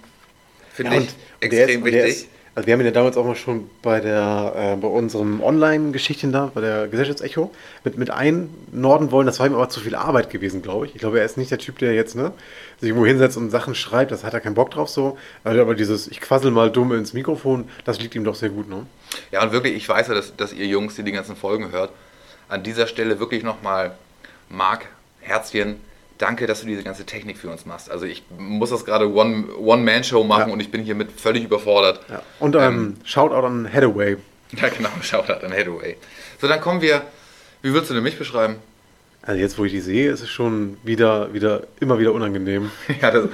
finde 0.76 0.94
Ja, 0.94 1.00
ich 1.00 1.08
extrem 1.40 1.80
ist, 1.80 1.84
wichtig. 1.84 2.08
Ist, 2.08 2.28
also 2.54 2.66
wir 2.66 2.72
haben 2.72 2.80
ihn 2.80 2.86
ja 2.86 2.92
damals 2.92 3.18
auch 3.18 3.24
mal 3.26 3.36
schon 3.36 3.68
bei 3.82 4.00
der 4.00 4.54
äh, 4.56 4.76
bei 4.76 4.88
unserem 4.88 5.42
Online-Geschichtchen 5.42 6.32
da, 6.32 6.50
bei 6.54 6.62
der 6.62 6.88
Gesellschaftsecho, 6.88 7.50
mit, 7.84 7.98
mit 7.98 8.10
einnorden 8.10 9.10
wollen. 9.10 9.26
Das 9.26 9.38
war 9.38 9.46
ihm 9.46 9.54
aber 9.54 9.68
zu 9.68 9.80
viel 9.80 9.94
Arbeit 9.94 10.30
gewesen, 10.30 10.62
glaube 10.62 10.86
ich. 10.86 10.94
Ich 10.94 11.00
glaube, 11.02 11.18
er 11.18 11.26
ist 11.26 11.36
nicht 11.36 11.50
der 11.50 11.58
Typ, 11.58 11.78
der 11.80 11.92
jetzt 11.92 12.14
ne, 12.16 12.32
sich 12.80 12.88
irgendwo 12.88 13.04
hinsetzt 13.06 13.36
und 13.36 13.50
Sachen 13.50 13.74
schreibt. 13.74 14.10
Das 14.10 14.24
hat 14.24 14.32
er 14.32 14.40
keinen 14.40 14.54
Bock 14.54 14.70
drauf 14.70 14.88
so. 14.88 15.18
Aber 15.44 15.74
dieses, 15.74 16.08
ich 16.08 16.22
quassel 16.22 16.50
mal 16.50 16.70
dumm 16.70 16.92
ins 16.92 17.12
Mikrofon, 17.12 17.68
das 17.84 18.00
liegt 18.00 18.14
ihm 18.14 18.24
doch 18.24 18.34
sehr 18.34 18.48
gut, 18.48 18.70
ne? 18.70 18.86
Ja, 19.32 19.42
und 19.42 19.52
wirklich, 19.52 19.74
ich 19.74 19.86
weiß 19.86 20.08
ja, 20.08 20.14
dass, 20.14 20.34
dass 20.34 20.54
ihr 20.54 20.66
Jungs, 20.66 20.94
die 20.94 21.02
die 21.02 21.12
ganzen 21.12 21.36
Folgen 21.36 21.72
hört, 21.72 21.90
an 22.48 22.62
dieser 22.62 22.86
Stelle 22.86 23.20
wirklich 23.20 23.42
nochmal, 23.42 23.96
Marc, 24.48 24.86
Herzchen, 25.20 25.76
danke, 26.18 26.46
dass 26.46 26.60
du 26.60 26.66
diese 26.66 26.82
ganze 26.82 27.04
Technik 27.04 27.38
für 27.38 27.48
uns 27.50 27.66
machst. 27.66 27.90
Also 27.90 28.06
ich 28.06 28.22
muss 28.38 28.70
das 28.70 28.84
gerade 28.84 29.12
One- 29.12 29.44
One-Man-Show 29.58 30.24
machen 30.24 30.48
Ja. 30.48 30.52
und 30.52 30.60
ich 30.60 30.70
bin 30.70 30.82
hiermit 30.82 31.08
völlig 31.12 31.44
überfordert. 31.44 32.00
Ja. 32.08 32.22
Und 32.40 32.56
ähm, 32.56 32.96
Shoutout 33.04 33.46
an 33.46 33.70
Hathaway. 33.72 34.16
Ja, 34.52 34.68
genau, 34.68 34.88
Shoutout 35.02 35.44
an 35.44 35.52
Hathaway. 35.52 35.96
So, 36.40 36.46
dann 36.48 36.60
kommen 36.60 36.80
wir, 36.80 37.02
wie 37.62 37.72
würdest 37.72 37.90
du 37.90 37.94
denn 37.94 38.02
mich 38.04 38.18
beschreiben? 38.18 38.56
Also 39.22 39.40
jetzt, 39.40 39.58
wo 39.58 39.64
ich 39.64 39.72
die 39.72 39.80
sehe, 39.80 40.10
ist 40.12 40.20
es 40.22 40.28
schon 40.28 40.76
wieder, 40.84 41.34
wieder, 41.34 41.64
immer 41.80 41.98
wieder 41.98 42.12
unangenehm. 42.12 42.70
Ja, 43.02 43.10
das 43.10 43.24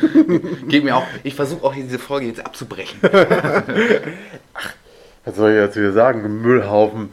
geht 0.66 0.84
mir 0.84 0.96
auch. 0.96 1.06
Ich 1.22 1.34
versuche 1.34 1.62
auch 1.66 1.74
diese 1.74 1.98
Folge 1.98 2.26
jetzt 2.26 2.44
abzubrechen. 2.44 2.98
Was 5.24 5.36
soll 5.36 5.50
ich 5.50 5.56
jetzt 5.58 5.76
wieder 5.76 5.92
sagen? 5.92 6.40
Müllhaufen. 6.42 7.10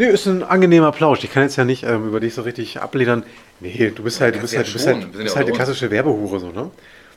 Nee, 0.00 0.08
ist 0.08 0.26
ein 0.26 0.42
angenehmer 0.42 0.92
Plausch. 0.92 1.22
Ich 1.22 1.32
kann 1.32 1.42
jetzt 1.42 1.56
ja 1.56 1.64
nicht 1.64 1.84
ähm, 1.84 2.08
über 2.08 2.20
dich 2.20 2.34
so 2.34 2.42
richtig 2.42 2.80
abledern. 2.80 3.22
Nee, 3.60 3.92
du 3.94 4.02
bist 4.02 4.20
halt, 4.20 4.34
du 4.34 4.38
kannst 4.38 4.54
bist 4.54 4.56
halt, 4.56 4.68
du 4.68 4.72
bist 4.72 4.86
halt, 4.86 5.14
du 5.14 5.22
bist 5.22 5.36
halt 5.36 5.46
eine 5.46 5.54
klassische 5.54 5.90
Werbehure, 5.90 6.40
so, 6.40 6.50
ne? 6.50 6.70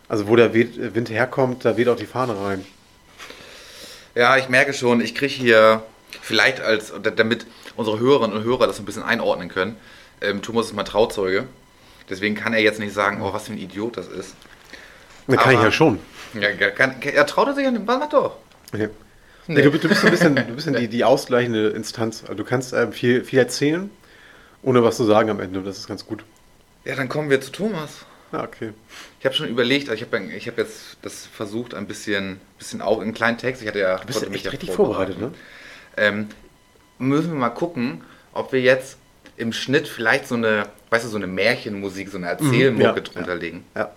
Also 0.09 0.27
wo 0.27 0.36
der 0.36 0.53
Wind 0.53 1.09
herkommt, 1.09 1.63
da 1.63 1.77
weht 1.77 1.88
auch 1.88 1.95
die 1.95 2.05
Fahne 2.05 2.36
rein. 2.38 2.65
Ja, 4.15 4.38
ich 4.38 4.49
merke 4.49 4.73
schon, 4.73 4.99
ich 5.01 5.15
kriege 5.15 5.34
hier 5.34 5.81
vielleicht 6.21 6.59
als, 6.59 6.93
damit 7.15 7.45
unsere 7.77 7.99
Hörerinnen 7.99 8.38
und 8.38 8.43
Hörer 8.43 8.67
das 8.67 8.79
ein 8.79 8.86
bisschen 8.86 9.01
einordnen 9.01 9.47
können, 9.47 9.77
ähm, 10.21 10.41
Thomas 10.41 10.67
ist 10.67 10.73
mein 10.73 10.86
Trauzeuge. 10.86 11.45
Deswegen 12.09 12.36
kann 12.36 12.53
er 12.53 12.59
jetzt 12.59 12.79
nicht 12.79 12.93
sagen, 12.93 13.21
oh, 13.21 13.34
was 13.34 13.45
für 13.45 13.53
ein 13.53 13.57
Idiot 13.57 13.95
das 13.95 14.07
ist. 14.07 14.36
Da 15.27 15.38
kann 15.38 15.51
ich 15.53 15.57
Aber- 15.57 15.67
ja 15.67 15.71
schon. 15.71 15.99
Ja, 16.34 16.51
kann, 16.69 16.99
kann, 16.99 17.13
er 17.13 17.25
traut 17.25 17.55
sich 17.55 17.63
ja 17.63 17.71
nicht. 17.71 17.86
Mach 17.86 18.09
doch. 18.09 18.36
Nee. 19.48 19.56
Nee, 19.56 19.62
du, 19.64 19.72
du 19.78 19.89
bist 19.89 20.06
ein 20.06 20.12
bisschen, 20.12 20.36
du 20.36 20.56
bist 20.56 20.68
die, 20.68 20.88
die 20.88 21.04
ausgleichende 21.04 21.70
Instanz. 21.70 22.22
Also 22.24 22.36
du 22.36 22.44
kannst 22.44 22.74
ähm, 22.74 22.94
viel, 22.94 23.24
viel 23.24 23.39
erzählen, 23.39 23.89
ohne 24.62 24.84
was 24.84 24.98
zu 24.98 25.04
sagen 25.04 25.30
am 25.30 25.39
Ende. 25.39 25.62
Das 25.62 25.78
ist 25.78 25.88
ganz 25.88 26.06
gut. 26.06 26.24
Ja, 26.86 26.96
dann 26.96 27.10
kommen 27.10 27.30
wir 27.30 27.41
zu 27.41 27.52
Thomas. 27.52 28.06
Ja, 28.32 28.44
okay. 28.44 28.72
Ich 29.20 29.26
habe 29.26 29.36
schon 29.36 29.48
überlegt, 29.48 29.89
also 29.89 30.04
ich 30.04 30.12
habe 30.12 30.24
ich 30.34 30.48
hab 30.48 30.58
jetzt 30.58 30.98
das 31.02 31.26
versucht, 31.26 31.74
ein 31.74 31.88
bisschen, 31.88 32.41
bisschen 32.58 32.82
auch 32.82 33.02
in 33.02 33.14
kleinen 33.14 33.38
Text. 33.38 33.62
Ich 33.62 33.68
hatte 33.68 33.80
ja, 33.80 33.98
Du 33.98 34.08
bist 34.08 34.22
ja 34.22 34.30
echt 34.30 34.52
richtig 34.52 34.72
vorbereitet, 34.72 35.20
ne? 35.20 35.32
Ähm, 35.98 36.28
müssen 36.98 37.32
wir 37.32 37.39
mal 37.39 37.50
gucken, 37.50 38.02
ob 38.34 38.52
wir 38.52 38.62
jetzt 38.62 38.98
im 39.38 39.54
Schnitt 39.54 39.88
vielleicht 39.88 40.28
so 40.28 40.36
eine, 40.36 40.68
weißt 40.89 41.06
du, 41.06 41.10
so 41.10 41.18
eine 41.18 41.28
Märchenmusik, 41.28 42.10
so 42.10 42.18
eine 42.18 42.28
Erzählmucke 42.28 42.84
ja, 42.84 43.02
drunter 43.02 43.36
legen. 43.36 43.66
Ja. 43.76 43.91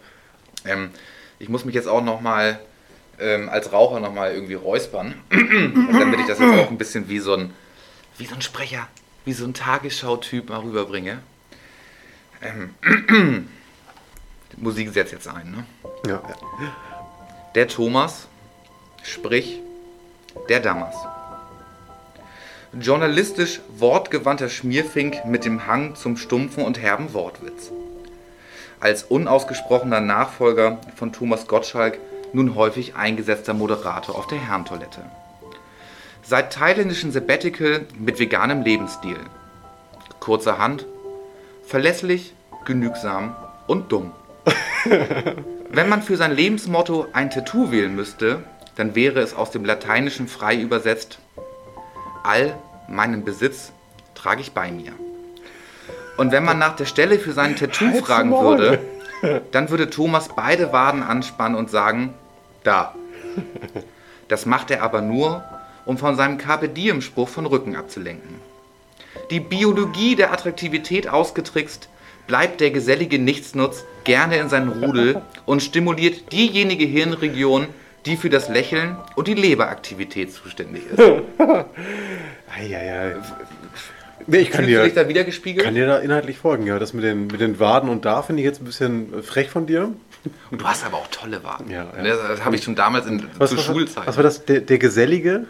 Ähm, 0.65 0.91
ich 1.39 1.49
muss 1.49 1.65
mich 1.65 1.75
jetzt 1.75 1.89
auch 1.89 2.03
nochmal 2.03 2.59
ähm, 3.19 3.49
als 3.49 3.73
Raucher 3.73 4.01
nochmal 4.01 4.33
irgendwie 4.33 4.55
räuspern, 4.55 5.15
damit 5.31 6.21
ich 6.21 6.27
das 6.27 6.39
jetzt 6.39 6.59
auch 6.59 6.71
ein 6.71 6.79
bisschen 6.79 7.09
wie 7.09 7.19
so 7.19 7.35
ein, 7.35 7.53
wie 8.19 8.27
so 8.27 8.35
ein 8.35 8.43
Sprecher, 8.43 8.89
wie 9.25 9.33
so 9.33 9.45
ein 9.45 9.55
Tagesschau-Typ 9.55 10.49
mal 10.49 10.61
rüberbringe. 10.61 11.19
Ähm, 12.43 12.75
Musik 14.57 14.93
setzt 14.93 15.13
jetzt 15.13 15.29
ein, 15.29 15.51
ne? 15.51 15.65
Ja. 16.07 16.23
Der 17.55 17.69
Thomas, 17.69 18.27
sprich 19.03 19.61
der 20.49 20.61
Damas. 20.61 20.95
Journalistisch 22.79 23.61
wortgewandter 23.79 24.49
Schmierfink 24.49 25.25
mit 25.25 25.45
dem 25.45 25.67
Hang 25.67 25.95
zum 25.95 26.17
stumpfen 26.17 26.65
und 26.65 26.79
herben 26.79 27.15
Wortwitz. 27.15 27.71
Als 28.81 29.05
unausgesprochener 29.05 30.01
Nachfolger 30.01 30.79
von 30.97 31.13
Thomas 31.13 31.47
Gottschalk 31.47 31.99
nun 32.37 32.55
häufig 32.55 32.95
eingesetzter 32.97 33.55
Moderator 33.55 34.15
auf 34.15 34.27
der 34.27 34.39
Herrentoilette. 34.39 35.01
Seit 36.23 36.53
thailändischen 36.53 37.11
Sabbatical 37.11 37.87
mit 37.99 38.19
veganem 38.19 38.61
Lebensstil. 38.63 39.17
Kurzerhand, 40.21 40.85
verlässlich, 41.65 42.35
genügsam 42.67 43.35
und 43.67 43.91
dumm. 43.91 44.13
Wenn 45.71 45.89
man 45.89 46.03
für 46.03 46.19
sein 46.19 46.33
Lebensmotto 46.33 47.07
ein 47.15 47.31
Tattoo 47.31 47.71
wählen 47.71 47.95
müsste, 47.95 48.43
dann 48.77 48.95
wäre 48.95 49.21
es 49.21 49.35
aus 49.35 49.51
dem 49.51 49.65
Lateinischen 49.65 50.29
frei 50.29 50.57
übersetzt: 50.57 51.19
All 52.23 52.55
meinen 52.87 53.25
Besitz 53.25 53.73
trage 54.15 54.43
ich 54.43 54.53
bei 54.53 54.71
mir. 54.71 54.93
Und 56.19 56.33
wenn 56.33 56.45
man 56.45 56.59
nach 56.59 56.77
der 56.77 56.85
Stelle 56.85 57.19
für 57.19 57.33
sein 57.33 57.57
Tattoo 57.57 57.95
fragen 58.03 58.31
würde, 58.33 58.81
dann 59.53 59.71
würde 59.71 59.89
Thomas 59.89 60.29
beide 60.37 60.73
Waden 60.73 61.03
anspannen 61.03 61.57
und 61.57 61.71
sagen: 61.71 62.13
Da. 62.67 62.95
Das 64.29 64.45
macht 64.45 64.73
er 64.73 64.83
aber 64.83 65.01
nur, 65.03 65.45
um 65.85 65.99
von 65.99 66.17
seinem 66.17 66.37
Carpe 66.37 66.69
Diem-Spruch 66.69 67.29
von 67.29 67.47
Rücken 67.47 67.77
abzulenken. 67.77 68.41
Die 69.31 69.39
Biologie 69.39 70.17
der 70.17 70.33
Attraktivität 70.33 71.09
ausgetrickst, 71.09 71.89
bleibt 72.27 72.61
der 72.61 72.73
gesellige 72.73 73.21
Nichtsnutz 73.21 73.85
gerne 74.03 74.39
in 74.39 74.49
seinem 74.49 74.83
Rudel 74.83 75.23
und 75.45 75.63
stimuliert 75.63 76.33
diejenige 76.33 76.85
Hirnregion, 76.85 77.69
die 78.05 78.17
für 78.17 78.31
das 78.31 78.49
Lächeln 78.49 78.97
und 79.15 79.29
die 79.29 79.35
Leberaktivität 79.35 80.33
zuständig 80.33 80.83
ist. 80.91 80.99
Eieiei. 82.59 83.15
Nee, 84.27 84.39
ich 84.39 84.51
kann 84.51 84.65
Fühlst 84.65 84.79
du 84.79 84.85
dich 84.85 84.95
dir, 84.95 85.03
da 85.05 85.09
wieder 85.09 85.23
gespiegelt? 85.23 85.65
kann 85.65 85.75
dir 85.77 85.87
da 85.87 85.99
inhaltlich 85.99 86.39
folgen, 86.39 86.67
ja. 86.67 86.81
Das 86.81 86.93
mit 86.93 87.05
den, 87.05 87.29
mit 87.29 87.41
den 87.41 87.61
Waden 87.61 87.89
und 87.89 88.05
da 88.05 88.23
finde 88.23 88.43
ich 88.43 88.47
jetzt 88.47 88.61
ein 88.61 88.65
bisschen 88.65 89.23
frech 89.23 89.51
von 89.51 89.67
dir. 89.67 89.93
Und 90.51 90.61
du 90.61 90.65
hast 90.67 90.85
aber 90.85 90.97
auch 90.99 91.09
tolle 91.09 91.43
Waden. 91.45 91.71
Ja, 91.71 91.87
ja. 91.97 92.03
Das, 92.03 92.19
das 92.29 92.45
habe 92.45 92.57
ich 92.57 92.63
schon 92.65 92.75
damals 92.75 93.07
in, 93.07 93.25
Was, 93.39 93.51
zur 93.51 93.59
was, 93.59 93.65
Schulzeit. 93.67 94.07
was 94.07 94.17
war 94.17 94.23
das? 94.23 94.45
Der, 94.45 94.61
der 94.61 94.79
Gesellige? 94.79 95.47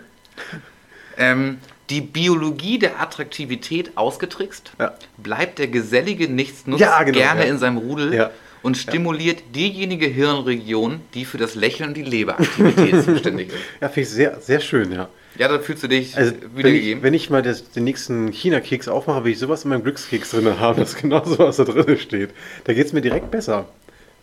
Ähm, 1.19 1.59
die 1.91 2.01
Biologie 2.01 2.79
der 2.79 3.01
Attraktivität 3.01 3.93
ausgetrickst, 3.97 4.73
Ja. 4.79 4.95
bleibt 5.19 5.59
der 5.59 5.69
gesellige 5.69 6.29
Nichtsnutz 6.29 6.81
Ja, 6.81 7.03
genau, 7.05 7.19
gerne 7.19 7.45
ja. 7.45 7.51
in 7.51 7.59
seinem 7.59 7.79
Rudel 7.79 8.13
Ja. 8.13 8.31
und 8.63 8.77
stimuliert 8.77 9.43
diejenige 9.55 10.07
Hirnregion, 10.07 11.01
die 11.15 11.25
für 11.25 11.39
das 11.39 11.55
Lächeln 11.55 11.91
und 11.91 11.97
die 11.97 12.03
Leberaktivität 12.03 13.03
zuständig 13.05 13.49
ist. 13.49 13.57
Ja, 13.81 13.89
finde 13.89 14.01
ich 14.01 14.09
sehr, 14.11 14.41
sehr 14.41 14.61
schön, 14.61 14.93
ja. 14.93 15.09
Ja, 15.39 15.49
da 15.49 15.59
fühlst 15.59 15.83
du 15.83 15.89
dich 15.89 16.17
Also, 16.17 16.33
wenn 16.33 16.49
ich, 16.49 16.57
wiedergegeben. 16.57 17.03
wenn 17.03 17.15
ich 17.15 17.31
mal 17.31 17.43
das, 17.43 17.71
den 17.71 17.85
nächsten 17.85 18.33
China-Keks 18.33 18.89
aufmache, 18.89 19.25
will 19.25 19.33
ich 19.33 19.39
sowas 19.39 19.65
in 19.65 19.71
meinem 19.71 19.83
Glückskeks 19.85 20.31
drin 20.31 20.59
haben, 20.59 20.81
dass 20.81 20.97
genau 20.97 21.23
sowas 21.25 21.57
da 21.57 21.65
drin 21.65 21.99
steht. 21.99 22.31
Da 22.65 22.73
geht 22.73 22.87
es 22.87 22.93
mir 22.95 23.03
direkt 23.03 23.31
besser. 23.31 23.67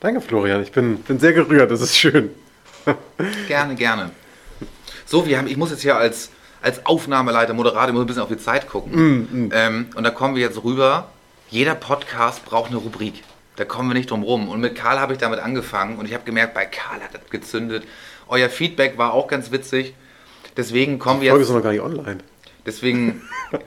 Danke, 0.04 0.22
Florian. 0.22 0.62
Ich 0.62 0.72
bin, 0.72 0.98
bin 0.98 1.18
sehr 1.18 1.34
gerührt. 1.34 1.72
Das 1.72 1.82
ist 1.82 1.98
schön. 1.98 2.30
Gerne, 3.48 3.76
gerne. 3.76 4.12
So, 5.06 5.26
wir 5.26 5.38
haben, 5.38 5.48
ich 5.48 5.56
muss 5.56 5.72
jetzt 5.72 5.82
hier 5.82 5.96
als, 5.96 6.30
als 6.62 6.86
Aufnahmeleiter, 6.86 7.54
Moderator, 7.54 7.88
ich 7.88 7.94
muss 7.94 8.04
ein 8.04 8.08
bisschen 8.08 8.22
auf 8.24 8.28
die 8.30 8.38
Zeit 8.38 8.68
gucken. 8.68 9.50
Ähm, 9.54 9.88
und 9.96 10.04
da 10.04 10.10
kommen 10.10 10.36
wir 10.36 10.42
jetzt 10.42 10.62
rüber. 10.64 11.08
Jeder 11.50 11.76
Podcast 11.76 12.44
braucht 12.44 12.70
eine 12.72 12.78
Rubrik. 12.80 13.24
Da 13.56 13.64
kommen 13.64 13.90
wir 13.90 13.94
nicht 13.94 14.12
drum 14.12 14.24
rum. 14.24 14.50
Und 14.50 14.60
mit 14.60 14.76
Karl 14.76 15.00
habe 15.00 15.14
ich 15.14 15.20
damit 15.20 15.40
angefangen 15.40 15.98
und 15.98 16.06
ich 16.06 16.14
habe 16.14 16.26
gemerkt, 16.26 16.54
bei 16.54 16.66
Karl 16.66 17.00
hat 17.02 17.14
das 17.14 17.22
gezündet. 17.30 17.86
Euer 18.28 18.50
Feedback 18.50 18.98
war 18.98 19.14
auch 19.14 19.28
ganz 19.28 19.52
witzig. 19.52 19.94
Deswegen 20.58 21.00
kommen 21.00 21.22
Die 21.22 21.26
wir 21.28 21.32
Folge 21.32 21.44
ist 21.44 21.50
jetzt. 21.50 21.56
noch 21.56 21.64
gar 21.64 21.72
nicht 21.72 21.82
online. 21.82 22.18
Deswegen, 22.66 23.22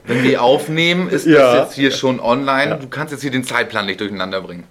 wenn 0.05 0.21
wir 0.23 0.43
aufnehmen, 0.43 1.09
ist 1.09 1.25
Ja. 1.25 1.55
das 1.55 1.69
jetzt 1.69 1.75
hier 1.75 1.91
schon 1.91 2.19
online. 2.19 2.71
Ja. 2.71 2.77
Du 2.77 2.87
kannst 2.87 3.11
jetzt 3.13 3.21
hier 3.21 3.31
den 3.31 3.43
Zeitplan 3.43 3.87
nicht 3.87 3.99
durcheinander 3.99 4.41
bringen. 4.41 4.65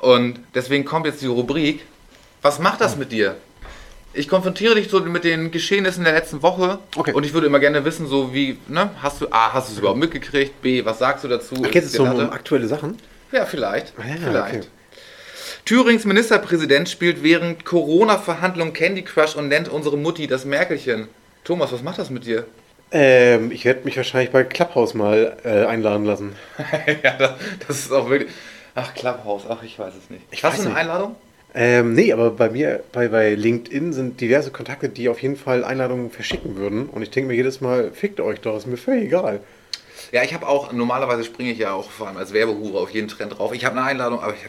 Und 0.00 0.40
deswegen 0.54 0.84
kommt 0.84 1.06
jetzt 1.06 1.22
die 1.22 1.26
Rubrik. 1.26 1.84
Was 2.42 2.58
macht 2.58 2.80
das 2.80 2.96
mit 2.96 3.12
dir? 3.12 3.36
Ich 4.12 4.28
konfrontiere 4.28 4.74
dich 4.74 4.88
so 4.88 5.00
mit 5.00 5.22
den 5.24 5.50
Geschehnissen 5.52 6.02
der 6.04 6.12
letzten 6.14 6.42
Woche 6.42 6.78
Okay. 6.96 7.12
und 7.12 7.24
ich 7.24 7.32
würde 7.32 7.46
immer 7.46 7.60
gerne 7.60 7.84
wissen, 7.84 8.08
so 8.08 8.34
wie, 8.34 8.58
ne, 8.66 8.90
hast 9.00 9.20
du, 9.20 9.28
A, 9.30 9.52
hast 9.52 9.68
du 9.68 9.74
es 9.74 9.78
überhaupt 9.78 10.00
mitgekriegt, 10.00 10.60
B, 10.62 10.84
was 10.84 10.98
sagst 10.98 11.22
du 11.22 11.28
dazu? 11.28 11.54
Ach, 11.64 11.70
geht 11.70 11.84
es 11.84 11.92
so 11.92 12.02
um, 12.02 12.18
aktuelle 12.30 12.66
Sachen? 12.66 12.96
Ja, 13.30 13.46
vielleicht. 13.46 13.92
Ah, 13.98 14.02
ja, 14.08 14.16
vielleicht. 14.16 14.56
okay. 14.56 14.66
Thürings 15.64 16.04
Ministerpräsident 16.04 16.88
spielt 16.88 17.22
während 17.22 17.64
Corona-Verhandlungen 17.64 18.72
Candy 18.72 19.02
Crush 19.02 19.36
und 19.36 19.48
nennt 19.48 19.68
unsere 19.68 19.96
Mutti 19.96 20.26
das 20.26 20.44
Merkelchen. 20.44 21.06
Thomas, 21.44 21.70
was 21.72 21.82
macht 21.82 21.98
das 21.98 22.10
mit 22.10 22.26
dir? 22.26 22.46
Ähm, 22.90 23.52
ich 23.52 23.64
werde 23.64 23.84
mich 23.84 23.96
wahrscheinlich 23.96 24.32
bei 24.32 24.42
Clubhouse 24.42 24.94
mal 24.94 25.36
äh, 25.44 25.66
einladen 25.66 26.04
lassen. 26.04 26.34
ja, 27.04 27.12
das, 27.16 27.32
das 27.68 27.78
ist 27.78 27.92
auch 27.92 28.10
wirklich. 28.10 28.30
Ach, 28.74 28.94
Clubhouse, 28.94 29.44
ach, 29.48 29.62
ich 29.62 29.78
weiß 29.78 29.94
es 29.94 30.10
nicht. 30.10 30.22
Ich 30.30 30.42
Hast 30.44 30.58
du 30.58 30.62
eine 30.62 30.70
nicht. 30.70 30.78
Einladung? 30.78 31.16
Ähm, 31.52 31.94
nee, 31.94 32.12
aber 32.12 32.30
bei 32.30 32.48
mir, 32.48 32.82
bei, 32.92 33.08
bei 33.08 33.34
LinkedIn 33.34 33.92
sind 33.92 34.20
diverse 34.20 34.50
Kontakte, 34.52 34.88
die 34.88 35.08
auf 35.08 35.20
jeden 35.20 35.36
Fall 35.36 35.64
Einladungen 35.64 36.10
verschicken 36.10 36.56
würden. 36.56 36.88
Und 36.88 37.02
ich 37.02 37.10
denke 37.10 37.28
mir 37.28 37.34
jedes 37.34 37.60
Mal, 37.60 37.90
fickt 37.92 38.20
euch 38.20 38.40
doch, 38.40 38.56
ist 38.56 38.66
mir 38.66 38.76
völlig 38.76 39.04
egal. 39.06 39.40
Ja, 40.12 40.22
ich 40.22 40.32
habe 40.34 40.46
auch, 40.46 40.72
normalerweise 40.72 41.24
springe 41.24 41.50
ich 41.52 41.58
ja 41.58 41.72
auch 41.72 41.90
vor 41.90 42.08
allem 42.08 42.16
als 42.16 42.32
Werbehure 42.32 42.78
auf 42.78 42.90
jeden 42.90 43.08
Trend 43.08 43.36
drauf. 43.38 43.52
Ich 43.52 43.64
habe 43.64 43.76
eine 43.76 43.86
Einladung, 43.86 44.20
aber 44.20 44.34
ich 44.34 44.40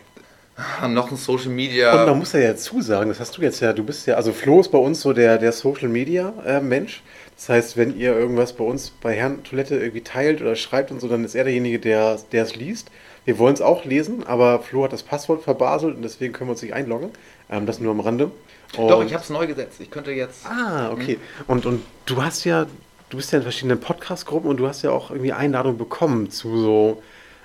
habe 0.79 0.93
noch 0.93 1.09
ein 1.11 1.17
Social 1.17 1.47
Und 1.47 1.55
Media. 1.55 2.05
man 2.05 2.19
muss 2.19 2.33
ja 2.33 2.41
dazu 2.41 2.81
sagen, 2.81 3.09
das 3.09 3.19
hast 3.19 3.37
du 3.37 3.41
jetzt 3.41 3.59
ja, 3.61 3.73
du 3.73 3.83
bist 3.83 4.05
ja, 4.07 4.15
also 4.15 4.31
Flo 4.31 4.59
ist 4.59 4.69
bei 4.71 4.77
uns 4.77 5.01
so 5.01 5.13
der, 5.13 5.37
der 5.37 5.51
Social 5.51 5.89
Media 5.89 6.33
äh, 6.45 6.59
Mensch. 6.61 7.01
Das 7.35 7.49
heißt, 7.49 7.77
wenn 7.77 7.97
ihr 7.97 8.13
irgendwas 8.15 8.53
bei 8.53 8.63
uns 8.63 8.91
bei 8.91 9.13
Herrn 9.15 9.43
Toilette 9.43 9.75
irgendwie 9.77 10.01
teilt 10.01 10.41
oder 10.41 10.55
schreibt 10.55 10.91
und 10.91 10.99
so, 10.99 11.07
dann 11.07 11.25
ist 11.25 11.33
er 11.35 11.45
derjenige, 11.45 11.79
der 11.79 12.19
der 12.31 12.43
es 12.43 12.55
liest. 12.55 12.91
Wir 13.25 13.37
wollen 13.37 13.53
es 13.53 13.61
auch 13.61 13.85
lesen, 13.85 14.25
aber 14.25 14.59
Flo 14.59 14.83
hat 14.83 14.93
das 14.93 15.03
Passwort 15.03 15.43
verbaselt 15.43 15.95
und 15.95 16.01
deswegen 16.01 16.33
können 16.33 16.49
wir 16.49 16.53
uns 16.53 16.61
nicht 16.61 16.73
einloggen. 16.73 17.11
Ähm, 17.49 17.65
das 17.65 17.79
nur 17.79 17.91
am 17.91 17.99
Rande. 17.99 18.31
Doch, 18.75 18.99
Und- 18.99 19.05
ich 19.07 19.13
habe 19.13 19.23
es 19.23 19.29
neu 19.29 19.45
gesetzt. 19.47 19.79
Ich 19.79 19.91
könnte 19.91 20.11
jetzt. 20.11 20.45
Ah, 20.45 20.89
okay. 20.91 21.19
Und, 21.47 21.65
und 21.65 21.83
du 22.05 22.23
hast 22.23 22.45
ja, 22.45 22.65
du 23.09 23.17
bist 23.17 23.31
ja 23.31 23.37
in 23.39 23.43
verschiedenen 23.43 23.79
Podcast-Gruppen 23.79 24.49
und 24.49 24.57
du 24.57 24.67
hast 24.67 24.81
ja 24.81 24.91
auch 24.91 25.11
irgendwie 25.11 25.33
Einladungen 25.33 25.77
bekommen 25.77 26.31
zu 26.31 26.57
so 26.61 27.03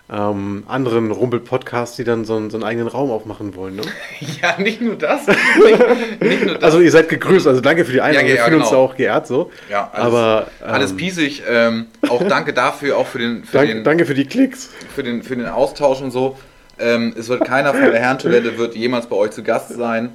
ähm, 0.09 0.63
anderen 0.69 1.11
Rumpel-Podcasts, 1.11 1.97
die 1.97 2.05
dann 2.05 2.25
so, 2.25 2.37
einen- 2.37 2.51
so 2.51 2.57
einen 2.57 2.65
eigenen 2.65 2.87
Raum 2.87 3.11
aufmachen 3.11 3.57
wollen, 3.57 3.77
ne? 3.77 3.83
Ja, 4.41 4.55
nicht 4.61 4.81
nur 4.81 4.95
das. 4.95 5.27
Nicht, 5.27 6.21
nicht 6.23 6.45
nur 6.45 6.55
das. 6.55 6.63
Also 6.63 6.81
ihr 6.81 6.91
seid 6.93 7.09
gegrüßt, 7.09 7.47
also 7.49 7.61
danke 7.61 7.85
für 7.85 7.93
die 7.93 8.01
Einladung, 8.01 8.29
Ja, 8.29 8.35
ja, 8.37 8.41
wir 8.43 8.45
fühlen 8.49 8.61
uns 8.61 8.71
genau. 8.71 8.83
auch 8.83 8.95
geehrt 8.97 9.27
so. 9.27 9.51
ja, 9.69 9.91
alles, 9.93 10.07
aber 10.07 10.47
ähm, 10.65 10.71
alles 10.75 10.97
piesig. 10.97 11.43
Ähm, 11.49 11.87
auch 12.09 12.23
danke 12.29 12.53
dafür, 12.53 12.97
auch 12.99 13.07
für 13.09 13.19
den, 13.19 13.45
für 13.45 13.59
danke, 13.59 13.75
den, 13.75 13.85
danke 13.85 14.07
für 14.07 14.15
die 14.15 14.27
Klicks. 14.27 14.71
für 14.95 15.03
den, 15.03 15.23
für 15.25 15.35
den 15.37 15.47
Austausch 15.47 16.01
und 16.01 16.13
so. 16.13 16.37
Ähm, 16.79 17.15
es 17.19 17.29
wird 17.29 17.45
keiner 17.45 17.73
von 17.73 17.81
der 17.91 17.99
Herrentoilette 17.99 18.59
wird 18.59 18.75
jemals 18.77 19.07
bei 19.07 19.17
euch 19.17 19.31
zu 19.31 19.43
Gast 19.43 19.71
sein. 19.71 20.13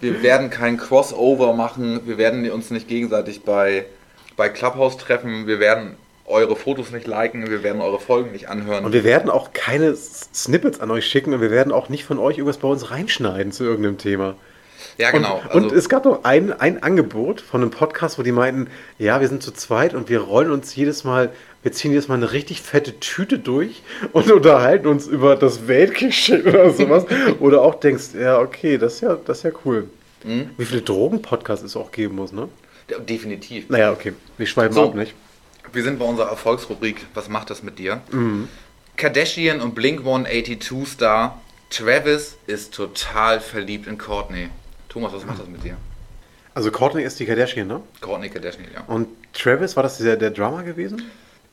Wir 0.00 0.22
werden 0.22 0.48
kein 0.48 0.76
Crossover 0.76 1.52
machen. 1.54 2.00
Wir 2.06 2.18
werden 2.18 2.48
uns 2.52 2.70
nicht 2.70 2.86
gegenseitig 2.86 3.42
bei, 3.42 3.84
bei 4.36 4.48
Clubhouse 4.48 4.96
treffen. 4.96 5.48
Wir 5.48 5.58
werden 5.58 5.96
eure 6.26 6.56
Fotos 6.56 6.90
nicht 6.90 7.06
liken. 7.06 7.48
Wir 7.50 7.62
werden 7.62 7.82
eure 7.82 8.00
Folgen 8.00 8.32
nicht 8.32 8.48
anhören. 8.48 8.84
Und 8.84 8.92
wir 8.92 9.04
werden 9.04 9.30
auch 9.30 9.52
keine 9.52 9.94
Snippets 9.94 10.80
an 10.80 10.90
euch 10.90 11.06
schicken 11.06 11.34
und 11.34 11.40
wir 11.40 11.50
werden 11.50 11.72
auch 11.72 11.88
nicht 11.88 12.04
von 12.04 12.18
euch 12.18 12.38
irgendwas 12.38 12.58
bei 12.58 12.68
uns 12.68 12.90
reinschneiden 12.90 13.52
zu 13.52 13.64
irgendeinem 13.64 13.98
Thema. 13.98 14.36
ja, 14.96 15.10
genau. 15.10 15.42
Und, 15.52 15.64
und 15.64 15.72
es 15.72 15.88
gab 15.88 16.04
noch 16.04 16.24
ein, 16.24 16.52
ein 16.52 16.82
Angebot 16.82 17.40
von 17.40 17.60
einem 17.62 17.70
Podcast, 17.70 18.18
wo 18.18 18.22
die 18.22 18.32
meinten, 18.32 18.68
ja, 18.98 19.20
wir 19.20 19.28
sind 19.28 19.42
zu 19.42 19.52
zweit 19.52 19.94
und 19.94 20.08
wir 20.08 20.20
rollen 20.20 20.50
uns 20.50 20.74
jedes 20.74 21.04
Mal, 21.04 21.30
wir 21.62 21.72
ziehen 21.72 21.90
jedes 21.90 22.08
Mal 22.08 22.14
eine 22.14 22.32
richtig 22.32 22.62
fette 22.62 22.98
Tüte 23.00 23.38
durch 23.38 23.82
und 24.12 24.30
unterhalten 24.32 24.86
uns 24.86 25.06
über 25.06 25.36
das 25.36 25.68
Weltgeschehen 25.68 26.46
oder 26.46 26.70
sowas. 26.70 27.04
oder 27.40 27.60
auch 27.62 27.74
denkst, 27.74 28.14
ja, 28.18 28.38
okay, 28.38 28.78
das 28.78 28.94
ist 28.94 29.00
ja, 29.02 29.18
das 29.26 29.38
ist 29.38 29.42
ja 29.44 29.50
cool. 29.66 29.88
Mhm. 30.24 30.50
Wie 30.56 30.64
viele 30.64 30.80
Drogen-Podcasts 30.80 31.64
es 31.64 31.76
auch 31.76 31.92
geben 31.92 32.16
muss, 32.16 32.32
ne? 32.32 32.48
Definitiv. 33.08 33.68
Naja, 33.68 33.92
okay, 33.92 34.12
wir 34.38 34.46
schweifen 34.46 34.72
So. 34.72 34.84
ab, 34.88 34.94
nicht? 34.94 35.14
Wir 35.72 35.82
sind 35.82 35.98
bei 35.98 36.04
unserer 36.04 36.28
Erfolgsrubrik. 36.30 37.06
Was 37.14 37.28
macht 37.28 37.50
das 37.50 37.62
mit 37.62 37.78
dir? 37.78 38.00
Mhm. 38.10 38.48
Kardashian 38.96 39.60
und 39.60 39.74
Blink 39.74 40.00
182 40.00 40.86
Star 40.88 41.40
Travis 41.70 42.36
ist 42.46 42.72
total 42.74 43.40
verliebt 43.40 43.86
in 43.88 43.98
Courtney. 43.98 44.48
Thomas, 44.88 45.12
was 45.12 45.24
macht 45.26 45.40
das 45.40 45.48
mit 45.48 45.64
dir? 45.64 45.76
Also 46.54 46.70
Courtney 46.70 47.02
ist 47.02 47.18
die 47.18 47.26
Kardashian, 47.26 47.66
ne? 47.66 47.80
Courtney 48.00 48.28
Kardashian, 48.28 48.68
ja. 48.72 48.84
Und 48.86 49.08
Travis, 49.32 49.74
war 49.74 49.82
das 49.82 49.98
der, 49.98 50.16
der 50.16 50.30
Drama 50.30 50.62
gewesen? 50.62 51.02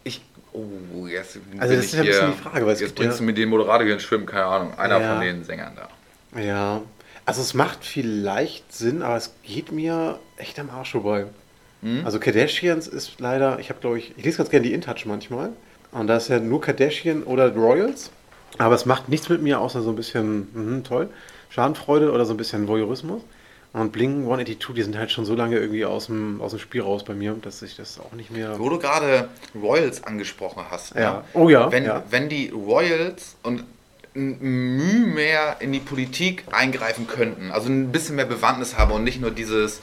Ich. 0.03 0.22
Oh, 0.53 1.07
jetzt 1.07 1.39
Also 1.57 1.76
das 1.76 1.86
ist 1.86 1.93
ja 1.93 2.01
ein 2.01 2.05
bisschen 2.05 2.32
die 2.34 2.38
Frage, 2.38 2.66
weil 2.68 2.74
es 2.74 2.82
Jetzt 2.82 2.93
bringst 2.95 3.16
ja- 3.16 3.20
du 3.20 3.24
mir 3.24 3.34
den 3.34 3.49
Moderator 3.49 3.84
hier 3.86 3.93
ins 3.95 4.03
Schwimmen, 4.03 4.26
keine 4.28 4.45
Ahnung. 4.45 4.78
Einer 4.78 4.99
Ja. 4.99 5.14
von 5.14 5.22
den 5.22 5.43
Sängern 5.43 5.74
da. 5.76 6.39
Ja. 6.39 6.82
Also 7.26 7.41
es 7.41 7.53
macht 7.55 7.84
vielleicht 7.86 8.72
Sinn, 8.74 9.01
aber 9.01 9.16
es 9.16 9.32
geht 9.43 9.72
mir 9.72 10.20
echt 10.38 10.59
am 10.59 10.70
Arsch 10.70 10.91
vorbei. 10.91 11.26
Hm? 11.82 12.06
Also 12.06 12.20
Kardashians 12.20 12.88
ist 12.88 13.20
leider, 13.20 13.60
ich 13.60 13.70
habe 13.70 13.80
glaube 13.80 14.00
ich, 14.00 14.14
ich 14.18 14.24
lese 14.24 14.38
ganz 14.38 14.50
gerne 14.50 14.68
die 14.68 14.74
InTouch 14.74 15.06
manchmal. 15.06 15.52
Und 15.92 16.08
da 16.08 16.18
ist 16.18 16.30
ja 16.30 16.40
nur 16.40 16.62
Kardashian 16.62 17.24
oder 17.24 17.54
Royals. 17.54 18.12
Aber 18.58 18.76
es 18.76 18.86
macht 18.86 19.10
nichts 19.10 19.30
mit 19.30 19.42
mir, 19.42 19.60
außer 19.60 19.82
so 19.82 19.90
ein 19.90 19.96
bisschen, 19.96 20.48
mhm, 20.54 20.84
toll, 20.84 21.10
Schadenfreude 21.50 22.12
oder 22.12 22.26
so 22.26 22.34
ein 22.34 22.38
bisschen 22.38 22.68
Voyeurismus. 22.68 23.22
Und 23.74 23.94
Blink 23.94 24.24
182, 24.24 24.76
die 24.76 24.84
sind 24.84 24.98
halt 24.98 25.12
schon 25.12 25.24
so 25.24 25.34
lange 25.34 25.58
irgendwie 25.58 25.86
aus 25.86 26.08
dem, 26.08 26.42
aus 26.42 26.52
dem 26.52 26.60
Spiel 26.60 26.82
raus 26.82 27.06
bei 27.06 27.14
mir, 27.14 27.34
dass 27.42 27.62
ich 27.62 27.78
das 27.78 28.00
auch 28.00 28.12
nicht 28.12 28.30
mehr... 28.30 28.60
Wo 28.60 28.68
du 28.68 28.78
gerade 28.78 29.30
Royals 29.56 30.04
angesprochen 30.04 30.64
hast. 30.70 30.94
Ja. 30.94 31.14
ne? 31.14 31.24
Oh 31.34 31.48
ja, 31.48 31.72
Wenn, 31.72 31.86
ja. 31.86 32.04
wenn 32.10 32.28
die 32.28 32.50
Royals 32.50 33.38
und 33.44 33.64
ein 34.14 34.40
Mühe 34.42 35.08
mehr 35.08 35.58
in 35.62 35.72
die 35.72 35.80
Politik 35.80 36.44
eingreifen 36.52 37.08
könnten, 37.08 37.52
also 37.52 37.70
ein 37.70 37.94
bisschen 37.94 38.18
mehr 38.18 38.26
Bewandtnis 38.26 38.78
haben 38.78 38.92
und 38.92 39.06
nicht 39.06 39.22
nur 39.22 39.32
dieses, 39.32 39.80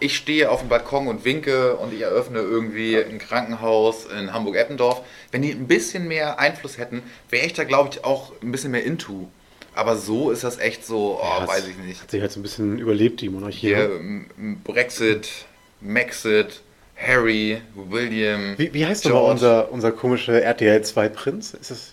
ich 0.00 0.16
stehe 0.16 0.50
auf 0.50 0.60
dem 0.60 0.68
Balkon 0.68 1.06
und 1.06 1.24
winke 1.24 1.76
und 1.76 1.92
ich 1.92 2.00
eröffne 2.00 2.38
irgendwie 2.40 2.96
ein 2.96 3.18
Krankenhaus 3.18 4.06
in 4.06 4.32
Hamburg-Eppendorf. 4.32 5.02
Wenn 5.30 5.42
die 5.42 5.50
ein 5.52 5.66
bisschen 5.68 6.08
mehr 6.08 6.38
Einfluss 6.38 6.78
hätten, 6.78 7.02
wäre 7.28 7.46
ich 7.46 7.52
da, 7.52 7.64
glaube 7.64 7.90
ich, 7.92 8.04
auch 8.04 8.32
ein 8.42 8.50
bisschen 8.52 8.70
mehr 8.72 8.84
into. 8.84 9.28
Aber 9.74 9.96
so 9.96 10.30
ist 10.30 10.42
das 10.42 10.58
echt 10.58 10.84
so, 10.84 11.20
oh, 11.22 11.40
Ja, 11.40 11.46
weiß 11.46 11.68
ich 11.68 11.76
nicht. 11.78 12.02
Hat 12.02 12.10
sich 12.10 12.20
halt 12.20 12.32
so 12.32 12.40
ein 12.40 12.42
bisschen 12.42 12.78
überlebt, 12.78 13.20
die 13.20 13.28
Monarchie. 13.28 13.68
Hier, 13.68 13.88
ne? 13.88 14.56
Brexit, 14.64 15.28
Maxit, 15.80 16.60
Harry, 16.96 17.60
William. 17.74 18.54
Wie, 18.58 18.74
wie 18.74 18.84
heißt 18.84 19.04
nochmal 19.06 19.30
unser, 19.30 19.70
unser 19.72 19.92
komischer 19.92 20.42
RTL 20.42 20.82
2 20.82 21.08
Prinz? 21.10 21.54
Ist 21.54 21.70
es 21.70 21.92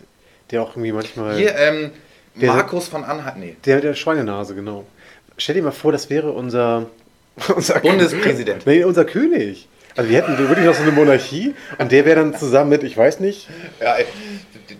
der 0.51 0.61
auch 0.63 0.71
irgendwie 0.71 0.91
manchmal... 0.91 1.37
Hier, 1.37 1.55
ähm, 1.57 1.91
Der- 2.35 2.53
Markus 2.53 2.87
von 2.87 3.03
Anhalt, 3.03 3.37
nee. 3.37 3.55
Der 3.65 3.75
mit 3.75 3.83
der 3.83 3.93
Schweinenase, 3.93 4.55
genau. 4.55 4.85
Stell 5.37 5.55
dir 5.55 5.61
mal 5.61 5.71
vor, 5.71 5.91
das 5.91 6.09
wäre 6.09 6.31
unser, 6.31 6.89
unser 7.55 7.79
Bundespräsident. 7.79 8.65
Nee, 8.65 8.83
unser 8.83 9.05
König. 9.05 9.67
Also 9.95 10.09
wir 10.09 10.17
hätten 10.17 10.37
wirklich 10.37 10.65
noch 10.65 10.75
so 10.75 10.83
eine 10.83 10.91
Monarchie 10.91 11.55
und 11.79 11.91
der 11.91 12.05
wäre 12.05 12.17
dann 12.17 12.35
zusammen 12.35 12.69
mit, 12.69 12.83
ich 12.83 12.95
weiß 12.95 13.19
nicht, 13.19 13.49
Ja, 13.81 13.95
ey, 13.95 14.05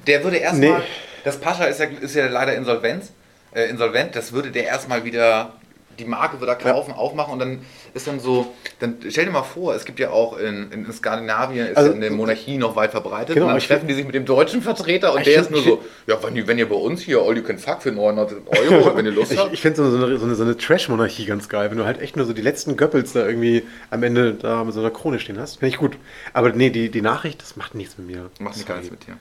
der 0.05 0.23
würde 0.23 0.37
erstmal, 0.37 0.69
Nee. 0.79 0.85
das 1.23 1.37
Pascha 1.37 1.65
ist 1.65 1.79
ja, 1.79 1.87
ist 2.01 2.15
ja 2.15 2.27
leider 2.27 2.53
Insolvenz, 2.55 3.11
äh, 3.53 3.63
insolvent, 3.69 4.15
das 4.15 4.31
würde 4.31 4.51
der 4.51 4.65
erstmal 4.65 5.03
wieder 5.05 5.53
die 5.97 6.05
Marke 6.05 6.39
wird 6.39 6.49
da 6.49 6.55
kaufen, 6.55 6.91
aufmachen 6.93 7.33
und 7.33 7.39
dann 7.39 7.59
ist 7.93 8.07
dann 8.07 8.19
so, 8.19 8.53
dann 8.79 8.97
stell 9.09 9.25
dir 9.25 9.31
mal 9.31 9.43
vor, 9.43 9.73
es 9.75 9.85
gibt 9.85 9.99
ja 9.99 10.09
auch 10.11 10.37
in, 10.37 10.71
in, 10.71 10.85
in 10.85 10.91
Skandinavien, 10.93 11.67
ist 11.67 11.77
Also- 11.77 11.89
ja 11.91 11.95
eine 11.95 12.09
Monarchie 12.11 12.57
noch 12.57 12.75
weit 12.75 12.91
verbreitet 12.91 13.33
Genau, 13.35 13.47
und 13.47 13.53
dann 13.53 13.61
treffen 13.61 13.87
die 13.87 13.93
sich 13.93 14.05
mit 14.05 14.15
dem 14.15 14.25
deutschen 14.25 14.61
Vertreter 14.61 15.13
und 15.13 15.25
der 15.25 15.41
ist 15.41 15.51
nur 15.51 15.61
so, 15.61 15.83
ja, 16.05 16.21
wenn, 16.23 16.35
ihr- 16.35 16.47
wenn 16.47 16.57
ihr 16.57 16.69
bei 16.69 16.75
uns 16.75 17.01
hier 17.01 17.19
all 17.21 17.35
you 17.35 17.43
can 17.43 17.57
fuck 17.57 17.81
für 17.81 17.91
900 17.91 18.33
Euro, 18.47 18.95
wenn 18.95 19.05
ihr 19.05 19.11
Lust 19.11 19.31
Ich, 19.33 19.37
habt. 19.39 19.53
ich 19.53 19.61
finde 19.61 19.77
so 19.89 19.97
eine, 20.05 20.17
so 20.17 20.25
eine, 20.25 20.35
so 20.35 20.43
eine 20.43 20.55
Trash-Monarchie 20.57 21.25
ganz 21.25 21.49
geil, 21.49 21.69
wenn 21.71 21.77
du 21.77 21.85
halt 21.85 22.01
echt 22.01 22.15
nur 22.15 22.25
so 22.25 22.33
die 22.33 22.41
letzten 22.41 22.77
Göppels 22.77 23.13
da 23.13 23.25
irgendwie 23.25 23.63
am 23.89 24.03
Ende 24.03 24.33
da 24.35 24.63
mit 24.63 24.73
so 24.73 24.79
einer 24.79 24.91
Krone 24.91 25.19
stehen 25.19 25.39
hast. 25.39 25.59
Finde 25.59 25.69
ich 25.69 25.77
gut. 25.77 25.97
Aber 26.33 26.51
nee, 26.51 26.69
die, 26.69 26.89
die 26.89 27.01
Nachricht, 27.01 27.41
das 27.41 27.55
macht 27.55 27.75
nichts 27.75 27.97
mit 27.97 28.07
mir. 28.07 28.29
Macht 28.39 28.57
nichts 28.57 28.91
mit 28.91 29.07
dir. 29.07 29.17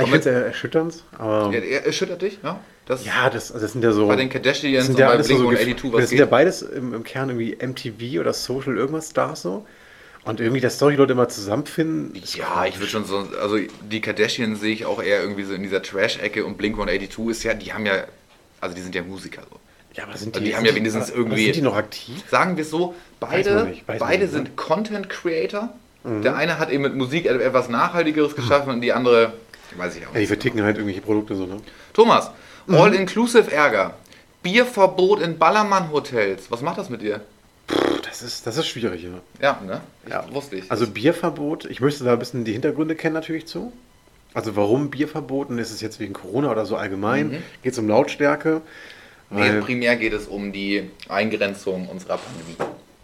Ich 0.00 0.04
finde 0.04 0.18
es 0.18 0.26
erschütternd, 0.26 1.02
aber. 1.18 1.50
Ja, 1.52 1.58
er 1.60 1.86
erschüttert 1.86 2.22
dich, 2.22 2.38
ja? 2.44 2.60
Das 2.88 3.04
Ja, 3.04 3.30
das, 3.30 3.52
also 3.52 3.64
das 3.64 3.72
sind 3.72 3.84
ja 3.84 3.92
so. 3.92 4.06
bei 4.08 4.16
den 4.16 4.28
Kardashians 4.30 4.86
das 4.86 4.88
und 4.88 4.96
sind 4.96 4.98
ja 5.00 5.06
bei 5.08 5.12
alles 5.14 5.28
so, 5.28 5.34
Blink 5.36 5.50
Gef- 5.52 5.60
182, 5.60 5.92
das 5.92 6.02
was 6.02 6.08
sind 6.08 6.18
ja 6.18 6.26
beides 6.26 6.62
im, 6.62 6.94
im 6.94 7.04
Kern 7.04 7.28
irgendwie 7.28 7.56
MTV 7.64 8.20
oder 8.20 8.32
Social 8.32 8.76
irgendwas 8.76 9.10
Stars 9.10 9.42
so. 9.42 9.66
Und 10.24 10.40
irgendwie, 10.40 10.60
dass 10.60 10.78
solche 10.78 10.98
Leute 10.98 11.12
immer 11.12 11.28
zusammenfinden. 11.28 12.12
Ja, 12.34 12.66
ich 12.66 12.78
würde 12.78 12.90
schon 12.90 13.04
so, 13.04 13.26
also 13.40 13.56
die 13.90 14.00
Kardashians 14.00 14.60
sehe 14.60 14.72
ich 14.74 14.84
auch 14.84 15.02
eher 15.02 15.20
irgendwie 15.22 15.44
so 15.44 15.54
in 15.54 15.62
dieser 15.62 15.80
Trash-Ecke 15.82 16.44
und 16.44 16.58
Blink 16.58 16.74
182 16.74 17.28
ist 17.30 17.44
ja, 17.44 17.54
die 17.54 17.72
haben 17.72 17.86
ja, 17.86 18.04
also 18.60 18.74
die 18.74 18.82
sind 18.82 18.94
ja 18.94 19.02
Musiker 19.02 19.42
so. 19.48 19.58
Ja, 19.94 20.04
aber 20.04 20.16
sind 20.16 20.34
Also 20.34 20.40
die, 20.44 20.50
die 20.50 20.54
haben 20.56 20.64
sind 20.64 20.70
ja 20.70 20.74
wenigstens 20.76 21.10
irgendwie- 21.10 21.44
Sind 21.44 21.56
die 21.56 21.62
noch 21.62 21.76
aktiv? 21.76 22.22
Sagen 22.30 22.56
wir 22.56 22.62
es 22.62 22.70
so, 22.70 22.94
beide, 23.20 23.64
nicht, 23.64 23.86
beide 23.86 24.04
nicht, 24.04 24.20
ne? 24.20 24.28
sind 24.28 24.56
Content 24.56 25.08
Creator. 25.08 25.72
Der 26.04 26.36
eine 26.36 26.58
hat 26.58 26.70
eben 26.70 26.82
mit 26.84 26.94
Musik 26.94 27.26
etwas 27.26 27.68
Nachhaltigeres 27.68 28.34
geschaffen 28.36 28.70
und 28.72 28.80
die 28.80 28.92
andere, 28.92 29.32
weiß 29.76 29.96
ich 29.96 30.02
auch 30.02 30.08
Ja, 30.08 30.14
die 30.14 30.18
nicht. 30.20 30.28
verticken 30.28 30.62
halt 30.62 30.76
irgendwelche 30.76 31.02
Produkte 31.02 31.34
so, 31.36 31.46
ne? 31.46 31.56
Thomas, 31.92 32.30
Mhm. 32.66 32.74
All-Inclusive 32.76 33.50
Ärger. 33.50 33.94
Bierverbot 34.42 35.20
in 35.20 35.38
Ballermann-Hotels. 35.38 36.50
Was 36.50 36.60
macht 36.62 36.78
das 36.78 36.90
mit 36.90 37.00
dir? 37.02 37.22
Puh, 37.66 37.76
Das 38.06 38.22
ist, 38.22 38.46
das 38.46 38.56
ist 38.56 38.66
schwierig, 38.66 39.02
ja. 39.02 39.10
Ja, 39.40 39.60
ne? 39.66 39.80
Ich, 40.06 40.12
Ja. 40.12 40.24
Wusste 40.32 40.56
ich. 40.56 40.70
Also 40.70 40.86
Bierverbot, 40.86 41.64
ich 41.66 41.80
möchte 41.80 42.04
da 42.04 42.12
ein 42.12 42.18
bisschen 42.18 42.44
die 42.44 42.52
Hintergründe 42.52 42.94
kennen 42.94 43.14
natürlich 43.14 43.46
zu. 43.46 43.72
Also 44.34 44.54
warum 44.56 44.90
Bierverbot? 44.90 45.48
Und 45.48 45.58
ist 45.58 45.70
es 45.70 45.80
jetzt 45.80 45.98
wegen 46.00 46.12
Corona 46.12 46.50
oder 46.50 46.66
so 46.66 46.76
allgemein? 46.76 47.28
Mhm. 47.28 47.42
Geht 47.62 47.72
es 47.72 47.78
um 47.78 47.88
Lautstärke? 47.88 48.60
nee, 49.30 49.60
primär 49.60 49.96
geht 49.96 50.12
es 50.14 50.26
um 50.26 50.52
die 50.52 50.88
Eingrenzung 51.08 51.88
unserer 51.88 52.18
Pandemie. 52.18 52.56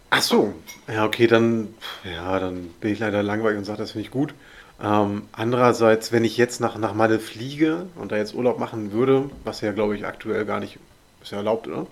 Ach 0.09 0.21
so. 0.21 0.53
Ja, 0.87 1.05
okay, 1.05 1.27
dann, 1.27 1.73
ja, 2.03 2.39
dann 2.39 2.67
bin 2.79 2.93
ich 2.93 2.99
leider 2.99 3.21
langweilig 3.21 3.57
und 3.59 3.65
sage, 3.65 3.79
das 3.79 3.91
finde 3.91 4.05
ich 4.05 4.11
gut. 4.11 4.33
Ähm, 4.81 5.29
andererseits, 5.31 6.11
wenn 6.11 6.25
ich 6.25 6.37
jetzt 6.37 6.59
nach, 6.59 6.77
nach 6.77 6.93
Malle 6.93 7.19
fliege 7.19 7.87
und 7.95 8.11
da 8.11 8.17
jetzt 8.17 8.33
Urlaub 8.33 8.59
machen 8.59 8.91
würde, 8.91 9.29
was 9.43 9.61
ja, 9.61 9.71
glaube 9.71 9.95
ich, 9.95 10.05
aktuell 10.05 10.45
gar 10.45 10.59
nicht 10.59 10.79
ist 11.21 11.31
ja 11.31 11.37
erlaubt, 11.37 11.67
oder? 11.67 11.87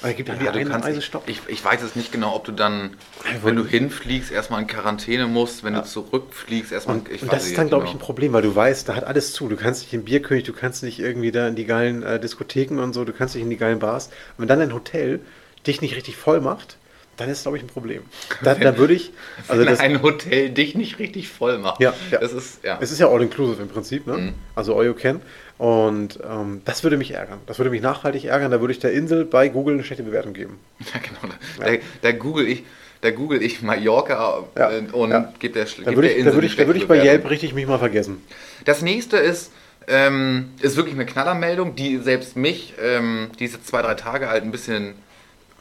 Aber 0.00 0.10
es 0.10 0.16
gibt 0.16 0.30
halt 0.30 0.40
Ja, 0.40 0.52
die 0.52 0.60
einen 0.60 0.72
Reisestopp. 0.72 1.28
ich, 1.28 1.40
ich 1.48 1.62
weiß 1.62 1.82
jetzt 1.82 1.94
nicht 1.96 2.10
genau, 2.10 2.34
ob 2.34 2.44
du 2.44 2.52
dann, 2.52 2.96
Ja, 3.24 3.44
wenn 3.44 3.56
du 3.56 3.66
hinfliegst, 3.66 4.30
erstmal 4.30 4.62
in 4.62 4.66
Quarantäne 4.66 5.26
musst, 5.26 5.62
wenn 5.62 5.74
Ja. 5.74 5.82
du 5.82 5.86
zurückfliegst, 5.86 6.72
erstmal. 6.72 6.98
Und, 6.98 7.10
ich 7.10 7.22
und 7.22 7.32
das 7.32 7.44
ist 7.44 7.58
dann, 7.58 7.68
glaube 7.68 7.84
ich, 7.84 7.90
genau. 7.90 8.00
ein 8.02 8.06
Problem, 8.06 8.32
weil 8.32 8.42
du 8.42 8.54
weißt, 8.54 8.88
da 8.88 8.94
hat 8.94 9.04
alles 9.04 9.32
zu. 9.34 9.48
Du 9.48 9.56
kannst 9.56 9.82
nicht 9.82 9.92
in 9.92 10.04
Bierkönig, 10.04 10.44
du 10.44 10.54
kannst 10.54 10.82
nicht 10.82 11.00
irgendwie 11.00 11.32
da 11.32 11.48
in 11.48 11.54
die 11.56 11.66
geilen 11.66 12.02
äh, 12.02 12.18
Diskotheken 12.18 12.78
und 12.78 12.94
so, 12.94 13.04
du 13.04 13.12
kannst 13.12 13.34
nicht 13.34 13.44
in 13.44 13.50
die 13.50 13.58
geilen 13.58 13.78
Bars. 13.78 14.06
Und 14.06 14.38
wenn 14.38 14.48
dann 14.48 14.60
ein 14.60 14.72
Hotel 14.72 15.20
dich 15.66 15.82
nicht 15.82 15.96
richtig 15.96 16.16
voll 16.16 16.40
macht, 16.40 16.78
dann 17.20 17.28
ist, 17.28 17.42
glaube 17.42 17.58
ich, 17.58 17.62
ein 17.62 17.68
Problem. 17.68 18.02
Da, 18.42 18.54
dann 18.54 18.78
würde 18.78 18.94
ich, 18.94 19.12
also 19.48 19.60
wenn 19.60 19.68
das, 19.68 19.80
ein 19.80 20.02
Hotel 20.02 20.48
dich 20.50 20.74
nicht 20.74 20.98
richtig 20.98 21.28
voll 21.28 21.58
macht. 21.58 21.80
Ja, 21.80 21.92
ja. 22.10 22.18
Das 22.18 22.32
ist, 22.32 22.64
ja. 22.64 22.78
es 22.80 22.90
ist 22.90 22.98
ja 22.98 23.08
all-inclusive 23.08 23.60
im 23.60 23.68
Prinzip, 23.68 24.06
ne? 24.06 24.16
Mhm. 24.16 24.34
also 24.54 24.76
all 24.76 24.86
you 24.86 24.94
can. 24.94 25.20
Und 25.58 26.18
ähm, 26.26 26.62
das 26.64 26.82
würde 26.84 26.96
mich 26.96 27.10
ärgern. 27.10 27.38
Das 27.46 27.58
würde 27.58 27.70
mich 27.70 27.82
nachhaltig 27.82 28.24
ärgern. 28.24 28.50
Da 28.50 28.60
würde 28.62 28.72
ich 28.72 28.78
der 28.78 28.92
Insel 28.92 29.26
bei 29.26 29.48
Google 29.48 29.74
eine 29.74 29.84
schlechte 29.84 30.02
Bewertung 30.02 30.32
geben. 30.32 30.58
Ja, 30.94 31.00
genau. 31.00 31.34
Da, 31.58 31.82
da 32.00 32.12
google 32.12 32.48
ich, 32.48 32.64
da 33.02 33.10
google 33.10 33.42
ich 33.42 33.60
Mallorca 33.60 34.44
Ja, 34.56 34.70
äh, 34.70 34.82
und 34.92 35.10
ja. 35.10 35.32
gebe 35.38 35.52
der, 35.52 35.66
Da 35.66 35.90
geb 35.90 35.96
würde 35.96 36.08
ich, 36.08 36.14
da 36.14 36.18
Insel 36.18 36.34
würde 36.34 36.46
ich, 36.46 36.56
da 36.56 36.66
würde 36.66 36.78
ich 36.78 36.84
schlechte 36.86 37.02
bei 37.02 37.12
Yelp 37.12 37.28
richtig 37.28 37.52
mich 37.52 37.66
mal 37.66 37.78
vergessen. 37.78 38.24
Das 38.64 38.80
nächste 38.80 39.18
ist, 39.18 39.52
ähm, 39.86 40.50
ist 40.60 40.76
wirklich 40.76 40.94
eine 40.94 41.04
Knallermeldung, 41.04 41.74
die 41.74 41.98
selbst 41.98 42.36
mich, 42.36 42.74
ähm, 42.82 43.30
die 43.38 43.44
ist 43.44 43.54
jetzt 43.54 43.66
zwei, 43.66 43.82
drei 43.82 43.94
Tage 43.94 44.28
alt, 44.28 44.44
ein 44.44 44.52
bisschen, 44.52 44.94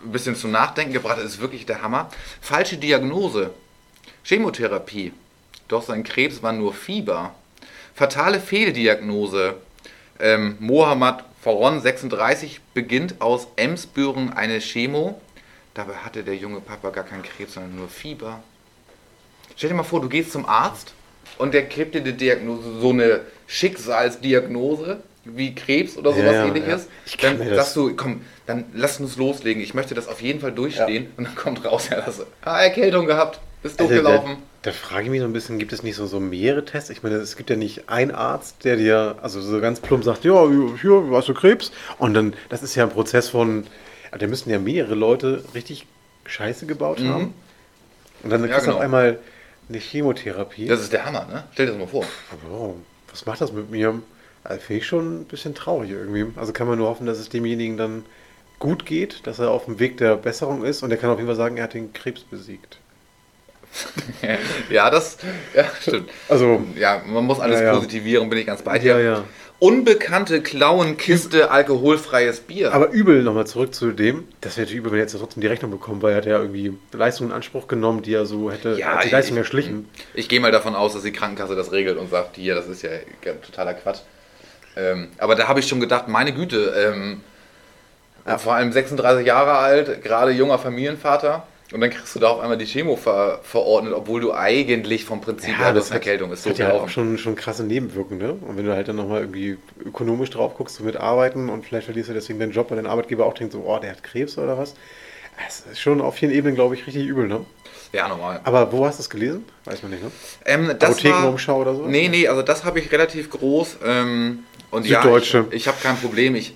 ein 0.04 0.12
bisschen 0.12 0.36
zum 0.36 0.52
Nachdenken 0.52 0.94
gebracht 0.94 1.18
hat. 1.18 1.24
Das 1.26 1.34
ist 1.34 1.42
wirklich 1.42 1.66
der 1.66 1.82
Hammer. 1.82 2.10
Falsche 2.42 2.78
Diagnose. 2.78 3.52
Chemotherapie. 4.24 5.14
Doch 5.68 5.84
sein 5.84 6.04
Krebs 6.04 6.42
war 6.44 6.52
nur 6.54 6.74
Fieber. 6.74 7.34
Fatale 7.94 8.40
Fehldiagnose. 8.40 9.56
Ähm, 10.20 10.58
Mohammad 10.60 11.24
Faron, 11.42 11.80
36, 11.82 12.60
beginnt 12.74 13.22
aus 13.22 13.48
Emsbüren 13.56 14.34
eine 14.34 14.60
Chemo. 14.60 15.22
Dabei 15.74 15.94
hatte 15.96 16.24
der 16.24 16.36
junge 16.36 16.60
Papa 16.60 16.90
gar 16.90 17.06
keinen 17.06 17.24
Krebs, 17.24 17.54
sondern 17.54 17.76
nur 17.78 17.88
Fieber. 17.88 18.44
Stell 19.56 19.70
dir 19.70 19.76
mal 19.76 19.84
vor, 19.84 20.02
du 20.02 20.10
gehst 20.10 20.32
zum 20.34 20.46
Arzt 20.46 20.94
und 21.38 21.54
der 21.54 21.64
gibt 21.64 21.96
dir 21.96 22.02
die 22.02 22.14
Diagnose, 22.14 22.80
so 22.82 22.90
eine 22.90 23.22
Schicksalsdiagnose 23.48 25.02
wie 25.26 25.54
Krebs 25.54 25.98
oder 25.98 26.12
sowas 26.12 26.34
ja, 26.34 26.46
ähnliches. 26.48 26.84
ja. 26.86 26.92
Ich 27.06 27.18
kann 27.18 27.38
Dann 27.38 27.48
mir 27.48 27.54
das- 27.56 27.66
sagst 27.68 27.76
du, 27.76 27.96
komm, 27.96 28.22
dann 28.50 28.66
lass 28.74 29.00
uns 29.00 29.16
loslegen. 29.16 29.62
Ich 29.62 29.74
möchte 29.76 29.94
das 29.94 30.08
auf 30.08 30.22
jeden 30.22 30.40
Fall 30.40 30.52
durchstehen. 30.52 31.12
Und 31.18 31.26
dann 31.26 31.36
kommt 31.36 31.64
raus, 31.64 31.90
ja, 31.92 32.02
das 32.02 32.26
ah, 32.44 32.60
Erkältung 32.62 33.06
gehabt, 33.06 33.40
ist 33.64 33.80
Also, 33.80 33.94
durchgelaufen. 33.94 34.38
Da, 34.64 34.72
da 34.72 34.76
frage 34.76 35.04
ich 35.04 35.10
mich 35.12 35.20
so 35.20 35.26
ein 35.28 35.34
bisschen, 35.34 35.60
gibt 35.60 35.72
es 35.72 35.84
nicht 35.84 35.96
so, 35.96 36.08
so 36.08 36.20
mehrere 36.20 36.66
Tests? 36.66 36.90
Ich 36.90 37.04
meine, 37.04 37.16
es 37.18 37.36
gibt 37.38 37.50
ja 37.52 37.56
nicht 37.56 37.90
einen 37.90 38.12
Arzt, 38.12 38.66
der 38.66 38.76
dir, 38.76 39.18
also 39.22 39.40
so 39.40 39.62
ganz 39.62 39.80
plump 39.80 40.04
sagt, 40.04 40.26
ja, 40.26 40.48
hier, 40.82 41.04
hast 41.12 41.28
du 41.30 41.34
Krebs? 41.36 41.72
Und 42.00 42.16
dann, 42.16 42.34
das 42.50 42.64
ist 42.64 42.76
ja 42.76 42.84
ein 42.86 42.90
Prozess 42.90 43.30
von, 43.30 43.68
da 44.18 44.26
müssen 44.28 44.50
ja 44.50 44.58
mehrere 44.60 44.96
Leute 44.96 45.44
richtig 45.54 45.86
Scheiße 46.26 46.66
gebaut 46.66 47.00
Mhm. 47.00 47.08
haben. 47.10 47.34
Und 48.24 48.30
dann 48.32 48.42
Ja, 48.42 48.48
kriegst 48.48 48.62
du 48.62 48.72
genau. 48.72 48.78
auf 48.78 48.84
einmal 48.84 49.20
eine 49.70 49.78
Chemotherapie. 49.78 50.66
Das 50.66 50.82
ist 50.82 50.92
der 50.92 51.06
Hammer, 51.06 51.26
ne? 51.32 51.44
Stell 51.54 51.68
dir 51.68 51.74
das 51.74 51.80
mal 51.82 51.88
vor. 51.88 52.06
Oh, 52.52 52.74
was 53.12 53.26
macht 53.26 53.42
das 53.42 53.52
mit 53.52 53.70
mir? 53.70 54.02
Also, 54.44 54.62
Finde 54.62 54.82
ich 54.82 54.88
schon 54.88 55.22
ein 55.22 55.26
bisschen 55.26 55.54
traurig 55.54 55.92
irgendwie. 55.92 56.26
Also 56.36 56.54
kann 56.54 56.68
man 56.68 56.78
nur 56.80 56.88
hoffen, 56.88 57.06
dass 57.06 57.20
es 57.20 57.30
demjenigen 57.30 57.78
dann 57.78 58.04
gut 58.60 58.86
geht, 58.86 59.26
dass 59.26 59.40
er 59.40 59.52
auf 59.52 59.66
dem 59.66 59.80
Weg 59.80 59.98
der 59.98 60.16
Besserung 60.16 60.64
ist 60.64 60.84
und 60.84 60.92
er 60.92 60.98
kann 60.98 61.10
auf 61.10 61.18
jeden 61.18 61.28
Fall 61.28 61.36
sagen, 61.36 61.58
er 61.58 61.64
hat 61.64 61.74
den 61.74 61.94
Krebs 61.94 62.22
besiegt. 62.22 62.78
ja, 64.70 64.90
das 64.90 65.18
ja, 65.56 65.66
stimmt. 65.80 66.10
Also, 66.28 66.64
Ja, 66.76 67.02
man 67.06 67.24
muss 67.26 67.40
alles 67.40 67.62
Ja, 67.62 67.74
positivieren, 67.76 68.30
bin 68.30 68.40
ich 68.40 68.48
ganz 68.48 68.62
bei 68.64 68.80
dir. 68.80 68.94
ja, 68.94 69.00
ja. 69.00 69.24
Unbekannte 69.60 70.42
Klauenkiste 70.42 71.52
alkoholfreies 71.52 72.40
Bier. 72.40 72.74
Aber 72.74 72.92
übel 72.92 73.24
nochmal 73.24 73.46
zurück 73.46 73.76
zu 73.76 73.92
dem, 73.92 74.24
das 74.40 74.56
wäre 74.56 74.62
natürlich 74.66 74.80
übel, 74.80 74.92
wenn 74.94 75.00
er 75.00 75.04
jetzt 75.04 75.18
trotzdem 75.20 75.42
die 75.42 75.48
Rechnung 75.48 75.70
bekommen, 75.70 76.02
weil 76.02 76.12
er 76.14 76.18
hat 76.18 76.26
ja 76.26 76.40
irgendwie 76.40 76.74
Leistungen 76.94 77.32
in 77.32 77.36
Anspruch 77.36 77.68
genommen, 77.68 78.02
die 78.02 78.14
er 78.14 78.26
so 78.26 78.50
hätte, 78.52 78.78
Ja, 78.80 79.00
die 79.02 79.08
ich- 79.08 79.12
Leistung 79.12 79.36
erschlichen. 79.36 79.90
Ich 80.14 80.30
gehe 80.30 80.40
mal 80.40 80.54
davon 80.54 80.76
aus, 80.76 80.94
dass 80.94 81.04
die 81.04 81.12
Krankenkasse 81.12 81.56
das 81.56 81.74
regelt 81.74 81.98
und 81.98 82.10
sagt, 82.10 82.38
hier, 82.38 82.56
das 82.56 82.68
ist 82.68 82.84
ja 82.84 82.90
totaler 83.46 83.74
Quatsch. 83.74 84.00
Ähm, 84.78 85.10
aber 85.18 85.36
da 85.36 85.50
habe 85.50 85.60
ich 85.60 85.68
schon 85.68 85.82
gedacht, 85.82 86.08
meine 86.08 86.34
Güte, 86.34 86.74
ähm, 86.78 87.20
vor 88.38 88.54
allem 88.54 88.72
36 88.72 89.26
Jahre 89.26 89.58
alt, 89.58 90.04
gerade 90.04 90.32
junger 90.32 90.60
Familienvater. 90.60 91.44
Und 91.72 91.82
dann 91.82 91.92
kriegst 91.92 92.16
du 92.16 92.20
da 92.20 92.30
auf 92.30 92.40
einmal 92.40 92.58
die 92.58 92.66
Chemo 92.66 92.96
ver 92.96 93.42
verordnet, 93.44 93.94
obwohl 93.94 94.22
du 94.22 94.34
eigentlich 94.34 95.06
vom 95.06 95.22
Prinzip 95.22 95.56
her 95.58 95.72
das 95.72 95.92
Erkältung 95.92 96.32
ist. 96.32 96.46
das 96.46 96.54
hat 96.54 96.60
ja 96.60 96.74
auch 96.74 96.90
schon, 96.90 97.20
schon 97.20 97.36
krasse 97.36 97.64
Nebenwirkungen, 97.64 98.20
ne? 98.20 98.34
Und 98.34 98.58
wenn 98.58 98.66
du 98.66 98.74
halt 98.74 98.88
dann 98.88 98.96
nochmal 98.96 99.22
irgendwie 99.22 99.60
ökonomisch 99.86 100.32
drauf 100.32 100.56
guckst, 100.56 100.78
so 100.78 100.84
mit 100.84 100.98
Arbeiten 100.98 101.50
und 101.50 101.64
vielleicht 101.64 101.86
verlierst 101.86 102.10
du 102.10 102.14
deswegen 102.14 102.40
deinen 102.40 102.54
Job, 102.54 102.72
weil 102.72 102.78
dein 102.78 102.88
Arbeitgeber 102.88 103.28
auch 103.28 103.36
denkt 103.36 103.54
so, 103.54 103.64
oh, 103.68 103.78
der 103.78 103.92
hat 103.92 104.04
Krebs 104.04 104.38
oder 104.40 104.58
was. 104.58 104.74
Es 105.48 105.64
ist 105.72 105.80
schon 105.80 106.02
auf 106.02 106.16
vielen 106.16 106.32
Ebenen, 106.32 106.56
glaube 106.56 106.74
ich, 106.74 106.88
richtig 106.88 107.06
übel, 107.06 107.28
ne? 107.28 107.46
Ja, 107.94 108.08
normal. 108.08 108.42
Aber 108.44 108.72
wo 108.72 108.86
hast 108.86 108.98
du 108.98 109.04
es 109.04 109.10
gelesen? 109.10 109.46
Weiß 109.66 109.82
man 109.84 109.92
nicht, 109.92 110.04
ne? 110.04 110.12
Ähm, 110.46 110.76
das 110.78 110.92
Apothekenumschau 110.92 111.62
oder 111.62 111.76
so? 111.76 111.86
Nee, 111.86 112.08
nee, 112.10 112.28
also 112.28 112.42
das 112.42 112.64
habe 112.66 112.80
ich 112.80 112.92
relativ 112.92 113.30
groß. 113.30 113.78
Ähm, 113.86 114.40
und 114.72 114.84
Süddeutsche. 114.84 115.38
ja, 115.38 115.46
ich, 115.50 115.56
ich 115.56 115.68
habe 115.68 115.78
kein 115.82 115.98
Problem. 115.98 116.36
Ich, 116.36 116.56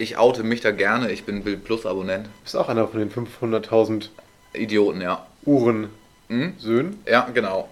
ich 0.00 0.16
oute 0.16 0.42
mich 0.42 0.60
da 0.60 0.70
gerne. 0.70 1.10
Ich 1.12 1.24
bin 1.24 1.44
Bild 1.44 1.64
Plus 1.64 1.84
Abonnent. 1.86 2.26
Du 2.26 2.30
bist 2.44 2.56
auch 2.56 2.68
einer 2.68 2.88
von 2.88 2.98
den 3.00 3.10
500.000 3.10 4.08
Idioten, 4.54 5.00
ja. 5.00 5.26
Uhren 5.44 5.90
Hm? 6.28 6.54
Söhnen. 6.58 7.00
Ja, 7.06 7.28
genau. 7.34 7.68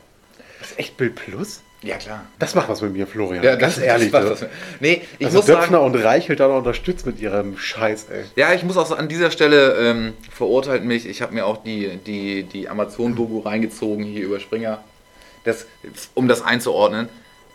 Das 0.61 0.73
ist 0.73 0.79
echt 0.79 0.97
Bild 0.97 1.15
Plus? 1.15 1.63
Ja, 1.83 1.97
klar. 1.97 2.25
Das 2.41 2.57
macht 2.57 2.69
was 2.69 2.83
mit 2.83 2.93
mir, 2.93 3.07
Florian. 3.07 3.45
Ja, 3.45 3.55
ganz 3.55 3.77
das- 3.77 3.85
ehrlich. 3.85 4.11
das- 4.11 4.25
ne? 4.25 4.31
das- 4.31 4.47
Nee, 4.81 5.03
ich 5.21 5.27
also 5.27 5.39
muss 5.39 5.47
Döpfner 5.47 5.79
sagen, 5.79 5.85
und 5.95 5.95
Reichelt 6.03 6.41
da 6.41 6.49
noch 6.49 6.59
unterstützt 6.59 7.07
mit 7.07 7.21
ihrem 7.21 7.57
Scheiß, 7.57 8.07
ey. 8.11 8.25
ja, 8.35 8.53
ich 8.53 8.65
muss 8.65 8.77
auch 8.77 8.87
so 8.87 8.97
an 8.97 9.09
dieser 9.09 9.31
Stelle 9.31 9.75
ähm, 9.77 10.13
verurteilt 10.31 10.85
mich. 10.85 11.07
Ich 11.07 11.23
habe 11.23 11.35
mir 11.35 11.47
auch 11.47 11.63
die, 11.63 11.99
die, 12.05 12.43
die 12.43 12.69
Amazon-Doku 12.69 13.39
reingezogen 13.41 14.05
hier 14.05 14.25
über 14.25 14.41
Springer. 14.41 14.83
Das, 15.45 15.67
um 16.15 16.27
das 16.27 16.43
einzuordnen. 16.43 17.09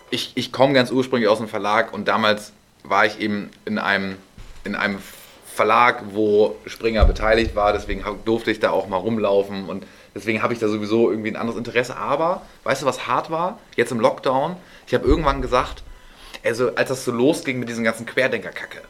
Ich, 0.09 0.32
ich 0.36 0.53
komme 0.53 0.74
ganz 0.74 0.89
ursprünglich 0.89 1.30
aus 1.30 1.39
dem 1.39 1.49
Verlag 1.49 1.91
und 1.93 2.07
damals 2.07 2.53
war 2.84 3.05
ich 3.05 3.19
eben 3.19 3.49
in 3.65 3.78
einem, 3.78 4.15
in 4.64 4.76
einem 4.76 4.99
Verlag, 5.45 6.03
wo 6.11 6.55
Springer 6.66 7.05
beteiligt 7.05 7.55
war. 7.55 7.74
Deswegen 7.74 8.03
durfte 8.26 8.51
ich 8.51 8.59
da 8.59 8.72
auch 8.72 8.88
mal 8.88 8.97
rumlaufen 8.97 9.70
und 9.70 9.86
deswegen 10.16 10.41
habe 10.41 10.53
ich 10.53 10.59
da 10.59 10.68
sowieso 10.68 11.11
irgendwie 11.11 11.30
ein 11.30 11.36
anderes 11.36 11.57
Interesse. 11.57 11.95
Aber 11.95 12.41
weißt 12.64 12.82
du, 12.82 12.86
was 12.86 13.07
hart 13.07 13.30
war? 13.30 13.59
Jetzt 13.76 13.91
im 13.91 13.99
Lockdown. 13.99 14.55
Ich 14.88 14.93
habe 14.93 15.07
irgendwann 15.07 15.41
gesagt, 15.41 15.84
also 16.43 16.76
als 16.76 16.89
das 16.89 17.05
so 17.05 17.11
losging 17.11 17.59
mit 17.59 17.70
diesen 17.70 17.84
ganzen 17.84 18.05
Querdenker-Kacke. 18.05 18.82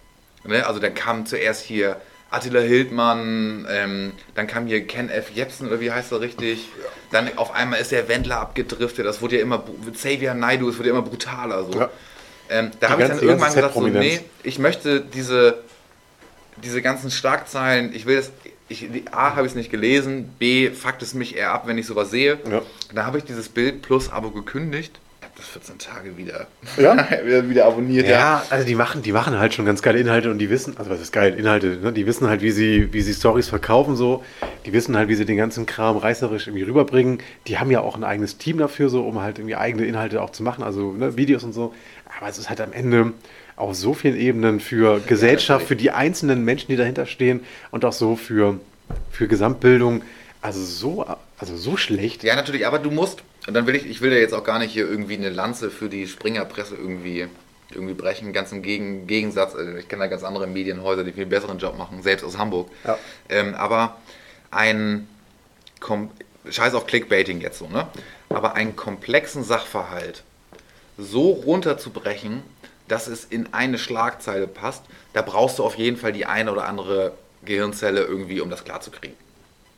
Ne? 0.46 0.66
Also 0.66 0.80
dann 0.80 0.94
kam 0.94 1.26
zuerst 1.26 1.64
hier 1.66 1.98
Attila 2.34 2.62
Hildmann, 2.62 3.68
ähm, 3.70 4.14
dann 4.34 4.48
kam 4.48 4.66
hier 4.66 4.88
Ken 4.88 5.10
F. 5.10 5.30
Jepsen 5.30 5.68
oder 5.68 5.80
wie 5.80 5.92
heißt 5.92 6.12
er 6.12 6.22
richtig? 6.22 6.68
Dann 7.12 7.30
auf 7.38 7.54
einmal 7.54 7.80
ist 7.80 7.92
der 7.92 8.08
Wendler 8.08 8.40
abgedriftet, 8.40 9.06
das 9.06 9.22
wurde 9.22 9.36
ja 9.36 9.44
immer, 9.44 9.64
Xavier 9.92 10.34
Naidu, 10.34 10.70
es 10.70 10.80
wurde 10.80 10.90
ja 10.90 10.96
immer 10.96 11.08
brutaler 11.08 11.64
so. 11.66 11.80
Ja. 11.80 11.90
Ähm, 12.54 12.70
da 12.80 12.92
habe 12.92 13.02
ich 13.02 13.08
dann 13.08 13.20
irgendwann 13.20 13.54
gesagt, 13.54 13.74
so, 13.74 13.88
nee, 13.88 14.20
ich 14.44 14.60
möchte 14.60 15.02
diese, 15.02 15.64
diese 16.64 16.84
ganzen 16.84 17.10
Schlagzeilen, 17.10 17.94
ich 17.96 18.06
will 18.06 18.18
das, 18.18 18.32
ich, 18.70 18.88
A, 19.12 19.36
habe 19.36 19.48
ich 19.48 19.54
es 19.54 19.56
nicht 19.56 19.72
gelesen, 19.72 20.30
B, 20.38 20.70
fuckt 20.70 21.02
es 21.02 21.16
mich 21.16 21.36
eher 21.36 21.52
ab, 21.52 21.64
wenn 21.66 21.80
ich 21.80 21.88
sowas 21.88 22.12
sehe. 22.12 22.38
Ja. 22.50 22.62
Da 22.94 23.06
habe 23.06 23.18
ich 23.18 23.24
dieses 23.24 23.50
Bild 23.50 23.82
plus 23.82 24.12
Abo 24.12 24.30
gekündigt. 24.30 25.00
Ich 25.20 25.26
habe 25.26 25.34
das 25.38 25.48
14 25.48 25.78
Tage 25.80 26.16
wieder, 26.16 26.46
Ja? 26.78 26.96
wieder, 27.26 27.50
wieder 27.50 27.66
abonniert. 27.66 28.08
Ja, 28.08 28.44
also 28.52 28.68
die 28.68 28.76
machen, 28.76 29.02
die 29.02 29.14
machen 29.14 29.40
halt 29.40 29.56
schon 29.56 29.66
ganz 29.66 29.82
geile 29.82 30.00
Inhalte 30.00 30.30
und 30.30 30.38
die 30.38 30.52
wissen, 30.52 30.78
also 30.78 30.92
was 30.92 31.02
ist 31.02 31.12
geil, 31.12 31.34
Inhalte, 31.34 31.78
ne? 31.82 31.92
die 31.92 32.06
wissen 32.06 32.30
halt, 32.30 32.42
wie 32.42 32.52
sie, 32.52 32.94
wie 32.94 33.02
sie 33.02 33.16
Stories 33.16 33.48
verkaufen 33.48 33.96
so, 33.96 34.24
die 34.68 34.74
wissen 34.74 34.96
halt, 34.96 35.10
wie 35.10 35.16
sie 35.16 35.26
den 35.26 35.38
ganzen 35.38 35.66
Kram 35.66 35.98
reißerisch 35.98 36.48
irgendwie 36.48 36.64
rüberbringen. 36.64 37.20
Die 37.48 37.58
haben 37.58 37.72
ja 37.72 37.82
auch 37.82 37.96
ein 37.96 38.04
eigenes 38.04 38.38
Team 38.38 38.60
dafür, 38.60 38.90
so, 38.90 39.04
um 39.08 39.22
halt 39.22 39.40
irgendwie 39.40 39.56
eigene 39.56 39.86
Inhalte 39.86 40.22
auch 40.22 40.30
zu 40.30 40.44
machen, 40.44 40.64
also 40.64 40.92
ne, 40.92 41.18
Videos 41.18 41.44
und 41.44 41.54
so. 41.54 41.74
Aber 42.24 42.30
es 42.30 42.38
ist 42.38 42.48
halt 42.48 42.62
am 42.62 42.72
Ende 42.72 43.12
auf 43.58 43.76
so 43.76 43.94
vielen 43.94 44.16
Ebenen 44.16 44.62
für 44.62 45.02
Gesellschaft, 45.02 45.68
für 45.68 45.76
die 45.76 45.92
einzelnen 45.92 46.46
Menschen, 46.46 46.68
die 46.70 46.78
dahinter 46.78 47.06
stehen 47.06 47.42
und 47.70 47.84
auch 47.84 47.92
so 47.92 48.16
für, 48.16 48.62
für 49.12 49.28
Gesamtbildung, 49.28 50.04
also 50.42 50.64
so, 50.64 51.06
also 51.38 51.58
so 51.58 51.76
schlecht. 51.76 52.24
Ja, 52.24 52.38
natürlich, 52.38 52.66
aber 52.66 52.80
du 52.80 52.92
musst, 52.92 53.24
und 53.46 53.56
dann 53.56 53.68
will 53.68 53.76
ich, 53.76 53.86
ich 53.88 54.00
will 54.00 54.14
ja 54.14 54.20
jetzt 54.20 54.34
auch 54.34 54.46
gar 54.46 54.58
nicht 54.60 54.72
hier 54.72 54.90
irgendwie 54.90 55.18
eine 55.18 55.32
Lanze 55.32 55.70
für 55.70 55.90
die 55.90 56.08
Springerpresse 56.08 56.76
irgendwie, 56.76 57.28
irgendwie 57.74 57.94
brechen, 57.94 58.32
ganz 58.32 58.54
im 58.54 58.62
Gegen, 58.62 59.06
Gegensatz, 59.06 59.54
also 59.54 59.76
ich 59.76 59.90
kenne 59.90 60.04
da 60.04 60.08
ganz 60.08 60.24
andere 60.24 60.48
Medienhäuser, 60.48 61.04
die 61.04 61.12
viel 61.12 61.26
besseren 61.26 61.58
Job 61.58 61.78
machen, 61.78 62.04
selbst 62.04 62.24
aus 62.24 62.38
Hamburg. 62.38 62.70
Ja. 62.86 62.98
Ähm, 63.28 63.54
aber 63.54 63.98
ein, 64.50 65.10
scheiß 66.50 66.74
auf 66.74 66.88
Clickbaiting 66.88 67.42
jetzt 67.42 67.60
so, 67.60 67.68
ne? 67.68 67.86
Aber 68.30 68.56
einen 68.56 68.78
komplexen 68.78 69.44
Sachverhalt 69.44 70.24
so 70.98 71.32
runterzubrechen, 71.32 72.44
dass 72.88 73.08
es 73.08 73.26
in 73.26 73.48
eine 73.54 73.78
Schlagzeile 73.78 74.48
passt, 74.48 74.84
da 75.14 75.22
brauchst 75.22 75.60
du 75.60 75.64
auf 75.64 75.76
jeden 75.76 75.98
Fall 75.98 76.12
die 76.14 76.26
eine 76.26 76.52
oder 76.52 76.66
andere 76.66 77.14
Gehirnzelle 77.46 78.02
irgendwie, 78.02 78.42
um 78.42 78.50
das 78.50 78.64
klarzukriegen. 78.64 79.16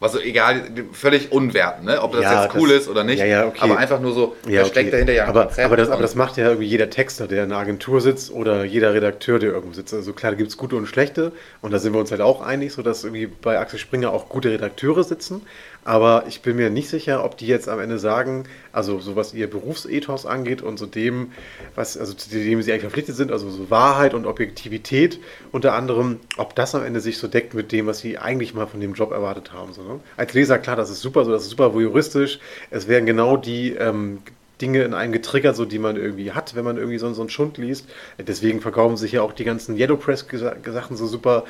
Was 0.01 0.11
so 0.11 0.19
egal, 0.19 0.61
völlig 0.91 1.31
unwerten, 1.31 1.85
ne? 1.85 2.01
ob 2.01 2.11
das 2.11 2.23
Ja, 2.23 2.43
jetzt 2.43 2.53
cool 2.55 2.67
das- 2.67 2.79
ist 2.81 2.89
oder 2.89 3.05
nicht. 3.05 3.19
ja, 3.19 3.25
ja, 3.25 3.47
okay. 3.47 3.59
Aber 3.61 3.77
einfach 3.77 4.01
nur 4.01 4.13
so, 4.13 4.35
Ja, 4.45 4.61
da 4.61 4.65
steckt 4.67 4.87
okay. 4.87 4.91
dahinter 4.91 5.13
ja 5.13 5.25
aber, 5.27 5.49
aber, 5.57 5.77
das, 5.77 5.89
aber 5.89 6.01
das 6.01 6.15
macht 6.15 6.35
ja 6.35 6.47
irgendwie 6.49 6.67
jeder 6.67 6.89
Texter, 6.89 7.27
der 7.27 7.45
in 7.45 7.51
einer 7.51 7.61
Agentur 7.61 8.01
sitzt 8.01 8.29
oder 8.29 8.65
jeder 8.65 8.93
Redakteur, 8.93 9.39
der 9.39 9.51
irgendwo 9.53 9.73
sitzt. 9.73 9.93
Also 9.93 10.11
klar, 10.11 10.33
da 10.33 10.37
gibt 10.37 10.49
es 10.49 10.57
gute 10.57 10.75
und 10.75 10.85
schlechte 10.87 11.31
und 11.61 11.71
da 11.71 11.79
sind 11.79 11.93
wir 11.93 11.99
uns 12.01 12.11
halt 12.11 12.19
auch 12.19 12.41
einig, 12.41 12.73
so 12.73 12.81
dass 12.81 13.05
irgendwie 13.05 13.27
bei 13.27 13.57
Axel 13.57 13.79
Springer 13.79 14.11
auch 14.11 14.27
gute 14.27 14.49
Redakteure 14.51 15.03
sitzen. 15.05 15.43
Aber 15.85 16.25
ich 16.27 16.41
bin 16.41 16.55
mir 16.55 16.71
nicht 16.71 16.89
sicher, 16.89 17.23
ob 17.23 17.37
die 17.37 17.45
jetzt 17.45 17.69
am 17.69 17.79
Ende 17.79 17.99
sagen, 17.99 18.45
also 18.71 18.99
so 18.99 19.15
was 19.15 19.35
ihr 19.35 19.47
Berufsethos 19.47 20.25
angeht 20.25 20.63
und 20.63 20.79
so 20.79 20.87
dem, 20.87 21.31
was, 21.75 21.95
also 21.95 22.13
zu 22.15 22.27
dem 22.27 22.63
sie 22.63 22.71
eigentlich 22.71 22.81
verpflichtet 22.81 23.15
sind, 23.15 23.31
also 23.31 23.51
so 23.51 23.69
Wahrheit 23.69 24.15
und 24.15 24.25
Objektivität 24.25 25.19
unter 25.51 25.73
anderem, 25.73 26.19
ob 26.37 26.55
das 26.55 26.73
am 26.73 26.83
Ende 26.83 27.01
sich 27.01 27.19
so 27.19 27.27
deckt 27.27 27.53
mit 27.53 27.71
dem, 27.71 27.85
was 27.85 27.99
sie 27.99 28.17
eigentlich 28.17 28.55
mal 28.55 28.65
von 28.65 28.79
dem 28.81 28.95
Job 28.95 29.11
erwartet 29.11 29.53
haben. 29.53 29.73
So, 29.73 29.83
ne? 29.83 29.99
Als 30.17 30.33
Leser, 30.33 30.57
klar, 30.57 30.75
das 30.75 30.89
ist 30.89 31.01
super, 31.01 31.23
so 31.23 31.31
das 31.31 31.43
ist 31.43 31.51
super 31.51 31.75
voyeuristisch. 31.75 32.39
Es 32.71 32.87
werden 32.87 33.05
genau 33.05 33.37
die 33.37 33.73
ähm, 33.73 34.23
Dinge 34.61 34.81
in 34.83 34.95
einem 34.95 35.13
getriggert, 35.13 35.55
so 35.55 35.65
die 35.65 35.77
man 35.79 35.97
irgendwie 35.97 36.31
hat, 36.31 36.55
wenn 36.55 36.65
man 36.65 36.77
irgendwie 36.77 36.97
so, 36.97 37.13
so 37.13 37.21
einen 37.21 37.29
Schund 37.29 37.59
liest. 37.59 37.87
Deswegen 38.17 38.59
verkaufen 38.59 38.97
sich 38.97 39.11
ja 39.11 39.21
auch 39.21 39.33
die 39.33 39.43
ganzen 39.43 39.77
Yellow 39.77 39.97
Press 39.97 40.27
Gesa- 40.27 40.55
Sachen 40.71 40.97
so 40.97 41.05
super. 41.05 41.43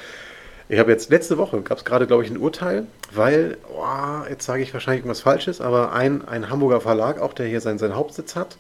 Ich 0.67 0.79
habe 0.79 0.91
jetzt 0.91 1.11
letzte 1.11 1.37
Woche, 1.37 1.61
gab 1.61 1.77
es 1.77 1.85
gerade, 1.85 2.07
glaube 2.07 2.23
ich, 2.23 2.31
ein 2.31 2.37
Urteil, 2.37 2.87
weil, 3.13 3.57
oh, 3.71 4.27
jetzt 4.29 4.45
sage 4.45 4.63
ich 4.63 4.73
wahrscheinlich 4.73 5.01
irgendwas 5.01 5.21
Falsches, 5.21 5.61
aber 5.61 5.93
ein, 5.93 6.27
ein 6.27 6.49
Hamburger 6.49 6.81
Verlag, 6.81 7.21
auch 7.21 7.33
der 7.33 7.45
hier 7.45 7.61
seinen, 7.61 7.77
seinen 7.77 7.95
Hauptsitz 7.95 8.35
hat, 8.35 8.57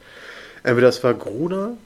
entweder 0.63 0.87
das 0.87 1.03
war 1.03 1.15
Gruner 1.15 1.77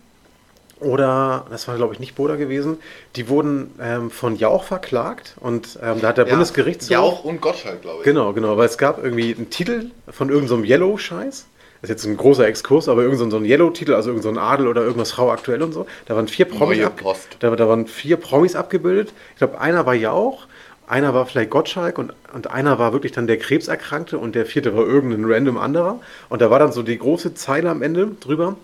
oder, 0.82 1.46
das 1.50 1.68
war 1.70 1.76
glaube 1.78 1.94
ich 1.94 2.00
nicht 2.00 2.16
Boda 2.16 2.36
gewesen, 2.36 2.80
die 3.16 3.30
wurden 3.30 3.72
ähm, 3.82 4.12
von 4.12 4.36
Jauch 4.36 4.64
verklagt 4.64 5.36
und 5.40 5.80
ähm, 5.82 6.02
da 6.02 6.10
hat 6.10 6.18
der 6.18 6.26
Ja, 6.26 6.32
Bundesgerichtshof... 6.32 6.90
Jauch 6.90 7.24
und 7.24 7.40
Gottschalk, 7.40 7.82
glaube 7.82 8.00
ich. 8.00 8.04
Genau, 8.04 8.34
genau, 8.34 8.58
weil 8.58 8.68
es 8.68 8.78
gab 8.78 9.02
irgendwie 9.02 9.34
einen 9.34 9.50
Titel 9.50 9.92
von 10.10 10.30
irgendeinem 10.30 10.66
Yellow-Scheiß. 10.66 11.46
Das 11.82 11.90
ist 11.90 11.96
jetzt 11.96 12.06
ein 12.06 12.18
großer 12.18 12.46
Exkurs, 12.46 12.90
aber 12.90 13.04
irgendein 13.04 13.32
so 13.32 13.38
ein 13.38 13.46
Yellow-Titel, 13.46 13.94
also 13.94 14.10
irgendein 14.10 14.36
so 14.36 14.40
ein 14.40 14.44
Adel 14.46 14.68
oder 14.68 14.82
irgendwas 14.82 15.12
Frau 15.12 15.32
aktuell 15.32 15.62
und 15.62 15.72
so. 15.72 15.86
Da 16.08 16.16
waren 16.16 16.28
vier 16.28 16.46
Promis, 16.46 16.84
ab, 16.84 17.02
da, 17.40 17.56
da 17.56 17.70
waren 17.70 17.88
vier 17.88 18.18
Promis 18.18 18.56
abgebildet. 18.56 19.14
Ich 19.32 19.38
glaube, 19.38 19.62
einer 19.62 19.86
war 19.86 19.94
Jauch, 19.94 20.48
einer 20.88 21.14
war 21.14 21.26
vielleicht 21.26 21.52
Gottschalk 21.52 21.98
und, 21.98 22.14
und 22.34 22.50
einer 22.52 22.80
war 22.80 22.92
wirklich 22.92 23.14
dann 23.14 23.28
der 23.28 23.38
Krebserkrankte 23.38 24.18
und 24.18 24.36
der 24.36 24.46
vierte 24.46 24.76
war 24.76 24.86
irgendein 24.86 25.24
random 25.26 25.58
anderer. 25.58 26.00
Und 26.28 26.42
da 26.42 26.50
war 26.50 26.60
dann 26.60 26.72
so 26.72 26.84
die 26.84 26.98
große 26.98 27.34
Zeile 27.36 27.70
am 27.70 27.82
Ende 27.82 28.12
drüber 28.20 28.58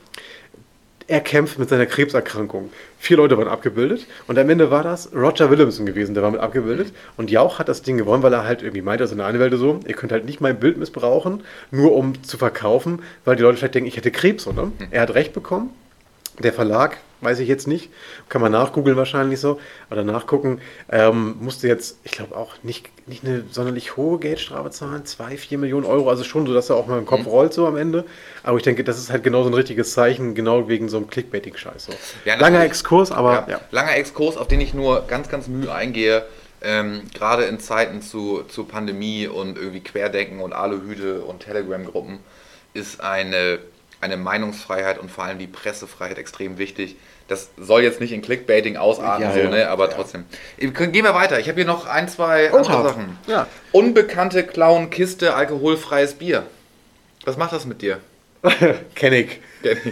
er 1.07 1.21
kämpft 1.21 1.59
mit 1.59 1.69
seiner 1.69 1.85
Krebserkrankung. 1.85 2.71
Vier 2.97 3.17
Leute 3.17 3.37
waren 3.37 3.47
abgebildet 3.47 4.07
und 4.27 4.39
am 4.39 4.49
Ende 4.49 4.71
war 4.71 4.83
das 4.83 5.13
Roger 5.13 5.51
Williamson 5.51 5.85
gewesen, 5.85 6.15
der 6.15 6.23
war 6.23 6.31
mit 6.31 6.39
abgebildet. 6.39 6.93
Und 7.15 7.29
Jauch 7.29 7.59
hat 7.59 7.69
das 7.69 7.83
Ding 7.83 7.97
gewonnen, 7.97 8.23
weil 8.23 8.33
er 8.33 8.43
halt 8.43 8.63
irgendwie 8.63 8.81
meinte, 8.81 9.03
also 9.03 9.13
in 9.13 9.19
der 9.19 9.27
Anwälte 9.27 9.57
so, 9.57 9.79
ihr 9.85 9.93
könnt 9.93 10.11
halt 10.11 10.25
nicht 10.25 10.41
mein 10.41 10.59
Bild 10.59 10.77
missbrauchen, 10.77 11.43
nur 11.69 11.95
um 11.95 12.23
zu 12.23 12.37
verkaufen, 12.37 13.03
weil 13.23 13.35
die 13.35 13.43
Leute 13.43 13.57
vielleicht 13.57 13.75
denken, 13.75 13.87
ich 13.87 13.97
hätte 13.97 14.11
Krebs, 14.11 14.47
oder? 14.47 14.71
Er 14.89 15.01
hat 15.01 15.13
recht 15.13 15.33
bekommen. 15.33 15.69
Der 16.39 16.53
Verlag, 16.53 16.97
weiß 17.21 17.39
ich 17.39 17.47
jetzt 17.47 17.67
nicht, 17.67 17.89
kann 18.29 18.41
man 18.41 18.51
nachgoogeln 18.51 18.97
wahrscheinlich 18.97 19.39
so, 19.39 19.59
oder 19.89 20.03
nachgucken, 20.03 20.61
ähm, 20.91 21.35
musste 21.39 21.67
jetzt, 21.67 21.97
ich 22.03 22.11
glaube 22.11 22.35
auch 22.35 22.55
nicht, 22.63 22.89
nicht 23.07 23.23
eine 23.23 23.43
sonderlich 23.51 23.97
hohe 23.97 24.19
Geldstrafe 24.19 24.69
zahlen, 24.71 25.05
zwei, 25.05 25.37
vier 25.37 25.57
Millionen 25.57 25.85
Euro, 25.85 26.09
also 26.09 26.23
schon 26.23 26.45
so, 26.45 26.53
dass 26.53 26.69
er 26.69 26.75
auch 26.75 26.87
mal 26.87 26.97
im 26.97 27.03
Mhm. 27.05 27.07
Kopf 27.07 27.25
rollt 27.27 27.53
so 27.53 27.67
am 27.67 27.77
Ende. 27.77 28.05
Aber 28.43 28.57
ich 28.57 28.63
denke, 28.63 28.83
das 28.83 28.97
ist 28.97 29.09
halt 29.09 29.23
genau 29.23 29.43
so 29.43 29.49
ein 29.49 29.53
richtiges 29.53 29.93
Zeichen, 29.93 30.35
genau 30.35 30.67
wegen 30.67 30.89
so 30.89 30.97
einem 30.97 31.07
Clickbaiting-Scheiß. 31.07 31.85
So. 31.85 31.93
Ja, 32.25 32.35
Langer. 32.35 32.63
Exkurs, 32.63 33.11
aber 33.11 33.33
ja. 33.33 33.45
ja. 33.49 33.61
Langer 33.71 33.95
Exkurs, 33.95 34.37
auf 34.37 34.47
den 34.47 34.61
ich 34.61 34.73
nur 34.73 35.05
ganz, 35.07 35.29
ganz 35.29 35.47
mühe 35.47 35.73
eingehe. 35.73 36.25
Ähm, 36.61 37.01
Gerade 37.13 37.43
in 37.43 37.59
Zeiten 37.59 38.01
zu, 38.01 38.43
zu 38.47 38.63
Pandemie 38.63 39.27
und 39.27 39.57
irgendwie 39.57 39.81
Querdenken 39.81 40.41
und 40.41 40.53
Aluhüte 40.53 41.21
und 41.21 41.41
Telegram-Gruppen 41.41 42.19
ist 42.73 43.01
eine, 43.01 43.59
eine 44.05 44.17
Meinungsfreiheit 44.17 44.97
und 44.99 45.11
vor 45.11 45.23
allem 45.25 45.37
die 45.39 45.47
Pressefreiheit 45.47 46.17
extrem 46.17 46.57
wichtig. 46.57 46.95
Das 47.27 47.49
soll 47.57 47.81
jetzt 47.81 47.99
nicht 47.99 48.11
in 48.13 48.21
Clickbaiting 48.21 48.77
ausarten, 48.77 49.23
Ja, 49.25 49.33
so, 49.33 49.39
ja. 49.39 49.49
ne? 49.49 49.67
aber 49.69 49.89
Ja. 49.89 49.95
trotzdem. 49.95 50.25
Gehen 50.57 50.93
wir 51.03 51.13
weiter. 51.15 51.39
Ich 51.39 51.47
habe 51.49 51.55
hier 51.55 51.65
noch 51.65 51.85
ein, 51.87 52.07
zwei 52.07 52.51
Oha. 52.53 52.57
andere 52.59 52.83
Sachen. 52.89 53.17
Unbekannte 53.71 54.43
Clown-Kiste, 54.43 55.33
alkoholfreies 55.33 56.13
Bier. 56.13 56.43
Was 57.25 57.35
macht 57.37 57.51
das 57.53 57.65
mit 57.65 57.81
dir? 57.81 57.99
Kenn 58.95 59.13
ich. 59.13 59.39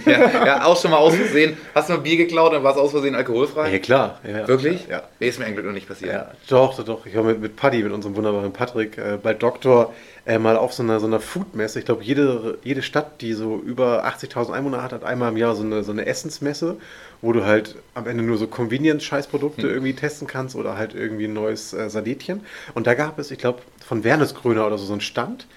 ja, 0.06 0.46
ja, 0.46 0.66
auch 0.66 0.80
schon 0.80 0.92
mal 0.92 0.98
aus 0.98 1.16
Versehen. 1.16 1.58
Hast 1.74 1.90
du 1.90 1.94
mal 1.94 2.00
Bier 2.00 2.18
geklaut 2.18 2.54
und 2.54 2.64
warst 2.64 2.78
aus 2.78 2.92
Versehen 2.92 3.16
alkoholfrei? 3.16 3.72
Ja, 3.72 3.80
klar. 3.80 4.20
Ja. 4.24 4.48
Wirklich? 4.48 4.88
Ja. 4.88 5.04
Nee, 5.20 5.30
ist 5.30 5.40
mir 5.40 5.46
eigentlich 5.46 5.66
noch 5.66 5.72
nicht 5.72 5.88
passiert. 5.88 6.14
Ja, 6.14 6.32
doch, 6.48 6.76
doch, 6.76 6.86
doch. 6.86 7.06
Ich 7.06 7.16
war 7.16 7.24
mit, 7.24 7.42
mit 7.42 7.56
Paddy, 7.56 7.82
mit 7.82 7.92
unserem 7.92 8.16
wunderbaren 8.16 8.54
Patrick, 8.54 8.98
äh, 8.98 9.18
bei 9.22 9.34
Doktor 9.34 9.94
äh, 10.26 10.40
mal 10.40 10.58
auf 10.58 10.74
so 10.74 10.84
einer, 10.84 11.00
so 11.00 11.08
einer 11.08 11.20
Foodmesse. 11.20 11.80
Ich 11.80 11.86
glaube, 11.86 12.04
jede, 12.04 12.58
jede 12.64 12.82
Stadt, 12.82 13.22
die 13.22 13.34
so 13.34 13.58
über 13.58 14.06
80.000 14.06 14.52
Einwohner 14.52 14.84
hat, 14.84 14.94
hat 14.94 15.04
einmal 15.04 15.32
im 15.32 15.38
Jahr 15.38 15.56
so 15.56 15.64
eine, 15.64 15.84
so 15.84 15.92
eine 15.92 16.06
Essensmesse, 16.06 16.78
wo 17.22 17.34
du 17.34 17.46
halt 17.46 17.76
am 17.94 18.08
Ende 18.08 18.24
nur 18.24 18.38
so 18.38 18.48
Convenience-Scheißprodukte 18.48 19.68
irgendwie 19.68 19.94
testen 19.94 20.28
kannst 20.28 20.56
oder 20.56 20.78
halt 20.78 20.94
irgendwie 20.94 21.26
ein 21.26 21.34
neues 21.34 21.74
äh, 21.74 21.90
Salatchen. 21.90 22.46
Und 22.74 22.88
da 22.88 22.94
gab 22.94 23.20
es, 23.20 23.32
ich 23.32 23.40
glaube, 23.40 23.62
von 23.86 24.04
Wernesgröner 24.04 24.66
oder 24.66 24.78
so, 24.78 24.86
so 24.86 24.94
einen 24.94 25.02
Stand. 25.02 25.48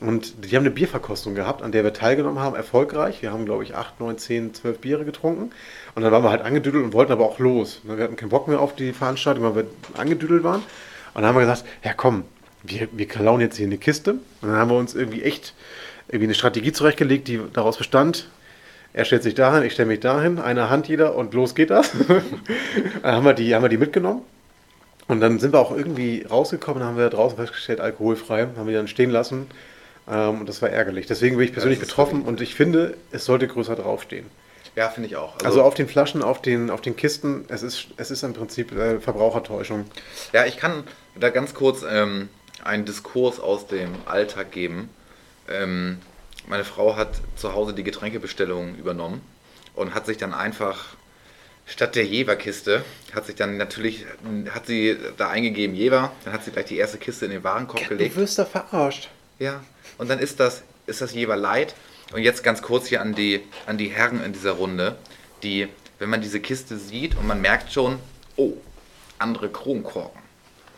Und 0.00 0.44
die 0.44 0.56
haben 0.56 0.64
eine 0.64 0.70
Bierverkostung 0.70 1.34
gehabt, 1.34 1.62
an 1.62 1.70
der 1.70 1.84
wir 1.84 1.92
teilgenommen 1.92 2.40
haben, 2.40 2.56
erfolgreich. 2.56 3.22
Wir 3.22 3.32
haben, 3.32 3.44
glaube 3.44 3.62
ich, 3.62 3.76
8, 3.76 4.00
9, 4.00 4.18
10, 4.18 4.54
12 4.54 4.78
Biere 4.78 5.04
getrunken. 5.04 5.52
Und 5.94 6.02
dann 6.02 6.10
waren 6.10 6.24
wir 6.24 6.30
halt 6.30 6.42
angedüdelt 6.42 6.84
und 6.84 6.92
wollten 6.92 7.12
aber 7.12 7.24
auch 7.24 7.38
los. 7.38 7.80
Wir 7.84 8.02
hatten 8.02 8.16
keinen 8.16 8.30
Bock 8.30 8.48
mehr 8.48 8.60
auf 8.60 8.74
die 8.74 8.92
Veranstaltung, 8.92 9.44
weil 9.44 9.54
wir 9.54 9.66
angedüdelt 9.96 10.42
waren. 10.42 10.62
Und 11.14 11.22
dann 11.22 11.26
haben 11.26 11.36
wir 11.36 11.42
gesagt, 11.42 11.64
ja 11.84 11.92
komm, 11.92 12.24
wir, 12.64 12.88
wir 12.90 13.06
klauen 13.06 13.40
jetzt 13.40 13.56
hier 13.56 13.66
eine 13.66 13.78
Kiste. 13.78 14.12
Und 14.12 14.48
dann 14.48 14.56
haben 14.56 14.70
wir 14.70 14.76
uns 14.78 14.94
irgendwie 14.94 15.22
echt 15.22 15.54
irgendwie 16.08 16.26
eine 16.26 16.34
Strategie 16.34 16.72
zurechtgelegt, 16.72 17.28
die 17.28 17.40
daraus 17.52 17.76
bestand, 17.76 18.28
er 18.94 19.06
stellt 19.06 19.22
sich 19.22 19.34
dahin, 19.34 19.62
ich 19.62 19.72
stelle 19.72 19.88
mich 19.88 20.00
dahin, 20.00 20.38
eine 20.38 20.68
Hand 20.68 20.86
jeder 20.86 21.14
und 21.14 21.32
los 21.32 21.54
geht 21.54 21.70
das. 21.70 21.92
dann 23.02 23.14
haben 23.14 23.24
wir 23.24 23.32
die, 23.32 23.54
haben 23.54 23.62
wir 23.62 23.70
die 23.70 23.78
mitgenommen. 23.78 24.22
Und 25.08 25.20
dann 25.20 25.38
sind 25.38 25.54
wir 25.54 25.60
auch 25.60 25.74
irgendwie 25.74 26.26
rausgekommen, 26.30 26.82
haben 26.84 26.98
wir 26.98 27.08
draußen 27.08 27.38
festgestellt, 27.38 27.80
alkoholfrei, 27.80 28.48
haben 28.56 28.68
wir 28.68 28.76
dann 28.76 28.88
stehen 28.88 29.10
lassen. 29.10 29.46
Ähm, 30.08 30.40
und 30.40 30.48
das 30.48 30.62
war 30.62 30.70
ärgerlich. 30.70 31.06
Deswegen 31.06 31.36
bin 31.36 31.46
ich 31.46 31.52
persönlich 31.52 31.80
betroffen 31.80 32.22
und 32.22 32.40
ich 32.40 32.54
finde, 32.54 32.96
es 33.10 33.24
sollte 33.24 33.46
größer 33.48 33.76
draufstehen. 33.76 34.26
Ja, 34.74 34.88
finde 34.88 35.08
ich 35.08 35.16
auch. 35.16 35.36
Also, 35.44 35.62
auf 35.62 35.74
den 35.74 35.86
Flaschen, 35.86 36.22
auf 36.22 36.40
den, 36.40 36.70
auf 36.70 36.80
den 36.80 36.96
Kisten, 36.96 37.44
es 37.48 37.62
ist, 37.62 37.88
es 37.98 38.10
ist 38.10 38.22
im 38.22 38.32
Prinzip 38.32 38.72
äh, 38.72 39.00
Verbrauchertäuschung. 39.00 39.84
Ja, 40.32 40.46
ich 40.46 40.56
kann 40.56 40.84
da 41.14 41.28
ganz 41.28 41.52
kurz 41.52 41.84
ähm, 41.88 42.30
einen 42.64 42.86
Diskurs 42.86 43.38
aus 43.38 43.66
dem 43.66 43.90
Alltag 44.06 44.50
geben. 44.50 44.88
Ähm, 45.48 45.98
meine 46.48 46.64
Frau 46.64 46.96
hat 46.96 47.20
zu 47.36 47.52
Hause 47.54 47.74
die 47.74 47.84
Getränkebestellung 47.84 48.76
übernommen 48.76 49.20
und 49.74 49.94
hat 49.94 50.06
sich 50.06 50.16
dann 50.16 50.32
einfach 50.32 50.96
Statt 51.64 51.94
der 51.94 52.04
Jever-Kiste 52.04 52.84
hat 53.14 53.26
sich 53.26 53.36
dann 53.36 53.56
natürlich, 53.56 54.04
hat 54.50 54.66
sie 54.66 54.96
da 55.16 55.30
eingegeben 55.30 55.76
Jever, 55.76 56.10
dann 56.24 56.32
hat 56.32 56.44
sie 56.44 56.50
gleich 56.50 56.66
die 56.66 56.76
erste 56.76 56.98
Kiste 56.98 57.26
in 57.26 57.30
den 57.30 57.44
Warenkorb 57.44 57.88
gelegt. 57.88 58.16
Du 58.16 58.20
wirst 58.20 58.38
da 58.38 58.44
verarscht. 58.44 59.08
Ja, 59.38 59.62
und 59.98 60.10
dann 60.10 60.18
ist 60.18 60.40
das, 60.40 60.62
ist 60.86 61.00
das 61.00 61.12
Jever 61.12 61.36
Light. 61.36 61.74
Und 62.12 62.22
jetzt 62.22 62.42
ganz 62.42 62.60
kurz 62.60 62.86
hier 62.86 63.00
an 63.00 63.14
die, 63.14 63.40
an 63.66 63.78
die 63.78 63.88
Herren 63.88 64.22
in 64.22 64.32
dieser 64.32 64.52
Runde, 64.52 64.96
die, 65.42 65.68
wenn 65.98 66.10
man 66.10 66.20
diese 66.20 66.40
Kiste 66.40 66.76
sieht 66.76 67.16
und 67.16 67.26
man 67.26 67.40
merkt 67.40 67.72
schon, 67.72 67.98
oh, 68.36 68.52
andere 69.18 69.48
Kronkorken. 69.48 70.20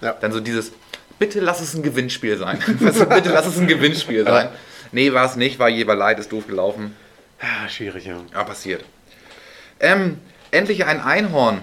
Ja. 0.01 0.13
Dann 0.13 0.33
so 0.33 0.41
dieses, 0.41 0.73
bitte 1.19 1.41
lass 1.41 1.61
es 1.61 1.75
ein 1.75 1.83
Gewinnspiel 1.83 2.37
sein. 2.39 2.59
Also, 2.85 3.07
bitte 3.07 3.31
lass 3.31 3.47
es 3.47 3.59
ein 3.59 3.67
Gewinnspiel 3.67 4.25
sein. 4.25 4.49
Nee, 4.93 5.13
war 5.13 5.27
es 5.27 5.37
nicht, 5.37 5.59
war 5.59 5.69
Jever 5.69 5.97
Light, 5.97 6.19
ist 6.19 6.31
doof 6.31 6.47
gelaufen. 6.47 6.95
Ja, 7.43 7.69
schwierig, 7.69 8.05
ja. 8.05 8.21
Ja, 8.33 8.45
passiert. 8.45 8.85
Ähm, 9.81 10.19
endlich 10.51 10.85
ein 10.85 11.01
Einhorn. 11.01 11.63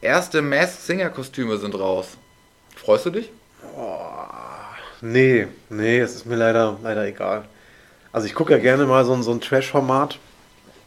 Erste 0.00 0.42
Masked 0.42 0.82
Singer 0.82 1.10
Kostüme 1.10 1.58
sind 1.58 1.74
raus. 1.74 2.16
Freust 2.74 3.06
du 3.06 3.10
dich? 3.10 3.30
Nee, 5.06 5.48
nee, 5.68 5.98
es 6.00 6.14
ist 6.14 6.24
mir 6.24 6.36
leider, 6.36 6.78
leider 6.82 7.06
egal. 7.06 7.44
Also 8.10 8.26
ich 8.26 8.34
gucke 8.34 8.52
ja 8.52 8.58
gerne 8.58 8.86
mal 8.86 9.04
so, 9.04 9.12
ein- 9.12 9.22
so 9.22 9.32
ein 9.32 9.40
Trash-Format. 9.42 10.18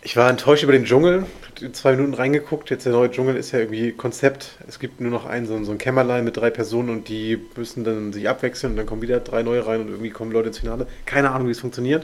Ich 0.01 0.17
war 0.17 0.27
enttäuscht 0.27 0.63
über 0.63 0.71
den 0.71 0.85
Dschungel. 0.85 1.27
In 1.61 1.75
zwei 1.75 1.91
Minuten 1.91 2.15
reingeguckt. 2.15 2.71
Jetzt 2.71 2.85
der 2.87 2.93
neue 2.93 3.11
Dschungel 3.11 3.35
ist 3.35 3.51
ja 3.51 3.59
irgendwie 3.59 3.91
Konzept. 3.91 4.57
Es 4.67 4.79
gibt 4.79 5.01
nur 5.01 5.11
noch 5.11 5.27
einen, 5.27 5.45
so, 5.45 5.53
ein- 5.55 5.65
so 5.65 5.71
ein 5.71 5.77
Kämmerlein 5.77 6.23
mit 6.23 6.35
drei 6.35 6.49
Personen 6.49 6.89
und 6.89 7.09
die 7.09 7.39
müssen 7.55 7.83
dann 7.83 8.11
sich 8.11 8.27
abwechseln 8.27 8.71
und 8.73 8.77
dann 8.77 8.87
kommen 8.87 9.03
wieder 9.03 9.19
drei 9.19 9.43
neue 9.43 9.67
rein 9.67 9.81
und 9.81 9.89
irgendwie 9.89 10.09
kommen 10.09 10.31
Leute 10.31 10.47
ins 10.47 10.57
Finale. 10.57 10.87
Keine 11.05 11.29
Ahnung, 11.29 11.47
wie 11.47 11.51
es 11.51 11.59
funktioniert. 11.59 12.03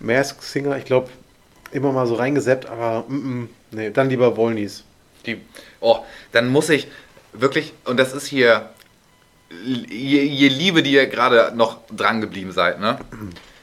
Mask 0.00 0.42
Singer, 0.42 0.76
ich 0.78 0.84
glaube, 0.84 1.10
immer 1.70 1.92
mal 1.92 2.08
so 2.08 2.14
reingeseppt, 2.14 2.66
aber 2.66 3.04
mm, 3.06 3.14
mm, 3.42 3.48
nee, 3.70 3.90
dann 3.90 4.08
lieber 4.10 4.36
Wollnies. 4.36 4.82
Die, 5.26 5.40
oh, 5.80 5.98
dann 6.32 6.48
muss 6.48 6.68
ich 6.70 6.88
wirklich, 7.32 7.72
und 7.84 7.98
das 8.00 8.14
ist 8.14 8.26
hier, 8.26 8.68
je, 9.64 10.26
je 10.26 10.48
Liebe, 10.48 10.82
die 10.82 10.92
ihr 10.92 11.06
gerade 11.06 11.52
noch 11.54 11.78
dran 11.94 12.20
geblieben 12.20 12.52
seid, 12.52 12.80
ne? 12.80 12.98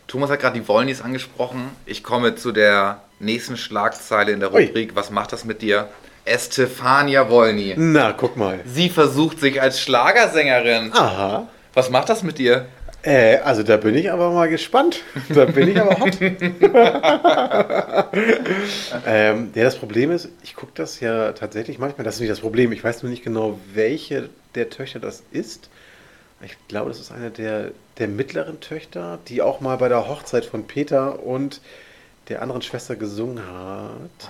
Thomas 0.07 0.29
hat 0.29 0.39
gerade 0.39 0.59
die 0.59 0.67
Wollnis 0.67 1.01
angesprochen. 1.01 1.69
Ich 1.85 2.03
komme 2.03 2.35
zu 2.35 2.51
der 2.51 3.01
nächsten 3.19 3.57
Schlagzeile 3.57 4.31
in 4.31 4.39
der 4.39 4.53
Ui. 4.53 4.65
Rubrik. 4.65 4.95
Was 4.95 5.11
macht 5.11 5.33
das 5.33 5.45
mit 5.45 5.61
dir? 5.61 5.87
Estefania 6.25 7.29
Wollny. 7.29 7.75
Na, 7.77 8.13
guck 8.13 8.35
mal. 8.37 8.59
Sie 8.65 8.89
versucht 8.89 9.39
sich 9.39 9.61
als 9.61 9.79
Schlagersängerin. 9.79 10.91
Aha. 10.93 11.47
Was 11.73 11.89
macht 11.89 12.09
das 12.09 12.23
mit 12.23 12.39
dir? 12.39 12.65
Äh, 13.01 13.37
also 13.37 13.63
da 13.63 13.77
bin 13.77 13.95
ich 13.95 14.11
aber 14.11 14.31
mal 14.31 14.49
gespannt. 14.49 15.03
Da 15.29 15.45
bin 15.45 15.69
ich 15.69 15.79
aber 15.79 15.99
hot. 15.99 16.19
ähm, 19.05 19.51
ja, 19.55 19.63
das 19.63 19.77
Problem 19.77 20.11
ist, 20.11 20.27
ich 20.43 20.55
gucke 20.55 20.73
das 20.75 20.99
ja 20.99 21.31
tatsächlich 21.31 21.79
manchmal, 21.79 22.03
das 22.03 22.15
ist 22.15 22.21
nicht 22.21 22.31
das 22.31 22.41
Problem, 22.41 22.73
ich 22.73 22.83
weiß 22.83 23.03
nur 23.03 23.09
nicht 23.09 23.23
genau, 23.23 23.57
welche 23.73 24.29
der 24.55 24.69
Töchter 24.69 24.99
das 24.99 25.23
ist. 25.31 25.69
Ich 26.41 26.55
glaube, 26.67 26.89
das 26.89 26.99
ist 26.99 27.11
eine 27.11 27.31
der, 27.31 27.71
der 27.97 28.07
mittleren 28.07 28.59
Töchter, 28.61 29.19
die 29.27 29.41
auch 29.41 29.59
mal 29.59 29.77
bei 29.77 29.89
der 29.89 30.07
Hochzeit 30.07 30.45
von 30.45 30.65
Peter 30.67 31.21
und 31.23 31.59
der 32.29 32.41
anderen 32.41 32.61
Schwester 32.61 32.95
gesungen 32.95 33.39
hat. 33.39 33.49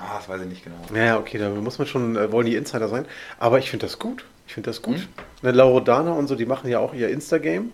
Ah, 0.02 0.18
das 0.18 0.30
weiß 0.30 0.42
ich 0.42 0.48
nicht 0.48 0.64
genau. 0.64 0.78
Ja, 0.94 1.18
okay, 1.20 1.38
da 1.38 1.50
muss 1.50 1.78
man 1.78 1.88
schon, 1.88 2.16
äh, 2.16 2.32
wollen 2.32 2.46
die 2.48 2.56
Insider 2.56 2.88
sein. 2.88 3.06
Aber 3.38 3.60
ich 3.60 3.70
finde 3.70 3.86
das 3.86 4.00
gut. 4.00 4.26
Ich 4.48 4.54
finde 4.54 4.70
das 4.70 4.82
gut. 4.82 5.08
Ne, 5.44 5.52
Laura 5.52 5.82
Dana 5.82 6.14
und 6.14 6.28
so, 6.28 6.36
die 6.36 6.46
machen 6.46 6.70
ja 6.70 6.80
auch 6.80 6.94
ihr 6.94 7.10
Insta-Game. 7.10 7.72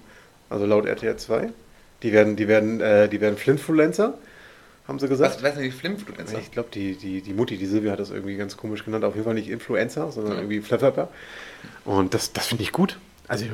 Also 0.49 0.65
laut 0.65 0.85
RTL 0.85 1.15
2. 1.15 1.51
Die 2.03 2.11
werden, 2.11 2.35
die 2.35 2.47
werden, 2.47 2.81
äh, 2.81 3.07
die 3.07 3.21
werden 3.21 3.37
Flinfluencer, 3.37 4.15
haben 4.87 4.99
sie 4.99 5.07
gesagt. 5.07 5.35
Was, 5.37 5.43
was 5.43 5.53
sind 5.55 5.63
die 5.63 5.71
Flimfluencer? 5.71 6.37
Ich 6.39 6.51
glaube, 6.51 6.69
die, 6.73 6.95
die, 6.95 7.21
die 7.21 7.33
Mutti, 7.33 7.57
die 7.57 7.65
Silvia 7.65 7.91
hat 7.93 7.99
das 7.99 8.09
irgendwie 8.11 8.35
ganz 8.35 8.57
komisch 8.57 8.83
genannt. 8.83 9.05
Auf 9.05 9.13
jeden 9.13 9.25
Fall 9.25 9.33
nicht 9.35 9.49
Influencer, 9.49 10.11
sondern 10.11 10.33
Ja. 10.33 10.39
irgendwie 10.39 10.59
Flapperper. 10.61 11.07
Und 11.85 12.13
das, 12.13 12.33
das 12.33 12.47
finde 12.47 12.63
ich 12.63 12.71
gut. 12.73 12.99
Also, 13.27 13.45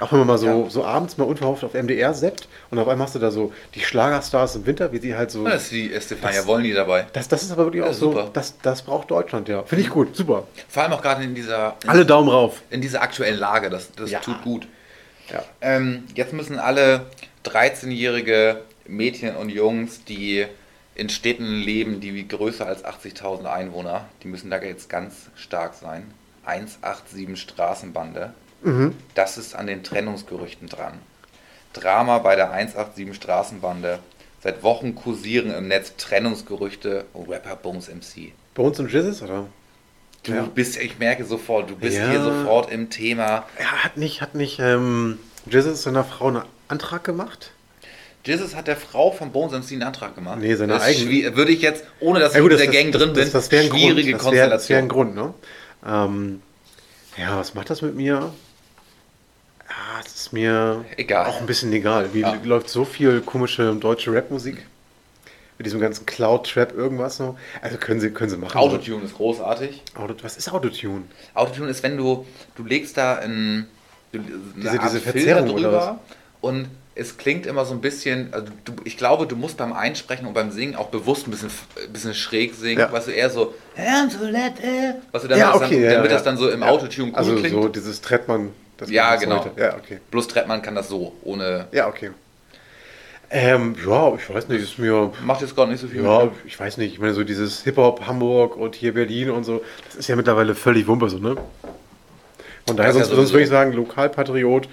auch 0.00 0.10
wenn 0.12 0.18
man 0.18 0.28
mal 0.28 0.38
so, 0.38 0.46
Ja. 0.64 0.70
so 0.70 0.84
abends 0.84 1.16
mal 1.18 1.24
unverhofft 1.24 1.62
auf 1.64 1.74
MDR 1.74 2.12
seppt 2.14 2.48
und 2.70 2.78
auf 2.78 2.88
einmal 2.88 3.06
hast 3.06 3.14
du 3.14 3.18
da 3.20 3.30
so 3.30 3.52
die 3.74 3.80
Schlagerstars 3.80 4.56
im 4.56 4.66
Winter, 4.66 4.92
wie 4.92 4.98
sie 4.98 5.14
halt 5.16 5.30
so. 5.30 5.44
Da 5.44 5.52
ist 5.52 5.70
die 5.70 5.92
Estefania 5.92 6.38
Das- 6.40 6.46
Wollny 6.48 6.72
dabei. 6.72 7.06
Das, 7.12 7.28
das 7.28 7.42
ist 7.44 7.52
aber 7.52 7.64
wirklich 7.66 7.84
Ja, 7.84 7.90
auch 7.90 7.94
so. 7.94 8.10
super. 8.12 8.30
Das, 8.32 8.58
das 8.60 8.82
braucht 8.82 9.10
Deutschland, 9.10 9.48
ja. 9.48 9.62
Finde 9.62 9.82
ich 9.84 9.90
gut, 9.90 10.16
super. 10.16 10.46
Vor 10.68 10.82
allem 10.82 10.92
auch 10.94 11.02
gerade 11.02 11.22
in 11.22 11.34
dieser, 11.34 11.76
in, 11.84 11.88
Alle 11.90 12.04
Daumen 12.04 12.28
rauf. 12.28 12.62
in 12.70 12.80
dieser 12.80 13.02
aktuellen 13.02 13.38
Lage. 13.38 13.70
Das, 13.70 13.92
das 13.92 14.10
Ja. 14.10 14.18
tut 14.20 14.42
gut. 14.42 14.66
Ja. 15.32 15.42
Ähm, 15.60 16.04
jetzt 16.14 16.32
müssen 16.32 16.58
alle 16.58 17.06
13-jährige 17.44 18.60
Mädchen 18.86 19.36
und 19.36 19.48
Jungs, 19.48 20.04
die 20.04 20.44
in 20.96 21.08
Städten 21.08 21.60
leben, 21.60 22.00
die 22.00 22.14
wie 22.14 22.26
größer 22.28 22.66
als 22.66 22.84
80.000 22.84 23.46
Einwohner, 23.46 24.06
die 24.22 24.28
müssen 24.28 24.50
da 24.50 24.60
jetzt 24.62 24.88
ganz 24.88 25.14
stark 25.34 25.74
sein. 25.74 26.10
187 26.44 27.40
Straßenbande. 27.40 28.32
Das 29.14 29.36
ist 29.38 29.54
an 29.54 29.66
den 29.66 29.82
Trennungsgerüchten 29.82 30.68
dran. 30.68 30.94
Drama 31.72 32.18
bei 32.18 32.36
der 32.36 32.50
187 32.52 33.14
Straßenbande. 33.14 33.98
Seit 34.42 34.62
Wochen 34.62 34.94
kursieren 34.94 35.52
im 35.54 35.68
Netz 35.68 35.94
Trennungsgerüchte 35.96 37.04
Rapper 37.14 37.56
Bums 37.56 37.88
MC. 37.88 38.32
Uns 38.56 38.78
im 38.78 38.88
Jizzes, 38.88 39.22
oder? 39.22 39.46
Du 40.22 40.32
Ja. 40.32 40.42
bist, 40.54 40.76
ich 40.78 40.98
merke 40.98 41.24
sofort, 41.24 41.68
du 41.70 41.76
bist 41.76 41.96
Ja. 41.98 42.08
hier 42.10 42.22
sofort 42.22 42.70
im 42.70 42.88
Thema. 42.90 43.44
Ja, 43.58 43.66
hat 43.84 43.96
nicht, 43.96 44.20
hat 44.22 44.34
nicht 44.34 44.58
ähm, 44.60 45.18
Jizzes 45.50 45.82
seiner 45.82 46.04
Frau 46.04 46.28
einen 46.28 46.42
Antrag 46.68 47.04
gemacht? 47.04 47.50
Jesus 48.24 48.54
hat 48.56 48.66
der 48.68 48.76
Frau 48.76 49.10
von 49.10 49.32
Bones 49.32 49.52
MC 49.52 49.72
einen 49.72 49.82
Antrag 49.82 50.14
gemacht. 50.14 50.38
Nee, 50.40 50.54
seine 50.54 50.80
eigene. 50.80 51.36
Würde 51.36 51.52
ich 51.52 51.60
jetzt, 51.60 51.84
ohne 52.00 52.20
dass 52.20 52.32
Ja, 52.32 52.38
ich 52.38 52.42
gut, 52.42 52.52
in 52.52 52.58
das, 52.58 52.66
der 52.66 52.72
Gang 52.82 52.92
das, 52.92 53.02
drin 53.02 53.12
bin, 53.12 53.22
das, 53.22 53.32
das 53.32 53.50
wäre 53.50 53.64
ein 53.64 53.70
schwierige 53.70 54.12
Grund. 54.12 54.36
Das 54.38 54.68
wäre 54.68 54.68
wär 54.68 54.78
ein 54.78 54.88
Grund, 54.88 55.14
ne? 55.14 55.34
Ähm, 55.86 56.42
ja, 57.18 57.36
was 57.38 57.52
macht 57.54 57.68
das 57.68 57.82
mit 57.82 57.94
mir? 57.94 58.32
Ja, 60.04 60.10
es 60.10 60.14
ist 60.20 60.32
mir 60.32 60.84
Egal. 60.96 61.26
auch 61.26 61.40
ein 61.40 61.46
bisschen 61.46 61.72
egal. 61.72 62.10
Wie 62.12 62.20
Ja. 62.20 62.36
läuft 62.44 62.68
so 62.68 62.84
viel 62.84 63.20
komische 63.20 63.74
deutsche 63.74 64.12
Rapmusik? 64.12 64.64
Mit 65.56 65.66
diesem 65.66 65.78
ganzen 65.80 66.04
Cloud-Trap 66.04 66.74
irgendwas 66.74 67.16
so. 67.16 67.36
Also 67.62 67.76
können 67.78 68.00
sie, 68.00 68.10
können 68.10 68.28
sie 68.30 68.36
machen. 68.36 68.56
Autotune 68.58 69.04
ist 69.04 69.14
großartig. 69.14 69.82
Auto, 69.94 70.14
was 70.22 70.36
ist 70.36 70.52
Autotune? 70.52 71.02
Autotune 71.34 71.68
ist, 71.70 71.82
wenn 71.84 71.96
du, 71.96 72.26
du 72.56 72.64
legst 72.64 72.96
da 72.96 73.16
ein, 73.16 73.66
du, 74.12 74.18
eine 74.18 74.28
Diese- 74.56 74.70
Art 74.80 74.84
diese 74.84 75.00
Filter 75.00 75.18
Verzerrung 75.20 75.50
oder 75.50 75.62
drüber 75.62 75.98
und 76.40 76.66
es 76.96 77.16
klingt 77.18 77.46
immer 77.46 77.64
so 77.64 77.72
ein 77.74 77.80
bisschen, 77.80 78.32
also 78.34 78.46
du, 78.64 78.72
ich 78.84 78.96
glaube, 78.96 79.26
du 79.26 79.36
musst 79.36 79.56
beim 79.56 79.72
Einsprechen 79.72 80.26
und 80.26 80.34
beim 80.34 80.50
Singen 80.50 80.74
auch 80.76 80.88
bewusst 80.88 81.26
ein 81.26 81.30
bisschen, 81.32 81.50
ein 81.84 81.92
bisschen 81.92 82.14
schräg 82.14 82.54
singen, 82.54 82.78
Ja. 82.80 82.92
weißt 82.92 83.08
du, 83.08 83.12
eher 83.12 83.30
so, 83.30 83.54
was 83.76 84.12
du 84.12 84.18
damit, 85.28 85.38
Ja, 85.38 85.52
das 85.52 85.62
okay, 85.62 85.74
dann, 85.74 85.82
ja, 85.84 85.90
damit 85.94 86.10
ja. 86.10 86.16
das 86.16 86.24
dann 86.24 86.36
so 86.36 86.48
im. 86.50 86.62
Autotune 86.64 87.10
cool 87.12 87.16
Also 87.16 87.34
klingt. 87.36 87.50
so 87.54 87.68
dieses 87.68 88.00
Trettmann. 88.00 88.50
Das 88.76 88.90
Ja, 88.90 89.16
genau. 89.16 89.44
heute- 89.44 89.60
Ja, 89.60 89.76
okay. 89.76 89.98
Bloß 90.10 90.28
Trettmann 90.28 90.62
kann 90.62 90.74
das 90.74 90.88
so, 90.88 91.14
ohne, 91.22 91.66
Ja, 91.72 91.88
okay. 91.88 92.10
Ähm, 93.30 93.74
ja, 93.84 94.14
ich 94.14 94.32
weiß 94.32 94.48
nicht, 94.48 94.62
ist 94.62 94.78
mir. 94.78 95.10
macht 95.24 95.40
jetzt 95.40 95.56
gerade 95.56 95.70
nicht 95.72 95.80
so 95.80 95.88
viel 95.88 96.04
Ja, 96.04 96.24
mit. 96.26 96.32
ich 96.44 96.58
weiß 96.60 96.76
nicht. 96.76 96.92
Ich 96.92 96.98
meine, 97.00 97.14
so 97.14 97.24
dieses 97.24 97.62
Hip-Hop 97.64 98.06
Hamburg 98.06 98.56
und 98.56 98.74
hier 98.76 98.94
Berlin 98.94 99.30
und 99.30 99.44
so, 99.44 99.62
das 99.86 99.96
ist 99.96 100.08
ja 100.08 100.14
mittlerweile 100.14 100.54
völlig 100.54 100.86
Wumpe 100.86 101.08
so, 101.08 101.18
ne? 101.18 101.36
Von 102.66 102.76
daher, 102.76 102.90
ist 102.90 102.96
ja 102.98 103.04
sonst, 103.04 103.16
sonst 103.16 103.32
würde 103.32 103.42
ich 103.44 103.48
sagen, 103.48 103.72
Lokalpatriot. 103.72 104.68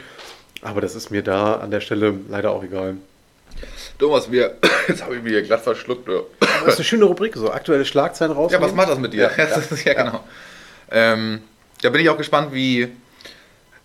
Aber 0.61 0.79
das 0.79 0.95
ist 0.95 1.09
mir 1.09 1.23
da 1.23 1.55
an 1.55 1.71
der 1.71 1.81
Stelle 1.81 2.13
leider 2.29 2.51
auch 2.51 2.63
egal. 2.63 2.97
Thomas, 3.97 4.31
wir, 4.31 4.57
jetzt 4.87 5.03
habe 5.03 5.15
ich 5.15 5.23
mich 5.23 5.31
hier 5.31 5.41
glatt 5.41 5.61
verschluckt. 5.61 6.07
Ja, 6.07 6.19
Das 6.39 6.73
ist 6.73 6.79
eine 6.79 6.85
schöne 6.85 7.05
Rubrik, 7.05 7.35
so 7.35 7.51
aktuelle 7.51 7.85
Schlagzeilen 7.85 8.31
raus. 8.33 8.51
ja 8.51 8.61
was 8.61 8.73
macht 8.73 8.89
das 8.89 8.99
mit 8.99 9.13
dir? 9.13 9.31
Ja, 9.35 9.45
das 9.45 9.71
ist, 9.71 9.83
ja, 9.85 9.93
genau. 9.93 10.23
Ähm, 10.91 11.41
da 11.81 11.89
bin 11.89 12.01
ich 12.01 12.09
auch 12.09 12.17
gespannt, 12.17 12.53
wie 12.53 12.89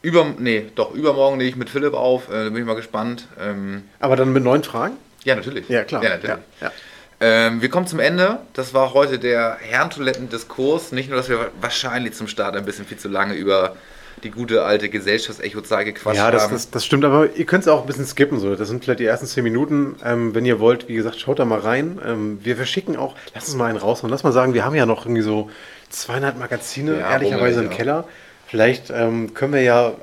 über, 0.07 0.25
nee, 0.39 0.67
doch, 0.77 0.95
übermorgen 0.95 1.37
nehme 1.39 1.51
ich 1.51 1.57
mit 1.57 1.69
Philipp 1.69 1.93
auf. 1.95 2.29
Äh, 2.29 2.45
da 2.45 2.51
bin 2.51 2.59
ich 2.59 2.65
mal 2.65 2.77
gespannt. 2.77 3.27
Ähm, 3.41 3.83
Aber 3.99 4.15
dann 4.15 4.33
mit 4.33 4.45
neuen 4.45 4.63
Fragen? 4.63 4.97
ja, 5.25 5.35
natürlich. 5.35 5.69
Ja, 5.69 5.83
klar. 5.83 6.05
Ja, 6.05 6.11
natürlich. 6.11 6.37
Ja, 6.61 6.67
ja. 6.69 6.73
Ähm, 7.19 7.61
wir 7.61 7.69
kommen 7.71 7.89
zum 7.89 7.99
Ende. 7.99 8.39
Das 8.53 8.73
war 8.73 8.95
heute 8.95 9.19
der 9.19 9.57
Herrentoiletten-Diskurs. 9.61 10.93
Nicht 10.93 11.09
nur, 11.09 11.17
dass 11.19 11.29
wir 11.29 11.51
wahrscheinlich 11.61 12.15
zum 12.15 12.29
Start 12.29 12.55
ein 12.57 12.65
bisschen 12.65 12.85
viel 12.87 12.99
zu 12.99 13.09
lange 13.09 13.35
über 13.35 13.75
die 14.23 14.31
gute 14.31 14.63
alte 14.65 14.89
Gesellschaftsecho-Zahl 14.89 15.85
gequatscht 15.85 16.17
Ja, 16.19 16.31
das, 16.31 16.45
haben. 16.45 16.53
das, 16.53 16.71
das 16.71 16.85
stimmt, 16.85 17.05
aber 17.05 17.35
ihr 17.35 17.45
könnt 17.45 17.63
es 17.65 17.69
auch 17.69 17.81
ein 17.81 17.87
bisschen 17.89 18.07
skippen. 18.07 18.39
So. 18.39 18.55
Das 18.55 18.69
sind 18.69 18.85
vielleicht 18.85 19.01
die 19.01 19.07
ersten 19.07 19.27
zehn 19.27 19.43
Minuten. 19.43 19.97
Ähm, 20.05 20.35
wenn 20.37 20.45
ihr 20.47 20.61
wollt, 20.61 20.87
wie 20.89 20.95
gesagt, 20.95 21.19
schaut 21.19 21.39
da 21.41 21.45
mal 21.45 21.59
rein. 21.59 21.99
Ähm, 22.07 22.39
wir 22.45 22.55
verschicken 22.57 22.97
auch, 22.97 23.17
lass 23.35 23.47
uns 23.49 23.57
mal 23.57 23.67
einen 23.67 23.79
raushauen. 23.79 24.11
Lass 24.11 24.23
mal 24.23 24.33
sagen, 24.33 24.55
wir 24.55 24.65
haben 24.65 24.75
ja 24.77 24.87
noch 24.87 25.05
irgendwie 25.05 25.23
so 25.23 25.51
zweieinhalb 25.91 26.39
Magazine, 26.39 27.01
Ja, 27.01 27.11
ehrlicherweise 27.13 27.61
im 27.61 27.71
ja. 27.71 27.77
Keller. 27.77 28.05
Vielleicht 28.47 28.91
ähm, 28.91 29.35
können 29.35 29.53
wir 29.53 29.63
ja 29.63 29.95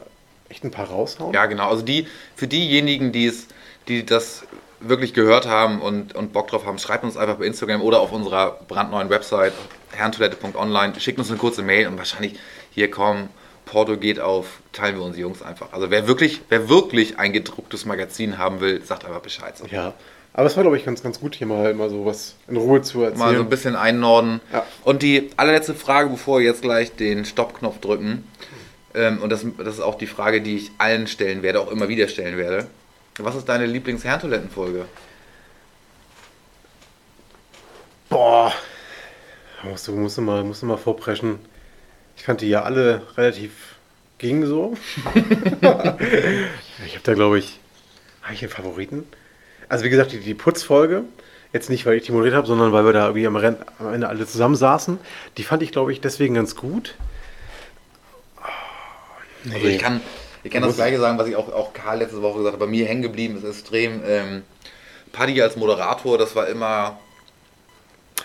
echt 0.50 0.64
ein 0.64 0.72
paar 0.72 0.88
raushauen. 0.88 1.34
Ja, 1.34 1.46
genau. 1.46 1.70
Also 1.70 1.84
die, 1.84 2.08
für 2.36 2.48
diejenigen, 2.48 3.12
die 3.12 3.26
es, 3.26 3.48
die 3.88 4.06
das 4.06 4.44
wirklich 4.80 5.14
gehört 5.14 5.48
haben 5.48 5.82
und, 5.82 6.14
und 6.14 6.34
Bock 6.34 6.48
drauf 6.50 6.66
haben, 6.66 6.78
schreibt 6.78 7.04
uns 7.04 7.18
einfach 7.18 7.36
bei 7.36 7.46
Instagram 7.46 7.82
oder 7.82 8.02
auf 8.02 8.12
unserer 8.12 8.60
brandneuen 8.68 9.10
Website 9.10 9.54
herrentoilette.online, 9.92 11.00
schickt 11.00 11.20
uns 11.20 11.30
eine 11.30 11.38
kurze 11.38 11.62
Mail 11.62 11.88
und 11.88 11.98
wahrscheinlich 11.98 12.38
hier 12.72 12.92
kommen, 12.92 13.30
Porto 13.66 13.98
geht 13.98 14.20
auf, 14.20 14.60
teilen 14.74 14.98
wir 14.98 15.04
unsere 15.04 15.22
Jungs 15.22 15.42
einfach. 15.42 15.72
Also 15.72 15.90
wer 15.90 16.08
wirklich, 16.08 16.42
wer 16.50 16.68
wirklich 16.70 17.20
ein 17.20 17.32
gedrucktes 17.32 17.86
Magazin 17.86 18.38
haben 18.38 18.60
will, 18.60 18.84
sagt 18.84 19.06
einfach 19.06 19.22
Bescheid. 19.22 19.58
So. 19.58 19.66
Ja. 19.68 19.94
Aber 20.36 20.48
es 20.48 20.56
war, 20.56 20.64
glaube 20.64 20.78
ich, 20.78 20.86
ganz, 20.86 21.04
ganz 21.04 21.20
gut, 21.20 21.36
hier 21.36 21.46
mal, 21.46 21.76
mal 21.76 21.90
so 21.92 22.06
was 22.06 22.36
in 22.48 22.58
Ruhe 22.58 22.82
zu 22.82 23.04
erzählen. 23.04 23.20
Mal 23.20 23.36
so 23.36 23.44
ein 23.44 23.50
bisschen 23.50 23.76
einnorden. 23.76 24.42
Ja. 24.52 24.66
Und 24.84 25.04
die 25.04 25.30
allerletzte 25.38 25.76
Frage, 25.76 26.10
bevor 26.10 26.40
wir 26.40 26.46
jetzt 26.46 26.64
gleich 26.64 26.96
den 26.96 27.24
Stoppknopf 27.24 27.80
drücken, 27.80 28.28
ähm, 28.96 29.22
und 29.22 29.30
das, 29.30 29.46
das 29.60 29.76
ist 29.76 29.82
auch 29.82 29.96
die 29.96 30.08
Frage, 30.08 30.42
die 30.42 30.56
ich 30.56 30.72
allen 30.80 31.06
stellen 31.06 31.44
werde, 31.44 31.60
auch 31.60 31.72
immer 31.72 31.88
wieder 31.88 32.08
stellen 32.08 32.38
werde. 32.38 32.68
Was 33.20 33.36
ist 33.36 33.48
deine 33.48 33.68
Lieblings-Herrentoilettenfolge? 33.68 34.86
Boah, 38.10 38.52
musst 39.64 39.88
du, 39.88 39.92
musst, 39.92 40.18
du 40.18 40.22
mal, 40.22 40.44
musst 40.44 40.64
du 40.64 40.66
mal 40.66 40.78
vorpreschen. 40.78 41.40
Ich 42.18 42.24
fand 42.24 42.42
die 42.42 42.50
ja 42.50 42.64
alle 42.64 43.04
relativ 43.18 43.76
ging 44.18 44.46
so. 44.48 44.76
ich 45.14 45.22
habe 45.62 47.04
da, 47.04 47.14
glaube 47.14 47.38
ich, 47.38 47.60
habe 48.24 48.34
ich 48.34 48.42
einen 48.42 48.52
Favoriten? 48.52 49.06
Also 49.70 49.86
wie 49.86 49.90
gesagt, 49.90 50.12
die, 50.12 50.20
die 50.20 50.34
Putzfolge, 50.34 51.04
jetzt 51.52 51.70
nicht, 51.70 51.86
weil 51.86 51.96
ich 51.98 52.04
die 52.04 52.12
moderiert 52.12 52.36
habe, 52.36 52.48
sondern 52.48 52.72
weil 52.72 52.86
wir 52.86 52.94
da 52.94 53.06
irgendwie 53.08 53.28
am, 53.28 53.36
Renn, 53.36 53.58
am 53.80 53.94
Ende 53.94 54.08
alle 54.08 54.26
zusammen 54.28 54.56
saßen, 54.56 54.98
die 55.38 55.44
fand 55.44 55.62
ich, 55.64 55.72
glaube 55.72 55.92
ich, 55.92 56.02
deswegen 56.02 56.34
ganz 56.36 56.56
gut. 56.56 56.96
Also 59.54 59.68
ich 59.68 59.80
kann, 59.80 60.02
ich 60.44 60.52
kann 60.52 60.64
das 60.64 60.76
gleiche 60.76 61.00
sagen, 61.00 61.18
was 61.18 61.28
ich 61.28 61.36
auch, 61.36 61.52
auch 61.52 61.74
Karl 61.74 62.00
letzte 62.00 62.22
Woche 62.22 62.38
gesagt 62.40 62.54
habe. 62.56 62.66
Bei 62.66 62.72
mir 62.72 62.86
hängen 62.86 63.02
geblieben 63.02 63.38
ist 63.38 63.44
extrem. 63.44 64.02
Ähm, 64.06 64.44
Paddy 65.12 65.42
als 65.42 65.56
Moderator, 65.58 66.18
das 66.18 66.36
war 66.36 66.48
immer, 66.48 66.98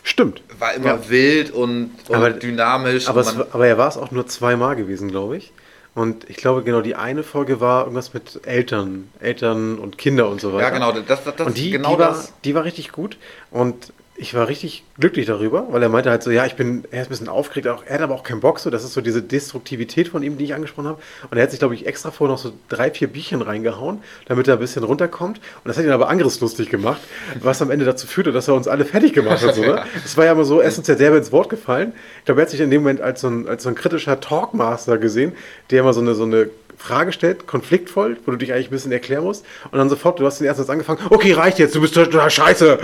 Stimmt. 0.04 0.42
war 0.58 0.74
immer 0.74 0.86
Ja. 0.86 1.08
wild 1.08 1.50
und, 1.50 1.90
und 2.08 2.14
Aber- 2.14 2.30
dynamisch. 2.30 3.08
Aber, 3.08 3.20
und 3.20 3.26
es, 3.26 3.52
aber 3.54 3.66
er 3.66 3.78
war 3.78 3.88
es 3.88 3.96
auch 3.96 4.10
nur 4.10 4.26
zweimal 4.26 4.76
gewesen, 4.76 5.10
glaube 5.10 5.36
ich. 5.36 5.52
Und 5.98 6.30
ich 6.30 6.36
glaube, 6.36 6.62
genau 6.62 6.80
die 6.80 6.94
eine 6.94 7.24
Folge 7.24 7.58
war 7.58 7.80
irgendwas 7.80 8.14
mit 8.14 8.46
Eltern, 8.46 9.08
Eltern 9.18 9.80
und 9.80 9.98
Kinder 9.98 10.28
und 10.28 10.40
so 10.40 10.52
weiter. 10.52 10.62
ja, 10.62 10.70
genau, 10.70 10.92
das, 10.92 11.24
das, 11.24 11.34
das 11.34 11.46
und 11.48 11.58
die, 11.58 11.72
genau 11.72 11.94
die, 11.94 11.98
war, 11.98 12.08
das. 12.10 12.32
die 12.44 12.54
war 12.54 12.62
richtig 12.62 12.92
gut. 12.92 13.18
Und 13.50 13.92
ich 14.20 14.34
war 14.34 14.48
richtig 14.48 14.82
glücklich 14.98 15.26
darüber, 15.26 15.68
weil 15.70 15.80
er 15.80 15.88
meinte 15.88 16.10
halt 16.10 16.24
so, 16.24 16.32
ja, 16.32 16.44
ich 16.44 16.56
bin, 16.56 16.84
er 16.90 17.02
ist 17.02 17.06
ein 17.06 17.10
bisschen 17.10 17.28
aufgeregt, 17.28 17.68
auch, 17.68 17.84
er 17.86 17.94
hat 17.94 18.00
aber 18.00 18.16
auch 18.16 18.24
keinen 18.24 18.40
Bock 18.40 18.58
so, 18.58 18.68
das 18.68 18.82
ist 18.82 18.92
so 18.92 19.00
diese 19.00 19.22
Destruktivität 19.22 20.08
von 20.08 20.24
ihm, 20.24 20.36
die 20.36 20.44
ich 20.44 20.54
angesprochen 20.54 20.88
habe. 20.88 21.02
Und 21.30 21.36
er 21.36 21.44
hat 21.44 21.50
sich, 21.52 21.60
glaube 21.60 21.76
ich, 21.76 21.86
extra 21.86 22.10
vorher 22.10 22.34
noch 22.34 22.42
so 22.42 22.52
drei, 22.68 22.90
vier 22.90 23.06
Bierchen 23.06 23.42
reingehauen, 23.42 24.02
damit 24.26 24.48
er 24.48 24.54
ein 24.54 24.60
bisschen 24.60 24.82
runterkommt. 24.82 25.38
Und 25.38 25.68
das 25.68 25.78
hat 25.78 25.84
ihn 25.84 25.92
aber 25.92 26.08
angriffslustig 26.08 26.68
gemacht, 26.68 27.00
was 27.40 27.62
am 27.62 27.70
Ende 27.70 27.84
dazu 27.84 28.08
führte, 28.08 28.32
dass 28.32 28.48
er 28.48 28.54
uns 28.54 28.66
alle 28.66 28.84
fertig 28.84 29.12
gemacht 29.12 29.40
hat. 29.40 29.54
So, 29.54 29.62
ne? 29.62 29.84
Es 30.04 30.16
war 30.16 30.24
ja 30.24 30.32
immer 30.32 30.44
so, 30.44 30.60
er 30.60 30.68
ist 30.68 30.78
uns 30.78 30.88
ja 30.88 30.96
selber 30.96 31.16
ins 31.16 31.30
Wort 31.30 31.48
gefallen. 31.48 31.92
Ich 32.18 32.24
glaube, 32.24 32.40
er 32.40 32.42
hat 32.42 32.50
sich 32.50 32.60
in 32.60 32.70
dem 32.70 32.82
Moment 32.82 33.00
als 33.00 33.20
so 33.20 33.28
ein, 33.28 33.48
als 33.48 33.62
so 33.62 33.68
ein 33.68 33.76
kritischer 33.76 34.18
Talkmaster 34.18 34.98
gesehen, 34.98 35.32
der 35.70 35.80
immer 35.80 35.92
so 35.92 36.00
eine, 36.00 36.14
so 36.16 36.24
eine 36.24 36.50
Frage 36.78 37.12
stellt, 37.12 37.46
konfliktvoll, 37.46 38.16
wo 38.24 38.30
du 38.30 38.36
dich 38.38 38.52
eigentlich 38.52 38.68
ein 38.68 38.70
bisschen 38.70 38.92
erklären 38.92 39.24
musst. 39.24 39.44
Und 39.70 39.78
dann 39.78 39.88
sofort, 39.88 40.20
du 40.20 40.24
hast 40.26 40.38
den 40.38 40.46
ersten 40.46 40.62
Satz 40.62 40.70
angefangen, 40.70 41.00
okay, 41.10 41.32
reicht 41.32 41.58
jetzt, 41.58 41.74
du 41.74 41.80
bist 41.80 41.92
total 41.94 42.30
scheiße. 42.30 42.78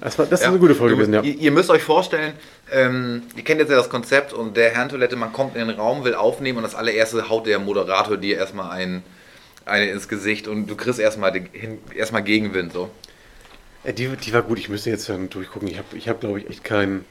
Das, 0.00 0.18
war, 0.18 0.26
das 0.26 0.40
ist 0.40 0.44
Ja. 0.44 0.50
eine 0.50 0.58
gute 0.58 0.74
Folge 0.74 0.96
gewesen, 0.96 1.12
ja. 1.14 1.20
Ihr, 1.22 1.50
müsst 1.52 1.68
euch 1.70 1.82
vorstellen, 1.82 2.32
ähm, 2.72 3.22
ihr 3.36 3.44
kennt 3.44 3.60
jetzt 3.60 3.68
ja 3.70 3.76
das 3.76 3.90
Konzept 3.90 4.32
und 4.32 4.56
der 4.56 4.70
Herrentoilette, 4.70 5.14
man 5.16 5.32
kommt 5.32 5.56
in 5.56 5.68
den 5.68 5.76
Raum, 5.78 6.04
will 6.04 6.14
aufnehmen 6.14 6.56
und 6.58 6.64
das 6.64 6.74
allererste 6.74 7.28
haut 7.28 7.46
der 7.46 7.58
Moderator 7.58 8.16
dir 8.16 8.38
erstmal 8.38 8.70
ein, 8.70 9.02
eine 9.66 9.90
ins 9.90 10.08
Gesicht 10.08 10.48
und 10.48 10.66
du 10.68 10.74
kriegst 10.74 10.98
erstmal 10.98 11.30
den- 11.32 11.48
erstmal 11.94 12.22
Gegenwind. 12.22 12.72
So. 12.72 12.90
Äh, 13.84 13.92
Die, 13.92 14.08
die 14.08 14.32
war 14.32 14.42
gut, 14.42 14.58
ich 14.58 14.68
müsste 14.70 14.88
jetzt 14.90 15.08
dann 15.10 15.28
durchgucken. 15.28 15.68
Ich 15.68 15.76
habe, 15.76 15.88
ich 15.96 16.08
hab, 16.08 16.20
glaube 16.20 16.40
ich, 16.40 16.48
echt 16.48 16.64
keinen. 16.64 17.04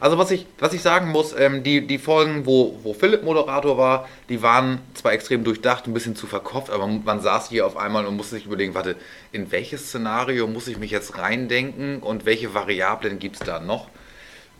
Also 0.00 0.18
was 0.18 0.30
ich, 0.30 0.46
was 0.58 0.72
ich 0.72 0.82
sagen 0.82 1.08
muss, 1.08 1.34
ähm, 1.38 1.62
die, 1.62 1.86
die 1.86 1.98
Folgen, 1.98 2.46
wo, 2.46 2.78
wo 2.82 2.94
Philipp 2.94 3.22
Moderator 3.22 3.78
war, 3.78 4.08
die 4.28 4.42
waren 4.42 4.80
zwar 4.94 5.12
extrem 5.12 5.44
durchdacht, 5.44 5.86
ein 5.86 5.94
bisschen 5.94 6.16
zu 6.16 6.26
verkopft, 6.26 6.70
aber 6.70 6.86
man, 6.86 7.02
man 7.04 7.20
saß 7.20 7.48
hier 7.48 7.66
auf 7.66 7.76
einmal 7.76 8.06
und 8.06 8.16
musste 8.16 8.36
sich 8.36 8.46
überlegen, 8.46 8.74
warte, 8.74 8.96
in 9.32 9.52
welches 9.52 9.88
Szenario 9.88 10.46
muss 10.46 10.68
ich 10.68 10.78
mich 10.78 10.90
jetzt 10.90 11.18
reindenken 11.18 12.00
und 12.00 12.24
welche 12.26 12.54
Variablen 12.54 13.18
gibt 13.18 13.36
es 13.36 13.42
da 13.42 13.60
noch? 13.60 13.88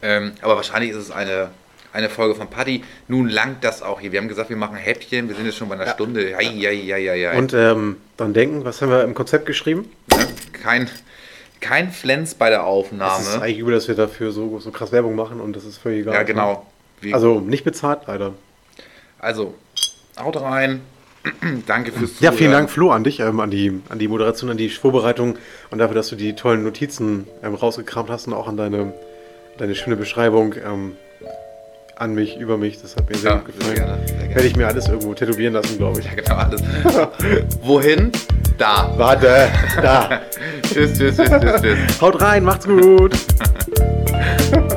Ähm, 0.03 0.33
aber 0.43 0.57
wahrscheinlich 0.57 0.91
ist 0.91 0.97
es 0.97 1.11
eine, 1.11 1.51
eine 1.93 2.09
Folge 2.09 2.35
von 2.35 2.49
Paddy. 2.49 2.85
Nun 3.09 3.29
langt 3.29 3.65
das 3.65 3.83
auch 3.83 4.01
hier. 4.01 4.13
Wir 4.13 4.21
haben 4.21 4.29
gesagt, 4.29 4.49
wir 4.49 4.57
machen 4.57 4.77
Häppchen, 4.77 5.29
wir 5.29 5.37
sind 5.37 5.47
jetzt 5.47 5.59
schon 5.59 5.69
bei 5.69 5.75
einer 5.75 5.89
Stunde. 5.89 6.31
Ja, 6.31 6.41
ja, 6.41 6.71
ja, 6.71 6.97
ja, 6.97 7.15
ja. 7.15 7.33
Und 7.33 7.53
ähm, 7.53 7.97
dann 8.17 8.33
denken, 8.33 8.65
was 8.65 8.81
haben 8.81 8.91
wir 8.91 9.03
im 9.05 9.15
Konzept 9.15 9.47
geschrieben? 9.47 9.91
kein, 10.61 10.91
kein 11.61 11.91
Flens 11.93 12.35
bei 12.35 12.51
der 12.51 12.61
Es 12.61 12.65
ist 12.65 12.69
Aufnahme. 12.69 13.43
eigentlich 13.43 13.59
übel, 13.59 13.75
dass 13.75 13.87
wir 13.89 13.95
dafür 13.95 14.33
so, 14.33 14.59
so 14.59 14.71
krass 14.71 14.93
Werbung 14.93 15.15
machen 15.15 15.41
und 15.41 15.55
das 15.55 15.65
ist 15.65 15.79
völlig 15.79 16.01
egal. 16.03 16.15
Ja, 16.15 16.23
genau. 16.23 16.67
Wir, 17.01 17.15
Also 17.15 17.41
nicht 17.41 17.65
bezahlt, 17.65 18.01
leider. 18.07 18.33
Also, 19.19 19.55
haut 20.19 20.41
rein. 20.41 20.81
Danke 21.67 21.93
fürs 21.93 22.13
Ja, 22.13 22.17
Zuhören. 22.31 22.37
vielen 22.39 22.53
Dank, 22.53 22.71
Flo, 22.71 22.91
an 22.93 23.05
dich, 23.05 23.21
ähm, 23.21 23.41
an, 23.41 23.51
die, 23.51 23.81
an 23.91 23.99
die 23.99 24.09
Moderation, 24.09 24.49
an 24.51 24.57
die 24.57 24.71
Vorbereitung 24.71 25.37
und 25.71 25.79
dafür, 25.79 25.95
dass 25.95 26.09
du 26.09 26.17
die 26.17 26.35
tollen 26.35 26.63
Notizen 26.63 27.27
ähm, 27.43 27.55
rausgekramt 27.55 28.09
hast 28.09 28.27
und 28.27 28.33
auch 28.33 28.49
an 28.49 28.57
deine, 28.57 28.95
deine 29.59 29.75
schöne 29.75 29.97
Beschreibung 29.97 30.55
ähm, 30.65 30.97
an 32.01 32.15
mich, 32.15 32.39
über 32.39 32.57
mich. 32.57 32.81
Das 32.81 32.97
hat 32.97 33.09
mir 33.11 33.17
sehr 33.17 33.31
Ja, 33.33 33.37
gut 33.39 33.53
sehr 33.61 33.75
gefallen. 33.75 33.75
gerne, 33.99 34.07
sehr 34.09 34.17
gerne. 34.17 34.35
Werde 34.35 34.49
ich 34.49 34.57
mir 34.57 34.67
alles 34.67 34.89
irgendwo 34.89 35.13
tätowieren 35.15 35.53
lassen, 35.55 35.77
glaube 35.77 36.01
ich. 36.01 36.07
Ja, 36.07 36.15
genau, 36.15 36.35
alles. 36.37 36.63
Wohin? 37.63 38.11
Da. 38.57 38.93
Warte, 38.97 39.49
da. 39.83 40.21
tschüss, 40.63 40.97
tschüss, 40.99 41.17
tschüss, 41.17 41.29
tschüss, 41.29 41.61
tschüss. 41.61 42.01
Haut 42.01 42.21
rein, 42.21 42.45
macht's 42.45 42.67
gut. 42.67 43.13